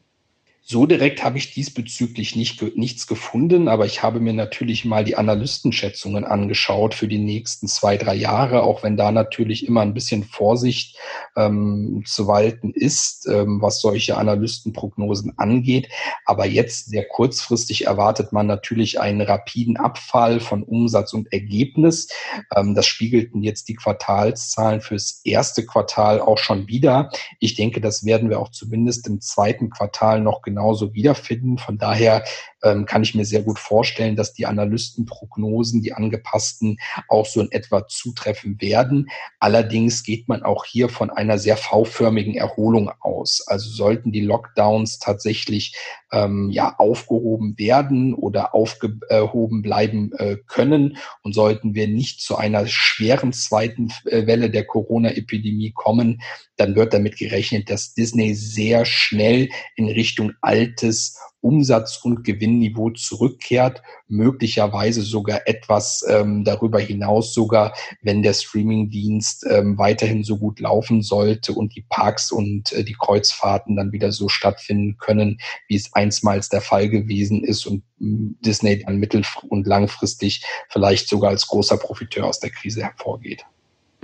So 0.69 0.85
direkt 0.85 1.23
habe 1.23 1.37
ich 1.37 1.53
diesbezüglich 1.53 2.35
nicht, 2.35 2.61
nichts 2.75 3.07
gefunden, 3.07 3.69
aber 3.69 3.85
ich 3.85 4.03
habe 4.03 4.19
mir 4.19 4.33
natürlich 4.33 4.83
mal 4.83 5.05
die 5.05 5.15
Analystenschätzungen 5.15 6.25
angeschaut 6.25 6.93
für 6.93 7.07
die 7.07 7.19
nächsten 7.19 7.69
zwei, 7.69 7.95
drei 7.95 8.15
Jahre, 8.15 8.63
auch 8.63 8.83
wenn 8.83 8.97
da 8.97 9.13
natürlich 9.13 9.65
immer 9.65 9.79
ein 9.79 9.93
bisschen 9.93 10.25
Vorsicht 10.25 10.97
ähm, 11.37 12.03
zu 12.05 12.27
walten 12.27 12.73
ist, 12.73 13.29
ähm, 13.29 13.61
was 13.61 13.79
solche 13.79 14.17
Analystenprognosen 14.17 15.37
angeht. 15.37 15.87
Aber 16.25 16.45
jetzt 16.45 16.89
sehr 16.89 17.05
kurzfristig 17.05 17.85
erwartet 17.85 18.33
man 18.33 18.45
natürlich 18.45 18.99
einen 18.99 19.21
rapiden 19.21 19.77
Abfall 19.77 20.41
von 20.41 20.63
Umsatz 20.63 21.13
und 21.13 21.31
Ergebnis. 21.31 22.09
Ähm, 22.53 22.75
das 22.75 22.87
spiegelten 22.87 23.41
jetzt 23.41 23.69
die 23.69 23.75
Quartalszahlen 23.75 24.81
fürs 24.81 25.21
erste 25.23 25.65
Quartal 25.65 26.19
auch 26.19 26.39
schon 26.39 26.67
wieder. 26.67 27.09
Ich 27.39 27.55
denke, 27.55 27.79
das 27.79 28.03
werden 28.03 28.29
wir 28.29 28.41
auch 28.41 28.51
zumindest 28.51 29.07
im 29.07 29.21
zweiten 29.21 29.69
Quartal 29.69 30.19
noch 30.19 30.41
genau 30.41 30.56
genauso 30.57 30.93
wiederfinden. 30.93 31.59
Von 31.59 31.77
daher 31.77 32.23
ähm, 32.63 32.85
kann 32.85 33.03
ich 33.03 33.13
mir 33.13 33.25
sehr 33.25 33.43
gut 33.43 33.59
vorstellen, 33.59 34.15
dass 34.15 34.33
die 34.33 34.47
Analystenprognosen, 34.47 35.83
die 35.83 35.93
angepassten, 35.93 36.77
auch 37.07 37.27
so 37.27 37.41
in 37.41 37.51
etwa 37.51 37.87
zutreffen 37.87 38.59
werden. 38.59 39.09
Allerdings 39.39 40.03
geht 40.03 40.27
man 40.27 40.41
auch 40.41 40.65
hier 40.65 40.89
von 40.89 41.11
einer 41.11 41.37
sehr 41.37 41.57
V-förmigen 41.57 42.35
Erholung 42.35 42.89
aus. 43.01 43.43
Also 43.45 43.69
sollten 43.69 44.11
die 44.11 44.21
Lockdowns 44.21 44.97
tatsächlich 44.97 45.75
ähm, 46.11 46.49
ja 46.49 46.75
aufgehoben 46.77 47.57
werden 47.57 48.13
oder 48.15 48.55
aufgehoben 48.55 49.61
bleiben 49.61 50.11
äh, 50.17 50.37
können 50.47 50.97
und 51.21 51.33
sollten 51.33 51.75
wir 51.75 51.87
nicht 51.87 52.21
zu 52.21 52.37
einer 52.37 52.65
schweren 52.65 53.33
zweiten 53.33 53.89
äh, 54.05 54.25
Welle 54.25 54.49
der 54.49 54.65
Corona-Epidemie 54.65 55.71
kommen, 55.71 56.21
dann 56.55 56.75
wird 56.75 56.93
damit 56.93 57.17
gerechnet, 57.17 57.69
dass 57.69 57.93
Disney 57.93 58.33
sehr 58.33 58.85
schnell 58.85 59.49
in 59.75 59.87
Richtung 59.87 60.33
altes 60.47 61.19
Umsatz- 61.41 61.99
und 62.03 62.23
Gewinnniveau 62.23 62.89
zurückkehrt, 62.91 63.83
möglicherweise 64.07 65.01
sogar 65.01 65.41
etwas 65.45 66.03
ähm, 66.09 66.43
darüber 66.43 66.79
hinaus 66.79 67.33
sogar, 67.33 67.73
wenn 68.01 68.23
der 68.23 68.33
Streamingdienst 68.33 69.45
ähm, 69.49 69.77
weiterhin 69.77 70.23
so 70.23 70.37
gut 70.37 70.59
laufen 70.59 71.03
sollte 71.03 71.53
und 71.53 71.75
die 71.75 71.85
Parks 71.87 72.31
und 72.31 72.71
äh, 72.71 72.83
die 72.83 72.95
Kreuzfahrten 72.99 73.75
dann 73.75 73.91
wieder 73.91 74.11
so 74.11 74.29
stattfinden 74.29 74.97
können, 74.97 75.37
wie 75.67 75.75
es 75.75 75.93
einstmals 75.93 76.49
der 76.49 76.61
Fall 76.61 76.89
gewesen 76.89 77.43
ist 77.43 77.65
und 77.65 77.83
äh, 78.01 78.33
Disney 78.45 78.83
dann 78.83 78.97
mittel- 78.97 79.25
und 79.49 79.67
langfristig 79.67 80.43
vielleicht 80.69 81.07
sogar 81.07 81.29
als 81.29 81.47
großer 81.47 81.77
Profiteur 81.77 82.25
aus 82.25 82.39
der 82.39 82.49
Krise 82.49 82.81
hervorgeht. 82.83 83.45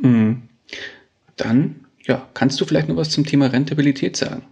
Mhm. 0.01 0.43
Dann, 1.35 1.87
ja, 2.05 2.27
kannst 2.35 2.61
du 2.61 2.65
vielleicht 2.65 2.89
noch 2.89 2.95
was 2.95 3.09
zum 3.09 3.25
Thema 3.25 3.47
Rentabilität 3.47 4.15
sagen? 4.15 4.43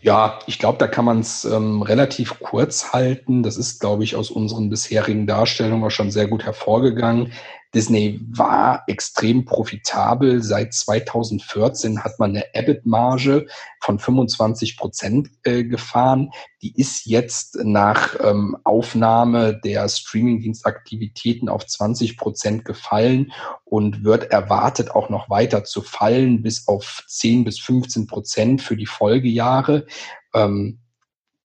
Ja, 0.00 0.38
ich 0.46 0.58
glaube, 0.58 0.78
da 0.78 0.86
kann 0.86 1.04
man 1.04 1.20
es 1.20 1.44
ähm, 1.44 1.82
relativ 1.82 2.38
kurz 2.40 2.92
halten. 2.92 3.42
Das 3.42 3.56
ist, 3.56 3.80
glaube 3.80 4.04
ich, 4.04 4.14
aus 4.14 4.30
unseren 4.30 4.70
bisherigen 4.70 5.26
Darstellungen 5.26 5.84
auch 5.84 5.90
schon 5.90 6.10
sehr 6.10 6.28
gut 6.28 6.44
hervorgegangen. 6.44 7.32
Disney 7.76 8.18
war 8.30 8.84
extrem 8.86 9.44
profitabel. 9.44 10.42
Seit 10.42 10.72
2014 10.72 12.02
hat 12.02 12.18
man 12.18 12.30
eine 12.30 12.54
EBIT-Marge 12.54 13.46
von 13.80 13.98
25 13.98 14.78
Prozent 14.78 15.28
äh, 15.42 15.62
gefahren. 15.62 16.30
Die 16.62 16.74
ist 16.74 17.04
jetzt 17.04 17.58
nach 17.62 18.16
ähm, 18.18 18.56
Aufnahme 18.64 19.60
der 19.62 19.86
Streamingdienstaktivitäten 19.90 21.50
auf 21.50 21.66
20 21.66 22.16
Prozent 22.16 22.64
gefallen 22.64 23.32
und 23.66 24.04
wird 24.04 24.30
erwartet 24.30 24.92
auch 24.92 25.10
noch 25.10 25.28
weiter 25.28 25.64
zu 25.64 25.82
fallen 25.82 26.40
bis 26.40 26.68
auf 26.68 27.04
10 27.06 27.44
bis 27.44 27.60
15 27.60 28.06
Prozent 28.06 28.62
für 28.62 28.78
die 28.78 28.86
Folgejahre. 28.86 29.84
Ähm, 30.32 30.80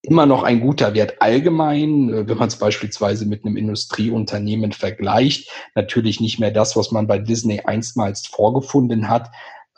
immer 0.03 0.26
noch 0.26 0.44
ein 0.44 0.61
guter 0.61 0.94
Wert 0.94 1.22
allgemein, 1.22 2.10
äh, 2.10 2.28
wenn 2.28 2.38
man 2.38 2.48
es 2.48 2.57
beispielsweise 2.57 3.26
mit 3.26 3.45
einem 3.45 3.57
Industrieunternehmen 3.57 4.72
vergleicht. 4.72 5.49
Natürlich 5.76 6.19
nicht 6.19 6.40
mehr 6.40 6.52
das, 6.52 6.76
was 6.76 6.91
man 6.91 7.07
bei 7.07 7.19
Disney 7.19 7.61
einstmals 7.61 8.28
vorgefunden 8.28 9.07
hat. 9.10 9.30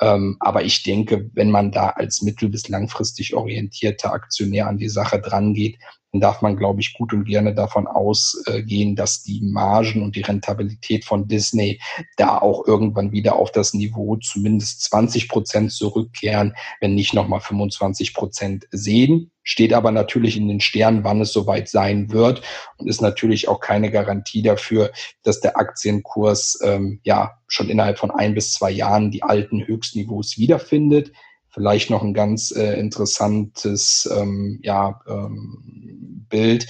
Ähm, 0.02 0.38
aber 0.40 0.64
ich 0.64 0.84
denke, 0.84 1.30
wenn 1.34 1.52
man 1.52 1.72
da 1.72 1.90
als 1.90 2.22
mittel- 2.22 2.50
bis 2.50 2.68
langfristig 2.68 3.36
orientierter 3.36 4.12
Aktionär 4.14 4.68
an 4.68 4.78
die 4.78 4.90
Sache 4.90 5.20
drangeht, 5.20 5.78
dann 6.14 6.22
darf 6.22 6.42
man, 6.44 6.56
glaube 6.56 6.80
ich, 6.80 6.94
gut 6.94 7.12
und 7.12 7.26
gerne 7.26 7.56
davon 7.56 7.88
ausgehen, 7.88 8.96
dass 8.96 9.24
die 9.24 9.42
Margen 9.42 10.04
und 10.04 10.16
die 10.16 10.22
Rentabilität 10.22 11.06
von 11.06 11.28
Disney 11.28 11.82
da 12.18 12.38
auch 12.38 12.68
irgendwann 12.68 13.12
wieder 13.12 13.36
auf 13.36 13.52
das 13.52 13.74
Niveau 13.74 14.18
zumindest 14.18 14.84
20 14.84 15.28
Prozent 15.28 15.72
zurückkehren, 15.72 16.56
wenn 16.80 16.94
nicht 16.94 17.16
nochmal 17.16 17.42
25 17.42 18.14
Prozent 18.14 18.68
sehen. 18.70 19.32
Steht 19.42 19.74
aber 19.74 19.92
natürlich 19.92 20.38
in 20.38 20.48
den 20.48 20.62
Sternen, 20.62 21.04
wann 21.04 21.20
es 21.20 21.34
soweit 21.34 21.68
sein 21.68 22.12
wird 22.12 22.44
und 22.78 22.88
ist 22.88 23.02
natürlich 23.02 23.48
auch 23.48 23.60
keine 23.60 23.90
Garantie 23.90 24.44
dafür, 24.44 24.92
dass 25.24 25.42
der 25.42 25.58
Aktienkurs 25.58 26.60
ähm, 26.64 27.02
ja 27.04 27.40
schon 27.48 27.70
innerhalb 27.70 27.98
von 27.98 28.12
ein 28.12 28.36
bis 28.36 28.54
zwei 28.54 28.70
Jahren 28.70 29.10
die 29.10 29.24
alten 29.24 29.66
Höchstniveaus 29.66 30.38
wiederfindet. 30.38 31.12
Vielleicht 31.54 31.92
noch 31.92 32.02
ein 32.02 32.16
ganz 32.16 32.52
äh, 32.52 32.80
interessantes 32.80 34.10
ähm, 34.12 34.60
ja, 34.64 35.00
ähm, 35.08 36.26
Bild. 36.28 36.68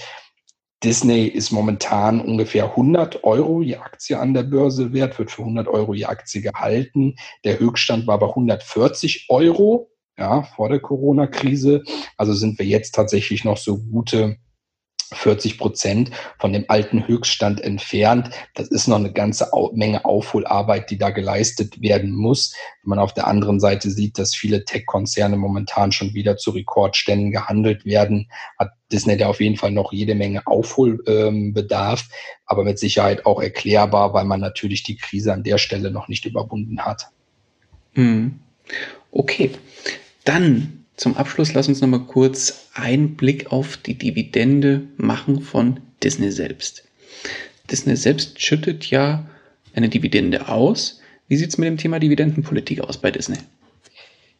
Disney 0.84 1.26
ist 1.26 1.50
momentan 1.50 2.20
ungefähr 2.20 2.64
100 2.64 3.24
Euro 3.24 3.62
je 3.62 3.76
Aktie 3.76 4.18
an 4.18 4.34
der 4.34 4.42
Börse 4.42 4.92
wert, 4.92 5.18
wird 5.18 5.30
für 5.30 5.40
100 5.40 5.68
Euro 5.68 5.94
je 5.94 6.04
Aktie 6.04 6.42
gehalten. 6.42 7.16
Der 7.44 7.58
Höchststand 7.58 8.06
war 8.06 8.18
bei 8.18 8.28
140 8.28 9.26
Euro, 9.30 9.90
ja, 10.18 10.42
vor 10.42 10.68
der 10.68 10.80
Corona-Krise. 10.80 11.82
Also 12.18 12.34
sind 12.34 12.58
wir 12.58 12.66
jetzt 12.66 12.94
tatsächlich 12.94 13.44
noch 13.44 13.56
so 13.56 13.78
gute 13.78 14.36
40 15.12 15.58
Prozent 15.58 16.10
von 16.38 16.52
dem 16.52 16.64
alten 16.68 17.06
Höchststand 17.06 17.60
entfernt. 17.60 18.30
Das 18.54 18.68
ist 18.68 18.88
noch 18.88 18.96
eine 18.96 19.12
ganze 19.12 19.50
Menge 19.72 20.04
Aufholarbeit, 20.04 20.90
die 20.90 20.98
da 20.98 21.10
geleistet 21.10 21.80
werden 21.80 22.12
muss. 22.12 22.54
Wenn 22.82 22.90
man 22.90 22.98
auf 22.98 23.14
der 23.14 23.26
anderen 23.26 23.60
Seite 23.60 23.90
sieht, 23.90 24.18
dass 24.18 24.34
viele 24.34 24.64
Tech-Konzerne 24.64 25.36
momentan 25.36 25.92
schon 25.92 26.14
wieder 26.14 26.36
zu 26.36 26.50
Rekordständen 26.50 27.30
gehandelt 27.30 27.84
werden, 27.84 28.30
hat 28.58 28.70
Disney 28.92 29.16
da 29.16 29.28
auf 29.28 29.40
jeden 29.40 29.56
Fall 29.56 29.72
noch 29.72 29.92
jede 29.92 30.14
Menge 30.14 30.46
Aufholbedarf, 30.46 32.08
aber 32.46 32.64
mit 32.64 32.78
Sicherheit 32.78 33.26
auch 33.26 33.40
erklärbar, 33.40 34.14
weil 34.14 34.24
man 34.24 34.40
natürlich 34.40 34.82
die 34.82 34.96
Krise 34.96 35.32
an 35.32 35.42
der 35.42 35.58
Stelle 35.58 35.90
noch 35.90 36.08
nicht 36.08 36.24
überwunden 36.26 36.80
hat. 36.80 37.08
Hm. 37.94 38.40
Okay, 39.10 39.50
dann 40.24 40.83
zum 40.96 41.16
Abschluss 41.16 41.54
lass 41.54 41.68
uns 41.68 41.80
nochmal 41.80 42.06
kurz 42.06 42.68
einen 42.74 43.16
Blick 43.16 43.52
auf 43.52 43.76
die 43.76 43.94
Dividende 43.94 44.82
machen 44.96 45.40
von 45.40 45.80
Disney 46.02 46.30
selbst. 46.30 46.84
Disney 47.70 47.96
selbst 47.96 48.40
schüttet 48.40 48.90
ja 48.90 49.26
eine 49.74 49.88
Dividende 49.88 50.48
aus. 50.48 51.00
Wie 51.28 51.36
sieht 51.36 51.48
es 51.48 51.58
mit 51.58 51.66
dem 51.66 51.78
Thema 51.78 51.98
Dividendenpolitik 51.98 52.80
aus 52.80 52.98
bei 52.98 53.10
Disney? 53.10 53.38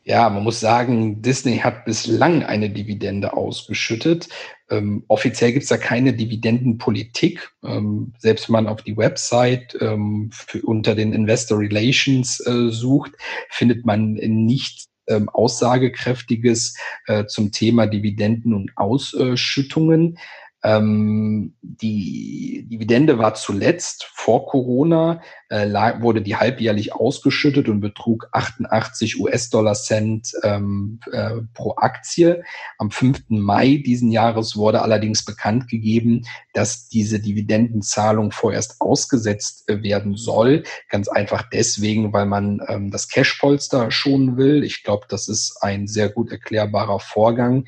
Ja, 0.07 0.29
man 0.29 0.45
muss 0.45 0.61
sagen, 0.61 1.23
Disney 1.23 1.57
hat 1.59 1.87
bislang 1.87 2.43
eine 2.43 2.69
Dividende 2.69 3.33
ausgeschüttet. 3.33 4.29
Ähm, 4.69 5.03
offiziell 5.09 5.53
gibt 5.53 5.63
es 5.63 5.71
da 5.71 5.79
keine 5.79 6.13
Dividendenpolitik. 6.13 7.51
Ähm, 7.65 8.13
selbst 8.19 8.49
wenn 8.49 8.53
man 8.53 8.67
auf 8.67 8.83
die 8.83 8.99
Website 8.99 9.79
ähm, 9.81 10.29
für, 10.31 10.61
unter 10.61 10.95
den 10.95 11.15
Investor 11.15 11.59
Relations 11.59 12.39
äh, 12.47 12.69
sucht, 12.69 13.13
findet 13.49 13.87
man 13.87 14.13
nicht 14.13 14.89
ähm, 15.07 15.29
Aussagekräftiges 15.29 16.77
äh, 17.07 17.27
zum 17.27 17.53
Thema 17.53 17.87
Dividenden 17.87 18.55
und 18.55 18.73
Ausschüttungen. 18.77 20.19
Ähm, 20.65 21.55
die 21.61 22.67
Dividende 22.71 23.19
war 23.19 23.35
zuletzt 23.35 24.09
vor 24.15 24.47
Corona, 24.47 25.21
äh, 25.51 25.69
wurde 26.01 26.23
die 26.23 26.37
halbjährlich 26.37 26.95
ausgeschüttet 26.95 27.69
und 27.69 27.81
betrug 27.81 28.29
88 28.33 29.21
US-Dollar 29.21 29.75
Cent 29.75 30.33
ähm, 30.43 31.01
äh, 31.13 31.33
pro 31.53 31.75
Aktie. 31.77 32.43
Am 32.79 32.91
5. 32.91 33.25
Mai 33.29 33.83
diesen 33.85 34.11
Jahres 34.11 34.57
wurde 34.57 34.81
allerdings 34.81 35.27
bekannt 35.27 35.69
gegeben, 35.69 36.23
dass 36.55 36.89
diese 36.89 37.21
Dividendenzahlung 37.21 38.31
vorerst 38.31 38.81
ausgesetzt 38.81 39.69
äh, 39.69 39.83
werden 39.83 40.17
soll. 40.17 40.63
Ganz 40.89 41.09
einfach 41.09 41.45
deswegen, 41.53 42.15
weil 42.15 42.27
man 42.27 42.63
ähm, 42.69 42.91
das 42.91 43.09
Cashpolster 43.09 43.91
schonen 43.91 44.39
will. 44.39 44.65
Ich 44.65 44.83
glaube, 44.83 45.05
das 45.11 45.29
ist 45.29 45.59
ein 45.61 45.87
sehr 45.87 46.09
gut 46.09 46.33
erklärbarer 46.33 47.01
Vorgang. 47.01 47.67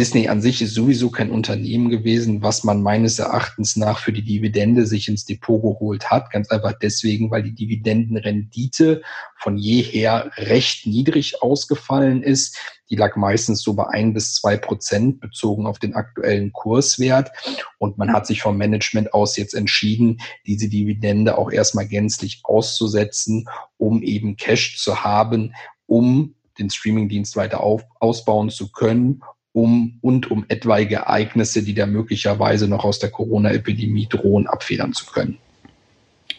Disney 0.00 0.28
an 0.28 0.40
sich 0.40 0.62
ist 0.62 0.72
sowieso 0.72 1.10
kein 1.10 1.30
Unternehmen 1.30 1.90
gewesen, 1.90 2.40
was 2.40 2.64
man 2.64 2.80
meines 2.80 3.18
Erachtens 3.18 3.76
nach 3.76 3.98
für 3.98 4.14
die 4.14 4.24
Dividende 4.24 4.86
sich 4.86 5.08
ins 5.08 5.26
Depot 5.26 5.60
geholt 5.60 6.10
hat. 6.10 6.30
Ganz 6.30 6.48
einfach 6.48 6.72
deswegen, 6.72 7.30
weil 7.30 7.42
die 7.42 7.54
Dividendenrendite 7.54 9.02
von 9.36 9.58
jeher 9.58 10.30
recht 10.36 10.86
niedrig 10.86 11.42
ausgefallen 11.42 12.22
ist. 12.22 12.56
Die 12.88 12.96
lag 12.96 13.14
meistens 13.16 13.60
so 13.60 13.74
bei 13.74 13.88
ein 13.90 14.14
bis 14.14 14.36
zwei 14.36 14.56
Prozent 14.56 15.20
bezogen 15.20 15.66
auf 15.66 15.78
den 15.78 15.94
aktuellen 15.94 16.50
Kurswert. 16.54 17.30
Und 17.76 17.98
man 17.98 18.10
hat 18.10 18.26
sich 18.26 18.40
vom 18.40 18.56
Management 18.56 19.12
aus 19.12 19.36
jetzt 19.36 19.52
entschieden, 19.52 20.22
diese 20.46 20.70
Dividende 20.70 21.36
auch 21.36 21.52
erstmal 21.52 21.86
gänzlich 21.86 22.40
auszusetzen, 22.44 23.50
um 23.76 24.02
eben 24.02 24.38
Cash 24.38 24.78
zu 24.78 25.04
haben, 25.04 25.52
um 25.84 26.36
den 26.58 26.70
Streamingdienst 26.70 27.36
weiter 27.36 27.60
auf, 27.60 27.84
ausbauen 28.00 28.48
zu 28.48 28.72
können 28.72 29.20
um 29.52 29.98
und 30.00 30.30
um 30.30 30.44
etwaige 30.48 30.96
Ereignisse, 30.96 31.62
die 31.62 31.74
da 31.74 31.86
möglicherweise 31.86 32.68
noch 32.68 32.84
aus 32.84 32.98
der 32.98 33.10
Corona-Epidemie 33.10 34.06
drohen, 34.08 34.46
abfedern 34.46 34.92
zu 34.92 35.06
können. 35.06 35.38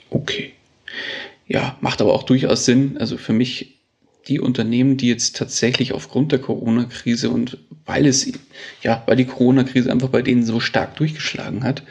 Okay. 0.10 0.54
Ja, 1.48 1.78
macht 1.82 2.02
aber 2.02 2.14
auch 2.14 2.24
durchaus 2.24 2.66
Sinn. 2.66 2.98
Also 2.98 3.18
für 3.18 3.34
mich 3.34 3.78
die 4.28 4.40
Unternehmen, 4.40 4.98
die 4.98 5.08
jetzt 5.08 5.36
tatsächlich 5.36 5.94
aufgrund 5.94 6.32
der 6.32 6.40
Corona-Krise 6.40 7.30
und 7.30 7.58
weil 7.86 8.06
es, 8.06 8.32
ja, 8.84 9.04
weil 9.08 9.18
die 9.18 9.26
Corona-Krise 9.26 9.92
einfach 9.92 10.10
bei 10.10 10.22
denen 10.22 10.46
so 10.46 10.60
stark 10.60 10.96
durchgeschlagen 10.96 11.64
hat, 11.64 11.84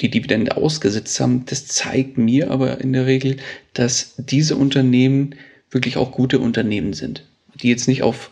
die 0.00 0.08
Dividende 0.08 0.56
ausgesetzt 0.56 1.20
haben, 1.20 1.44
das 1.46 1.66
zeigt 1.66 2.16
mir 2.16 2.50
aber 2.50 2.80
in 2.80 2.92
der 2.92 3.06
Regel, 3.06 3.36
dass 3.74 4.14
diese 4.16 4.56
Unternehmen 4.56 5.34
wirklich 5.70 5.96
auch 5.96 6.12
gute 6.12 6.38
Unternehmen 6.38 6.94
sind, 6.94 7.24
die 7.54 7.68
jetzt 7.68 7.86
nicht 7.86 8.02
auf 8.02 8.30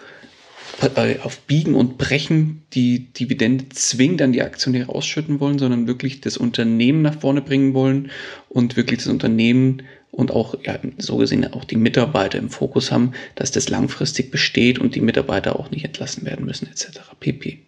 auf 1.23 1.41
Biegen 1.41 1.75
und 1.75 1.99
Brechen 1.99 2.63
die 2.73 3.13
Dividende 3.13 3.69
zwingend 3.71 4.23
an 4.23 4.33
die 4.33 4.43
Aktionäre 4.43 4.89
ausschütten 4.89 5.41
wollen, 5.41 5.59
sondern 5.59 5.87
wirklich 5.87 6.21
das 6.21 6.37
Unternehmen 6.37 7.03
nach 7.03 7.21
vorne 7.21 7.43
bringen 7.43 7.75
wollen 7.75 8.11
und 8.49 8.77
wirklich 8.77 8.99
das 8.99 9.09
Unternehmen 9.09 9.83
und 10.11 10.31
auch, 10.31 10.55
ja, 10.65 10.79
so 10.99 11.17
gesehen 11.17 11.53
auch 11.53 11.65
die 11.65 11.77
Mitarbeiter 11.77 12.39
im 12.39 12.51
Fokus 12.51 12.93
haben, 12.93 13.13
dass 13.35 13.51
das 13.51 13.69
langfristig 13.69 14.31
besteht 14.31 14.79
und 14.79 14.95
die 14.95 15.01
Mitarbeiter 15.01 15.59
auch 15.59 15.71
nicht 15.71 15.85
entlassen 15.85 16.25
werden 16.25 16.47
müssen, 16.47 16.69
etc. 16.69 17.01
pp. 17.21 17.59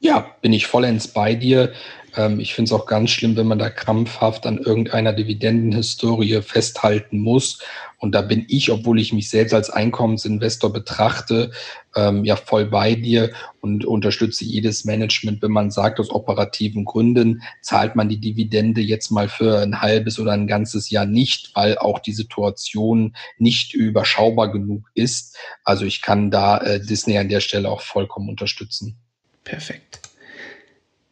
Ja, 0.00 0.36
bin 0.42 0.52
ich 0.52 0.66
vollends 0.66 1.08
bei 1.08 1.34
dir. 1.34 1.72
Ähm, 2.18 2.40
ich 2.40 2.52
finde 2.52 2.68
es 2.68 2.72
auch 2.72 2.86
ganz 2.86 3.10
schlimm, 3.10 3.36
wenn 3.36 3.46
man 3.46 3.60
da 3.60 3.70
krampfhaft 3.70 4.44
an 4.44 4.58
irgendeiner 4.58 5.12
Dividendenhistorie 5.12 6.42
festhalten 6.42 7.20
muss. 7.20 7.60
Und 8.00 8.14
da 8.14 8.22
bin 8.22 8.44
ich, 8.48 8.70
obwohl 8.70 9.00
ich 9.00 9.12
mich 9.12 9.30
selbst 9.30 9.54
als 9.54 9.70
Einkommensinvestor 9.70 10.72
betrachte, 10.72 11.50
ähm, 11.96 12.24
ja 12.24 12.36
voll 12.36 12.66
bei 12.66 12.94
dir 12.94 13.32
und 13.60 13.84
unterstütze 13.84 14.44
jedes 14.44 14.84
Management, 14.84 15.42
wenn 15.42 15.50
man 15.50 15.70
sagt, 15.70 15.98
aus 15.98 16.10
operativen 16.10 16.84
Gründen 16.84 17.42
zahlt 17.62 17.96
man 17.96 18.08
die 18.08 18.20
Dividende 18.20 18.80
jetzt 18.80 19.10
mal 19.10 19.28
für 19.28 19.60
ein 19.60 19.80
halbes 19.80 20.18
oder 20.18 20.32
ein 20.32 20.46
ganzes 20.46 20.90
Jahr 20.90 21.06
nicht, 21.06 21.52
weil 21.54 21.78
auch 21.78 21.98
die 21.98 22.12
Situation 22.12 23.16
nicht 23.38 23.74
überschaubar 23.74 24.52
genug 24.52 24.84
ist. 24.94 25.36
Also 25.64 25.84
ich 25.84 26.02
kann 26.02 26.30
da 26.30 26.58
äh, 26.58 26.80
Disney 26.80 27.18
an 27.18 27.28
der 27.28 27.40
Stelle 27.40 27.68
auch 27.68 27.80
vollkommen 27.80 28.28
unterstützen. 28.28 28.96
Perfekt. 29.42 30.07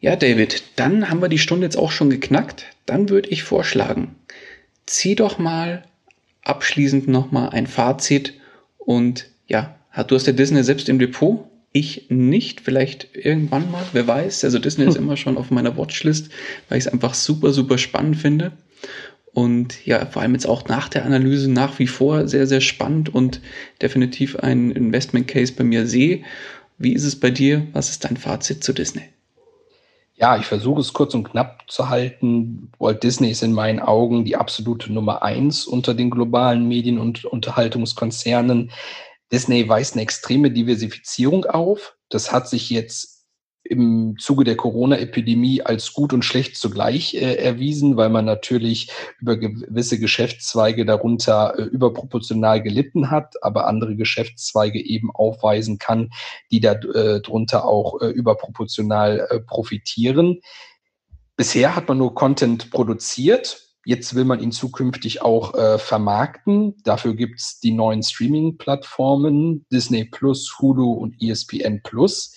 Ja, 0.06 0.14
David, 0.14 0.62
dann 0.76 1.10
haben 1.10 1.20
wir 1.20 1.28
die 1.28 1.36
Stunde 1.36 1.66
jetzt 1.66 1.76
auch 1.76 1.90
schon 1.90 2.10
geknackt. 2.10 2.66
Dann 2.86 3.08
würde 3.08 3.28
ich 3.28 3.42
vorschlagen, 3.42 4.14
zieh 4.86 5.16
doch 5.16 5.38
mal 5.38 5.82
abschließend 6.44 7.08
nochmal 7.08 7.48
ein 7.48 7.66
Fazit 7.66 8.34
und 8.78 9.26
ja, 9.48 9.74
du 10.06 10.14
hast 10.14 10.28
ja 10.28 10.32
Disney 10.32 10.62
selbst 10.62 10.88
im 10.88 11.00
Depot, 11.00 11.50
ich 11.72 12.06
nicht, 12.08 12.60
vielleicht 12.60 13.16
irgendwann 13.16 13.68
mal, 13.72 13.82
wer 13.94 14.06
weiß. 14.06 14.44
Also 14.44 14.60
Disney 14.60 14.86
ist 14.86 14.96
immer 14.96 15.16
schon 15.16 15.36
auf 15.36 15.50
meiner 15.50 15.76
Watchlist, 15.76 16.30
weil 16.68 16.78
ich 16.78 16.86
es 16.86 16.92
einfach 16.92 17.14
super, 17.14 17.52
super 17.52 17.76
spannend 17.76 18.16
finde. 18.16 18.52
Und 19.32 19.84
ja, 19.86 20.06
vor 20.06 20.22
allem 20.22 20.34
jetzt 20.34 20.46
auch 20.46 20.68
nach 20.68 20.88
der 20.88 21.04
Analyse 21.04 21.50
nach 21.50 21.80
wie 21.80 21.88
vor 21.88 22.28
sehr, 22.28 22.46
sehr 22.46 22.60
spannend 22.60 23.12
und 23.12 23.40
definitiv 23.82 24.36
ein 24.36 24.70
Investment 24.70 25.26
Case 25.26 25.52
bei 25.52 25.64
mir 25.64 25.84
sehe. 25.88 26.22
Wie 26.78 26.92
ist 26.92 27.02
es 27.02 27.18
bei 27.18 27.32
dir? 27.32 27.66
Was 27.72 27.90
ist 27.90 28.04
dein 28.04 28.16
Fazit 28.16 28.62
zu 28.62 28.72
Disney? 28.72 29.02
Ja, 30.18 30.38
ich 30.38 30.47
versuche 30.47 30.80
es 30.80 30.94
kurz 30.94 31.12
und 31.14 31.24
knapp 31.24 31.64
zu 31.70 31.90
halten. 31.90 32.72
Walt 32.78 33.02
Disney 33.02 33.30
ist 33.30 33.43
in 33.43 33.52
meinen 33.52 33.80
Augen 33.80 34.24
die 34.24 34.36
absolute 34.36 34.90
Nummer 34.90 35.22
eins 35.22 35.66
unter 35.66 35.93
den 35.93 36.10
globalen 36.10 36.66
Medien- 36.66 36.98
und 36.98 37.26
Unterhaltungskonzernen. 37.26 38.70
Disney 39.30 39.68
weist 39.68 39.93
eine 39.93 40.02
extreme 40.02 40.51
Diversifizierung 40.51 41.44
auf. 41.44 41.97
Das 42.09 42.32
hat 42.32 42.48
sich 42.48 42.70
jetzt 42.70 43.15
im 43.70 44.16
Zuge 44.18 44.44
der 44.44 44.56
Corona-Epidemie 44.56 45.62
als 45.62 45.93
gut 45.93 46.12
und 46.12 46.24
schlecht 46.24 46.56
zugleich 46.56 47.14
äh, 47.14 47.34
erwiesen, 47.34 47.97
weil 47.97 48.09
man 48.09 48.24
natürlich 48.24 48.90
über 49.20 49.36
gewisse 49.36 49.98
Geschäftszweige 49.98 50.84
darunter 50.86 51.55
äh, 51.59 51.62
überproportional 51.62 52.62
gelitten 52.62 53.10
hat, 53.10 53.43
aber 53.43 53.66
andere 53.66 53.97
Geschäftszweige 53.97 54.84
eben 54.84 55.10
aufweisen 55.10 55.78
kann, 55.78 56.10
die 56.51 56.60
darunter 56.60 57.59
äh, 57.59 57.62
auch 57.62 58.01
äh, 58.01 58.09
überproportional 58.09 59.26
äh, 59.30 59.40
profitieren. 59.40 60.40
Bisher 61.36 61.76
hat 61.76 61.88
man 61.88 61.98
nur 61.98 62.14
Content 62.14 62.70
produziert. 62.70 63.62
Jetzt 63.84 64.14
will 64.14 64.24
man 64.24 64.40
ihn 64.40 64.52
zukünftig 64.52 65.22
auch 65.22 65.55
äh, 65.55 65.78
vermarkten. 65.78 66.76
Dafür 66.82 67.14
gibt's 67.14 67.60
die 67.60 67.72
neuen 67.72 68.02
Streaming-Plattformen 68.02 69.64
Disney 69.70 70.05
Plus, 70.05 70.56
Hulu 70.59 70.93
und 70.93 71.22
ESPN 71.22 71.82
Plus 71.82 72.34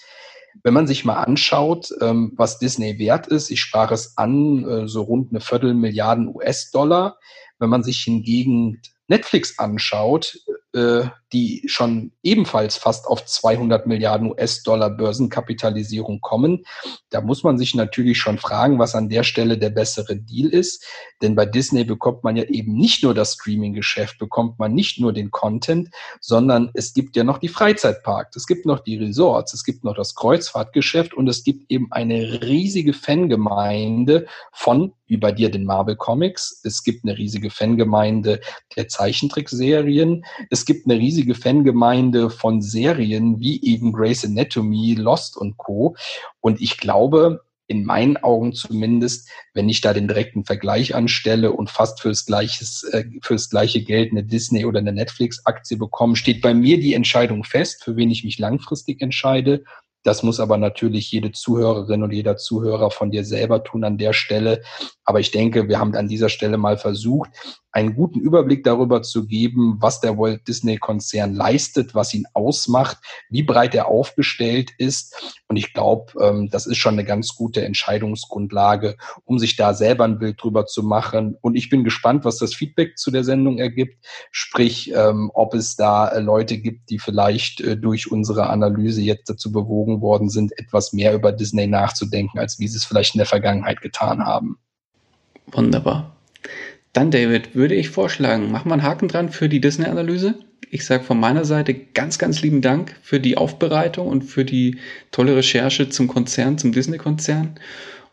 wenn 0.64 0.74
man 0.74 0.88
sich 0.88 1.06
mal 1.06 1.22
anschaut, 1.22 1.90
ähm, 2.02 2.34
was 2.36 2.60
Disney 2.60 3.00
wert 3.00 3.28
ist, 3.28 3.50
ich 3.50 3.62
sprach 3.62 3.92
es 3.92 4.18
an, 4.18 4.68
äh, 4.68 4.88
so 4.88 5.04
rund 5.04 5.32
eine 5.32 5.42
Viertelmilliarden 5.42 6.28
US-Dollar. 6.36 7.18
Wenn 7.60 7.70
man 7.70 7.84
sich 7.84 8.00
hingegen 8.00 8.82
Netflix 9.08 9.60
anschaut, 9.60 10.38
äh, 10.74 11.10
die 11.32 11.64
schon 11.68 12.12
ebenfalls 12.24 12.76
fast 12.76 13.06
auf 13.08 13.26
200 13.26 13.86
Milliarden 13.86 14.32
US-Dollar 14.32 14.90
Börsenkapitalisierung 14.90 16.22
kommen. 16.22 16.66
Da 17.10 17.22
muss 17.22 17.44
man 17.44 17.58
sich 17.58 17.76
natürlich 17.76 18.18
schon 18.18 18.38
fragen, 18.40 18.80
was 18.80 18.96
an 18.96 19.10
der 19.10 19.24
Stelle 19.24 19.58
der 19.58 19.70
bessere 19.70 20.16
Deal 20.16 20.50
ist. 20.50 20.84
Denn 21.22 21.36
bei 21.36 21.46
Disney 21.46 21.84
bekommt 21.84 22.24
man 22.24 22.36
ja 22.36 22.44
eben 22.46 22.74
nicht 22.74 23.04
nur 23.04 23.14
das 23.14 23.34
Streaming-Geschäft, 23.34 24.18
bekommt 24.18 24.58
man 24.58 24.74
nicht 24.74 25.00
nur 25.00 25.14
den 25.14 25.32
Content, 25.32 25.90
sondern 26.20 26.72
es 26.74 26.94
gibt 26.94 27.16
ja 27.16 27.24
noch 27.24 27.38
die 27.38 27.48
Freizeitparks, 27.48 28.36
es 28.36 28.48
gibt 28.48 28.66
noch 28.66 28.80
die 28.80 28.98
Resorts, 28.98 29.54
es 29.54 29.64
gibt 29.64 29.84
noch 29.84 29.96
das 29.96 30.16
Kreuzfahrtgeschäft 30.16 31.14
und 31.14 31.28
es 31.28 31.44
gibt 31.44 31.72
eben 31.72 31.92
eine 31.92 32.42
riesige 32.42 32.94
Fangemeinde 32.94 34.28
von, 34.52 34.94
wie 35.06 35.18
bei 35.18 35.32
dir, 35.32 35.52
den 35.52 35.66
Marvel 35.66 35.96
Comics. 35.96 36.62
Es 36.64 36.84
gibt 36.84 37.04
eine 37.04 37.18
riesige 37.18 37.50
Fangemeinde 37.50 38.40
der 38.76 38.88
Zeichentrickserien. 38.88 40.24
Gibt 40.66 40.86
eine 40.86 41.00
riesige 41.00 41.20
riesige 41.20 41.36
Fangemeinde 41.36 42.30
von 42.30 42.62
Serien 42.62 43.40
wie 43.40 43.62
eben 43.64 43.92
Grey's 43.92 44.24
Anatomy, 44.24 44.96
Lost 44.96 45.38
und 45.38 45.58
Co. 45.58 45.96
Und 46.40 46.62
ich 46.62 46.78
glaube, 46.78 47.42
in 47.68 47.84
meinen 47.84 48.18
Augen 48.18 48.54
zumindest, 48.54 49.30
wenn 49.54 49.70
ich 49.70 49.82
da 49.82 49.94
den 49.94 50.08
direkten 50.08 50.46
Vergleich 50.46 50.96
anstelle 50.96 51.52
und 51.52 51.70
fast 51.70 52.02
fürs, 52.02 52.26
gleiches, 52.26 52.84
äh, 52.94 53.04
fürs 53.22 53.50
gleiche 53.50 53.84
Geld 53.84 54.12
eine 54.12 54.24
Disney 54.24 54.66
oder 54.66 54.80
eine 54.80 54.94
Netflix-Aktie 54.94 55.78
bekomme, 55.78 56.16
steht 56.16 56.42
bei 56.42 56.54
mir 56.54 56.80
die 56.80 56.94
Entscheidung 56.94 57.44
fest, 57.44 57.84
für 57.84 57.96
wen 57.96 58.10
ich 58.10 58.24
mich 58.24 58.40
langfristig 58.40 59.02
entscheide. 59.02 59.64
Das 60.04 60.24
muss 60.24 60.40
aber 60.40 60.58
natürlich 60.58 61.12
jede 61.12 61.32
Zuhörerin 61.32 62.04
und 62.04 62.14
jeder 62.14 62.38
Zuhörer 62.38 62.90
von 62.90 63.12
dir 63.12 63.26
selber 63.26 63.64
tun 63.64 63.84
an 63.84 63.98
der 63.98 64.14
Stelle. 64.14 64.62
Aber 65.04 65.20
ich 65.20 65.32
denke, 65.32 65.68
wir 65.68 65.80
haben 65.80 65.96
an 65.96 66.08
dieser 66.08 66.30
Stelle 66.30 66.58
mal 66.58 66.78
versucht, 66.78 67.32
einen 67.72 67.96
guten 67.96 68.20
Überblick 68.20 68.64
darüber 68.64 69.04
zu 69.04 69.28
geben, 69.28 69.78
was 69.80 70.02
der 70.02 70.18
Walt 70.18 70.48
Disney 70.48 70.78
Konzern 70.78 71.36
leistet, 71.36 71.94
was 71.94 72.14
ihn 72.14 72.26
ausmacht, 72.34 72.98
wie 73.30 73.44
breit 73.44 73.76
er 73.76 73.88
aufgestellt 73.88 74.72
ist. 74.78 75.16
Und 75.48 75.58
ich 75.58 75.74
glaube, 75.74 76.14
ähm, 76.22 76.50
das 76.50 76.66
ist 76.66 76.78
schon 76.78 76.94
eine 76.94 77.06
ganz 77.06 77.36
gute 77.36 77.64
Entscheidungsgrundlage, 77.64 78.98
um 79.24 79.38
sich 79.38 79.56
da 79.56 79.74
selber 79.74 80.06
ein 80.06 80.18
Bild 80.18 80.42
drüber 80.42 80.66
zu 80.66 80.84
machen. 80.84 81.38
Und 81.42 81.56
ich 81.56 81.70
bin 81.70 81.84
gespannt, 81.84 82.26
was 82.26 82.38
das 82.38 82.56
Feedback 82.56 82.98
zu 82.98 83.12
der 83.12 83.24
Sendung 83.24 83.60
ergibt. 83.60 84.04
Sprich, 84.32 84.92
ähm, 84.96 85.30
ob 85.34 85.54
es 85.54 85.76
da 85.76 86.08
äh, 86.08 86.20
Leute 86.20 86.58
gibt, 86.58 86.90
die 86.90 87.00
vielleicht 87.00 87.62
äh, 87.62 87.78
durch 87.78 88.12
unsere 88.12 88.50
Analyse 88.50 89.02
jetzt 89.02 89.30
dazu 89.30 89.52
bewogen 89.52 89.89
worden 90.02 90.30
sind, 90.30 90.58
etwas 90.58 90.94
mehr 90.94 91.14
über 91.14 91.32
Disney 91.32 91.68
nachzudenken, 91.68 92.40
als 92.40 92.60
wie 92.60 92.68
sie 92.68 92.78
es 92.78 92.86
vielleicht 92.86 93.16
in 93.16 93.20
der 93.20 93.28
Vergangenheit 93.28 93.82
getan 93.82 94.26
haben. 94.26 94.58
Wunderbar. 95.48 96.16
Dann, 96.94 97.12
David, 97.12 97.56
würde 97.56 97.76
ich 97.76 97.90
vorschlagen, 97.90 98.52
mach 98.52 98.66
mal 98.66 98.74
einen 98.74 98.84
Haken 98.84 99.08
dran 99.08 99.30
für 99.30 99.50
die 99.50 99.62
Disney-Analyse. 99.62 100.36
Ich 100.72 100.86
sage 100.86 101.04
von 101.04 101.20
meiner 101.20 101.46
Seite 101.46 101.74
ganz, 101.74 102.20
ganz 102.20 102.42
lieben 102.42 102.62
Dank 102.62 102.96
für 103.02 103.20
die 103.20 103.38
Aufbereitung 103.38 104.08
und 104.08 104.24
für 104.24 104.46
die 104.46 104.78
tolle 105.12 105.36
Recherche 105.36 105.90
zum 105.90 106.08
Konzern, 106.08 106.58
zum 106.58 106.72
Disney-Konzern. 106.72 107.60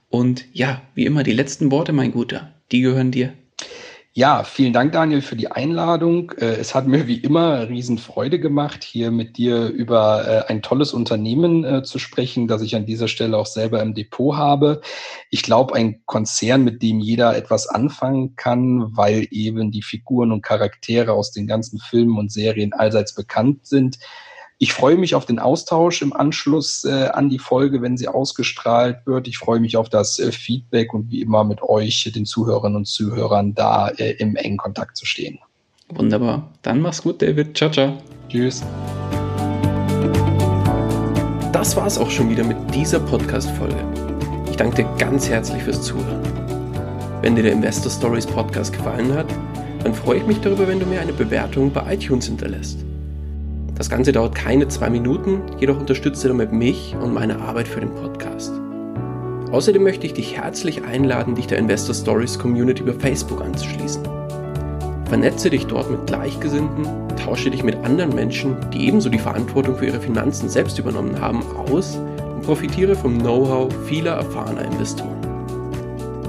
Und 0.09 0.45
ja, 0.53 0.83
wie 0.95 1.07
immer, 1.07 1.23
die 1.23 1.33
letzten 1.33 1.71
Worte, 1.71 1.93
mein 1.93 2.13
Guter, 2.13 2.55
die 2.73 2.81
gehören 2.81 3.11
dir. 3.11 3.33
Ja, 4.19 4.45
vielen 4.45 4.73
Dank, 4.73 4.93
Daniel, 4.93 5.21
für 5.21 5.37
die 5.37 5.51
Einladung. 5.51 6.31
Äh, 6.39 6.55
es 6.55 6.75
hat 6.75 6.87
mir 6.87 7.07
wie 7.07 7.19
immer 7.19 7.69
Riesenfreude 7.69 8.41
gemacht, 8.41 8.83
hier 8.83 9.11
mit 9.11 9.37
dir 9.37 9.67
über 9.67 10.27
äh, 10.27 10.51
ein 10.51 10.63
tolles 10.63 10.95
Unternehmen 10.95 11.65
äh, 11.65 11.83
zu 11.83 11.99
sprechen, 11.99 12.49
das 12.49 12.63
ich 12.63 12.75
an 12.75 12.87
dieser 12.87 13.09
Stelle 13.09 13.37
auch 13.37 13.45
selber 13.45 13.83
im 13.83 13.93
Depot 13.93 14.35
habe. 14.35 14.81
Ich 15.29 15.43
glaube, 15.43 15.75
ein 15.75 16.01
Konzern, 16.07 16.65
mit 16.65 16.83
dem 16.83 16.99
jeder 16.99 17.37
etwas 17.37 17.67
anfangen 17.67 18.37
kann, 18.37 18.97
weil 18.97 19.29
eben 19.33 19.71
die 19.71 19.83
Figuren 19.83 20.33
und 20.33 20.41
Charaktere 20.41 21.13
aus 21.13 21.33
den 21.33 21.47
ganzen 21.47 21.79
Filmen 21.79 22.17
und 22.17 22.33
Serien 22.33 22.73
allseits 22.73 23.15
bekannt 23.15 23.67
sind. 23.67 23.99
Ich 24.59 24.73
freue 24.73 24.97
mich 24.97 25.15
auf 25.15 25.27
den 25.27 25.39
Austausch 25.39 26.01
im 26.01 26.15
Anschluss 26.15 26.85
äh, 26.85 27.09
an 27.09 27.29
die 27.29 27.39
Folge, 27.39 27.83
wenn 27.83 27.99
sie 27.99 28.09
ausgestrahlt 28.09 29.05
wird. 29.05 29.29
Ich 29.29 29.37
freue 29.37 29.61
mich 29.61 29.77
auf 29.77 29.91
das 29.91 30.19
äh, 30.19 30.33
Feedback 30.33 30.95
und 30.95 31.11
wie 31.11 31.21
immer 31.21 31.45
mit 31.45 31.61
euch, 31.61 32.11
den 32.15 32.25
Zuhörerinnen 32.25 32.77
und 32.77 32.87
Zuhörern, 32.87 33.55
da 33.55 33.89
äh, 33.89 34.13
im 34.13 34.35
engen 34.35 34.57
Kontakt 34.57 34.97
zu 34.97 35.05
stehen. 35.05 35.39
Wunderbar. 35.91 36.51
Dann 36.63 36.81
mach's 36.81 37.03
gut, 37.03 37.21
David. 37.21 37.55
Ciao, 37.55 37.71
ciao. 37.71 37.99
Tschüss. 38.31 38.65
Das 41.53 41.77
war's 41.77 41.99
auch 41.99 42.11
schon 42.11 42.31
wieder 42.31 42.43
mit 42.43 42.57
dieser 42.75 43.01
Podcast-Folge. 43.01 43.77
Ich 44.49 44.57
danke 44.57 44.85
dir 44.85 44.89
ganz 44.97 45.29
herzlich 45.29 45.63
fürs 45.63 45.83
Zuhören. 45.83 46.23
Wenn 47.21 47.37
dir 47.37 47.43
der 47.43 47.53
Investor 47.53 47.93
Stories 47.93 48.27
Podcast 48.27 48.73
gefallen 48.73 49.13
hat, 49.13 49.27
dann 49.85 49.93
freue 49.93 50.19
ich 50.19 50.27
mich 50.27 50.41
darüber, 50.41 50.67
wenn 50.67 50.81
du 50.81 50.87
mir 50.87 51.03
eine 51.03 51.13
Bewertung 51.13 51.71
bei 51.71 51.95
iTunes 51.95 52.27
hinterlässt. 52.27 52.86
Das 53.77 53.91
Ganze 53.91 54.11
dauert 54.11 54.35
keine 54.35 54.69
zwei 54.69 54.89
Minuten, 54.89 55.43
jedoch 55.59 55.79
unterstützt 55.79 56.25
ihr 56.25 56.29
damit 56.29 56.51
mich 56.51 56.97
und 57.03 57.13
meine 57.13 57.41
Arbeit 57.43 57.69
für 57.69 57.81
den 57.81 57.95
Podcast. 57.95 58.53
Außerdem 59.53 59.83
möchte 59.83 60.07
ich 60.07 60.15
dich 60.15 60.35
herzlich 60.35 60.85
einladen, 60.85 61.35
dich 61.35 61.47
der 61.47 61.59
Investor 61.59 61.95
Stories 61.95 62.39
Community 62.39 62.83
über 62.83 62.95
Facebook 62.95 63.43
anzuschließen. 63.43 64.03
Vernetze 65.05 65.51
dich 65.51 65.67
dort 65.67 65.91
mit 65.91 66.07
Gleichgesinnten, 66.07 66.87
tausche 67.23 67.51
dich 67.51 67.63
mit 67.63 67.77
anderen 67.85 68.15
Menschen, 68.15 68.57
die 68.73 68.89
ebenso 68.89 69.11
die 69.11 69.19
Verantwortung 69.19 69.77
für 69.77 69.87
ihre 69.87 70.01
Finanzen 70.01 70.49
selbst 70.49 70.79
übernommen 70.79 71.21
haben, 71.21 71.43
aus 71.71 71.97
und 71.97 72.43
profitiere 72.43 72.97
vom 72.97 73.19
Know-how 73.19 73.69
vieler 73.87 74.13
erfahrener 74.15 74.65
Investoren. 74.65 75.21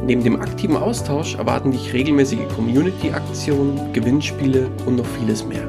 Neben 0.06 0.24
dem 0.24 0.42
aktiven 0.42 0.76
Austausch 0.76 1.36
erwarten 1.36 1.72
dich 1.72 1.94
regelmäßige 1.94 2.48
Community-Aktionen, 2.56 3.94
Gewinnspiele 3.94 4.70
und 4.86 4.98
noch 4.98 5.06
vieles 5.06 5.46
mehr. 5.46 5.68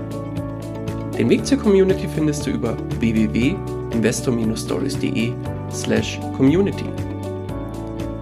Den 1.19 1.29
Weg 1.31 1.45
zur 1.45 1.59
Community 1.59 2.07
findest 2.07 2.47
du 2.47 2.51
über 2.51 2.77
www.investor-stories.de 3.01 5.33
slash 5.69 6.21
community. 6.37 6.85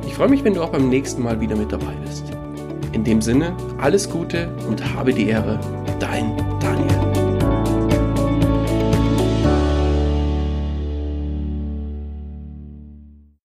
Ich 0.06 0.14
freue 0.14 0.31
mich, 0.31 0.43
wenn 0.44 0.55
du 0.55 0.62
auch 0.62 0.70
beim 0.70 0.89
nächsten 0.89 1.23
Mal 1.23 1.39
wieder 1.39 1.56
mit 1.56 1.70
dabei 1.70 1.93
bist. 2.06 2.24
In 2.93 3.05
dem 3.05 3.20
Sinne, 3.20 3.55
alles 3.77 4.09
Gute 4.09 4.48
und 4.66 4.82
habe 4.94 5.12
die 5.12 5.28
Ehre, 5.28 5.60
dein 6.01 6.35
Daniel. 6.59 6.95